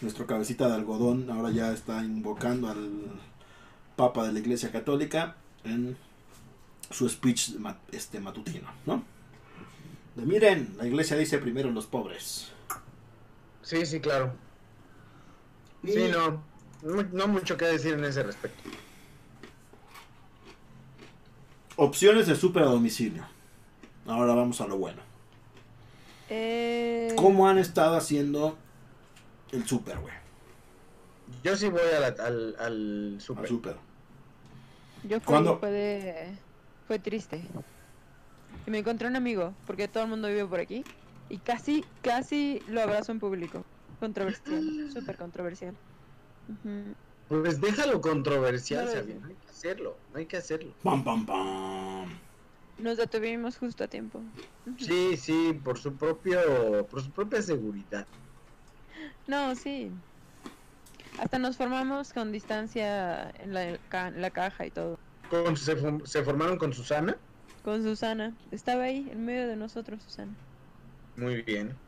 nuestro 0.00 0.26
cabecita 0.26 0.68
de 0.68 0.74
algodón 0.74 1.30
ahora 1.30 1.50
ya 1.50 1.72
está 1.72 2.02
invocando 2.04 2.68
al 2.68 2.90
Papa 3.96 4.26
de 4.26 4.32
la 4.32 4.38
Iglesia 4.38 4.70
Católica 4.72 5.36
en 5.64 5.96
su 6.90 7.08
speech 7.08 7.52
este, 7.92 8.20
matutino, 8.20 8.68
¿no? 8.84 9.02
De 10.16 10.24
miren, 10.24 10.74
la 10.78 10.86
iglesia 10.86 11.16
dice 11.16 11.38
primero 11.38 11.70
los 11.70 11.86
pobres. 11.86 12.50
Sí, 13.62 13.84
sí, 13.84 14.00
claro. 14.00 14.32
Y- 15.82 15.92
Sí, 15.92 16.08
no. 16.10 16.42
No, 16.82 17.02
no 17.12 17.28
mucho 17.28 17.56
que 17.56 17.64
decir 17.64 17.94
en 17.94 18.04
ese 18.04 18.22
respecto. 18.22 18.70
Opciones 21.76 22.26
de 22.26 22.36
super 22.36 22.62
a 22.62 22.66
domicilio. 22.66 23.24
Ahora 24.06 24.34
vamos 24.34 24.60
a 24.60 24.66
lo 24.66 24.78
bueno. 24.78 25.02
Eh, 26.28 27.14
¿Cómo 27.16 27.48
han 27.48 27.58
estado 27.58 27.96
haciendo 27.96 28.58
el 29.52 29.66
super, 29.66 29.98
güey? 30.00 30.14
Yo 31.42 31.56
sí 31.56 31.68
voy 31.68 31.80
a 31.96 32.00
la- 32.00 32.06
al, 32.24 32.56
al 32.58 33.14
Al 33.14 33.20
super. 33.20 33.48
super. 33.48 33.76
Yo 35.02 35.20
fui, 35.20 35.24
¿Cuándo? 35.26 35.58
fue 35.58 35.70
de... 35.70 36.38
Fue 36.86 36.98
triste. 36.98 37.42
Y 38.66 38.70
me 38.70 38.78
encontré 38.78 39.08
un 39.08 39.16
amigo, 39.16 39.54
porque 39.64 39.88
todo 39.88 40.04
el 40.04 40.10
mundo 40.10 40.28
vive 40.28 40.46
por 40.46 40.60
aquí. 40.60 40.84
Y 41.28 41.38
casi, 41.38 41.84
casi 42.02 42.60
lo 42.66 42.80
abrazo 42.82 43.12
en 43.12 43.18
público. 43.18 43.62
Controversial, 44.00 44.62
súper 44.92 45.16
controversial. 45.16 45.76
Pues 47.28 47.60
déjalo 47.60 48.00
controversial, 48.00 48.84
No 48.84 48.90
lo 48.90 48.92
Sabina. 48.92 49.14
sé. 49.14 49.20
No 49.20 49.26
hay 49.28 49.36
que 49.36 49.48
hacerlo, 49.50 50.00
no 50.08 50.18
hay 50.18 50.26
que 50.26 50.36
hacerlo. 50.36 50.74
Pam, 50.82 51.04
pam, 51.04 51.26
pam. 51.26 52.25
Nos 52.78 52.98
detuvimos 52.98 53.56
justo 53.58 53.84
a 53.84 53.88
tiempo. 53.88 54.22
Sí, 54.78 55.16
sí, 55.16 55.54
por 55.64 55.78
su 55.78 55.96
propio, 55.96 56.86
por 56.88 57.02
su 57.02 57.10
propia 57.12 57.40
seguridad. 57.42 58.06
No, 59.26 59.54
sí. 59.54 59.90
Hasta 61.18 61.38
nos 61.38 61.56
formamos 61.56 62.12
con 62.12 62.32
distancia 62.32 63.30
en 63.30 63.54
la, 63.54 63.78
ca- 63.88 64.08
en 64.08 64.20
la 64.20 64.30
caja 64.30 64.66
y 64.66 64.70
todo. 64.70 64.98
Con- 65.30 65.56
se, 65.56 65.76
formaron 66.22 66.58
con 66.58 66.72
Susana. 66.72 67.16
Con 67.62 67.82
Susana. 67.82 68.36
Estaba 68.50 68.84
ahí, 68.84 69.08
en 69.10 69.24
medio 69.24 69.48
de 69.48 69.56
nosotros, 69.56 70.02
Susana. 70.02 70.36
Muy 71.16 71.42
bien. 71.42 71.80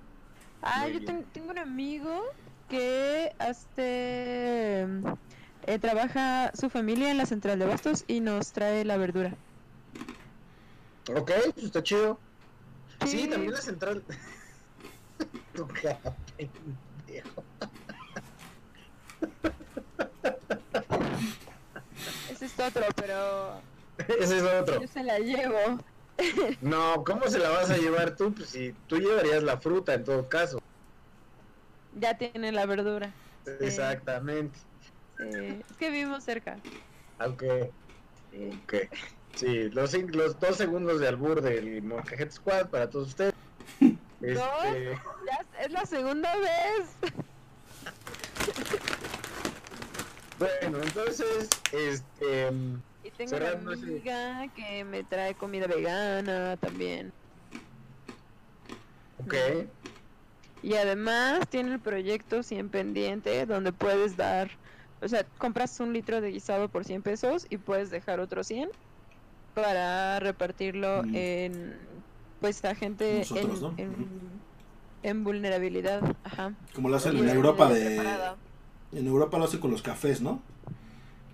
Ah, 0.63 0.83
Muy 0.85 0.95
yo 0.95 1.01
bien. 1.01 1.05
ten- 1.05 1.31
tengo 1.33 1.51
un 1.51 1.59
amigo 1.59 2.23
que 2.69 3.31
este 3.39 4.83
eh, 5.63 5.79
trabaja 5.81 6.53
su 6.55 6.71
familia 6.71 7.11
en 7.11 7.19
la 7.19 7.27
central 7.27 7.59
de 7.59 7.67
bastos 7.67 8.05
y 8.07 8.21
nos 8.21 8.53
trae 8.53 8.85
la 8.85 8.97
verdura. 8.97 9.37
Ok, 11.09 11.31
pues 11.55 11.67
está 11.67 11.83
chido. 11.83 12.21
Sí, 13.05 13.23
Sí. 13.23 13.29
también 13.29 13.53
la 13.53 13.61
central. 13.61 14.05
Ese 22.31 22.47
es 22.47 22.61
otro, 22.61 22.83
pero 22.97 23.61
Ese 23.99 24.39
es 24.39 24.43
otro. 24.43 24.81
yo 24.81 24.89
se 24.89 25.03
la 25.03 25.19
llevo. 25.19 25.79
No, 26.61 27.05
¿cómo 27.05 27.29
se 27.29 27.39
la 27.39 27.49
vas 27.51 27.71
a 27.71 27.77
llevar 27.77 28.17
tú? 28.17 28.35
Pues 28.35 28.49
si 28.51 28.73
tú 28.89 28.97
llevarías 28.97 29.41
la 29.45 29.61
fruta 29.61 29.95
en 29.95 30.03
todo 30.03 30.29
caso. 30.29 30.59
Ya 31.93 32.19
tiene 32.19 32.51
la 32.51 32.67
verdura. 32.67 33.15
Exactamente. 33.61 34.59
Sí, 35.17 35.63
Es 35.71 35.77
que 35.77 35.91
vivimos 35.91 36.25
cerca. 36.25 36.59
Aunque. 37.21 37.71
Ok. 38.33 38.75
Sí, 39.35 39.69
los, 39.71 39.93
dos 40.41 40.57
segundos 40.57 40.99
de 41.01 41.09
albur 41.09 41.41
del 41.41 41.83
Molcajete 41.83 42.33
Squad 42.33 42.69
para 42.71 42.89
todos 42.91 43.09
ustedes. 43.09 43.35
Este, 44.21 44.35
Ya 44.35 45.63
es- 45.65 45.71
la 45.71 45.87
segunda 45.87 46.35
vez. 46.37 47.13
bueno, 50.39 50.79
entonces, 50.83 51.49
este. 51.73 52.51
Y 53.05 53.11
tengo 53.13 53.31
Cerrando 53.31 53.71
una 53.71 53.75
ese- 53.81 53.87
amiga 53.87 54.49
que 54.57 54.83
me 54.85 55.05
trae 55.05 55.35
comida 55.35 55.67
vegana 55.69 56.57
también. 56.57 57.13
Ok. 59.25 59.35
Y 60.63 60.75
además 60.75 61.47
tiene 61.49 61.73
el 61.75 61.81
proyecto 61.81 62.43
100 62.43 62.69
pendiente 62.71 63.47
donde 63.47 63.73
puedes 63.73 64.17
dar, 64.17 64.51
o 65.01 65.07
sea, 65.09 65.25
compras 65.39 65.79
un 65.79 65.93
litro 65.93 66.21
de 66.21 66.33
guisado 66.33 66.69
por 66.69 66.85
100 66.85 67.03
pesos 67.03 67.47
y 67.51 67.59
puedes 67.59 67.91
dejar 67.91 68.19
otro 68.19 68.43
100 68.43 68.69
para 69.55 70.21
repartirlo 70.21 71.03
Mm. 71.03 71.15
en, 71.15 71.77
pues, 72.41 72.65
a 72.65 72.75
gente 72.75 73.19
Nosotros, 73.19 73.75
en, 73.77 73.91
¿no? 73.91 73.99
en, 75.03 75.25
vulnerabilidad. 75.25 76.17
Ajá. 76.25 76.55
Como 76.75 76.89
lo 76.89 76.97
hacen 76.97 77.17
Y 77.17 77.21
en 77.21 77.29
Europa 77.29 77.69
de... 77.69 77.87
preparada. 77.87 78.37
En 78.93 79.07
Europa 79.07 79.39
lo 79.39 79.45
hacen 79.45 79.61
con 79.61 79.71
los 79.71 79.83
cafés, 79.83 80.21
¿no? 80.21 80.41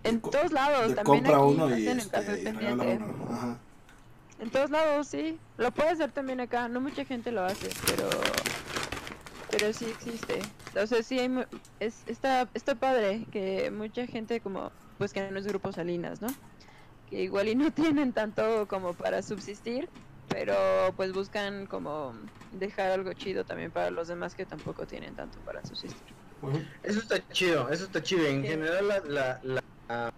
En 0.03 0.20
todos 0.20 0.53
lados, 0.53 0.95
también 0.95 1.24
compra 1.24 1.36
aquí 1.36 1.45
uno 1.45 1.78
y, 1.78 1.86
este, 1.89 2.43
y 2.43 2.45
regala 2.53 2.85
uno. 2.85 3.07
Ajá. 3.31 3.59
En 4.41 4.51
todos 4.51 4.70
lados, 4.70 5.07
sí. 5.07 5.39
Lo 5.57 5.70
puedes 5.70 5.95
hacer 5.95 6.12
también 6.12 6.41
acá. 6.41 6.69
No 6.69 6.81
mucha 6.81 7.05
gente 7.05 7.32
lo 7.32 7.45
hace, 7.45 7.70
pero 7.86 8.11
pero 9.51 9.73
sí 9.73 9.86
existe. 9.86 10.41
O 10.81 10.86
sea, 10.86 11.03
sí 11.03 11.19
hay 11.19 11.31
es 11.81 12.03
está 12.07 12.49
está 12.55 12.74
padre 12.74 13.24
que 13.31 13.70
mucha 13.70 14.07
gente 14.07 14.41
como 14.41 14.73
pues 14.99 15.12
que 15.12 15.31
no 15.31 15.39
es 15.39 15.47
grupo 15.47 15.73
Salinas, 15.73 16.20
¿no? 16.20 16.28
Que 17.06 17.22
igual 17.22 17.48
y 17.48 17.55
no 17.55 17.70
tienen 17.74 18.12
tanto 18.12 18.66
como 18.68 18.97
para 18.97 19.22
subsistir, 19.22 19.90
pero 20.28 20.55
pues 20.97 21.12
buscan 21.12 21.66
como 21.66 22.14
dejar 22.51 22.93
algo 22.93 23.12
chido 23.14 23.44
también 23.44 23.72
para 23.72 23.90
los 23.90 24.09
demás 24.09 24.35
que 24.35 24.47
tampoco 24.47 24.86
tienen 24.86 25.14
tanto 25.14 25.43
para 25.43 25.64
subsistir. 25.64 26.09
Eso 26.82 27.01
está 27.01 27.26
chido, 27.28 27.68
eso 27.70 27.85
está 27.85 28.02
chido. 28.02 28.26
En 28.26 28.43
Sí. 28.43 28.48
general, 28.48 28.89
la, 28.89 29.01
la, 29.06 29.40
la- 29.43 30.10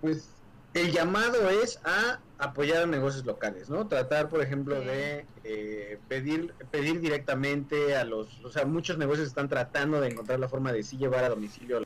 pues 0.00 0.46
el 0.72 0.92
llamado 0.92 1.48
es 1.50 1.78
a 1.84 2.24
apoyar 2.36 2.84
a 2.84 2.86
negocios 2.86 3.24
locales, 3.26 3.68
¿no? 3.68 3.88
Tratar, 3.88 4.28
por 4.28 4.40
ejemplo, 4.42 4.80
Sí. 4.80 4.86
de 4.86 5.30
eh, 5.42 6.02
pedir 6.06 6.56
pedir 6.70 7.00
directamente 7.00 7.96
a 7.96 8.04
los, 8.04 8.44
o 8.44 8.50
sea, 8.50 8.64
muchos 8.64 8.96
negocios 8.98 9.26
están 9.28 9.48
tratando 9.48 10.00
de 10.00 10.08
encontrar 10.08 10.38
la 10.38 10.48
forma 10.48 10.72
de 10.72 10.82
sí 10.84 10.96
llevar 10.98 11.24
a 11.24 11.28
domicilio 11.30 11.82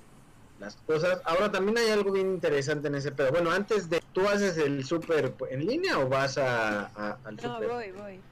las 0.62 0.76
cosas. 0.76 1.20
Ahora 1.24 1.50
también 1.50 1.76
hay 1.78 1.90
algo 1.90 2.12
bien 2.12 2.30
interesante 2.30 2.88
en 2.88 2.94
ese 2.94 3.12
pedo. 3.12 3.30
Bueno, 3.30 3.50
antes 3.50 3.88
de, 3.88 4.00
¿tú 4.12 4.28
haces 4.28 4.56
el 4.56 4.84
súper 4.84 5.34
en 5.50 5.66
línea 5.66 5.98
o 5.98 6.08
vas 6.08 6.38
a, 6.38 6.86
a- 6.86 7.18
al 7.24 7.36
No, 7.42 7.60
voy, 7.60 7.90
voy. 7.92 8.24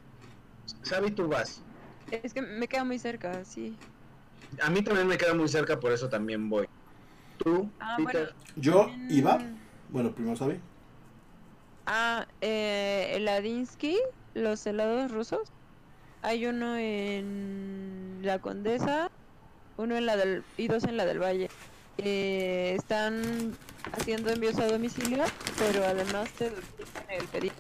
Sabi, 0.85 1.11
tú 1.11 1.29
vas. 1.29 1.63
Es 2.11 2.33
que 2.33 2.43
me 2.43 2.69
queda 2.69 2.85
muy 2.85 2.99
cerca, 2.99 3.45
sí. 3.45 3.79
A 4.63 4.71
mí 4.71 4.83
también 4.83 5.07
me 5.07 5.19
queda 5.19 5.35
muy 5.35 5.49
cerca, 5.49 5.79
por 5.79 5.93
eso 5.93 6.09
también 6.09 6.49
voy. 6.49 6.67
¿Tú, 7.37 7.73
Ah, 7.81 7.97
Peter? 7.97 8.35
Yo 8.57 8.87
También- 8.87 9.11
iba... 9.11 9.39
Bueno, 9.89 10.15
primero 10.15 10.37
sabe. 10.37 10.61
Ah, 11.87 12.27
eh, 12.41 13.13
el 13.15 13.27
Adinsky, 13.27 13.99
los 14.35 14.65
helados 14.67 15.11
rusos. 15.11 15.53
Hay 16.23 16.47
uno 16.47 16.77
en 16.77 18.21
la 18.23 18.39
Condesa, 18.39 19.09
uno 19.77 19.97
en 19.97 20.07
la 20.07 20.17
del 20.17 20.45
y 20.57 20.69
dos 20.69 20.85
en 20.85 20.97
la 20.97 21.07
del 21.07 21.19
Valle. 21.21 21.49
Eh, 21.97 22.75
están 22.77 23.59
haciendo 23.93 24.31
envíos 24.31 24.59
a 24.59 24.67
domicilio, 24.67 25.25
pero 25.59 25.85
además 25.85 26.35
te 26.35 26.47
el 27.09 27.29
pedido. 27.29 27.55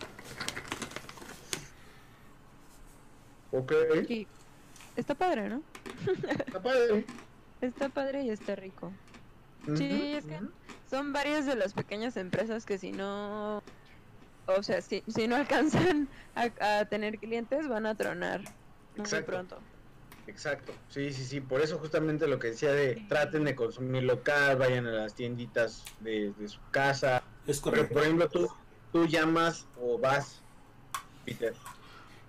Ok. 3.53 3.73
Y 4.09 4.29
está 4.97 5.15
padre, 5.15 5.49
¿no? 5.49 5.65
Está 6.47 6.63
padre. 6.63 7.07
Está 7.61 7.91
padre 7.91 8.25
y 8.25 8.31
está 8.31 8.57
rico. 8.57 9.01
Sí, 9.75 9.85
Ujú, 9.85 10.17
es 10.17 10.27
que-. 10.27 10.41
Son 10.85 11.13
varias 11.13 11.47
de 11.47 11.57
las 11.57 11.75
pequeñas 11.75 12.17
empresas 12.17 12.65
que 12.67 12.79
si 12.79 12.93
no, 12.93 13.59
o 14.47 14.63
sea, 14.63 14.83
si, 14.83 15.03
si 15.09 15.29
no 15.29 15.37
alcanzan 15.39 16.11
a, 16.35 16.81
a 16.81 16.87
tener 16.87 17.19
clientes, 17.21 17.69
van 17.69 17.87
a 17.87 17.97
tronar 17.97 18.43
muy 18.95 19.05
Exacto. 19.05 19.23
pronto. 19.23 19.70
Exacto. 20.31 20.73
Sí, 20.89 21.13
sí, 21.13 21.25
sí. 21.25 21.41
Por 21.41 21.61
eso 21.61 21.79
justamente 21.79 22.29
lo 22.29 22.39
que 22.39 22.49
decía 22.49 22.73
de 22.73 23.05
traten 23.09 23.45
de 23.45 23.57
consumir 23.57 24.05
local, 24.05 24.57
vayan 24.57 24.87
a 24.87 24.93
las 24.93 25.15
tienditas 25.15 25.85
de, 25.99 26.33
de 26.39 26.49
su 26.49 26.61
casa. 26.71 27.23
Es 27.49 27.61
correcto. 27.61 27.95
por 27.95 28.03
ejemplo, 28.05 28.29
tú, 28.29 28.49
tú 28.93 29.07
llamas 29.07 29.67
o 29.81 29.99
vas, 29.99 30.41
Peter. 31.25 31.53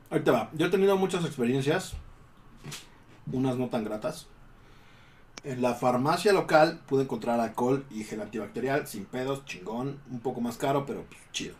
Ahí 0.09 0.21
te 0.21 0.31
va. 0.31 0.49
Yo 0.53 0.65
he 0.65 0.69
tenido 0.69 0.97
muchas 0.97 1.23
experiencias, 1.25 1.93
unas 3.31 3.55
no 3.57 3.69
tan 3.69 3.85
gratas. 3.85 4.27
En 5.43 5.61
la 5.61 5.75
farmacia 5.75 6.33
local 6.33 6.81
pude 6.87 7.03
encontrar 7.03 7.39
alcohol 7.39 7.85
y 7.91 8.03
gel 8.03 8.21
antibacterial 8.21 8.87
sin 8.87 9.05
pedos, 9.05 9.45
chingón, 9.45 9.99
un 10.09 10.19
poco 10.21 10.41
más 10.41 10.57
caro, 10.57 10.87
pero 10.87 11.03
pues, 11.03 11.21
chido. 11.31 11.55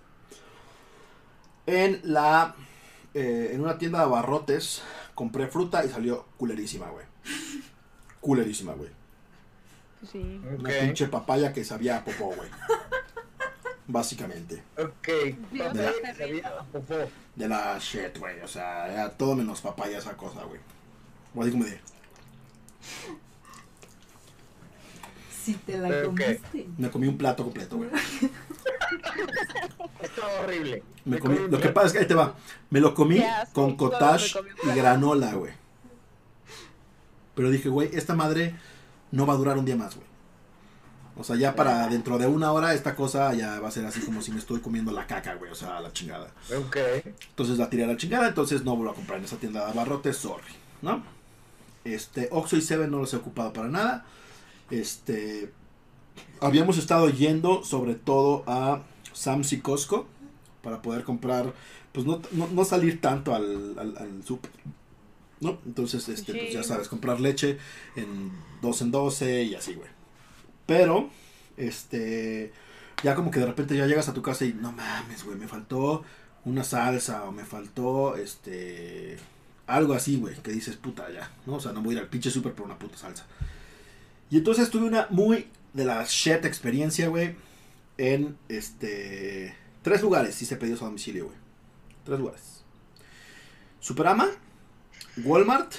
En 1.67 2.01
la 2.03 2.55
eh, 3.13 3.51
en 3.53 3.61
una 3.61 3.77
tienda 3.77 3.99
de 3.99 4.05
abarrotes 4.05 4.83
compré 5.21 5.45
fruta 5.45 5.85
y 5.85 5.89
salió 5.89 6.25
culerísima, 6.35 6.89
güey. 6.89 7.05
Culerísima, 8.19 8.73
güey. 8.73 8.89
Sí. 10.11 10.41
Una 10.57 10.71
pinche 10.71 11.07
papaya 11.09 11.53
que 11.53 11.63
sabía 11.63 11.97
a 11.97 12.03
popó, 12.03 12.33
güey. 12.35 12.49
Básicamente. 13.85 14.63
Ok. 14.79 15.07
Dios, 15.51 15.67
Papá, 15.67 15.89
está 15.91 16.13
sabía 16.15 16.25
rico. 16.25 16.47
a 16.47 16.63
popó. 16.63 16.95
De 17.35 17.47
la 17.47 17.77
shit, 17.77 18.17
güey. 18.17 18.39
O 18.39 18.47
sea, 18.47 18.91
era 18.91 19.11
todo 19.15 19.35
menos 19.35 19.61
papaya 19.61 19.99
esa 19.99 20.17
cosa, 20.17 20.43
güey. 20.43 20.59
O 21.35 21.43
así 21.43 21.51
como 21.51 21.65
de. 21.65 21.79
Si 25.43 25.53
te 25.53 25.77
la 25.77 26.03
comiste. 26.03 26.67
Me 26.79 26.89
comí 26.89 27.07
un 27.07 27.19
plato 27.19 27.43
completo, 27.43 27.77
güey. 27.77 27.91
Está 30.01 30.27
horrible. 30.41 30.83
Me 31.05 31.19
comí, 31.19 31.37
lo 31.49 31.59
que 31.59 31.69
pasa 31.69 31.87
es 31.87 31.93
que 31.93 31.99
ahí 31.99 32.07
te 32.07 32.15
va. 32.15 32.35
Me 32.69 32.79
lo 32.79 32.93
comí 32.93 33.23
con 33.53 33.75
cottage 33.75 34.39
y 34.63 34.75
granola, 34.75 35.33
güey. 35.33 35.53
Pero 37.35 37.49
dije, 37.49 37.69
güey, 37.69 37.89
esta 37.93 38.13
madre 38.13 38.55
no 39.11 39.25
va 39.25 39.33
a 39.33 39.37
durar 39.37 39.57
un 39.57 39.65
día 39.65 39.75
más, 39.75 39.95
güey. 39.95 40.07
O 41.17 41.23
sea, 41.23 41.35
ya 41.35 41.55
para 41.55 41.87
dentro 41.87 42.17
de 42.17 42.25
una 42.25 42.51
hora 42.51 42.73
esta 42.73 42.95
cosa 42.95 43.33
ya 43.33 43.59
va 43.59 43.67
a 43.67 43.71
ser 43.71 43.85
así 43.85 43.99
como 44.01 44.21
si 44.21 44.31
me 44.31 44.39
estoy 44.39 44.59
comiendo 44.59 44.91
la 44.91 45.07
caca, 45.07 45.35
güey. 45.35 45.51
O 45.51 45.55
sea, 45.55 45.79
la 45.79 45.91
chingada. 45.91 46.31
Ok. 46.57 46.77
Entonces 47.29 47.57
la 47.57 47.69
tiré 47.69 47.83
a 47.83 47.87
la 47.87 47.97
chingada, 47.97 48.27
entonces 48.27 48.63
no 48.63 48.75
vuelvo 48.75 48.91
a 48.91 48.95
comprar 48.95 49.19
en 49.19 49.25
esa 49.25 49.37
tienda 49.37 49.65
de 49.65 49.71
abarrotes, 49.71 50.17
sorry, 50.17 50.53
¿no? 50.81 51.03
Este, 51.83 52.29
Oxxo 52.31 52.57
y 52.57 52.61
Seven 52.61 52.91
no 52.91 52.99
los 52.99 53.13
he 53.13 53.17
ocupado 53.17 53.51
para 53.53 53.67
nada. 53.67 54.05
Este, 54.69 55.51
habíamos 56.39 56.77
estado 56.77 57.09
yendo 57.09 57.63
sobre 57.63 57.95
todo 57.95 58.43
a 58.47 58.81
Sam's 59.13 59.53
y 59.53 59.59
Costco 59.61 60.07
para 60.63 60.81
poder 60.81 61.03
comprar, 61.03 61.53
pues 61.91 62.05
no, 62.05 62.21
no, 62.31 62.47
no 62.47 62.65
salir 62.65 63.01
tanto 63.01 63.33
al, 63.35 63.77
al, 63.77 63.97
al 63.97 64.23
súper, 64.23 64.51
¿no? 65.39 65.59
Entonces, 65.65 66.07
este, 66.09 66.33
pues 66.33 66.53
ya 66.53 66.63
sabes, 66.63 66.87
comprar 66.87 67.19
leche 67.19 67.57
en 67.95 68.31
2 68.61 68.81
en 68.81 68.91
12 68.91 69.43
y 69.43 69.55
así, 69.55 69.73
güey. 69.73 69.89
Pero, 70.65 71.09
este, 71.57 72.53
ya 73.03 73.15
como 73.15 73.31
que 73.31 73.39
de 73.39 73.47
repente 73.47 73.75
ya 73.75 73.87
llegas 73.87 74.07
a 74.07 74.13
tu 74.13 74.21
casa 74.21 74.45
y 74.45 74.53
no 74.53 74.71
mames, 74.71 75.23
güey, 75.23 75.37
me 75.37 75.47
faltó 75.47 76.03
una 76.45 76.63
salsa 76.63 77.23
o 77.25 77.31
me 77.31 77.43
faltó, 77.43 78.15
este, 78.15 79.17
algo 79.67 79.93
así, 79.93 80.17
güey, 80.17 80.35
que 80.41 80.51
dices, 80.51 80.75
puta, 80.75 81.11
ya, 81.11 81.31
¿no? 81.45 81.55
O 81.55 81.59
sea, 81.59 81.71
no 81.71 81.81
voy 81.81 81.95
a 81.95 81.97
ir 81.97 82.03
al 82.03 82.09
pinche 82.09 82.31
súper 82.31 82.53
por 82.53 82.65
una 82.65 82.77
puta 82.77 82.97
salsa. 82.97 83.25
Y 84.29 84.37
entonces 84.37 84.69
tuve 84.69 84.85
una 84.85 85.07
muy 85.09 85.47
de 85.73 85.85
la 85.85 86.03
shit 86.07 86.45
experiencia, 86.45 87.07
güey, 87.07 87.35
en, 87.97 88.37
este, 88.49 89.55
tres 89.81 90.01
lugares 90.01 90.41
hice 90.41 90.55
pedidos 90.55 90.81
a 90.81 90.85
domicilio, 90.85 91.25
güey. 91.25 91.37
Tres 92.03 92.19
lugares. 92.19 92.63
Superama, 93.79 94.27
Walmart 95.23 95.73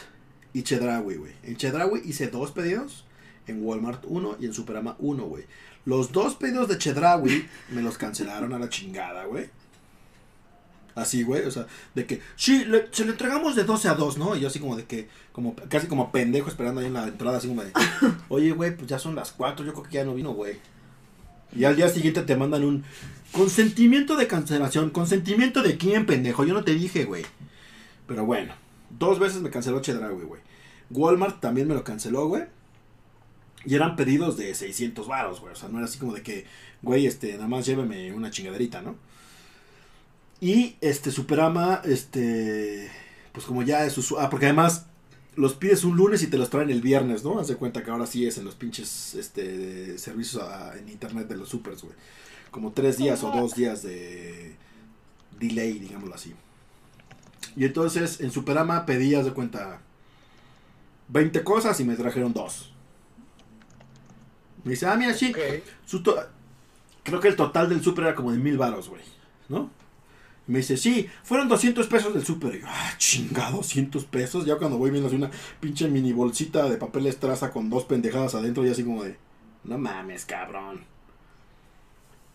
y 0.52 0.62
Chedraui, 0.62 1.16
güey. 1.16 1.32
En 1.42 1.56
Chedraui 1.56 2.02
hice 2.04 2.28
dos 2.28 2.52
pedidos, 2.52 3.04
en 3.46 3.64
Walmart 3.64 4.04
uno 4.06 4.36
y 4.40 4.46
en 4.46 4.54
Superama 4.54 4.96
uno, 4.98 5.24
güey. 5.24 5.44
Los 5.84 6.12
dos 6.12 6.36
pedidos 6.36 6.68
de 6.68 6.78
Chedraui 6.78 7.48
me 7.70 7.82
los 7.82 7.98
cancelaron 7.98 8.52
a 8.52 8.58
la 8.58 8.68
chingada, 8.68 9.24
güey. 9.24 9.50
Así, 10.94 11.22
güey, 11.22 11.44
o 11.44 11.50
sea, 11.50 11.66
de 11.94 12.04
que, 12.06 12.20
sí, 12.36 12.64
le- 12.66 12.88
se 12.90 13.04
le 13.04 13.12
entregamos 13.12 13.56
de 13.56 13.64
12 13.64 13.88
a 13.88 13.94
2, 13.94 14.18
¿no? 14.18 14.36
Y 14.36 14.40
yo 14.40 14.48
así 14.48 14.58
como 14.58 14.76
de 14.76 14.84
que, 14.84 15.08
como 15.32 15.54
casi 15.70 15.86
como 15.86 16.12
pendejo 16.12 16.48
esperando 16.48 16.80
ahí 16.80 16.86
en 16.88 16.92
la 16.92 17.04
entrada, 17.08 17.38
así 17.38 17.48
como 17.48 17.62
de, 17.64 17.72
oye, 18.28 18.52
güey, 18.52 18.76
pues 18.76 18.88
ya 18.88 18.98
son 18.98 19.14
las 19.14 19.32
4, 19.32 19.64
yo 19.64 19.72
creo 19.72 19.84
que 19.84 19.92
ya 19.94 20.04
no 20.04 20.14
vino, 20.14 20.32
güey. 20.32 20.56
Y 21.56 21.64
al 21.64 21.76
día 21.76 21.88
siguiente 21.88 22.22
te 22.22 22.36
mandan 22.36 22.64
un 22.64 22.84
consentimiento 23.32 24.16
de 24.16 24.26
cancelación. 24.26 24.90
¿Consentimiento 24.90 25.62
de 25.62 25.76
quién, 25.76 26.06
pendejo? 26.06 26.44
Yo 26.44 26.54
no 26.54 26.64
te 26.64 26.74
dije, 26.74 27.04
güey. 27.04 27.24
Pero 28.06 28.24
bueno, 28.24 28.54
dos 28.90 29.18
veces 29.18 29.42
me 29.42 29.50
canceló 29.50 29.80
Chedraui, 29.80 30.24
güey. 30.24 30.40
Walmart 30.90 31.40
también 31.40 31.68
me 31.68 31.74
lo 31.74 31.84
canceló, 31.84 32.26
güey. 32.28 32.44
Y 33.64 33.74
eran 33.74 33.96
pedidos 33.96 34.36
de 34.36 34.54
600 34.54 35.06
varos, 35.06 35.40
güey. 35.40 35.52
O 35.52 35.56
sea, 35.56 35.68
no 35.68 35.78
era 35.78 35.86
así 35.86 35.98
como 35.98 36.14
de 36.14 36.22
que, 36.22 36.46
güey, 36.82 37.06
este, 37.06 37.34
nada 37.34 37.48
más 37.48 37.64
lléveme 37.64 38.12
una 38.12 38.30
chingaderita, 38.30 38.82
¿no? 38.82 38.96
Y 40.42 40.74
este 40.80 41.12
Superama, 41.12 41.80
este, 41.84 42.90
pues 43.32 43.46
como 43.46 43.62
ya 43.62 43.86
es 43.86 43.96
usu- 43.96 44.16
Ah, 44.18 44.28
porque 44.28 44.46
además 44.46 44.86
los 45.36 45.54
pides 45.54 45.84
un 45.84 45.96
lunes 45.96 46.20
y 46.24 46.26
te 46.26 46.36
los 46.36 46.50
traen 46.50 46.68
el 46.70 46.80
viernes, 46.82 47.22
¿no? 47.22 47.38
Haz 47.38 47.46
de 47.46 47.54
cuenta 47.56 47.84
que 47.84 47.92
ahora 47.92 48.06
sí 48.06 48.26
es 48.26 48.38
en 48.38 48.44
los 48.44 48.56
pinches 48.56 49.14
este, 49.14 49.96
servicios 49.98 50.42
a- 50.42 50.76
en 50.76 50.88
internet 50.88 51.28
de 51.28 51.36
los 51.36 51.48
supers, 51.48 51.82
güey. 51.82 51.94
Como 52.50 52.72
tres 52.72 52.98
días 52.98 53.22
o 53.22 53.30
dos 53.30 53.54
días 53.54 53.82
de 53.84 54.56
delay, 55.38 55.78
digámoslo 55.78 56.16
así. 56.16 56.34
Y 57.56 57.64
entonces 57.64 58.20
en 58.20 58.32
Superama 58.32 58.84
pedías 58.84 59.24
de 59.24 59.32
cuenta 59.32 59.80
20 61.06 61.44
cosas 61.44 61.78
y 61.78 61.84
me 61.84 61.94
trajeron 61.94 62.32
dos. 62.32 62.72
Me 64.64 64.72
dice, 64.72 64.86
ah, 64.86 64.96
mira, 64.96 65.14
sí. 65.14 65.32
Creo 67.04 67.20
que 67.20 67.28
el 67.28 67.36
total 67.36 67.68
del 67.68 67.80
super 67.82 68.04
era 68.06 68.14
como 68.16 68.32
de 68.32 68.38
mil 68.38 68.58
varos, 68.58 68.88
güey. 68.88 69.02
¿No? 69.48 69.70
Me 70.52 70.58
dice, 70.58 70.76
sí, 70.76 71.08
fueron 71.22 71.48
200 71.48 71.86
pesos 71.86 72.12
del 72.12 72.26
súper. 72.26 72.56
Y 72.56 72.60
yo, 72.60 72.66
ah, 72.68 72.92
chinga, 72.98 73.50
200 73.50 74.04
pesos. 74.04 74.44
Ya 74.44 74.58
cuando 74.58 74.76
voy 74.76 74.90
viendo 74.90 75.08
así 75.08 75.16
una 75.16 75.30
pinche 75.60 75.88
mini 75.88 76.12
bolsita 76.12 76.68
de 76.68 76.76
papel 76.76 77.06
estraza 77.06 77.50
con 77.50 77.70
dos 77.70 77.84
pendejadas 77.84 78.34
adentro 78.34 78.66
y 78.66 78.68
así 78.68 78.84
como 78.84 79.02
de, 79.02 79.16
no 79.64 79.78
mames, 79.78 80.26
cabrón. 80.26 80.84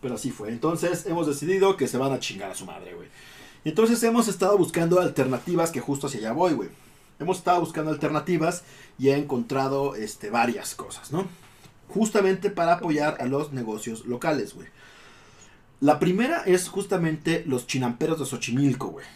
Pero 0.00 0.16
así 0.16 0.32
fue. 0.32 0.48
Entonces 0.48 1.06
hemos 1.06 1.28
decidido 1.28 1.76
que 1.76 1.86
se 1.86 1.96
van 1.96 2.12
a 2.12 2.18
chingar 2.18 2.50
a 2.50 2.56
su 2.56 2.66
madre, 2.66 2.92
güey. 2.94 3.06
Y 3.62 3.68
entonces 3.68 4.02
hemos 4.02 4.26
estado 4.26 4.58
buscando 4.58 5.00
alternativas 5.00 5.70
que 5.70 5.80
justo 5.80 6.08
hacia 6.08 6.18
allá 6.18 6.32
voy, 6.32 6.54
güey. 6.54 6.70
Hemos 7.20 7.38
estado 7.38 7.60
buscando 7.60 7.92
alternativas 7.92 8.64
y 8.98 9.10
he 9.10 9.16
encontrado 9.16 9.94
este, 9.94 10.30
varias 10.30 10.74
cosas, 10.74 11.12
¿no? 11.12 11.28
Justamente 11.86 12.50
para 12.50 12.74
apoyar 12.74 13.16
a 13.20 13.26
los 13.26 13.52
negocios 13.52 14.06
locales, 14.06 14.54
güey. 14.54 14.66
La 15.80 15.98
primera 15.98 16.42
es 16.44 16.68
justamente 16.68 17.44
los 17.46 17.66
chinamperos 17.66 18.18
de 18.18 18.26
Xochimilco, 18.26 18.88
güey. 18.88 19.06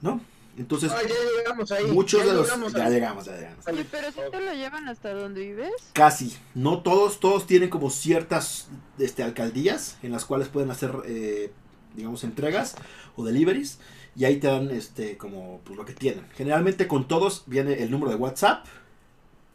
¿No? 0.00 0.20
Entonces, 0.58 0.92
Ah, 0.94 1.00
ya 1.02 1.14
llegamos 1.38 1.72
ahí. 1.72 1.86
muchos 1.86 2.20
ya 2.20 2.26
de 2.26 2.34
los... 2.34 2.44
llegamos 2.46 2.72
Ya 2.74 2.84
ahí. 2.84 2.92
llegamos, 2.92 3.24
ya 3.24 3.36
llegamos. 3.36 3.64
Pero 3.90 4.08
si 4.12 4.30
te 4.30 4.40
lo 4.40 4.52
llevan 4.52 4.88
hasta 4.88 5.14
donde 5.14 5.40
vives. 5.40 5.72
Casi. 5.94 6.36
No 6.54 6.82
todos, 6.82 7.20
todos 7.20 7.46
tienen 7.46 7.70
como 7.70 7.88
ciertas 7.90 8.68
este, 8.98 9.22
alcaldías 9.22 9.96
en 10.02 10.12
las 10.12 10.24
cuales 10.26 10.48
pueden 10.48 10.70
hacer, 10.70 10.92
eh, 11.06 11.50
digamos, 11.96 12.22
entregas 12.24 12.74
o 13.16 13.24
deliveries. 13.24 13.78
Y 14.14 14.26
ahí 14.26 14.36
te 14.38 14.46
dan 14.48 14.70
este, 14.70 15.16
como 15.16 15.60
pues, 15.64 15.76
lo 15.78 15.86
que 15.86 15.94
tienen. 15.94 16.26
Generalmente 16.36 16.86
con 16.86 17.08
todos 17.08 17.44
viene 17.46 17.82
el 17.82 17.90
número 17.90 18.10
de 18.10 18.16
WhatsApp. 18.18 18.66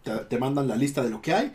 Te, 0.04 0.12
te 0.18 0.38
mandan 0.40 0.68
la 0.68 0.76
lista 0.76 1.04
de 1.04 1.12
lo 1.12 1.22
que 1.22 1.34
hay. 1.34 1.54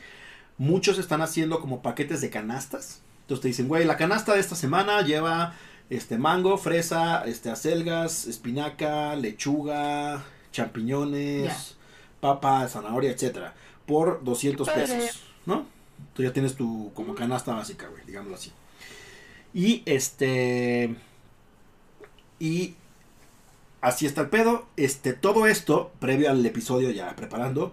Muchos 0.56 0.98
están 0.98 1.20
haciendo 1.20 1.60
como 1.60 1.82
paquetes 1.82 2.20
de 2.20 2.30
canastas. 2.30 3.01
Entonces 3.33 3.43
te 3.45 3.49
dicen, 3.49 3.69
güey, 3.69 3.87
la 3.87 3.97
canasta 3.97 4.35
de 4.35 4.41
esta 4.41 4.55
semana 4.55 5.01
lleva 5.01 5.55
este 5.89 6.19
mango, 6.19 6.59
fresa, 6.59 7.25
este 7.25 7.49
acelgas, 7.49 8.27
espinaca, 8.27 9.17
lechuga, 9.17 10.23
champiñones, 10.53 11.77
papa, 12.21 12.69
zanahoria, 12.69 13.11
etcétera, 13.11 13.55
por 13.87 14.23
200 14.23 14.69
Padre. 14.69 14.83
pesos, 14.83 15.23
¿no? 15.47 15.65
Tú 16.13 16.23
ya 16.23 16.35
tienes 16.35 16.57
tu 16.57 16.93
como 16.93 17.15
canasta 17.15 17.55
básica, 17.55 17.89
güey, 17.89 18.05
digámoslo 18.05 18.35
así. 18.35 18.53
Y 19.55 19.83
este 19.87 20.95
y 22.39 22.75
así 23.81 24.05
está 24.05 24.21
el 24.21 24.29
pedo. 24.29 24.67
Este 24.77 25.15
todo 25.15 25.47
esto 25.47 25.91
previo 26.01 26.31
al 26.31 26.45
episodio 26.45 26.91
ya 26.91 27.17
preparando 27.17 27.73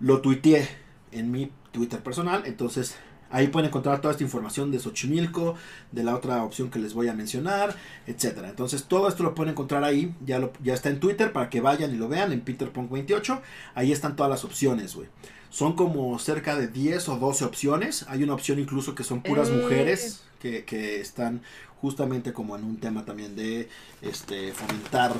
lo 0.00 0.22
tuiteé 0.22 0.66
en 1.12 1.30
mi 1.30 1.52
Twitter 1.72 2.02
personal, 2.02 2.44
entonces 2.46 2.96
Ahí 3.34 3.48
pueden 3.48 3.68
encontrar 3.68 4.00
toda 4.00 4.12
esta 4.12 4.22
información 4.22 4.70
de 4.70 4.78
Xochimilco, 4.78 5.56
de 5.90 6.04
la 6.04 6.14
otra 6.14 6.42
opción 6.44 6.70
que 6.70 6.78
les 6.78 6.94
voy 6.94 7.08
a 7.08 7.14
mencionar, 7.14 7.74
etcétera. 8.06 8.48
Entonces 8.48 8.84
todo 8.84 9.08
esto 9.08 9.24
lo 9.24 9.34
pueden 9.34 9.50
encontrar 9.52 9.82
ahí, 9.82 10.14
ya, 10.24 10.38
lo, 10.38 10.52
ya 10.62 10.72
está 10.72 10.88
en 10.88 11.00
Twitter 11.00 11.32
para 11.32 11.50
que 11.50 11.60
vayan 11.60 11.92
y 11.92 11.96
lo 11.96 12.08
vean 12.08 12.32
en 12.32 12.44
PeterPunk28. 12.44 13.40
Ahí 13.74 13.90
están 13.90 14.14
todas 14.14 14.30
las 14.30 14.44
opciones, 14.44 14.94
güey. 14.94 15.08
Son 15.50 15.74
como 15.74 16.16
cerca 16.18 16.56
de 16.56 16.68
10 16.68 17.08
o 17.08 17.16
12 17.18 17.44
opciones. 17.44 18.04
Hay 18.08 18.22
una 18.22 18.34
opción 18.34 18.58
incluso 18.60 18.94
que 18.94 19.02
son 19.04 19.20
puras 19.22 19.48
Eh. 19.48 19.52
mujeres 19.60 20.22
que, 20.40 20.64
que 20.64 21.00
están 21.00 21.42
justamente 21.80 22.32
como 22.32 22.56
en 22.56 22.62
un 22.64 22.76
tema 22.78 23.04
también 23.04 23.34
de 23.36 23.68
este 24.00 24.52
fomentar, 24.52 25.12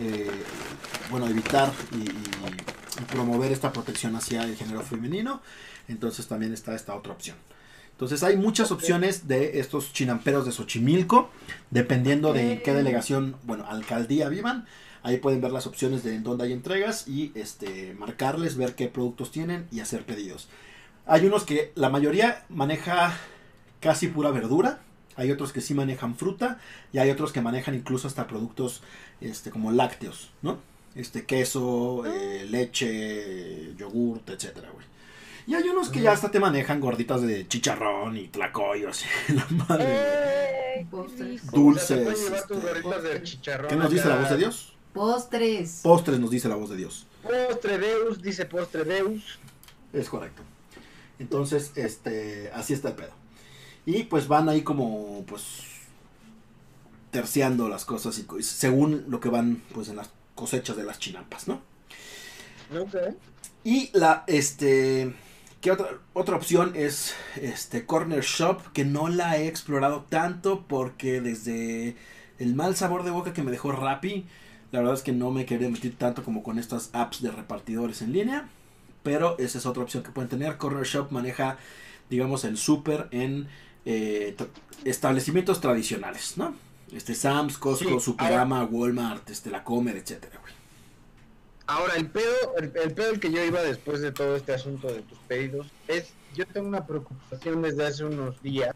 eh, 0.00 0.30
bueno, 1.10 1.26
evitar 1.28 1.70
y, 1.92 1.96
y- 1.98 3.00
y 3.00 3.04
promover 3.12 3.52
esta 3.52 3.72
protección 3.72 4.16
hacia 4.16 4.42
el 4.42 4.56
género 4.56 4.80
femenino. 4.82 5.40
Entonces 5.86 6.26
también 6.26 6.52
está 6.52 6.74
esta 6.74 6.94
otra 6.96 7.12
opción. 7.12 7.36
Entonces 7.98 8.22
hay 8.22 8.36
muchas 8.36 8.70
opciones 8.70 9.26
de 9.26 9.58
estos 9.58 9.92
chinamperos 9.92 10.46
de 10.46 10.52
Xochimilco, 10.52 11.30
dependiendo 11.72 12.32
de 12.32 12.62
qué 12.62 12.72
delegación, 12.72 13.34
bueno, 13.42 13.66
alcaldía 13.66 14.28
vivan. 14.28 14.66
Ahí 15.02 15.16
pueden 15.16 15.40
ver 15.40 15.50
las 15.50 15.66
opciones 15.66 16.04
de 16.04 16.14
en 16.14 16.22
dónde 16.22 16.44
hay 16.44 16.52
entregas 16.52 17.08
y 17.08 17.32
este 17.34 17.96
marcarles, 17.98 18.56
ver 18.56 18.76
qué 18.76 18.86
productos 18.86 19.32
tienen 19.32 19.66
y 19.72 19.80
hacer 19.80 20.06
pedidos. 20.06 20.48
Hay 21.06 21.26
unos 21.26 21.42
que 21.42 21.72
la 21.74 21.90
mayoría 21.90 22.44
maneja 22.48 23.18
casi 23.80 24.06
pura 24.06 24.30
verdura, 24.30 24.78
hay 25.16 25.32
otros 25.32 25.52
que 25.52 25.60
sí 25.60 25.74
manejan 25.74 26.14
fruta 26.14 26.60
y 26.92 26.98
hay 26.98 27.10
otros 27.10 27.32
que 27.32 27.40
manejan 27.40 27.74
incluso 27.74 28.06
hasta 28.06 28.28
productos 28.28 28.80
este 29.20 29.50
como 29.50 29.72
lácteos, 29.72 30.30
¿no? 30.42 30.58
Este 30.94 31.26
queso, 31.26 32.04
eh, 32.06 32.46
leche, 32.48 33.74
yogurt, 33.76 34.30
etcétera, 34.30 34.70
güey. 34.72 34.86
Y 35.48 35.54
hay 35.54 35.66
unos 35.66 35.88
que 35.88 36.02
ya 36.02 36.12
hasta 36.12 36.30
te 36.30 36.38
manejan 36.38 36.78
gorditas 36.78 37.22
de 37.22 37.48
chicharrón 37.48 38.18
y 38.18 38.28
tlacoyos. 38.28 39.02
y 39.28 39.32
la 39.32 39.46
madre. 39.66 39.84
Eh, 39.88 40.86
rico. 40.86 41.00
O 41.00 41.08
sea, 41.08 41.26
Dulces, 41.52 42.30
este, 42.30 42.54
de 42.54 43.22
chicharrón. 43.22 43.70
¿Qué 43.70 43.76
nos 43.76 43.90
dice 43.90 44.08
la 44.08 44.16
voz 44.16 44.28
de 44.28 44.36
Dios? 44.36 44.74
Postres. 44.92 45.80
Postres 45.82 46.20
nos 46.20 46.30
dice 46.30 46.50
la 46.50 46.56
voz 46.56 46.68
de 46.68 46.76
Dios. 46.76 47.06
Postre 47.22 47.78
Deus, 47.78 48.20
dice 48.20 48.44
Postre 48.44 48.84
Deus. 48.84 49.38
Es 49.94 50.10
correcto. 50.10 50.42
Entonces, 51.18 51.72
este, 51.76 52.50
así 52.52 52.74
está 52.74 52.90
el 52.90 52.96
pedo. 52.96 53.12
Y 53.86 54.04
pues 54.04 54.28
van 54.28 54.50
ahí 54.50 54.60
como, 54.60 55.24
pues, 55.26 55.62
terciando 57.10 57.70
las 57.70 57.86
cosas 57.86 58.18
y 58.18 58.42
según 58.42 59.06
lo 59.08 59.18
que 59.18 59.30
van, 59.30 59.62
pues, 59.72 59.88
en 59.88 59.96
las 59.96 60.10
cosechas 60.34 60.76
de 60.76 60.84
las 60.84 60.98
chinampas, 60.98 61.48
¿no? 61.48 61.62
Ok. 62.78 62.96
Y 63.64 63.90
la, 63.94 64.24
este, 64.26 65.14
¿qué 65.68 65.72
otra, 65.72 65.98
otra 66.14 66.36
opción 66.36 66.72
es, 66.74 67.14
este, 67.36 67.84
Corner 67.84 68.22
Shop, 68.22 68.72
que 68.72 68.86
no 68.86 69.08
la 69.08 69.36
he 69.36 69.48
explorado 69.48 70.06
tanto 70.08 70.64
porque 70.66 71.20
desde 71.20 71.94
el 72.38 72.54
mal 72.54 72.74
sabor 72.74 73.02
de 73.02 73.10
boca 73.10 73.34
que 73.34 73.42
me 73.42 73.50
dejó 73.50 73.72
Rappi, 73.72 74.24
la 74.72 74.78
verdad 74.78 74.94
es 74.94 75.02
que 75.02 75.12
no 75.12 75.30
me 75.30 75.44
quería 75.44 75.68
meter 75.68 75.92
tanto 75.92 76.24
como 76.24 76.42
con 76.42 76.58
estas 76.58 76.88
apps 76.94 77.20
de 77.20 77.32
repartidores 77.32 78.00
en 78.00 78.14
línea, 78.14 78.48
pero 79.02 79.36
esa 79.38 79.58
es 79.58 79.66
otra 79.66 79.82
opción 79.82 80.02
que 80.02 80.10
pueden 80.10 80.30
tener. 80.30 80.56
Corner 80.56 80.86
Shop 80.86 81.10
maneja, 81.10 81.58
digamos, 82.08 82.44
el 82.44 82.56
súper 82.56 83.08
en 83.10 83.46
eh, 83.84 84.34
establecimientos 84.86 85.60
tradicionales, 85.60 86.38
¿no? 86.38 86.54
Este 86.94 87.14
Sam's, 87.14 87.58
Costco, 87.58 88.00
Sí, 88.00 88.06
Superama, 88.06 88.64
Walmart, 88.64 89.28
este, 89.28 89.50
La 89.50 89.64
Comer, 89.64 89.98
etcétera, 89.98 90.38
güey. 90.40 90.57
Ahora, 91.68 91.94
el 91.96 92.10
pedo, 92.10 92.56
el, 92.56 92.72
el 92.76 92.94
pedo 92.94 93.10
al 93.10 93.20
que 93.20 93.30
yo 93.32 93.44
iba 93.44 93.62
después 93.62 94.00
de 94.00 94.12
todo 94.12 94.34
este 94.36 94.54
asunto 94.54 94.92
de 94.92 95.04
tus 95.04 95.22
pedidos 95.22 95.76
es, 95.86 96.18
yo 96.28 96.44
tengo 96.46 96.66
una 96.66 96.86
preocupación 96.86 97.62
desde 97.62 97.86
hace 97.86 98.04
unos 98.04 98.40
días 98.40 98.72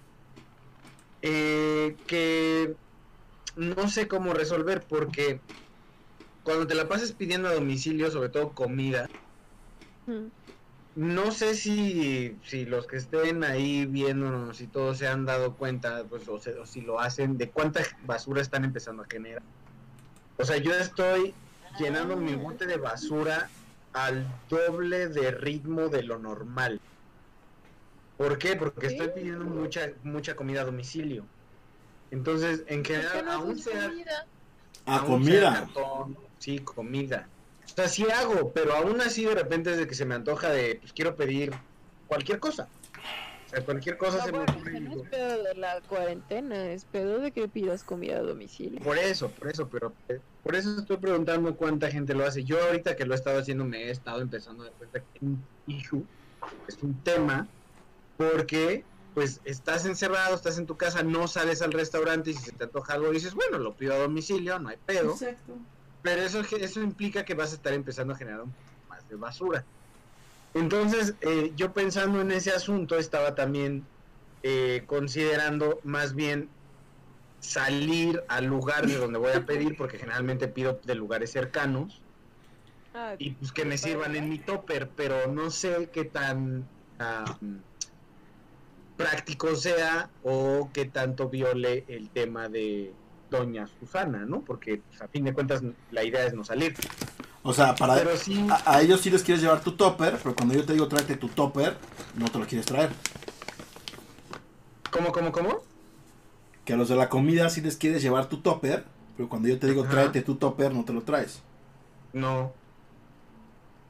eh, 1.23 1.99
que 2.07 2.77
no 3.57 3.89
sé 3.89 4.09
cómo 4.09 4.35
resolver 4.35 4.87
porque 4.89 5.43
cuando 6.45 6.67
te 6.67 6.75
la 6.77 6.89
pases 6.89 7.15
pidiendo 7.17 7.49
a 7.49 7.55
domicilio, 7.55 8.11
sobre 8.11 8.29
todo 8.31 8.55
comida, 8.55 9.07
Mm. 10.07 10.33
no 10.95 11.31
sé 11.33 11.55
si, 11.55 12.39
si 12.43 12.67
los 12.67 12.87
que 12.87 12.97
estén 12.97 13.45
ahí 13.45 13.87
viéndonos 13.87 14.61
y 14.61 14.69
todos 14.69 14.99
se 14.99 15.09
han 15.09 15.25
dado 15.25 15.57
cuenta, 15.57 16.07
pues, 16.09 16.29
o, 16.29 16.39
se- 16.39 16.59
o 16.59 16.67
si 16.67 16.83
lo 16.83 17.01
hacen, 17.01 17.39
de 17.39 17.51
cuánta 17.53 17.81
basura 18.03 18.43
están 18.43 18.65
empezando 18.65 19.03
a 19.03 19.07
generar. 19.11 19.43
O 20.39 20.45
sea, 20.45 20.59
yo 20.59 20.73
estoy 20.75 21.42
llenando 21.79 22.17
mi 22.17 22.35
bote 22.35 22.67
de 22.67 22.77
basura 22.77 23.49
al 23.93 24.27
doble 24.49 25.09
de 25.09 25.31
ritmo 25.31 25.89
de 25.89 26.03
lo 26.03 26.19
normal. 26.19 26.81
¿Por 28.17 28.39
qué? 28.39 28.57
Porque 28.57 28.87
estoy 28.87 29.09
pidiendo 29.09 29.45
mucha 29.45 29.91
mucha 30.03 30.37
comida 30.37 30.63
a 30.63 30.65
domicilio. 30.65 31.25
Entonces, 32.11 32.63
en 32.67 32.83
¿Por 32.83 32.93
qué 32.93 32.95
general, 32.97 33.25
no 33.25 33.33
aún 33.33 33.53
haces 33.53 33.65
sea, 33.65 33.89
comida? 33.89 34.27
Ah, 34.87 34.97
aún 34.99 35.25
sea 35.25 35.43
comida. 35.43 35.53
cartón, 35.53 36.19
sí, 36.39 36.59
comida. 36.59 37.29
O 37.65 37.75
sea, 37.75 37.89
sí 37.89 38.07
hago, 38.11 38.53
pero 38.53 38.75
aún 38.75 39.01
así 39.01 39.25
de 39.25 39.35
repente 39.35 39.71
es 39.71 39.79
de 39.79 39.87
que 39.87 39.95
se 39.95 40.05
me 40.05 40.15
antoja 40.15 40.51
de, 40.51 40.77
pues 40.81 40.93
quiero 40.93 41.17
pedir 41.17 41.53
cualquier 42.07 42.39
cosa. 42.39 42.69
Sea, 43.53 43.65
cualquier 43.65 43.97
cosa 43.99 44.19
No, 44.19 44.25
se 44.25 44.33
me 44.33 44.39
bueno, 44.39 44.53
ocurre. 44.53 44.73
y 44.73 44.77
ese 44.77 44.85
no 44.89 45.03
es 45.03 45.09
pedo 45.11 45.43
de 45.43 45.55
la 45.55 45.81
cuarentena, 45.83 46.73
es 46.73 46.85
pedo 46.87 47.19
de 47.19 47.33
que 47.33 47.49
pidas 47.49 47.85
comida 47.85 48.17
a 48.19 48.23
domicilio. 48.23 48.81
Por 48.81 48.97
eso, 48.99 49.31
por 49.31 49.49
eso, 49.49 49.69
pero 49.69 49.93
eh, 50.09 50.21
por 50.43 50.57
eso 50.57 50.79
estoy 50.79 50.97
preguntando 50.97 51.55
cuánta 51.57 51.91
gente 51.91 52.15
lo 52.15 52.25
hace. 52.25 52.45
Yo 52.45 52.63
ahorita 52.63 52.97
que 52.97 53.05
lo 53.05 53.13
he 53.13 53.17
estado 53.17 53.39
haciendo 53.39 53.65
me 53.65 53.85
he 53.85 53.91
estado 53.91 54.21
empezando 54.23 54.63
a 54.63 54.67
dar 54.67 54.75
cuenta 54.75 55.01
que 55.01 55.07
es 55.19 55.23
un 55.23 55.45
issue, 55.67 56.05
es 56.67 56.83
un 56.83 56.95
tema, 57.03 57.47
porque 58.17 58.85
pues 59.15 59.41
estás 59.45 59.85
encerrado, 59.85 60.35
estás 60.35 60.57
en 60.59 60.67
tu 60.67 60.77
casa, 60.79 61.03
no 61.03 61.29
sales 61.29 61.61
al 61.61 61.73
restaurante 61.73 62.31
y 62.31 62.35
si 62.35 62.45
se 62.45 62.53
te 62.53 62.65
antoja 62.65 62.95
algo 62.95 63.11
dices, 63.11 63.35
bueno, 63.35 63.59
lo 63.59 63.75
pido 63.75 63.93
a 63.93 63.99
domicilio, 63.99 64.59
no 64.59 64.71
hay 64.71 64.79
pedo. 64.87 65.13
Exacto. 65.13 65.59
Pero 66.03 66.23
eso, 66.23 66.41
eso 66.41 66.83
implica 66.83 67.25
que 67.25 67.35
vas 67.35 67.53
a 67.53 67.57
estar 67.57 67.75
empezando 67.75 68.15
a 68.15 68.17
generar 68.17 68.41
un 68.43 68.53
poco 68.53 68.65
más 68.89 69.07
de 69.09 69.17
basura. 69.17 69.65
Entonces, 70.55 71.15
eh, 71.21 71.53
yo 71.57 71.73
pensando 71.73 72.21
en 72.21 72.31
ese 72.31 72.51
asunto, 72.51 72.99
estaba 72.99 73.35
también 73.35 73.87
eh, 74.43 74.85
considerando 74.87 75.81
más 75.83 76.15
bien 76.15 76.49
salir 77.41 78.23
al 78.29 78.45
lugar 78.47 78.87
de 78.87 78.97
donde 78.97 79.19
voy 79.19 79.33
a 79.33 79.47
pedir, 79.47 79.77
porque 79.77 79.99
generalmente 79.99 80.49
pido 80.49 80.81
de 80.85 80.95
lugares 80.95 81.33
cercanos, 81.33 82.03
Ah, 82.95 83.15
y 83.19 83.31
pues 83.31 83.53
que 83.53 83.65
me 83.65 83.79
sirvan 83.79 84.17
en 84.17 84.29
mi 84.29 84.39
topper, 84.39 84.91
pero 84.95 85.27
no 85.27 85.51
sé 85.51 85.89
qué 85.93 86.05
tan 86.05 86.69
ah, 86.99 87.39
práctico 88.97 89.55
sea 89.57 90.11
o 90.23 90.69
qué 90.75 90.85
tanto 90.85 91.31
viole 91.31 91.85
el 91.89 92.11
tema 92.11 92.51
de 92.51 92.93
Doña 93.31 93.67
Susana, 93.67 94.27
¿no? 94.27 94.43
Porque 94.43 94.83
pues, 94.89 95.01
a 95.01 95.09
fin 95.09 95.25
de 95.25 95.33
cuentas 95.33 95.63
la 95.91 96.05
idea 96.05 96.27
es 96.27 96.35
no 96.35 96.45
salir. 96.45 96.75
O 97.45 97.53
sea, 97.53 97.75
para 97.75 98.17
sí, 98.17 98.47
a, 98.51 98.75
a 98.77 98.83
ellos 98.83 99.01
sí 99.01 99.11
les 99.11 99.23
quieres 99.23 99.43
llevar 99.43 99.63
tu 99.63 99.73
topper, 99.73 100.19
pero 100.23 100.35
cuando 100.35 100.55
yo 100.55 100.65
te 100.65 100.75
digo 100.75 100.87
tráete 100.89 101.17
tu 101.17 101.29
topper, 101.29 101.77
no 102.15 102.29
te 102.29 102.39
lo 102.39 102.47
quieres 102.47 102.67
traer. 102.67 102.91
¿cómo, 104.91 105.11
cómo, 105.13 105.33
cómo? 105.33 105.63
Que 106.65 106.75
a 106.75 106.77
los 106.77 106.89
de 106.89 106.95
la 106.97 107.09
comida 107.09 107.51
sí 107.51 107.61
les 107.61 107.77
quieres 107.77 108.03
llevar 108.03 108.29
tu 108.29 108.39
topper, 108.39 108.85
pero 109.17 109.29
cuando 109.29 109.49
yo 109.49 109.59
te 109.59 109.67
digo 109.67 109.83
Ajá. 109.83 109.91
tráete 109.91 110.23
tu 110.23 110.37
topper, 110.37 110.73
no 110.73 110.85
te 110.85 110.93
lo 110.93 111.03
traes. 111.03 111.41
No. 112.13 112.53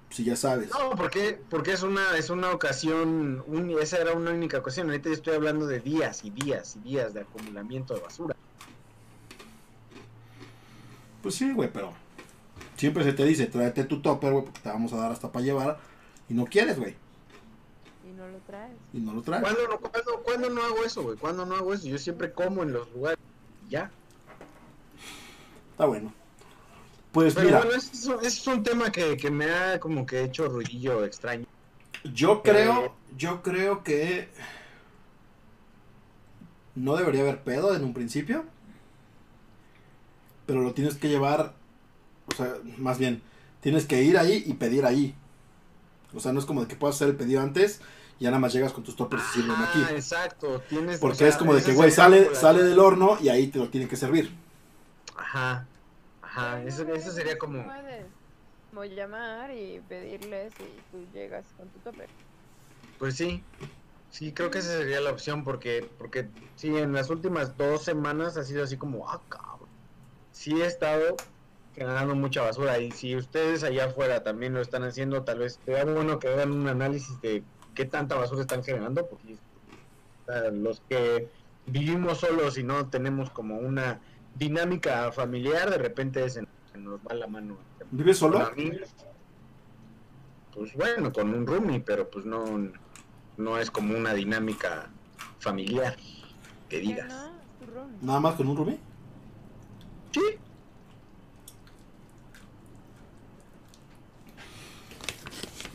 Si 0.08 0.24
ya 0.24 0.36
sabes. 0.36 0.70
No, 0.70 0.90
porque 0.96 1.38
porque 1.50 1.72
es 1.72 1.82
una 1.82 2.16
es 2.16 2.30
una 2.30 2.50
ocasión, 2.52 3.42
un- 3.46 3.70
esa 3.80 3.98
era 3.98 4.12
una 4.12 4.30
única 4.30 4.58
ocasión. 4.58 4.88
Ahorita 4.88 5.08
yo 5.08 5.14
estoy 5.14 5.34
hablando 5.34 5.66
de 5.66 5.80
días 5.80 6.24
y 6.24 6.30
días 6.30 6.76
y 6.76 6.80
días 6.80 7.12
de 7.14 7.20
acumulamiento 7.22 7.94
de 7.94 8.00
basura. 8.00 8.36
Pues 11.22 11.34
sí, 11.34 11.52
güey, 11.52 11.70
pero 11.72 11.92
siempre 12.82 13.04
se 13.04 13.12
te 13.12 13.24
dice 13.24 13.46
tráete 13.46 13.84
tu 13.84 14.02
topper, 14.02 14.32
güey, 14.32 14.44
porque 14.44 14.58
te 14.58 14.68
vamos 14.68 14.92
a 14.92 14.96
dar 14.96 15.12
hasta 15.12 15.30
para 15.30 15.44
llevar. 15.44 15.78
Y 16.28 16.34
no 16.34 16.46
quieres, 16.46 16.80
güey. 16.80 16.96
y 18.04 18.10
no 18.10 18.26
lo 18.26 18.38
traes. 18.38 18.72
Y 18.92 18.98
no 18.98 19.12
lo 19.14 19.22
traes. 19.22 19.40
¿Cuándo 19.42 19.68
no, 19.68 19.78
cuándo, 19.78 20.22
cuándo 20.24 20.50
no 20.50 20.62
hago 20.64 20.84
eso, 20.84 21.02
güey? 21.04 21.16
¿Cuándo 21.16 21.46
no 21.46 21.54
hago 21.54 21.72
eso? 21.74 21.86
Yo 21.86 21.96
siempre 21.96 22.32
como 22.32 22.64
en 22.64 22.72
los 22.72 22.90
lugares. 22.90 23.20
Ya. 23.70 23.88
Está 25.70 25.86
bueno. 25.86 26.12
Pues 27.12 27.34
Pero 27.34 27.46
mira, 27.46 27.58
bueno, 27.60 27.74
es, 27.76 28.04
un- 28.06 28.18
ese 28.18 28.26
es 28.26 28.46
un 28.48 28.64
tema 28.64 28.90
que, 28.90 29.16
que 29.16 29.30
me 29.30 29.44
ha 29.48 29.78
como 29.78 30.04
que 30.04 30.24
hecho 30.24 30.48
ruidillo 30.48 31.04
extraño. 31.04 31.46
yo 32.14 32.42
creo, 32.42 32.96
yo 33.16 33.42
creo 33.42 33.84
que 33.84 34.28
no 36.74 36.96
debería 36.96 37.20
haber 37.22 37.42
pedo 37.44 37.76
en 37.76 37.84
un 37.84 37.94
principio. 37.94 38.44
Pero 40.46 40.62
lo 40.62 40.72
tienes 40.74 40.96
que 40.96 41.08
llevar, 41.08 41.54
o 42.32 42.36
sea, 42.36 42.54
más 42.78 42.98
bien, 42.98 43.22
tienes 43.60 43.86
que 43.86 44.02
ir 44.02 44.18
ahí 44.18 44.42
y 44.46 44.54
pedir 44.54 44.84
ahí. 44.84 45.14
O 46.14 46.20
sea, 46.20 46.32
no 46.32 46.40
es 46.40 46.46
como 46.46 46.60
de 46.62 46.68
que 46.68 46.76
puedas 46.76 46.96
hacer 46.96 47.08
el 47.08 47.16
pedido 47.16 47.40
antes 47.40 47.80
y 48.18 48.24
ya 48.24 48.30
nada 48.30 48.40
más 48.40 48.52
llegas 48.52 48.72
con 48.72 48.84
tus 48.84 48.96
toppers 48.96 49.22
y 49.30 49.40
sirven 49.40 49.56
Ah, 49.56 49.68
aquí. 49.70 49.94
exacto. 49.94 50.60
Tienes, 50.68 51.00
Porque 51.00 51.14
o 51.14 51.18
sea, 51.18 51.28
es 51.28 51.36
como 51.36 51.54
de 51.54 51.62
que, 51.62 51.72
güey, 51.72 51.90
sale, 51.90 52.34
sale 52.34 52.62
del 52.62 52.78
horno 52.78 53.16
y 53.20 53.28
ahí 53.28 53.48
te 53.48 53.58
lo 53.58 53.68
tienen 53.68 53.88
que 53.88 53.96
servir. 53.96 54.30
Ajá. 55.16 55.66
Ajá. 56.22 56.62
Eso, 56.64 56.82
eso 56.94 57.12
sería 57.12 57.38
como. 57.38 57.64
puedes. 57.64 58.96
Llamar 58.96 59.50
y 59.50 59.80
pedirles 59.86 60.52
y 60.58 60.80
tú 60.90 61.04
llegas 61.12 61.44
con 61.58 61.68
tu 61.68 61.78
topper. 61.80 62.08
Pues 62.98 63.16
sí, 63.16 63.42
sí, 64.10 64.32
creo 64.32 64.50
que 64.50 64.58
esa 64.60 64.78
sería 64.78 65.00
la 65.00 65.10
opción 65.10 65.44
porque, 65.44 65.88
porque 65.98 66.28
sí, 66.56 66.68
en 66.76 66.92
las 66.94 67.10
últimas 67.10 67.56
dos 67.58 67.84
semanas 67.84 68.36
ha 68.38 68.44
sido 68.44 68.64
así 68.64 68.76
como, 68.78 69.08
ah, 69.10 69.20
cabrón. 69.28 69.68
Sí 70.32 70.62
he 70.62 70.66
estado 70.66 71.16
generando 71.74 72.14
mucha 72.14 72.42
basura 72.42 72.78
y 72.78 72.90
si 72.90 73.16
ustedes 73.16 73.62
allá 73.64 73.86
afuera 73.86 74.22
también 74.22 74.54
lo 74.54 74.60
están 74.60 74.84
haciendo, 74.84 75.22
tal 75.22 75.38
vez 75.38 75.58
sería 75.64 75.84
bueno 75.84 76.18
que 76.18 76.28
hagan 76.28 76.52
un 76.52 76.68
análisis 76.68 77.20
de 77.20 77.42
qué 77.74 77.84
tanta 77.84 78.16
basura 78.16 78.42
están 78.42 78.62
generando, 78.62 79.06
porque 79.06 79.34
o 79.34 80.26
sea, 80.26 80.50
los 80.50 80.80
que 80.88 81.28
vivimos 81.66 82.18
solos 82.18 82.58
y 82.58 82.62
no 82.62 82.88
tenemos 82.88 83.30
como 83.30 83.56
una 83.56 84.00
dinámica 84.34 85.12
familiar, 85.12 85.70
de 85.70 85.78
repente 85.78 86.28
se, 86.28 86.46
se 86.72 86.78
nos 86.78 87.00
va 87.00 87.14
la 87.14 87.26
mano. 87.26 87.56
¿Vives 87.90 88.18
solo? 88.18 88.50
Pues 90.54 90.74
bueno, 90.74 91.12
con 91.12 91.32
un 91.32 91.46
roomie, 91.46 91.80
pero 91.80 92.10
pues 92.10 92.26
no, 92.26 92.44
no 93.38 93.58
es 93.58 93.70
como 93.70 93.96
una 93.96 94.12
dinámica 94.12 94.90
familiar 95.38 95.96
que 96.68 96.78
digas. 96.78 97.30
¿Nada 98.02 98.20
más 98.20 98.34
con 98.34 98.48
un 98.48 98.56
roomie? 98.56 98.78
Sí, 100.10 100.20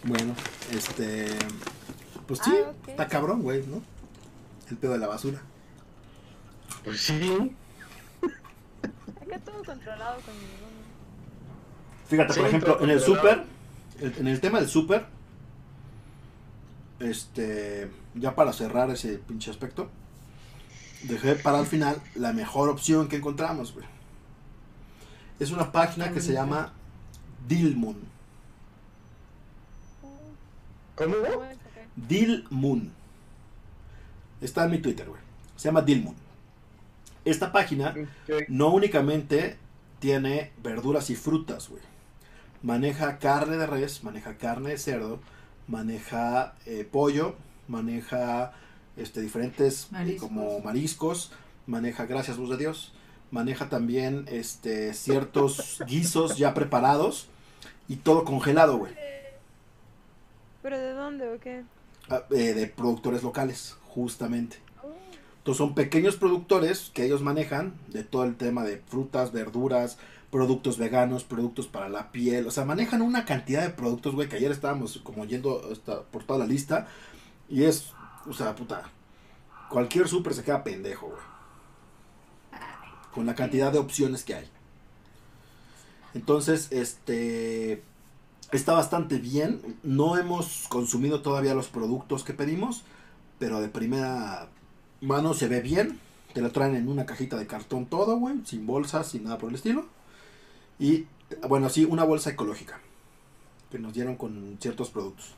Bueno, 0.03 0.34
este. 0.72 1.28
Pues 2.28 2.40
sí, 2.44 2.52
Ah, 2.65 2.72
está 2.88 3.07
cabrón, 3.07 3.41
güey, 3.41 3.65
¿no? 3.68 3.82
El 4.69 4.78
pedo 4.78 4.94
de 4.94 4.98
la 4.99 5.07
basura. 5.07 5.41
pues 6.84 7.02
sí. 7.02 7.56
Acá 9.22 9.40
todo 9.40 9.64
controlado 9.64 10.22
con 10.22 10.34
mi 10.36 10.41
room. 10.60 10.72
Fíjate, 12.07 12.34
Sí, 12.34 12.40
por 12.40 12.48
ejemplo, 12.48 12.78
en 12.82 12.90
el 12.90 13.02
el- 13.99 14.18
en 14.19 14.28
el 14.28 14.40
tema 14.40 14.60
del 14.60 14.69
súper, 14.69 15.06
este, 16.99 17.90
ya 18.15 18.36
para 18.36 18.53
cerrar 18.53 18.90
ese 18.91 19.18
pinche 19.19 19.52
aspecto, 19.52 19.90
dejé 21.03 21.36
para 21.36 21.60
el 21.60 21.65
final 21.65 22.02
la 22.15 22.32
mejor 22.34 22.69
opción 22.69 23.07
que 23.07 23.18
encontramos, 23.18 23.74
güey. 23.74 23.86
Es 25.40 25.52
una 25.52 25.72
página 25.72 26.11
que 26.11 26.22
se 26.22 26.34
llama 26.34 26.74
Dilmun. 27.48 27.98
¿Cómo? 30.98 31.15
Deal 31.95 32.45
Moon. 32.49 32.91
Está 34.41 34.65
en 34.65 34.72
mi 34.72 34.80
Twitter, 34.80 35.07
güey. 35.07 35.22
Se 35.56 35.69
llama 35.69 35.82
Deal 35.82 36.02
Moon. 36.02 36.15
Esta 37.24 37.52
página 37.52 37.94
no 38.48 38.69
únicamente 38.69 39.57
tiene 39.99 40.52
verduras 40.64 41.10
y 41.10 41.15
frutas, 41.15 41.69
güey. 41.69 41.84
Maneja 42.64 43.19
carne 43.19 43.57
de 43.57 43.68
res, 43.68 44.03
maneja 44.03 44.38
carne 44.38 44.72
de 44.72 44.78
cerdo, 44.78 45.19
maneja 45.68 46.56
eh, 46.65 46.88
pollo, 46.90 47.36
maneja 47.68 48.53
este, 48.95 49.22
diferentes 49.22 49.86
eh, 49.86 49.88
Mariscos. 49.91 50.28
como 50.28 50.60
mariscos, 50.61 51.32
maneja, 51.68 52.06
gracias 52.06 52.38
luz 52.38 52.49
de 52.49 52.57
Dios, 52.57 52.94
maneja 53.30 53.69
también 53.69 54.26
este, 54.30 54.94
ciertos 54.94 55.84
guisos 55.88 56.38
ya 56.38 56.53
preparados 56.53 57.28
y 57.88 57.98
todo 57.98 58.24
congelado, 58.24 58.78
güey. 58.78 58.94
¿Pero 60.68 60.80
de 60.81 60.91
dónde 60.91 61.30
o 61.30 61.39
qué? 61.39 61.64
Ah, 62.10 62.23
eh, 62.30 62.53
de 62.53 62.68
productores 62.68 63.23
locales, 63.23 63.77
justamente. 63.88 64.57
Entonces 65.38 65.60
son 65.60 65.73
pequeños 65.73 66.18
productores 66.18 66.91
que 66.94 67.06
ellos 67.06 67.22
manejan 67.22 67.73
de 67.88 68.03
todo 68.03 68.26
el 68.26 68.35
tema 68.35 68.65
de 68.65 68.76
frutas, 68.76 69.31
verduras, 69.31 69.98
productos 70.30 70.77
veganos, 70.77 71.23
productos 71.23 71.68
para 71.68 71.88
la 71.88 72.11
piel. 72.11 72.48
O 72.48 72.52
sea, 72.52 72.65
manejan 72.65 73.02
una 73.02 73.23
cantidad 73.23 73.61
de 73.61 73.69
productos, 73.69 74.14
güey, 74.14 74.27
que 74.27 74.35
ayer 74.35 74.52
estábamos 74.52 74.98
como 75.06 75.23
yendo 75.23 75.72
por 76.11 76.26
toda 76.26 76.39
la 76.39 76.45
lista. 76.45 76.88
Y 77.48 77.64
es, 77.64 77.94
o 78.26 78.34
sea, 78.34 78.53
puta, 78.53 78.91
cualquier 79.69 80.10
súper 80.10 80.34
se 80.34 80.44
queda 80.44 80.65
pendejo, 80.65 81.07
güey. 81.07 82.61
Con 83.14 83.26
la 83.26 83.35
cantidad 83.35 83.72
de 83.72 83.80
opciones 83.80 84.26
que 84.26 84.35
hay. 84.35 84.49
Entonces, 86.14 86.68
este, 86.72 87.84
está 88.52 88.74
bastante 88.74 89.18
bien. 89.18 89.78
No 89.84 90.18
hemos 90.18 90.65
consumido 90.69 91.22
todavía 91.22 91.53
los 91.53 91.68
productos 91.68 92.24
que 92.24 92.34
pedimos, 92.34 92.84
pero 93.40 93.61
de 93.61 93.69
primera 93.69 94.48
mano 95.02 95.34
se 95.34 95.48
ve 95.48 95.61
bien. 95.61 95.99
Te 96.34 96.41
lo 96.41 96.52
traen 96.52 96.76
en 96.76 96.88
una 96.88 97.06
cajita 97.06 97.38
de 97.38 97.48
cartón 97.48 97.86
todo, 97.88 98.18
güey, 98.18 98.36
sin 98.45 98.65
bolsas, 98.68 99.07
sin 99.07 99.24
nada 99.24 99.38
por 99.38 99.49
el 99.49 99.56
estilo. 99.56 99.86
Y 100.80 101.06
bueno, 101.48 101.69
sí, 101.69 101.86
una 101.86 102.03
bolsa 102.03 102.30
ecológica 102.32 102.80
que 103.72 103.80
nos 103.80 103.94
dieron 103.94 104.15
con 104.15 104.57
ciertos 104.61 104.90
productos, 104.90 105.34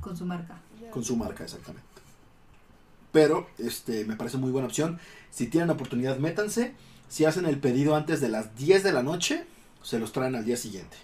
Con 0.00 0.16
su 0.16 0.24
marca. 0.24 0.58
con 0.90 1.04
su 1.04 1.16
marca 1.16 1.44
exactamente. 1.44 1.86
Pero 3.10 3.46
este 3.58 4.04
me 4.06 4.16
parece 4.16 4.38
muy 4.38 4.50
buena 4.50 4.68
opción. 4.68 4.98
Si 5.30 5.48
tienen 5.48 5.68
oportunidad, 5.70 6.18
métanse. 6.18 6.72
Si 7.08 7.26
hacen 7.26 7.44
el 7.44 7.58
pedido 7.58 7.94
antes 7.94 8.22
de 8.22 8.30
las 8.30 8.56
10 8.56 8.84
de 8.84 8.92
la 8.92 9.02
noche, 9.02 9.44
se 9.82 9.98
los 9.98 10.12
traen 10.12 10.34
al 10.34 10.46
día 10.46 10.56
siguiente. 10.56 10.96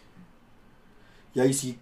Y 1.35 1.41
ahí 1.41 1.53
sí 1.53 1.79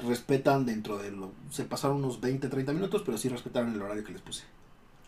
respetan 0.00 0.66
dentro 0.66 0.98
de 0.98 1.10
lo... 1.10 1.32
Se 1.50 1.64
pasaron 1.64 1.98
unos 1.98 2.20
20, 2.20 2.48
30 2.48 2.72
minutos, 2.72 3.02
pero 3.04 3.18
sí 3.18 3.28
respetaron 3.28 3.72
el 3.74 3.82
horario 3.82 4.04
que 4.04 4.12
les 4.12 4.22
puse. 4.22 4.44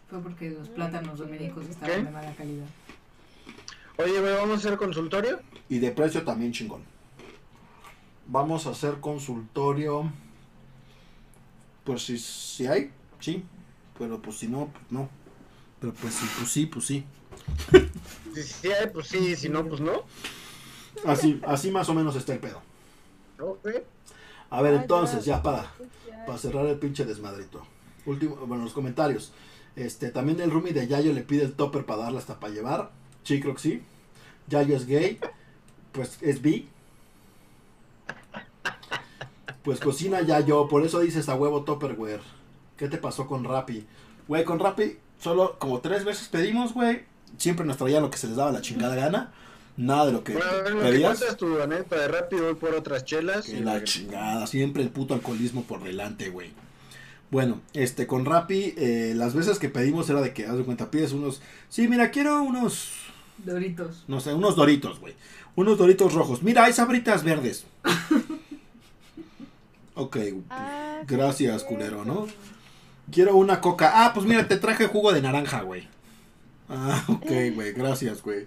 Fue 0.08 0.20
porque 0.20 0.50
los 0.50 0.68
plátanos 0.68 1.18
dominicos 1.18 1.66
estaban 1.66 1.96
¿Qué? 1.96 2.04
de 2.04 2.10
mala 2.10 2.34
calidad. 2.34 2.66
Oye, 3.96 4.20
vamos 4.20 4.56
a 4.56 4.68
hacer 4.68 4.78
consultorio. 4.78 5.40
Y 5.68 5.78
de 5.78 5.90
precio 5.92 6.24
también 6.24 6.52
chingón. 6.52 6.82
Vamos 8.26 8.66
a 8.66 8.70
hacer 8.70 8.98
consultorio. 9.00 10.10
Pues 11.84 12.02
si, 12.02 12.18
si 12.18 12.66
hay, 12.66 12.90
sí. 13.20 13.44
Pero 13.98 14.20
pues 14.20 14.38
si 14.38 14.48
no, 14.48 14.66
pues 14.66 14.84
no. 14.90 15.08
Pero 15.80 15.92
pues 15.94 16.14
sí, 16.14 16.26
pues 16.38 16.50
sí, 16.50 16.66
pues 16.66 16.84
sí. 16.86 17.04
Si 18.34 18.42
sí 18.44 18.68
hay, 18.68 18.88
pues 18.88 19.08
sí, 19.08 19.34
si 19.34 19.48
no, 19.48 19.66
pues 19.66 19.80
no. 19.80 20.04
Así, 21.04 21.40
así 21.46 21.72
más 21.72 21.88
o 21.88 21.94
menos 21.94 22.14
está 22.14 22.32
el 22.32 22.38
pedo. 22.38 22.62
A 24.50 24.62
ver, 24.62 24.74
entonces, 24.74 25.24
ya. 25.24 25.36
ya 25.36 25.42
para, 25.42 25.72
para 26.26 26.38
cerrar 26.38 26.66
el 26.66 26.78
pinche 26.78 27.04
desmadrito. 27.04 27.62
Último, 28.06 28.36
bueno, 28.46 28.64
los 28.64 28.72
comentarios. 28.72 29.32
Este, 29.76 30.10
también 30.10 30.40
el 30.40 30.50
roomie 30.50 30.72
de 30.72 30.86
Yayo 30.86 31.12
le 31.12 31.22
pide 31.22 31.44
el 31.44 31.52
topper 31.52 31.86
para 31.86 32.02
darle 32.02 32.18
hasta 32.18 32.40
para 32.40 32.52
llevar. 32.52 32.90
Sí, 33.22 33.40
creo 33.40 33.54
que 33.54 33.60
sí. 33.60 33.82
Yayo 34.48 34.76
es 34.76 34.86
gay. 34.86 35.18
Pues 35.92 36.18
es 36.20 36.42
bi. 36.42 36.68
Pues 39.62 39.78
cocina 39.78 40.22
Yayo, 40.22 40.68
por 40.68 40.84
eso 40.84 41.00
dices 41.00 41.28
a 41.28 41.34
huevo 41.34 41.64
topperware. 41.64 42.22
¿Qué 42.76 42.88
te 42.88 42.96
pasó 42.96 43.26
con 43.26 43.44
Rappi? 43.44 43.86
Güey, 44.26 44.44
con 44.44 44.58
Rappi 44.58 44.98
solo 45.20 45.58
como 45.58 45.80
tres 45.80 46.04
veces 46.04 46.28
pedimos, 46.28 46.72
güey. 46.72 47.04
Siempre 47.36 47.66
nos 47.66 47.76
traían 47.76 48.02
lo 48.02 48.10
que 48.10 48.18
se 48.18 48.26
les 48.26 48.36
daba 48.36 48.52
la 48.52 48.62
chingada 48.62 48.96
gana. 48.96 49.32
Nada 49.80 50.06
de 50.06 50.12
lo 50.12 50.22
que 50.24 50.32
Bueno, 50.34 50.50
a 50.50 50.62
ver, 50.62 50.72
lo 50.74 50.80
que 50.82 50.88
pedías. 50.90 51.36
tu 51.38 51.60
anécdota 51.60 51.98
de 52.00 52.08
rápido, 52.08 52.44
voy 52.44 52.54
por 52.54 52.74
otras 52.74 53.04
chelas. 53.04 53.46
Que 53.46 53.58
y 53.58 53.60
la 53.60 53.82
chingada, 53.82 54.46
siempre 54.46 54.82
el 54.82 54.90
puto 54.90 55.14
alcoholismo 55.14 55.64
por 55.64 55.82
delante, 55.82 56.28
güey. 56.28 56.50
Bueno, 57.30 57.60
este, 57.72 58.06
con 58.06 58.24
Rappi, 58.26 58.74
eh, 58.76 59.12
las 59.16 59.34
veces 59.34 59.58
que 59.58 59.68
pedimos 59.68 60.10
era 60.10 60.20
de 60.20 60.34
que, 60.34 60.46
haz 60.46 60.58
de 60.58 60.64
cuenta, 60.64 60.90
pides 60.90 61.12
unos, 61.12 61.40
sí, 61.68 61.88
mira, 61.88 62.10
quiero 62.10 62.42
unos, 62.42 62.90
Doritos. 63.38 64.04
no 64.08 64.20
sé, 64.20 64.34
unos 64.34 64.56
doritos, 64.56 64.98
güey. 65.00 65.14
Unos 65.56 65.78
doritos 65.78 66.12
rojos. 66.12 66.42
Mira, 66.42 66.64
hay 66.64 66.72
sabritas 66.72 67.24
verdes. 67.24 67.64
ok, 69.94 70.16
Ah, 70.50 71.00
gracias, 71.06 71.64
culero, 71.64 72.04
¿no? 72.04 72.26
quiero 73.10 73.34
una 73.36 73.60
coca. 73.60 74.04
Ah, 74.04 74.12
pues 74.14 74.26
mira, 74.26 74.46
te 74.46 74.56
traje 74.56 74.86
jugo 74.86 75.12
de 75.12 75.22
naranja, 75.22 75.62
güey. 75.62 75.88
Ah, 76.68 77.04
ok, 77.08 77.30
güey, 77.54 77.72
gracias, 77.72 78.22
güey. 78.22 78.46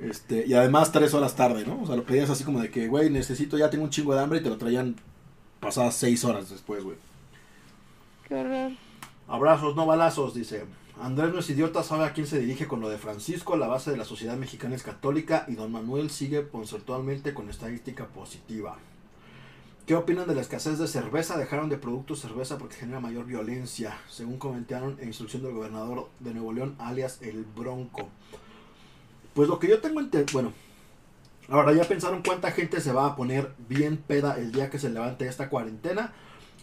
Este, 0.00 0.46
y 0.46 0.54
además 0.54 0.90
tres 0.90 1.12
horas 1.14 1.36
tarde, 1.36 1.66
¿no? 1.66 1.82
O 1.82 1.86
sea, 1.86 1.96
lo 1.96 2.04
pedías 2.04 2.30
así 2.30 2.44
como 2.44 2.60
de 2.60 2.70
que, 2.70 2.88
güey, 2.88 3.10
necesito, 3.10 3.58
ya 3.58 3.70
tengo 3.70 3.84
un 3.84 3.90
chingo 3.90 4.14
de 4.14 4.22
hambre 4.22 4.38
y 4.38 4.42
te 4.42 4.48
lo 4.48 4.56
traían 4.56 4.96
pasadas 5.60 5.94
seis 5.94 6.24
horas 6.24 6.50
después, 6.50 6.82
güey. 6.82 6.96
Qué 8.26 8.34
horror. 8.34 8.72
Abrazos, 9.28 9.76
no 9.76 9.86
balazos, 9.86 10.34
dice. 10.34 10.64
Andrés 11.00 11.32
no 11.32 11.40
es 11.40 11.50
idiota, 11.50 11.82
sabe 11.82 12.04
a 12.04 12.12
quién 12.12 12.26
se 12.26 12.38
dirige 12.38 12.68
con 12.68 12.80
lo 12.80 12.88
de 12.88 12.98
Francisco, 12.98 13.56
la 13.56 13.66
base 13.66 13.90
de 13.90 13.96
la 13.96 14.04
sociedad 14.04 14.36
mexicana 14.36 14.76
es 14.76 14.82
católica 14.82 15.46
y 15.48 15.54
don 15.54 15.72
Manuel 15.72 16.10
sigue 16.10 16.48
conceptualmente 16.48 17.34
con 17.34 17.48
estadística 17.48 18.06
positiva. 18.06 18.76
¿Qué 19.86 19.96
opinan 19.96 20.28
de 20.28 20.34
la 20.36 20.42
escasez 20.42 20.78
de 20.78 20.86
cerveza? 20.86 21.36
Dejaron 21.36 21.68
de 21.68 21.76
productos 21.76 22.20
cerveza 22.20 22.56
porque 22.56 22.76
genera 22.76 23.00
mayor 23.00 23.24
violencia, 23.26 23.98
según 24.08 24.38
comentaron 24.38 24.96
en 25.00 25.08
instrucción 25.08 25.42
del 25.42 25.54
gobernador 25.54 26.08
de 26.20 26.34
Nuevo 26.34 26.52
León, 26.52 26.76
alias 26.78 27.18
el 27.20 27.44
Bronco. 27.44 28.08
Pues 29.34 29.48
lo 29.48 29.58
que 29.58 29.68
yo 29.68 29.80
tengo 29.80 30.00
ente- 30.00 30.26
bueno, 30.32 30.52
ahora 31.48 31.72
ya 31.72 31.84
pensaron 31.84 32.22
cuánta 32.22 32.50
gente 32.52 32.80
se 32.80 32.92
va 32.92 33.06
a 33.06 33.16
poner 33.16 33.52
bien 33.68 33.96
peda 33.96 34.36
el 34.38 34.52
día 34.52 34.70
que 34.70 34.78
se 34.78 34.90
levante 34.90 35.26
esta 35.26 35.48
cuarentena. 35.48 36.12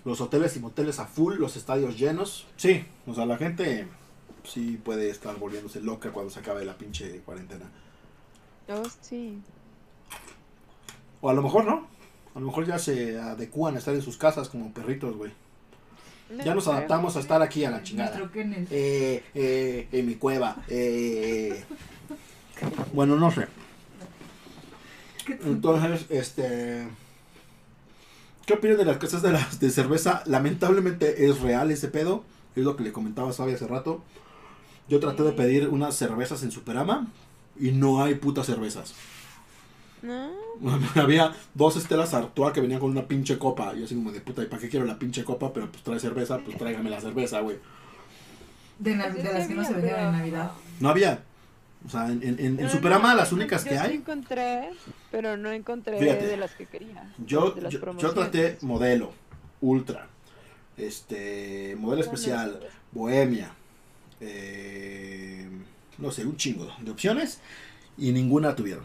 Los 0.06 0.22
hoteles 0.22 0.56
y 0.56 0.60
moteles 0.60 1.00
a 1.00 1.06
full, 1.06 1.36
los 1.36 1.58
estadios 1.58 1.98
llenos. 2.00 2.48
Sí, 2.58 2.86
o 3.06 3.14
sea, 3.14 3.26
la 3.26 3.38
gente 3.38 3.88
sí 4.44 4.80
puede 4.84 5.10
estar 5.10 5.36
volviéndose 5.38 5.82
loca 5.82 6.12
cuando 6.12 6.32
se 6.32 6.40
acabe 6.40 6.64
la 6.64 6.78
pinche 6.78 7.20
cuarentena. 7.22 7.66
Oh, 8.70 8.84
sí. 9.02 9.42
O 11.22 11.30
a 11.30 11.34
lo 11.34 11.42
mejor 11.42 11.66
no. 11.66 11.88
A 12.36 12.40
lo 12.40 12.46
mejor 12.46 12.66
ya 12.66 12.80
se 12.80 13.20
adecúan 13.20 13.76
a 13.76 13.80
estar 13.80 13.94
en 13.94 14.02
sus 14.02 14.16
casas 14.18 14.48
como 14.48 14.72
perritos, 14.74 15.16
güey. 15.18 15.32
Ya 16.46 16.54
nos 16.56 16.68
adaptamos 16.68 17.18
a 17.18 17.20
estar 17.22 17.42
aquí 17.42 17.66
a 17.66 17.72
la 17.72 17.82
chingada. 17.84 18.12
Eh, 18.70 19.24
eh, 19.34 19.88
en 19.92 20.06
mi 20.06 20.16
cueva. 20.16 20.56
Eh. 20.68 21.64
Bueno, 22.94 23.16
no 23.16 23.32
sé. 23.32 23.48
Entonces, 25.46 26.06
este. 26.10 26.88
¿Qué 28.46 28.54
opinan 28.54 28.78
de 28.78 28.86
las 28.86 28.98
casas 28.98 29.22
de, 29.22 29.32
las 29.32 29.60
de 29.60 29.70
cerveza? 29.70 30.24
Lamentablemente 30.26 31.28
es 31.28 31.40
real 31.42 31.72
ese 31.72 31.88
pedo. 31.88 32.24
Es 32.56 32.64
lo 32.64 32.76
que 32.76 32.84
le 32.84 32.92
comentaba 32.92 33.30
a 33.30 33.34
Sabi 33.34 33.54
hace 33.54 33.68
rato. 33.68 34.02
Yo 34.88 35.00
traté 35.00 35.22
de 35.24 35.34
pedir 35.34 35.70
unas 35.70 35.96
cervezas 35.96 36.42
en 36.42 36.52
Superama 36.52 37.08
y 37.60 37.72
no 37.72 38.04
hay 38.04 38.16
putas 38.16 38.48
cervezas. 38.48 38.96
No. 40.02 40.32
Había 40.96 41.34
dos 41.54 41.76
estelas 41.78 42.14
Artois 42.14 42.54
que 42.54 42.62
venían 42.62 42.80
con 42.80 42.90
una 42.90 43.08
pinche 43.08 43.38
copa. 43.38 43.74
Y 43.76 43.80
yo 43.80 43.86
así 43.86 43.96
como 43.96 44.12
de 44.12 44.22
puta, 44.22 44.42
¿y 44.42 44.48
para 44.48 44.62
qué 44.62 44.70
quiero 44.70 44.86
la 44.86 44.98
pinche 44.98 45.24
copa? 45.24 45.54
Pero 45.54 45.72
pues 45.72 45.84
trae 45.84 46.00
cerveza, 46.00 46.40
pues 46.40 46.58
tráigame 46.58 46.90
la 46.90 47.00
cerveza, 47.00 47.42
güey. 47.42 47.58
De, 48.80 48.92
de 48.92 49.34
las 49.34 49.48
que 49.48 49.54
no 49.54 49.64
se 49.64 49.74
vendían 49.74 50.08
en 50.08 50.12
Navidad. 50.14 50.52
No 50.80 50.90
había. 50.90 51.24
O 51.86 51.90
sea, 51.90 52.08
en, 52.10 52.22
en, 52.40 52.70
Superama 52.70 53.12
no, 53.12 53.16
las 53.18 53.30
yo- 53.30 53.36
únicas 53.38 53.64
que 53.64 53.76
yo 53.76 53.82
hay. 53.82 53.96
encontré, 53.96 54.70
pero 55.12 55.38
no 55.38 55.50
encontré 55.52 55.98
Fíjate. 55.98 56.28
de 56.28 56.38
las 56.38 56.52
que 56.52 56.66
quería. 56.66 57.12
Yo, 57.26 57.58
yo, 57.70 57.98
yo 57.98 58.14
traté 58.14 58.58
modelo, 58.62 59.14
ultra, 59.62 60.08
este, 60.78 61.76
modelo 61.80 62.02
especial, 62.02 62.60
bohemia, 62.92 63.52
eh, 64.20 65.48
no 65.98 66.12
sé, 66.12 66.26
un 66.26 66.36
chingo 66.36 66.70
de 66.82 66.92
opciones 66.92 67.40
y 67.98 68.12
ninguna 68.12 68.56
tuvieron. 68.56 68.84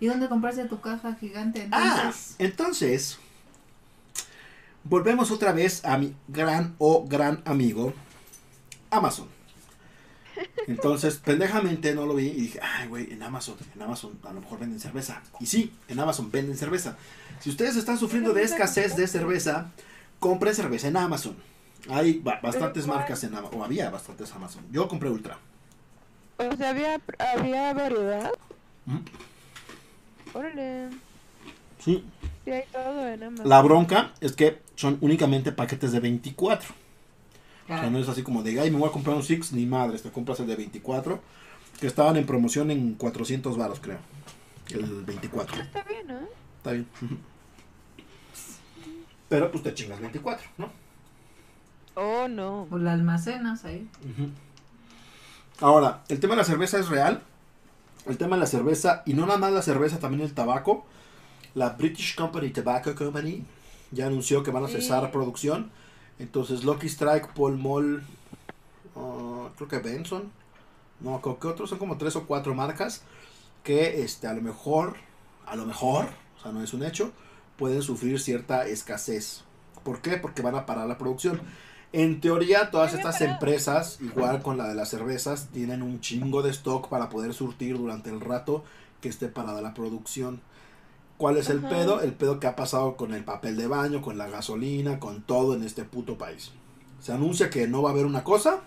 ¿Y 0.00 0.06
dónde 0.06 0.28
compraste 0.28 0.64
tu 0.64 0.80
caja 0.80 1.14
gigante? 1.14 1.68
Ah, 1.70 1.96
Entonces, 2.02 2.36
entonces, 2.38 3.18
volvemos 4.84 5.30
otra 5.30 5.52
vez 5.52 5.84
a 5.84 5.96
mi 5.98 6.14
gran 6.28 6.74
o 6.78 7.06
gran 7.06 7.42
amigo, 7.44 7.92
Amazon. 8.90 9.28
Entonces, 10.66 11.16
pendejamente 11.16 11.94
no 11.94 12.06
lo 12.06 12.14
vi 12.14 12.26
y 12.28 12.40
dije, 12.42 12.60
ay, 12.62 12.88
güey, 12.88 13.12
en 13.12 13.22
Amazon, 13.22 13.56
en 13.74 13.82
Amazon 13.82 14.18
a 14.28 14.32
lo 14.32 14.40
mejor 14.40 14.58
venden 14.60 14.78
cerveza. 14.80 15.22
Y 15.40 15.46
sí, 15.46 15.72
en 15.88 15.98
Amazon 16.00 16.30
venden 16.30 16.56
cerveza. 16.56 16.96
Si 17.40 17.50
ustedes 17.50 17.76
están 17.76 17.98
sufriendo 17.98 18.32
de 18.32 18.42
escasez 18.42 18.96
de 18.96 19.06
cerveza, 19.06 19.70
Compren 20.18 20.54
cerveza 20.54 20.86
en 20.88 20.96
Amazon. 20.98 21.34
Hay 21.88 22.18
ba- 22.18 22.40
bastantes 22.42 22.86
marcas 22.86 23.24
en 23.24 23.34
Amazon, 23.34 23.58
o 23.58 23.64
había 23.64 23.88
bastantes 23.88 24.30
Amazon. 24.34 24.62
Yo 24.70 24.86
compré 24.86 25.08
Ultra. 25.08 25.38
O 26.36 26.56
sea, 26.56 26.70
había, 26.70 27.00
había 27.18 27.72
variedad. 27.72 28.30
Órale. 30.34 30.88
Sí. 31.82 32.04
Sí, 32.44 32.50
hay 32.50 32.64
todo 32.72 33.08
en 33.08 33.22
Amazon. 33.22 33.48
La 33.48 33.62
bronca 33.62 34.12
es 34.20 34.32
que 34.32 34.60
son 34.74 34.98
únicamente 35.00 35.52
paquetes 35.52 35.92
de 35.92 36.00
24. 36.00 36.68
O 37.76 37.78
sea, 37.78 37.86
Ah, 37.86 37.90
no 37.90 37.98
es 37.98 38.08
así 38.08 38.22
como 38.22 38.42
de, 38.42 38.58
ay, 38.60 38.70
me 38.70 38.78
voy 38.78 38.88
a 38.88 38.92
comprar 38.92 39.14
un 39.16 39.22
Six, 39.22 39.52
ni 39.52 39.64
madres, 39.66 40.02
te 40.02 40.10
compras 40.10 40.40
el 40.40 40.46
de 40.46 40.56
24. 40.56 41.20
Que 41.78 41.86
estaban 41.86 42.16
en 42.16 42.26
promoción 42.26 42.70
en 42.70 42.94
400 42.94 43.56
varos, 43.56 43.78
creo. 43.80 43.98
El 44.70 45.04
24. 45.04 45.62
Está 45.62 45.82
bien, 45.84 46.06
¿no? 46.08 46.18
Está 46.58 46.72
bien. 46.72 46.86
Pero 49.28 49.50
pues 49.52 49.62
te 49.62 49.72
chingas 49.74 50.00
24, 50.00 50.48
¿no? 50.58 50.70
Oh, 51.94 52.28
no. 52.28 52.66
O 52.70 52.78
la 52.78 52.92
almacenas 52.92 53.64
ahí. 53.64 53.88
Ahora, 55.60 56.02
el 56.08 56.18
tema 56.20 56.34
de 56.34 56.38
la 56.38 56.44
cerveza 56.44 56.78
es 56.78 56.88
real. 56.88 57.22
El 58.06 58.16
tema 58.18 58.36
de 58.36 58.40
la 58.40 58.46
cerveza, 58.46 59.02
y 59.06 59.14
no 59.14 59.26
nada 59.26 59.38
más 59.38 59.52
la 59.52 59.62
cerveza, 59.62 59.98
también 59.98 60.22
el 60.22 60.32
tabaco. 60.34 60.86
La 61.54 61.70
British 61.70 62.14
Company 62.16 62.50
Tobacco 62.50 62.94
Company 62.94 63.44
ya 63.90 64.06
anunció 64.06 64.42
que 64.42 64.50
van 64.50 64.64
a 64.64 64.68
Sí. 64.68 64.74
cesar 64.74 65.10
producción. 65.12 65.70
Entonces, 66.20 66.64
Lucky 66.64 66.86
Strike, 66.86 67.32
Paul 67.32 67.56
Mall, 67.56 68.02
ah, 68.94 69.48
creo 69.56 69.68
que 69.68 69.78
Benson, 69.78 70.30
no, 71.00 71.20
creo 71.22 71.40
que 71.40 71.48
otros 71.48 71.70
son 71.70 71.78
como 71.78 71.96
tres 71.96 72.14
o 72.14 72.26
cuatro 72.26 72.54
marcas 72.54 73.02
que 73.64 74.02
este, 74.02 74.26
a 74.26 74.34
lo 74.34 74.42
mejor, 74.42 74.96
a 75.46 75.56
lo 75.56 75.64
mejor, 75.64 76.06
o 76.38 76.42
sea, 76.42 76.52
no 76.52 76.62
es 76.62 76.74
un 76.74 76.84
hecho, 76.84 77.12
pueden 77.56 77.80
sufrir 77.80 78.20
cierta 78.20 78.66
escasez. 78.66 79.44
¿Por 79.82 80.02
qué? 80.02 80.18
Porque 80.18 80.42
van 80.42 80.54
a 80.54 80.66
parar 80.66 80.86
la 80.86 80.98
producción. 80.98 81.40
En 81.92 82.20
teoría, 82.20 82.70
todas 82.70 82.92
estas 82.92 83.20
empresas, 83.22 83.98
igual 84.00 84.42
con 84.42 84.58
la 84.58 84.68
de 84.68 84.74
las 84.74 84.90
cervezas, 84.90 85.48
tienen 85.52 85.82
un 85.82 86.00
chingo 86.00 86.42
de 86.42 86.50
stock 86.50 86.88
para 86.88 87.08
poder 87.08 87.32
surtir 87.32 87.78
durante 87.78 88.10
el 88.10 88.20
rato 88.20 88.62
que 89.00 89.08
esté 89.08 89.28
parada 89.28 89.62
la 89.62 89.74
producción. 89.74 90.40
¿Cuál 91.20 91.36
es 91.36 91.50
el 91.50 91.60
pedo? 91.60 92.00
El 92.00 92.14
pedo 92.14 92.40
que 92.40 92.46
ha 92.46 92.56
pasado 92.56 92.96
con 92.96 93.12
el 93.12 93.24
papel 93.24 93.54
de 93.54 93.66
baño, 93.66 94.00
con 94.00 94.16
la 94.16 94.30
gasolina, 94.30 94.98
con 94.98 95.20
todo 95.20 95.54
en 95.54 95.62
este 95.62 95.84
puto 95.84 96.16
país. 96.16 96.50
Se 96.98 97.12
anuncia 97.12 97.50
que 97.50 97.68
no 97.68 97.82
va 97.82 97.90
a 97.90 97.92
haber 97.92 98.06
una 98.06 98.24
cosa 98.24 98.60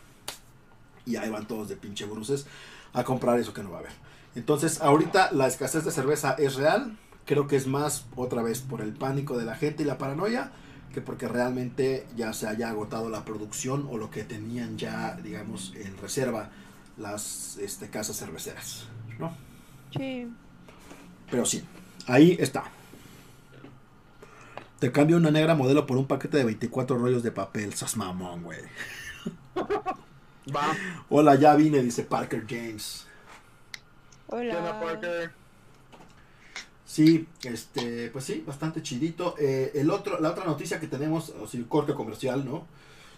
y 1.03 1.15
ahí 1.15 1.31
van 1.31 1.47
todos 1.47 1.67
de 1.67 1.77
pinche 1.77 2.05
bruces 2.05 2.45
a 2.93 3.03
comprar 3.03 3.39
eso 3.39 3.55
que 3.55 3.63
no 3.63 3.71
va 3.71 3.77
a 3.77 3.79
haber. 3.79 3.93
Entonces, 4.35 4.81
ahorita 4.81 5.31
la 5.31 5.47
escasez 5.47 5.83
de 5.83 5.89
cerveza 5.89 6.35
es 6.37 6.53
real. 6.53 6.95
Creo 7.25 7.47
que 7.47 7.55
es 7.55 7.65
más 7.65 8.05
otra 8.15 8.43
vez 8.43 8.61
por 8.61 8.81
el 8.81 8.93
pánico 8.93 9.35
de 9.35 9.45
la 9.45 9.55
gente 9.55 9.81
y 9.81 9.87
la 9.87 9.97
paranoia 9.97 10.51
que 10.93 11.01
porque 11.01 11.27
realmente 11.27 12.05
ya 12.15 12.33
se 12.33 12.47
haya 12.47 12.69
agotado 12.69 13.09
la 13.09 13.25
producción 13.25 13.87
o 13.89 13.97
lo 13.97 14.11
que 14.11 14.23
tenían 14.23 14.77
ya, 14.77 15.17
digamos, 15.23 15.73
en 15.75 15.97
reserva 15.97 16.51
las 16.97 17.57
este, 17.57 17.89
casas 17.89 18.19
cerveceras. 18.19 18.85
¿no? 19.17 19.35
Sí. 19.97 20.27
Pero 21.31 21.47
sí, 21.47 21.63
ahí 22.07 22.37
está. 22.39 22.65
Te 24.79 24.91
cambio 24.91 25.17
una 25.17 25.31
negra 25.31 25.55
modelo 25.55 25.85
por 25.85 25.97
un 25.97 26.07
paquete 26.07 26.37
de 26.37 26.43
24 26.43 26.97
rollos 26.97 27.23
de 27.23 27.31
papel. 27.31 27.73
Sas 27.73 27.95
mamón, 27.95 28.43
güey. 28.43 28.59
Va. 30.53 30.75
Hola, 31.09 31.35
ya 31.35 31.55
vine, 31.55 31.81
dice 31.81 32.03
Parker 32.03 32.45
James. 32.47 33.05
¿Qué 34.29 34.35
onda, 34.35 34.59
Hola. 34.59 34.79
Parker? 34.81 35.31
Sí, 36.85 37.27
este, 37.43 38.09
pues 38.11 38.25
sí, 38.25 38.43
bastante 38.45 38.81
chidito. 38.81 39.35
Eh, 39.39 39.71
el 39.75 39.89
otro, 39.89 40.19
la 40.19 40.31
otra 40.31 40.45
noticia 40.45 40.79
que 40.79 40.87
tenemos, 40.87 41.29
o 41.29 41.47
sea, 41.47 41.61
corte 41.67 41.93
comercial, 41.93 42.45
¿no? 42.45 42.67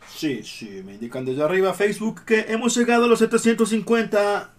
Sí, 0.07 0.43
sí, 0.43 0.83
me 0.85 0.93
indican 0.93 1.25
desde 1.25 1.43
arriba 1.43 1.73
Facebook 1.73 2.23
que 2.25 2.45
hemos 2.49 2.77
llegado 2.77 3.05
a 3.05 3.07
los 3.07 3.19
750 3.19 4.51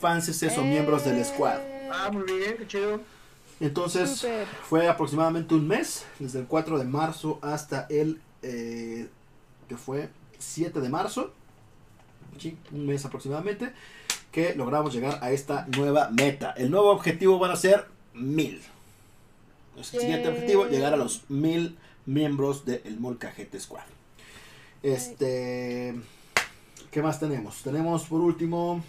fans 0.00 0.42
o 0.56 0.62
miembros 0.62 1.04
del 1.04 1.24
squad. 1.24 1.77
Ah, 1.90 2.10
muy 2.12 2.24
bien, 2.24 2.56
qué 2.56 2.66
chido. 2.66 3.00
Entonces, 3.60 4.26
fue 4.68 4.88
aproximadamente 4.88 5.54
un 5.54 5.66
mes, 5.66 6.06
desde 6.18 6.40
el 6.40 6.46
4 6.46 6.78
de 6.78 6.84
marzo 6.84 7.38
hasta 7.42 7.86
el, 7.90 8.20
eh, 8.42 9.08
que 9.68 9.76
fue 9.76 10.10
7 10.38 10.80
de 10.80 10.88
marzo, 10.88 11.32
sí, 12.38 12.56
un 12.70 12.86
mes 12.86 13.04
aproximadamente, 13.04 13.72
que 14.30 14.54
logramos 14.54 14.94
llegar 14.94 15.18
a 15.22 15.32
esta 15.32 15.66
nueva 15.76 16.10
meta. 16.10 16.52
El 16.52 16.70
nuevo 16.70 16.90
objetivo 16.90 17.38
van 17.38 17.50
a 17.50 17.56
ser 17.56 17.86
mil. 18.14 18.60
El 19.76 19.84
siguiente 19.84 20.28
objetivo, 20.28 20.66
llegar 20.66 20.94
a 20.94 20.96
los 20.96 21.28
mil 21.28 21.76
miembros 22.06 22.64
del 22.64 22.98
Molcajete 22.98 23.58
Squad. 23.60 23.84
Este, 24.82 25.94
¿qué 26.90 27.02
más 27.02 27.18
tenemos? 27.18 27.62
Tenemos 27.62 28.04
por 28.04 28.20
último, 28.20 28.82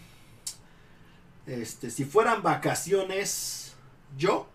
este, 1.50 1.90
si 1.90 2.06
fueran 2.06 2.44
vacaciones, 2.44 3.74
yo 4.18 4.48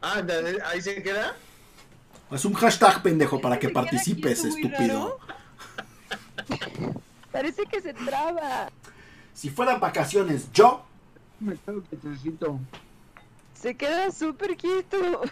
Ah, 0.00 0.20
¿de- 0.22 0.60
ahí 0.64 0.80
se 0.82 1.02
queda. 1.02 1.34
Es 2.30 2.44
un 2.44 2.54
hashtag 2.54 3.02
pendejo 3.02 3.40
para 3.40 3.58
que 3.58 3.68
participes, 3.68 4.44
estúpido. 4.44 5.18
Parece 7.32 7.64
que 7.66 7.80
se 7.80 7.94
traba. 7.94 8.70
Si 9.34 9.50
fueran 9.50 9.80
vacaciones, 9.80 10.50
yo. 10.52 10.84
Me 11.40 11.56
tengo 11.56 11.82
que 11.88 11.96
necesito. 12.02 12.58
Se 13.54 13.76
queda 13.76 14.10
súper 14.10 14.56
quieto. 14.56 15.22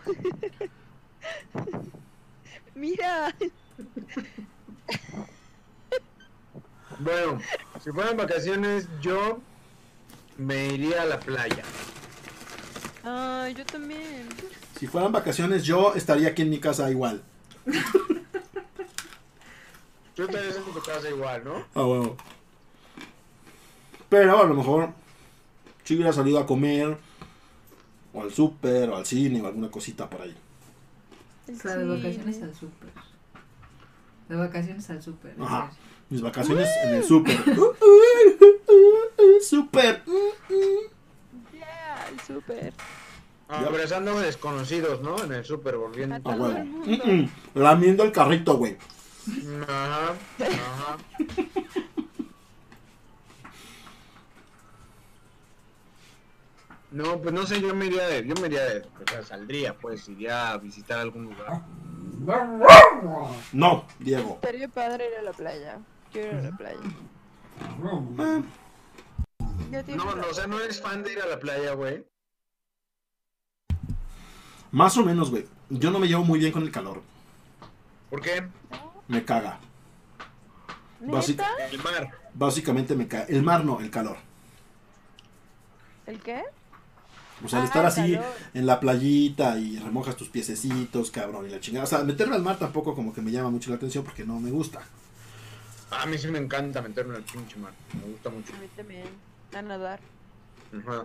Mira. 2.74 3.34
Bueno, 7.00 7.40
si 7.82 7.90
fueran 7.92 8.16
vacaciones, 8.16 8.86
yo 9.00 9.40
me 10.36 10.66
iría 10.74 11.02
a 11.02 11.06
la 11.06 11.18
playa. 11.18 11.62
Ay, 13.02 13.54
yo 13.54 13.64
también. 13.64 14.28
Si 14.78 14.86
fueran 14.86 15.10
vacaciones, 15.10 15.64
yo 15.64 15.94
estaría 15.94 16.28
aquí 16.28 16.42
en 16.42 16.50
mi 16.50 16.60
casa 16.60 16.90
igual. 16.90 17.22
Tú 20.14 20.24
estarías 20.24 20.56
en 20.56 20.64
tu 20.64 20.80
casa 20.82 21.08
igual, 21.08 21.42
¿no? 21.44 21.64
Ah, 21.74 21.82
bueno. 21.82 22.16
Pero 24.10 24.38
a 24.38 24.44
lo 24.44 24.54
mejor, 24.54 24.90
si 25.84 25.94
hubiera 25.94 26.12
salido 26.12 26.38
a 26.38 26.46
comer, 26.46 26.98
o 28.12 28.22
al 28.22 28.30
súper, 28.30 28.90
o 28.90 28.96
al 28.96 29.06
cine, 29.06 29.40
o 29.40 29.46
alguna 29.46 29.70
cosita 29.70 30.10
por 30.10 30.20
ahí. 30.20 30.36
O 31.50 31.56
sea, 31.56 31.76
de 31.76 31.86
vacaciones 31.86 32.42
al 32.42 32.54
súper. 32.54 32.90
De 34.28 34.36
vacaciones 34.36 34.90
al 34.90 35.02
súper. 35.02 35.32
es 35.32 35.40
Ajá. 35.40 35.70
Mis 36.10 36.20
vacaciones 36.22 36.68
en 36.84 36.94
el 36.94 37.04
súper. 37.04 37.36
Súper. 39.42 40.02
Ya, 41.58 42.08
el 42.10 42.20
súper. 42.20 42.72
Abrazando 43.48 44.16
a 44.18 44.20
desconocidos, 44.22 45.00
¿no? 45.02 45.22
En 45.22 45.32
el 45.32 45.44
súper 45.44 45.76
volviendo. 45.76 46.16
A 46.16 46.18
A 46.18 46.22
todo 46.22 46.34
huevo. 46.34 46.56
el 46.58 46.64
mundo. 46.64 47.04
Mm, 47.06 47.10
mm. 47.20 47.30
Lamiendo 47.54 48.02
el 48.04 48.12
carrito, 48.12 48.56
güey. 48.56 48.76
Ajá, 49.68 50.14
ajá. 50.40 50.96
No, 56.90 57.20
pues 57.20 57.32
no 57.32 57.46
sé, 57.46 57.60
yo 57.60 57.72
me 57.74 57.86
iría 57.86 58.06
de, 58.08 58.26
yo 58.26 58.34
me 58.40 58.48
iría 58.48 58.64
de, 58.64 58.80
o 58.80 59.08
sea, 59.10 59.22
saldría, 59.22 59.74
pues, 59.76 60.08
iría 60.08 60.50
a 60.50 60.58
visitar 60.58 60.98
algún 60.98 61.24
lugar. 61.26 61.62
No, 63.52 63.84
Diego. 64.00 64.34
Estaría 64.34 64.66
padre 64.68 65.06
ir 65.12 65.18
a 65.18 65.22
la 65.22 65.32
playa. 65.32 65.78
Quiero 66.12 66.28
ir 66.28 66.46
a 66.46 66.50
la 66.50 66.56
playa. 66.56 66.80
Ah, 67.60 68.42
No, 69.96 70.14
no, 70.16 70.26
o 70.28 70.34
sea, 70.34 70.46
no 70.46 70.60
eres 70.60 70.80
fan 70.80 71.02
de 71.04 71.12
ir 71.12 71.20
a 71.20 71.26
la 71.26 71.38
playa, 71.38 71.72
güey. 71.74 72.04
Más 74.72 74.96
o 74.96 75.04
menos, 75.04 75.30
güey. 75.30 75.46
Yo 75.68 75.90
no 75.90 75.98
me 75.98 76.08
llevo 76.08 76.24
muy 76.24 76.38
bien 76.38 76.52
con 76.52 76.62
el 76.62 76.70
calor. 76.72 77.02
¿Por 78.08 78.20
qué? 78.20 78.46
Me 79.08 79.24
caga. 79.24 79.58
Básica-. 81.00 81.46
El 81.70 81.78
mar. 81.82 82.10
Básicamente 82.34 82.94
me 82.94 83.06
caga. 83.08 83.24
El 83.24 83.42
mar 83.42 83.64
no, 83.64 83.80
el 83.80 83.90
calor. 83.90 84.16
¿El 86.06 86.20
qué? 86.20 86.42
O 87.44 87.48
sea, 87.48 87.60
el 87.60 87.64
Ah, 87.64 87.66
estar 87.66 87.82
el 87.82 87.88
así 87.88 88.14
calor. 88.14 88.32
en 88.54 88.66
la 88.66 88.80
playita 88.80 89.58
y 89.58 89.78
remojas 89.78 90.16
tus 90.16 90.28
piececitos, 90.28 91.10
cabrón, 91.10 91.46
y 91.46 91.50
la 91.50 91.60
chingada. 91.60 91.84
O 91.84 91.88
sea, 91.88 92.00
meterme 92.00 92.36
al 92.36 92.42
mar 92.42 92.58
tampoco 92.58 92.94
como 92.94 93.12
que 93.12 93.22
me 93.22 93.30
llama 93.30 93.50
mucho 93.50 93.70
la 93.70 93.76
atención 93.76 94.04
porque 94.04 94.24
no 94.24 94.38
me 94.40 94.50
gusta. 94.50 94.82
A 95.90 96.06
mí 96.06 96.16
sí 96.18 96.28
me 96.28 96.38
encanta 96.38 96.80
meterme 96.82 97.14
en 97.14 97.24
el 97.24 97.24
pinche 97.24 97.56
mar. 97.56 97.72
Me 97.94 98.12
gusta 98.12 98.30
mucho. 98.30 98.52
A 98.54 98.58
mí 98.58 98.68
también. 98.76 99.06
A 99.54 99.62
nadar. 99.62 100.00
Ajá. 100.78 101.04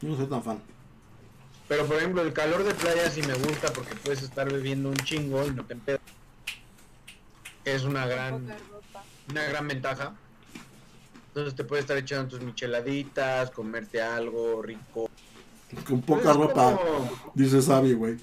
Yo 0.00 0.08
no 0.08 0.16
soy 0.16 0.26
tan 0.26 0.42
fan. 0.42 0.58
Pero 1.68 1.86
por 1.86 1.96
ejemplo, 1.96 2.22
el 2.22 2.32
calor 2.32 2.62
de 2.64 2.74
playa 2.74 3.10
sí 3.10 3.22
me 3.22 3.34
gusta 3.34 3.72
porque 3.72 3.94
puedes 3.96 4.22
estar 4.22 4.50
bebiendo 4.50 4.88
un 4.88 4.96
chingo 4.96 5.46
y 5.46 5.50
no 5.50 5.64
te 5.64 5.74
empedas. 5.74 6.00
Es 7.64 7.84
una 7.84 8.06
gran, 8.06 8.46
una 9.30 9.42
gran 9.44 9.68
ventaja. 9.68 10.14
Entonces 11.28 11.54
te 11.54 11.64
puedes 11.64 11.84
estar 11.84 11.96
echando 11.96 12.28
tus 12.28 12.40
micheladitas, 12.42 13.50
comerte 13.50 14.00
algo 14.00 14.62
rico. 14.62 15.10
Con 15.88 16.02
poca 16.02 16.32
ropa, 16.32 16.76
como- 16.76 17.32
dice 17.34 17.60
Sabi, 17.60 17.94
güey. 17.94 18.16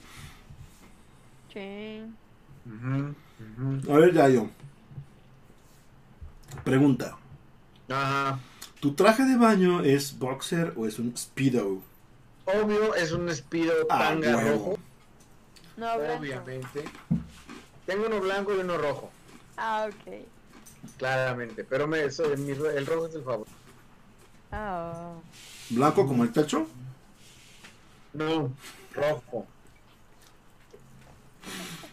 Sí. 1.51 2.03
A 3.89 3.93
ver, 3.97 4.13
Yayo. 4.13 4.49
Pregunta. 6.63 7.17
Ajá. 7.89 8.39
¿Tu 8.79 8.93
traje 8.93 9.23
de 9.23 9.37
baño 9.37 9.81
es 9.81 10.17
boxer 10.17 10.73
o 10.75 10.85
es 10.87 10.99
un 10.99 11.15
speedo? 11.17 11.81
Obvio, 12.45 12.95
es 12.95 13.11
un 13.11 13.33
Speedo 13.33 13.73
Ah, 13.89 13.99
tanga 13.99 14.41
rojo. 14.41 14.77
No, 15.77 15.97
blanco. 15.97 16.19
Obviamente. 16.19 16.83
Tengo 17.85 18.07
uno 18.07 18.19
blanco 18.19 18.53
y 18.55 18.59
uno 18.59 18.77
rojo. 18.77 19.11
Ah, 19.57 19.87
ok. 19.87 20.25
Claramente. 20.97 21.63
Pero 21.63 21.87
me, 21.87 22.09
soy- 22.09 22.35
mi 22.37 22.51
el 22.51 22.85
rojo 22.85 23.07
es 23.07 23.15
el 23.15 23.23
favorito. 23.23 23.55
Ah, 24.51 25.13
¿Blanco 25.69 26.07
como 26.07 26.23
el 26.23 26.31
techo? 26.31 26.67
No, 28.13 28.51
rojo. 28.93 29.45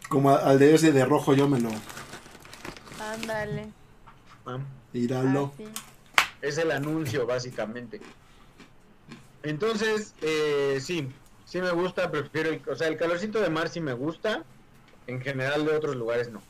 Como 0.08 0.30
al 0.30 0.58
de 0.58 0.74
ese 0.74 0.92
de 0.92 1.04
rojo 1.04 1.34
yo 1.34 1.48
me 1.48 1.60
lo... 1.60 1.70
ándale. 3.00 3.68
Ah, 4.46 4.58
Iralo. 4.92 5.52
Así. 5.54 5.68
Es 6.40 6.58
el 6.58 6.70
anuncio, 6.70 7.26
básicamente. 7.26 8.00
Entonces, 9.42 10.14
eh, 10.22 10.78
sí, 10.80 11.08
sí 11.44 11.60
me 11.60 11.70
gusta, 11.70 12.10
prefiero 12.10 12.50
el, 12.50 12.62
o 12.68 12.74
sea, 12.74 12.88
el 12.88 12.96
calorcito 12.96 13.40
de 13.40 13.50
mar 13.50 13.68
sí 13.68 13.80
me 13.80 13.92
gusta, 13.92 14.44
en 15.06 15.20
general 15.20 15.64
de 15.64 15.76
otros 15.76 15.96
lugares 15.96 16.30
no. 16.30 16.42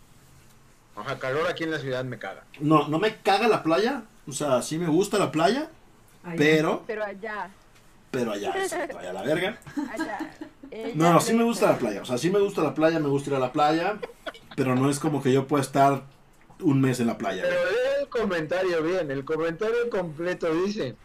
Ajá, 0.96 1.18
calor 1.18 1.46
aquí 1.48 1.64
en 1.64 1.70
la 1.70 1.78
ciudad 1.78 2.04
me 2.04 2.18
caga. 2.18 2.44
No, 2.60 2.88
no 2.88 2.98
me 2.98 3.16
caga 3.16 3.46
la 3.48 3.62
playa. 3.62 4.02
O 4.26 4.32
sea, 4.32 4.62
sí 4.62 4.78
me 4.78 4.88
gusta 4.88 5.18
la 5.18 5.30
playa, 5.30 5.70
pero... 6.36 6.82
Pero 6.86 7.04
allá, 7.04 7.50
Pero 8.10 8.32
allá, 8.32 8.52
es 8.52 8.72
allá 8.72 9.12
la 9.12 9.22
verga. 9.22 9.58
allá. 9.92 10.30
Ella 10.70 10.92
No, 10.94 11.12
no, 11.12 11.20
sí 11.20 11.34
me 11.34 11.44
gusta 11.44 11.72
la 11.72 11.78
playa. 11.78 12.02
O 12.02 12.04
sea, 12.04 12.18
sí 12.18 12.30
me 12.30 12.38
gusta 12.40 12.62
la 12.62 12.74
playa, 12.74 12.98
me 12.98 13.08
gusta 13.08 13.30
ir 13.30 13.36
a 13.36 13.38
la 13.38 13.52
playa. 13.52 13.98
Pero 14.56 14.74
no 14.74 14.90
es 14.90 14.98
como 14.98 15.22
que 15.22 15.32
yo 15.32 15.46
pueda 15.46 15.62
estar 15.62 16.02
un 16.60 16.80
mes 16.80 17.00
en 17.00 17.06
la 17.06 17.18
playa. 17.18 17.42
Pero 17.42 17.60
lee 17.70 18.02
el 18.02 18.08
comentario 18.08 18.82
bien, 18.82 19.10
el 19.10 19.24
comentario 19.24 19.88
completo 19.90 20.52
dice, 20.54 20.96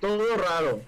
todo 0.00 0.36
raro. 0.36 0.80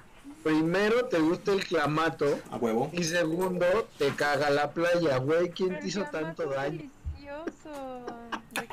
Primero 0.43 1.07
te 1.07 1.19
gusta 1.21 1.53
el 1.53 1.65
clamato 1.65 2.39
A 2.51 2.57
huevo. 2.57 2.91
y 2.93 3.03
segundo 3.05 3.65
te 3.97 4.11
caga 4.11 4.51
la 4.51 4.73
playa, 4.73 5.17
güey. 5.17 5.51
¿Quién 5.51 5.71
Pero 5.71 5.81
te 5.81 5.89
hizo 5.89 6.03
tanto 6.05 6.45
daño? 6.51 6.83
Delicioso. 7.15 8.07
¿De 8.53 8.67
qué 8.67 8.69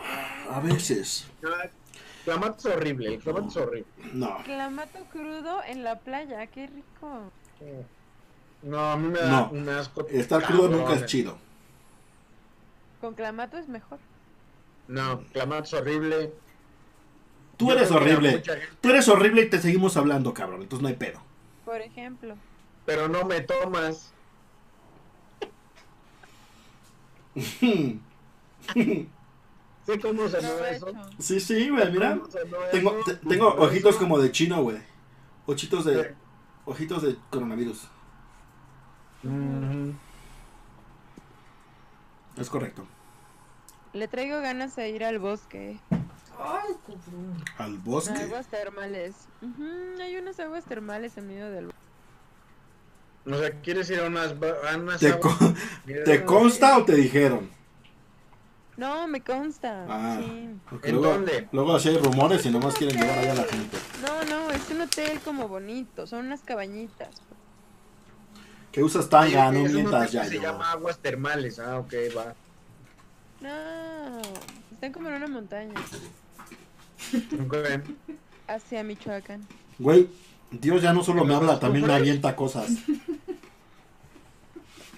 A 0.49 0.59
veces. 0.59 1.27
Clamato 2.23 2.57
es 2.69 2.75
horrible, 2.75 3.15
el 3.15 3.19
clamato 3.19 3.47
es 3.49 3.57
horrible. 3.57 3.85
No. 4.13 4.37
Clamato 4.43 4.99
crudo 5.11 5.63
en 5.65 5.83
la 5.83 5.97
playa, 5.99 6.45
qué 6.47 6.67
rico. 6.67 7.31
No, 8.63 8.91
a 8.91 8.95
mí 8.97 9.07
me 9.09 9.19
da 9.19 9.29
No. 9.29 9.49
un 9.51 9.67
asco. 9.69 10.05
Estar 10.07 10.43
crudo 10.43 10.63
cabrón. 10.69 10.79
nunca 10.81 10.93
es 10.95 11.05
chido. 11.05 11.37
Con 12.99 13.15
clamato 13.15 13.57
es 13.57 13.67
mejor. 13.67 13.97
No, 14.87 15.21
clamato 15.33 15.63
es 15.63 15.73
horrible. 15.73 16.33
Tú 17.57 17.67
Yo 17.69 17.73
eres 17.73 17.91
horrible. 17.91 18.43
Tú 18.81 18.89
eres 18.89 19.07
horrible 19.07 19.41
y 19.43 19.49
te 19.49 19.59
seguimos 19.59 19.97
hablando, 19.97 20.33
cabrón. 20.33 20.61
Entonces 20.61 20.81
no 20.83 20.87
hay 20.89 20.95
pedo. 20.95 21.21
Por 21.65 21.81
ejemplo. 21.81 22.35
Pero 22.85 23.07
no 23.07 23.23
me 23.25 23.41
tomas. 23.41 24.13
¿Sí 29.93 29.99
cómo 29.99 30.27
se 30.27 30.41
No 30.41 30.65
eso? 30.65 30.87
hecho. 30.89 30.99
Sí, 31.19 31.39
sí, 31.39 31.69
güey, 31.69 31.91
mira. 31.91 32.17
¿Cómo 32.17 32.29
sonó 32.31 32.57
Tengo, 32.71 32.91
eso? 32.99 33.03
te- 33.05 33.27
tengo 33.29 33.47
ojitos 33.55 33.95
como 33.97 34.19
de 34.19 34.31
chino, 34.31 34.61
güey. 34.63 34.77
Ojitos 35.45 35.85
de. 35.85 36.15
Ojitos 36.65 37.01
de 37.03 37.15
coronavirus. 37.29 37.87
Es 42.37 42.49
correcto. 42.49 42.85
Le 43.93 44.07
traigo 44.07 44.39
ganas 44.41 44.75
de 44.75 44.89
ir 44.89 45.03
al 45.03 45.19
bosque. 45.19 45.79
Ay. 46.39 46.75
Al 47.57 47.77
bosque. 47.79 48.17
Aguas 48.21 48.47
termales. 48.47 49.13
Ujú, 49.41 50.01
hay 50.01 50.15
unas 50.17 50.39
aguas 50.39 50.63
termales 50.65 51.17
en 51.17 51.27
medio 51.27 51.51
del 51.51 51.65
bosque. 51.65 51.77
O 53.25 53.37
sea, 53.37 53.51
¿quieres 53.61 53.89
ir 53.91 53.99
a 53.99 54.05
unas, 54.07 54.39
ba- 54.39 54.55
a 54.71 54.77
unas 54.77 54.99
¿Te, 54.99 55.09
aguas? 55.11 55.35
con- 55.37 55.55
¿Te 56.05 56.25
consta 56.25 56.77
o 56.77 56.85
te 56.85 56.95
dijeron? 56.95 57.49
No, 58.77 59.07
me 59.07 59.21
consta. 59.21 59.85
Ah. 59.89 60.17
Sí. 60.19 60.49
¿En 60.83 60.95
luego, 60.95 61.13
dónde? 61.13 61.47
luego 61.51 61.75
así 61.75 61.89
hay 61.89 61.97
rumores 61.97 62.45
y 62.45 62.49
nomás 62.49 62.73
quieren 62.75 62.99
llevar 62.99 63.19
allá 63.19 63.31
a 63.33 63.35
la 63.35 63.43
gente. 63.43 63.77
No, 64.01 64.23
no, 64.25 64.51
es 64.51 64.69
un 64.71 64.81
hotel 64.81 65.19
como 65.19 65.47
bonito. 65.47 66.07
Son 66.07 66.25
unas 66.25 66.41
cabañitas. 66.41 67.09
Que 68.71 68.81
usas 68.83 69.09
tanga, 69.09 69.51
Sí, 69.51 69.57
no 69.57 69.69
mientas 69.69 70.11
ya 70.13 70.21
que 70.23 70.29
Se 70.29 70.35
yo. 70.35 70.41
llama 70.43 70.71
aguas 70.71 70.97
termales. 70.99 71.59
Ah, 71.59 71.77
ok, 71.79 71.93
va. 72.17 72.33
No, 73.41 74.21
están 74.71 74.91
como 74.93 75.09
en 75.09 75.15
una 75.15 75.27
montaña. 75.27 75.73
Ok. 77.45 77.55
Hacia 78.47 78.83
Michoacán. 78.83 79.45
Güey, 79.79 80.07
Dios 80.51 80.81
ya 80.81 80.93
no 80.93 81.03
solo 81.03 81.25
me 81.25 81.33
habla, 81.35 81.59
también 81.59 81.85
me 81.85 81.93
avienta 81.93 82.35
cosas. 82.35 82.69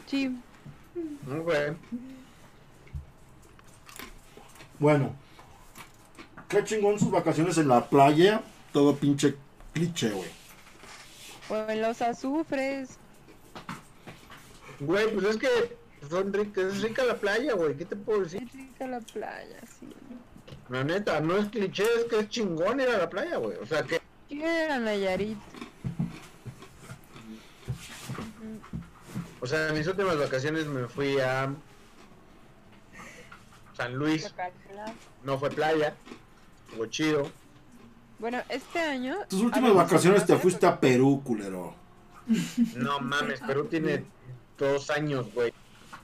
Sí. 0.05 0.35
Ok. 1.27 1.53
Bueno, 4.83 5.15
qué 6.49 6.61
chingón 6.65 6.99
sus 6.99 7.09
vacaciones 7.09 7.57
en 7.57 7.69
la 7.69 7.87
playa. 7.87 8.43
Todo 8.73 8.93
pinche 8.93 9.33
cliché, 9.71 10.09
güey. 10.09 10.29
O 11.47 11.71
en 11.71 11.81
los 11.81 12.01
azufres. 12.01 12.97
Güey, 14.81 15.09
pues 15.13 15.25
es 15.25 15.37
que 15.37 15.77
son 16.09 16.33
ricas, 16.33 16.65
es 16.65 16.81
rica 16.81 17.05
la 17.05 17.15
playa, 17.15 17.53
güey. 17.53 17.77
¿Qué 17.77 17.85
te 17.85 17.95
puedo 17.95 18.23
decir? 18.23 18.43
Es 18.43 18.51
rica 18.51 18.85
la 18.87 18.99
playa, 18.99 19.61
sí. 19.79 19.87
La 20.67 20.83
neta, 20.83 21.21
no 21.21 21.37
es 21.37 21.47
cliché, 21.47 21.85
es 21.99 22.03
que 22.09 22.19
es 22.19 22.27
chingón 22.27 22.81
ir 22.81 22.89
a 22.89 22.97
la 22.97 23.09
playa, 23.09 23.37
güey. 23.37 23.55
O 23.59 23.65
sea 23.65 23.83
que 23.83 24.01
Quiero 24.27 24.65
ir 24.65 24.69
a 24.69 24.79
Nayarit. 24.79 25.37
O 29.39 29.47
sea, 29.47 29.69
en 29.69 29.75
mis 29.75 29.87
últimas 29.87 30.17
vacaciones 30.17 30.65
me 30.65 30.89
fui 30.89 31.21
a 31.21 31.55
San 33.75 33.95
Luis. 33.95 34.33
No 35.23 35.37
fue 35.37 35.49
playa. 35.49 35.95
Estuvo 36.67 36.85
chido. 36.87 37.29
Bueno, 38.19 38.41
este 38.49 38.79
año. 38.79 39.17
Tus 39.29 39.41
últimas 39.41 39.73
vacaciones 39.73 40.25
te 40.25 40.37
fuiste 40.37 40.65
a 40.65 40.79
Perú, 40.79 41.21
culero. 41.23 41.75
No 42.75 42.99
mames, 42.99 43.41
Perú 43.41 43.65
tiene 43.65 44.05
dos 44.57 44.89
años, 44.89 45.25
güey. 45.33 45.53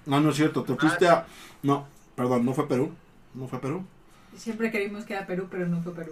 No, 0.05 0.19
no 0.19 0.31
es 0.31 0.35
cierto, 0.35 0.63
te 0.63 0.75
fuiste 0.75 1.07
a... 1.07 1.25
No, 1.63 1.87
perdón, 2.15 2.45
no 2.45 2.53
fue 2.53 2.67
Perú. 2.67 2.91
No 3.33 3.47
fue 3.47 3.59
Perú. 3.61 3.85
Siempre 4.35 4.71
creímos 4.71 5.05
que 5.05 5.13
era 5.13 5.25
Perú, 5.25 5.47
pero 5.49 5.67
no 5.67 5.81
fue 5.81 5.93
Perú. 5.93 6.11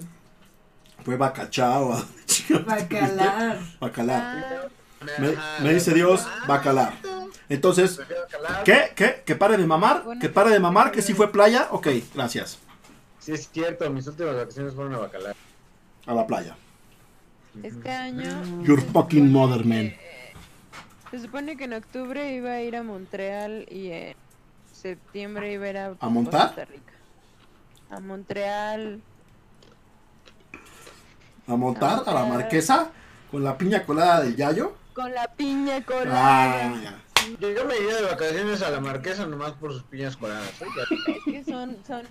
Fue 1.03 1.17
Bacachao. 1.17 1.93
¿a 1.93 1.97
dónde 1.97 2.25
chingados 2.25 2.65
Bacalar. 2.65 3.59
Bacalar. 3.79 4.69
Ah, 5.01 5.05
Me, 5.19 5.63
me 5.63 5.73
dice 5.73 5.93
Dios, 5.93 6.27
bacalar. 6.47 6.93
Entonces, 7.49 7.99
a. 8.48 8.64
¿qué? 8.64 8.91
¿Qué? 8.95 9.24
¿Que 9.26 9.36
pare 9.36 9.57
de 9.57 9.65
mamar? 9.65 10.03
¿Que 10.19 10.30
pare 10.30 10.49
de 10.49 10.60
mamar? 10.60 10.91
¿Que 10.91 11.02
sí 11.02 11.14
fue 11.14 11.32
playa? 11.32 11.68
Ok, 11.72 11.88
gracias. 12.14 12.60
Sí, 13.19 13.32
es 13.34 13.49
cierto, 13.49 13.90
mis 13.90 14.06
últimas 14.07 14.36
vacaciones 14.36 14.74
fueron 14.74 14.95
a 14.95 14.98
Bacalar. 14.99 15.36
A 16.06 16.14
la 16.14 16.26
playa. 16.28 16.56
este 17.64 17.90
año. 17.91 18.64
Your 18.64 18.82
fucking 18.82 19.32
mother, 19.32 19.65
man. 19.65 19.90
que- 19.90 20.34
Se 21.11 21.19
supone 21.19 21.56
que 21.57 21.64
en 21.64 21.74
octubre 21.74 22.34
iba 22.34 22.52
a 22.52 22.61
ir 22.61 22.76
a 22.76 22.84
Montreal 22.84 23.65
y 23.72 23.91
en 23.91 24.15
septiembre 24.74 25.52
iba 25.53 25.65
a 25.65 25.69
ir 25.69 25.78
a, 25.78 25.94
¿A 25.99 26.10
montar? 26.10 26.48
Costa 26.48 26.65
Rica. 26.65 26.94
A 27.90 27.99
Montreal. 28.02 29.02
A 31.48 31.56
montar 31.56 32.03
a 32.06 32.14
la 32.14 32.22
Ah. 32.24 32.26
marquesa 32.26 32.90
con 33.32 33.44
la 33.44 33.57
piña 33.57 33.84
colada 33.86 34.22
del 34.22 34.36
Yayo. 34.36 34.76
Con 34.94 35.14
la 35.14 35.28
piña 35.28 35.82
colada. 35.84 36.68
Ah, 36.68 36.76
ya. 36.84 36.99
Yo, 37.40 37.49
yo 37.52 37.66
me 37.66 37.78
iría 37.78 37.95
de 37.98 38.04
vacaciones 38.04 38.62
a 38.62 38.70
la 38.70 38.80
marquesa 38.80 39.26
nomás 39.26 39.54
por 39.54 39.74
sus 39.74 39.84
piñas 39.84 40.16
coladas. 40.18 40.49
¿eh? 40.62 40.66
Es 41.18 41.24
que 41.26 41.44
son, 41.44 41.78
son 41.86 42.06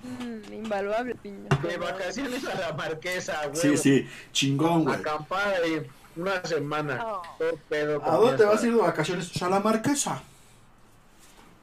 invaluables 0.53 1.17
piñas. 1.23 1.49
De 1.63 1.77
vacaciones 1.77 2.45
a 2.47 2.55
la 2.59 2.73
marquesa, 2.73 3.47
güey. 3.47 3.57
Sí, 3.61 3.77
sí, 3.77 4.09
chingón, 4.33 4.85
güey. 4.85 4.97
Acampada 4.97 5.57
ahí 5.63 5.87
una 6.17 6.45
semana. 6.45 7.03
Oh. 7.05 7.23
Todo 7.39 7.59
pedo. 7.69 8.03
¿A 8.05 8.17
dónde 8.17 8.37
te 8.39 8.45
vas 8.45 8.63
a 8.63 8.67
ir 8.67 8.73
de 8.75 8.81
vacaciones? 8.81 9.29
Pues 9.31 9.43
a 9.43 9.49
la 9.49 9.61
marquesa. 9.61 10.23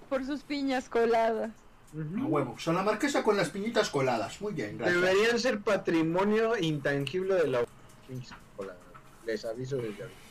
Por 0.09 0.25
sus 0.25 0.41
piñas 0.41 0.89
coladas. 0.89 1.31
coladas. 1.31 1.51
A 1.93 2.19
Ujú. 2.21 2.27
huevo. 2.27 2.53
O 2.57 2.59
sea, 2.59 2.73
la 2.73 2.83
marquesa 2.83 3.23
con 3.23 3.37
las 3.37 3.49
piñitas 3.49 3.89
coladas. 3.89 4.41
Muy 4.41 4.53
bien, 4.53 4.77
gracias. 4.77 5.01
Deberían 5.01 5.39
ser 5.39 5.59
patrimonio 5.59 6.57
intangible 6.57 7.35
de 7.35 7.47
la 7.47 7.61
piñas 8.07 8.29
coladas. 8.55 8.79
Les 9.25 9.45
aviso 9.45 9.77
desde 9.77 10.03
ahorita. 10.03 10.22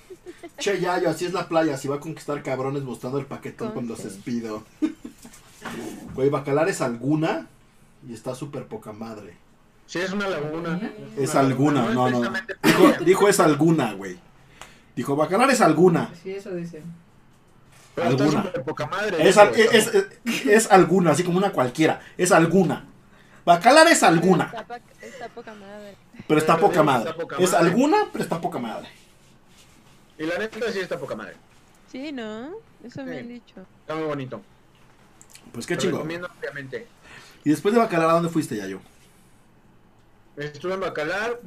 Che, 0.58 0.80
Yayo, 0.80 1.10
así 1.10 1.24
es 1.24 1.32
la 1.32 1.48
playa. 1.48 1.76
Si 1.76 1.88
va 1.88 1.96
a 1.96 2.00
conquistar 2.00 2.42
cabrones 2.42 2.82
mostrando 2.82 3.18
el 3.18 3.26
paquetón 3.26 3.72
cuando 3.72 3.96
se 3.96 4.04
despido. 4.04 4.64
Güey, 6.14 6.28
Bacalar 6.28 6.68
es 6.68 6.80
alguna 6.80 7.46
y 8.06 8.12
está 8.12 8.34
súper 8.34 8.66
poca 8.66 8.92
madre. 8.92 9.36
Sí, 9.86 10.00
es 10.00 10.10
una 10.12 10.28
laguna. 10.28 10.80
Es 11.16 11.30
una 11.32 11.40
alguna, 11.40 11.88
laguna, 11.88 12.20
no, 12.20 12.32
no. 12.32 13.04
Dijo, 13.04 13.28
es 13.28 13.38
alguna, 13.40 13.92
güey. 13.92 14.18
Dijo, 14.96 15.14
Bacalar 15.16 15.50
es 15.50 15.60
alguna. 15.60 16.10
Sí, 16.22 16.32
eso. 16.32 16.50
Pero 17.94 18.10
está 18.10 18.24
alguna. 18.24 18.42
súper 18.42 18.62
poca 18.64 18.86
madre. 18.86 19.28
Es, 19.28 19.36
al- 19.38 19.54
es, 19.54 19.86
es, 19.94 20.46
es 20.46 20.70
alguna, 20.72 21.12
así 21.12 21.22
como 21.22 21.38
una 21.38 21.52
cualquiera. 21.52 22.00
Es 22.18 22.32
alguna. 22.32 22.86
Bacalar 23.44 23.88
es 23.88 24.02
alguna, 24.02 24.44
Está, 25.00 25.28
poca 25.28 25.52
madre. 25.54 25.96
pero 26.28 26.38
está 26.40 26.54
Pero 26.56 26.66
poca 26.68 26.72
está 26.80 26.82
madre. 26.84 27.12
poca 27.14 27.36
Es 27.38 27.52
madre. 27.52 27.66
alguna, 27.68 27.96
pero 28.12 28.24
está 28.24 28.40
poca 28.40 28.58
madre. 28.60 28.88
Y 30.22 30.26
la 30.26 30.38
neta 30.38 30.70
sí 30.70 30.78
está 30.78 30.98
poca 30.98 31.16
madre. 31.16 31.34
Sí, 31.90 32.12
¿no? 32.12 32.52
Eso 32.84 33.04
me 33.04 33.18
han 33.18 33.28
dicho. 33.28 33.54
Está 33.80 33.96
muy 33.96 34.04
bonito. 34.04 34.40
Pues 35.52 35.66
qué 35.66 35.74
Lo 35.74 35.80
chingo. 35.80 35.96
recomiendo 35.98 36.28
ampliamente. 36.28 36.86
Y 37.44 37.50
después 37.50 37.74
de 37.74 37.80
Bacalar, 37.80 38.10
¿a 38.10 38.12
dónde 38.12 38.28
fuiste, 38.28 38.56
ya 38.56 38.66
yo? 38.68 38.78
Estuve 40.36 40.74
en 40.74 40.80
Bacalar, 40.80 41.40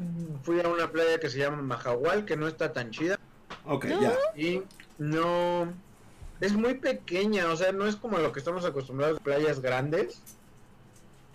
fui 0.43 0.59
a 0.59 0.67
una 0.67 0.91
playa 0.91 1.19
que 1.19 1.29
se 1.29 1.39
llama 1.39 1.61
Majahual, 1.61 2.25
que 2.25 2.35
no 2.35 2.47
está 2.47 2.73
tan 2.73 2.91
chida. 2.91 3.17
Ok, 3.65 3.85
No. 3.85 4.01
ya. 4.01 4.13
Y 4.35 4.61
no. 4.97 5.73
Es 6.41 6.51
muy 6.53 6.73
pequeña, 6.75 7.47
o 7.51 7.55
sea, 7.55 7.71
no 7.71 7.87
es 7.87 7.95
como 7.95 8.17
lo 8.17 8.33
que 8.33 8.39
estamos 8.39 8.65
acostumbrados, 8.65 9.19
playas 9.21 9.61
grandes. 9.61 10.21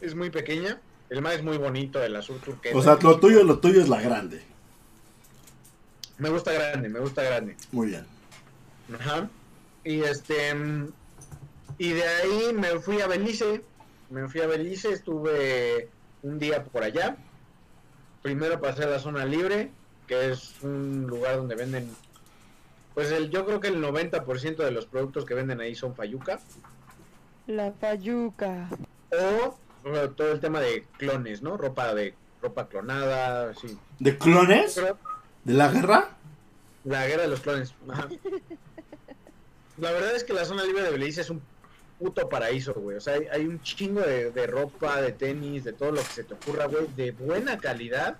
Es 0.02 0.14
muy 0.14 0.28
pequeña. 0.28 0.78
El 1.08 1.22
mar 1.22 1.32
es 1.32 1.42
muy 1.42 1.56
bonito, 1.56 2.00
el 2.02 2.14
azul 2.14 2.38
turquesa. 2.38 2.76
O 2.76 2.82
sea, 2.82 2.98
lo 3.02 3.18
tuyo, 3.18 3.42
lo 3.44 3.58
tuyo 3.58 3.80
es 3.80 3.88
la 3.88 4.00
grande. 4.00 4.42
Me 6.20 6.28
gusta 6.28 6.52
grande, 6.52 6.88
me 6.90 7.00
gusta 7.00 7.22
grande. 7.22 7.56
Muy 7.72 7.88
bien. 7.88 8.06
Ajá. 8.94 9.28
Y 9.84 10.02
este. 10.02 10.54
Y 11.78 11.92
de 11.92 12.04
ahí 12.04 12.52
me 12.52 12.78
fui 12.78 13.00
a 13.00 13.06
Belice. 13.06 13.62
Me 14.10 14.28
fui 14.28 14.42
a 14.42 14.46
Belice, 14.46 14.92
estuve 14.92 15.88
un 16.22 16.38
día 16.38 16.62
por 16.62 16.82
allá. 16.82 17.16
Primero 18.20 18.60
pasé 18.60 18.84
a 18.84 18.88
la 18.88 18.98
zona 18.98 19.24
libre, 19.24 19.70
que 20.06 20.30
es 20.30 20.62
un 20.62 21.06
lugar 21.08 21.36
donde 21.36 21.54
venden. 21.54 21.90
Pues 22.92 23.10
el, 23.12 23.30
yo 23.30 23.46
creo 23.46 23.60
que 23.60 23.68
el 23.68 23.82
90% 23.82 24.56
de 24.56 24.70
los 24.72 24.84
productos 24.84 25.24
que 25.24 25.32
venden 25.32 25.62
ahí 25.62 25.74
son 25.74 25.94
fayuca. 25.94 26.38
La 27.46 27.72
payuca. 27.72 28.68
O 29.10 29.56
bueno, 29.82 30.10
todo 30.10 30.32
el 30.32 30.40
tema 30.40 30.60
de 30.60 30.84
clones, 30.98 31.40
¿no? 31.40 31.56
Ropa 31.56 31.94
de 31.94 32.14
ropa 32.42 32.68
clonada, 32.68 33.54
sí. 33.54 33.78
¿De 33.98 34.18
clones? 34.18 34.74
Pero 34.74 34.98
¿De 35.44 35.54
la 35.54 35.68
guerra? 35.68 36.10
La 36.84 37.06
guerra 37.06 37.22
de 37.22 37.28
los 37.28 37.40
clones. 37.40 37.74
Ajá. 37.88 38.08
La 39.78 39.92
verdad 39.92 40.14
es 40.14 40.24
que 40.24 40.32
la 40.32 40.44
zona 40.44 40.64
libre 40.64 40.82
de 40.82 40.90
Belice 40.90 41.22
es 41.22 41.30
un 41.30 41.40
puto 41.98 42.28
paraíso, 42.28 42.74
güey. 42.74 42.96
O 42.96 43.00
sea, 43.00 43.14
hay, 43.14 43.26
hay 43.32 43.46
un 43.46 43.60
chingo 43.62 44.00
de, 44.00 44.30
de 44.30 44.46
ropa, 44.46 45.00
de 45.00 45.12
tenis, 45.12 45.64
de 45.64 45.72
todo 45.72 45.92
lo 45.92 46.02
que 46.02 46.08
se 46.08 46.24
te 46.24 46.34
ocurra, 46.34 46.66
güey, 46.66 46.86
de 46.96 47.12
buena 47.12 47.58
calidad. 47.58 48.16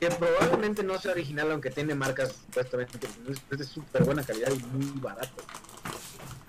Que 0.00 0.08
probablemente 0.08 0.82
no 0.82 0.98
sea 0.98 1.12
original, 1.12 1.50
aunque 1.50 1.70
tiene 1.70 1.94
marcas 1.94 2.32
supuestamente. 2.32 2.98
Es 3.28 3.42
es 3.50 3.58
de 3.58 3.64
súper 3.64 4.04
buena 4.04 4.22
calidad 4.22 4.52
y 4.52 4.76
muy 4.76 5.00
barato. 5.00 5.42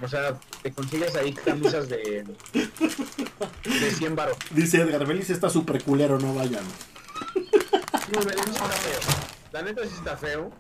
O 0.02 0.08
sea, 0.08 0.40
te 0.62 0.72
consigues 0.72 1.16
ahí 1.16 1.34
camisas 1.34 1.90
de, 1.90 2.24
de 2.54 3.92
100 3.92 4.16
baros. 4.16 4.38
Dice 4.52 4.78
Edgar, 4.82 5.06
Belice 5.06 5.34
está 5.34 5.50
súper 5.50 5.84
culero, 5.84 6.18
no 6.20 6.34
vayan. 6.34 6.64
No, 8.14 8.20
está 8.22 8.70
feo. 8.70 9.39
La 9.52 9.62
neta 9.62 9.84
sí 9.84 9.94
está 9.96 10.16
feo. 10.18 10.52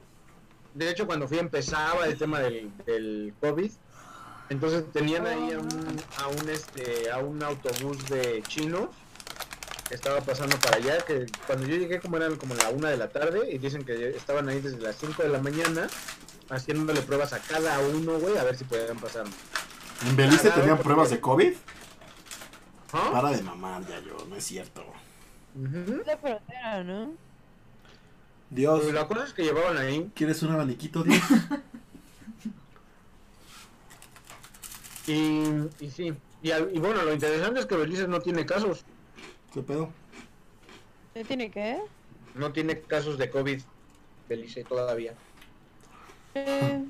De 0.73 0.89
hecho, 0.89 1.05
cuando 1.07 1.27
fui 1.27 1.39
empezaba 1.39 2.05
el 2.05 2.17
tema 2.17 2.39
del, 2.39 2.71
del 2.85 3.33
COVID. 3.41 3.71
Entonces 4.49 4.83
tenían 4.91 5.27
ahí 5.27 5.51
a 5.53 5.59
un, 5.59 6.01
a 6.17 6.27
un 6.27 6.49
este 6.49 7.11
a 7.11 7.19
un 7.19 7.43
autobús 7.43 8.03
de 8.09 8.41
chinos 8.47 8.87
que 9.87 9.93
estaba 9.95 10.21
pasando 10.21 10.55
para 10.57 10.77
allá, 10.77 10.97
que 11.05 11.25
cuando 11.45 11.67
yo 11.67 11.75
llegué 11.75 11.99
como 11.99 12.17
eran 12.17 12.35
como 12.35 12.55
la 12.55 12.69
una 12.69 12.89
de 12.89 12.97
la 12.97 13.09
tarde 13.09 13.51
y 13.51 13.57
dicen 13.59 13.83
que 13.83 14.09
estaban 14.09 14.47
ahí 14.49 14.59
desde 14.59 14.79
las 14.79 14.95
5 14.97 15.21
de 15.23 15.29
la 15.29 15.39
mañana 15.39 15.87
haciéndole 16.49 17.01
pruebas 17.01 17.33
a 17.33 17.39
cada 17.39 17.79
uno, 17.79 18.17
güey, 18.19 18.37
a 18.37 18.43
ver 18.43 18.55
si 18.57 18.63
podían 18.63 18.97
pasar. 18.97 19.25
¿En 20.07 20.15
Belice 20.15 20.49
tenían 20.51 20.69
porque- 20.77 20.83
pruebas 20.83 21.09
de 21.11 21.19
COVID? 21.19 21.53
¿Ah? 22.93 23.09
Para 23.11 23.29
de 23.29 23.43
mamar, 23.43 23.85
ya 23.87 23.99
yo, 23.99 24.17
no 24.27 24.35
es 24.35 24.43
cierto. 24.45 24.83
La 26.05 26.17
frontera, 26.17 26.83
¿no? 26.83 27.13
Dios, 28.49 28.81
Pues 28.81 28.93
la 28.93 29.07
cosa 29.07 29.25
es 29.25 29.33
que 29.33 29.43
llevaban 29.43 29.77
ahí 29.77 30.09
¿quieres 30.15 30.41
un 30.41 30.51
abaniquito, 30.51 31.03
Dios? 31.03 31.19
y, 35.07 35.43
y 35.79 35.91
sí. 35.91 36.13
Y, 36.41 36.79
bueno, 36.79 37.03
lo 37.03 37.13
interesante 37.13 37.59
es 37.59 37.65
que 37.65 37.75
Belice 37.75 38.07
no 38.07 38.21
tiene 38.21 38.45
casos. 38.45 38.85
¿Qué 39.53 39.61
pedo? 39.61 39.91
¿No 41.15 41.23
tiene 41.23 41.51
qué? 41.51 41.79
No 42.35 42.51
tiene 42.51 42.79
casos 42.79 43.17
de 43.17 43.29
COVID 43.29 43.61
Belice 44.29 44.63
todavía. 44.63 45.13
Eh, 46.35 46.85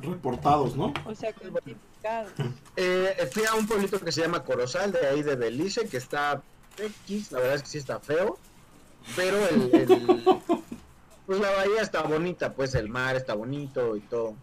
Reportados, 0.00 0.76
¿no? 0.76 0.92
o 1.06 1.14
sea, 1.14 1.32
cuantificado. 1.32 2.28
Eh, 2.76 3.28
fui 3.32 3.44
a 3.44 3.54
un 3.54 3.66
pueblito 3.66 4.00
que 4.00 4.10
se 4.10 4.20
llama 4.20 4.44
Corozal, 4.44 4.92
de 4.92 5.06
ahí 5.06 5.22
de 5.22 5.36
Belice, 5.36 5.88
que 5.88 5.96
está 5.96 6.42
X, 6.76 7.32
la 7.32 7.38
verdad 7.38 7.56
es 7.56 7.62
que 7.62 7.68
sí 7.68 7.78
está 7.78 8.00
feo, 8.00 8.36
pero 9.16 9.36
el, 9.48 9.74
el- 9.74 10.22
pues 11.26 11.40
la 11.40 11.50
bahía 11.50 11.80
está 11.82 12.02
bonita, 12.02 12.52
pues 12.52 12.74
el 12.74 12.88
mar 12.88 13.16
está 13.16 13.34
bonito 13.34 13.96
y 13.96 14.00
todo. 14.00 14.34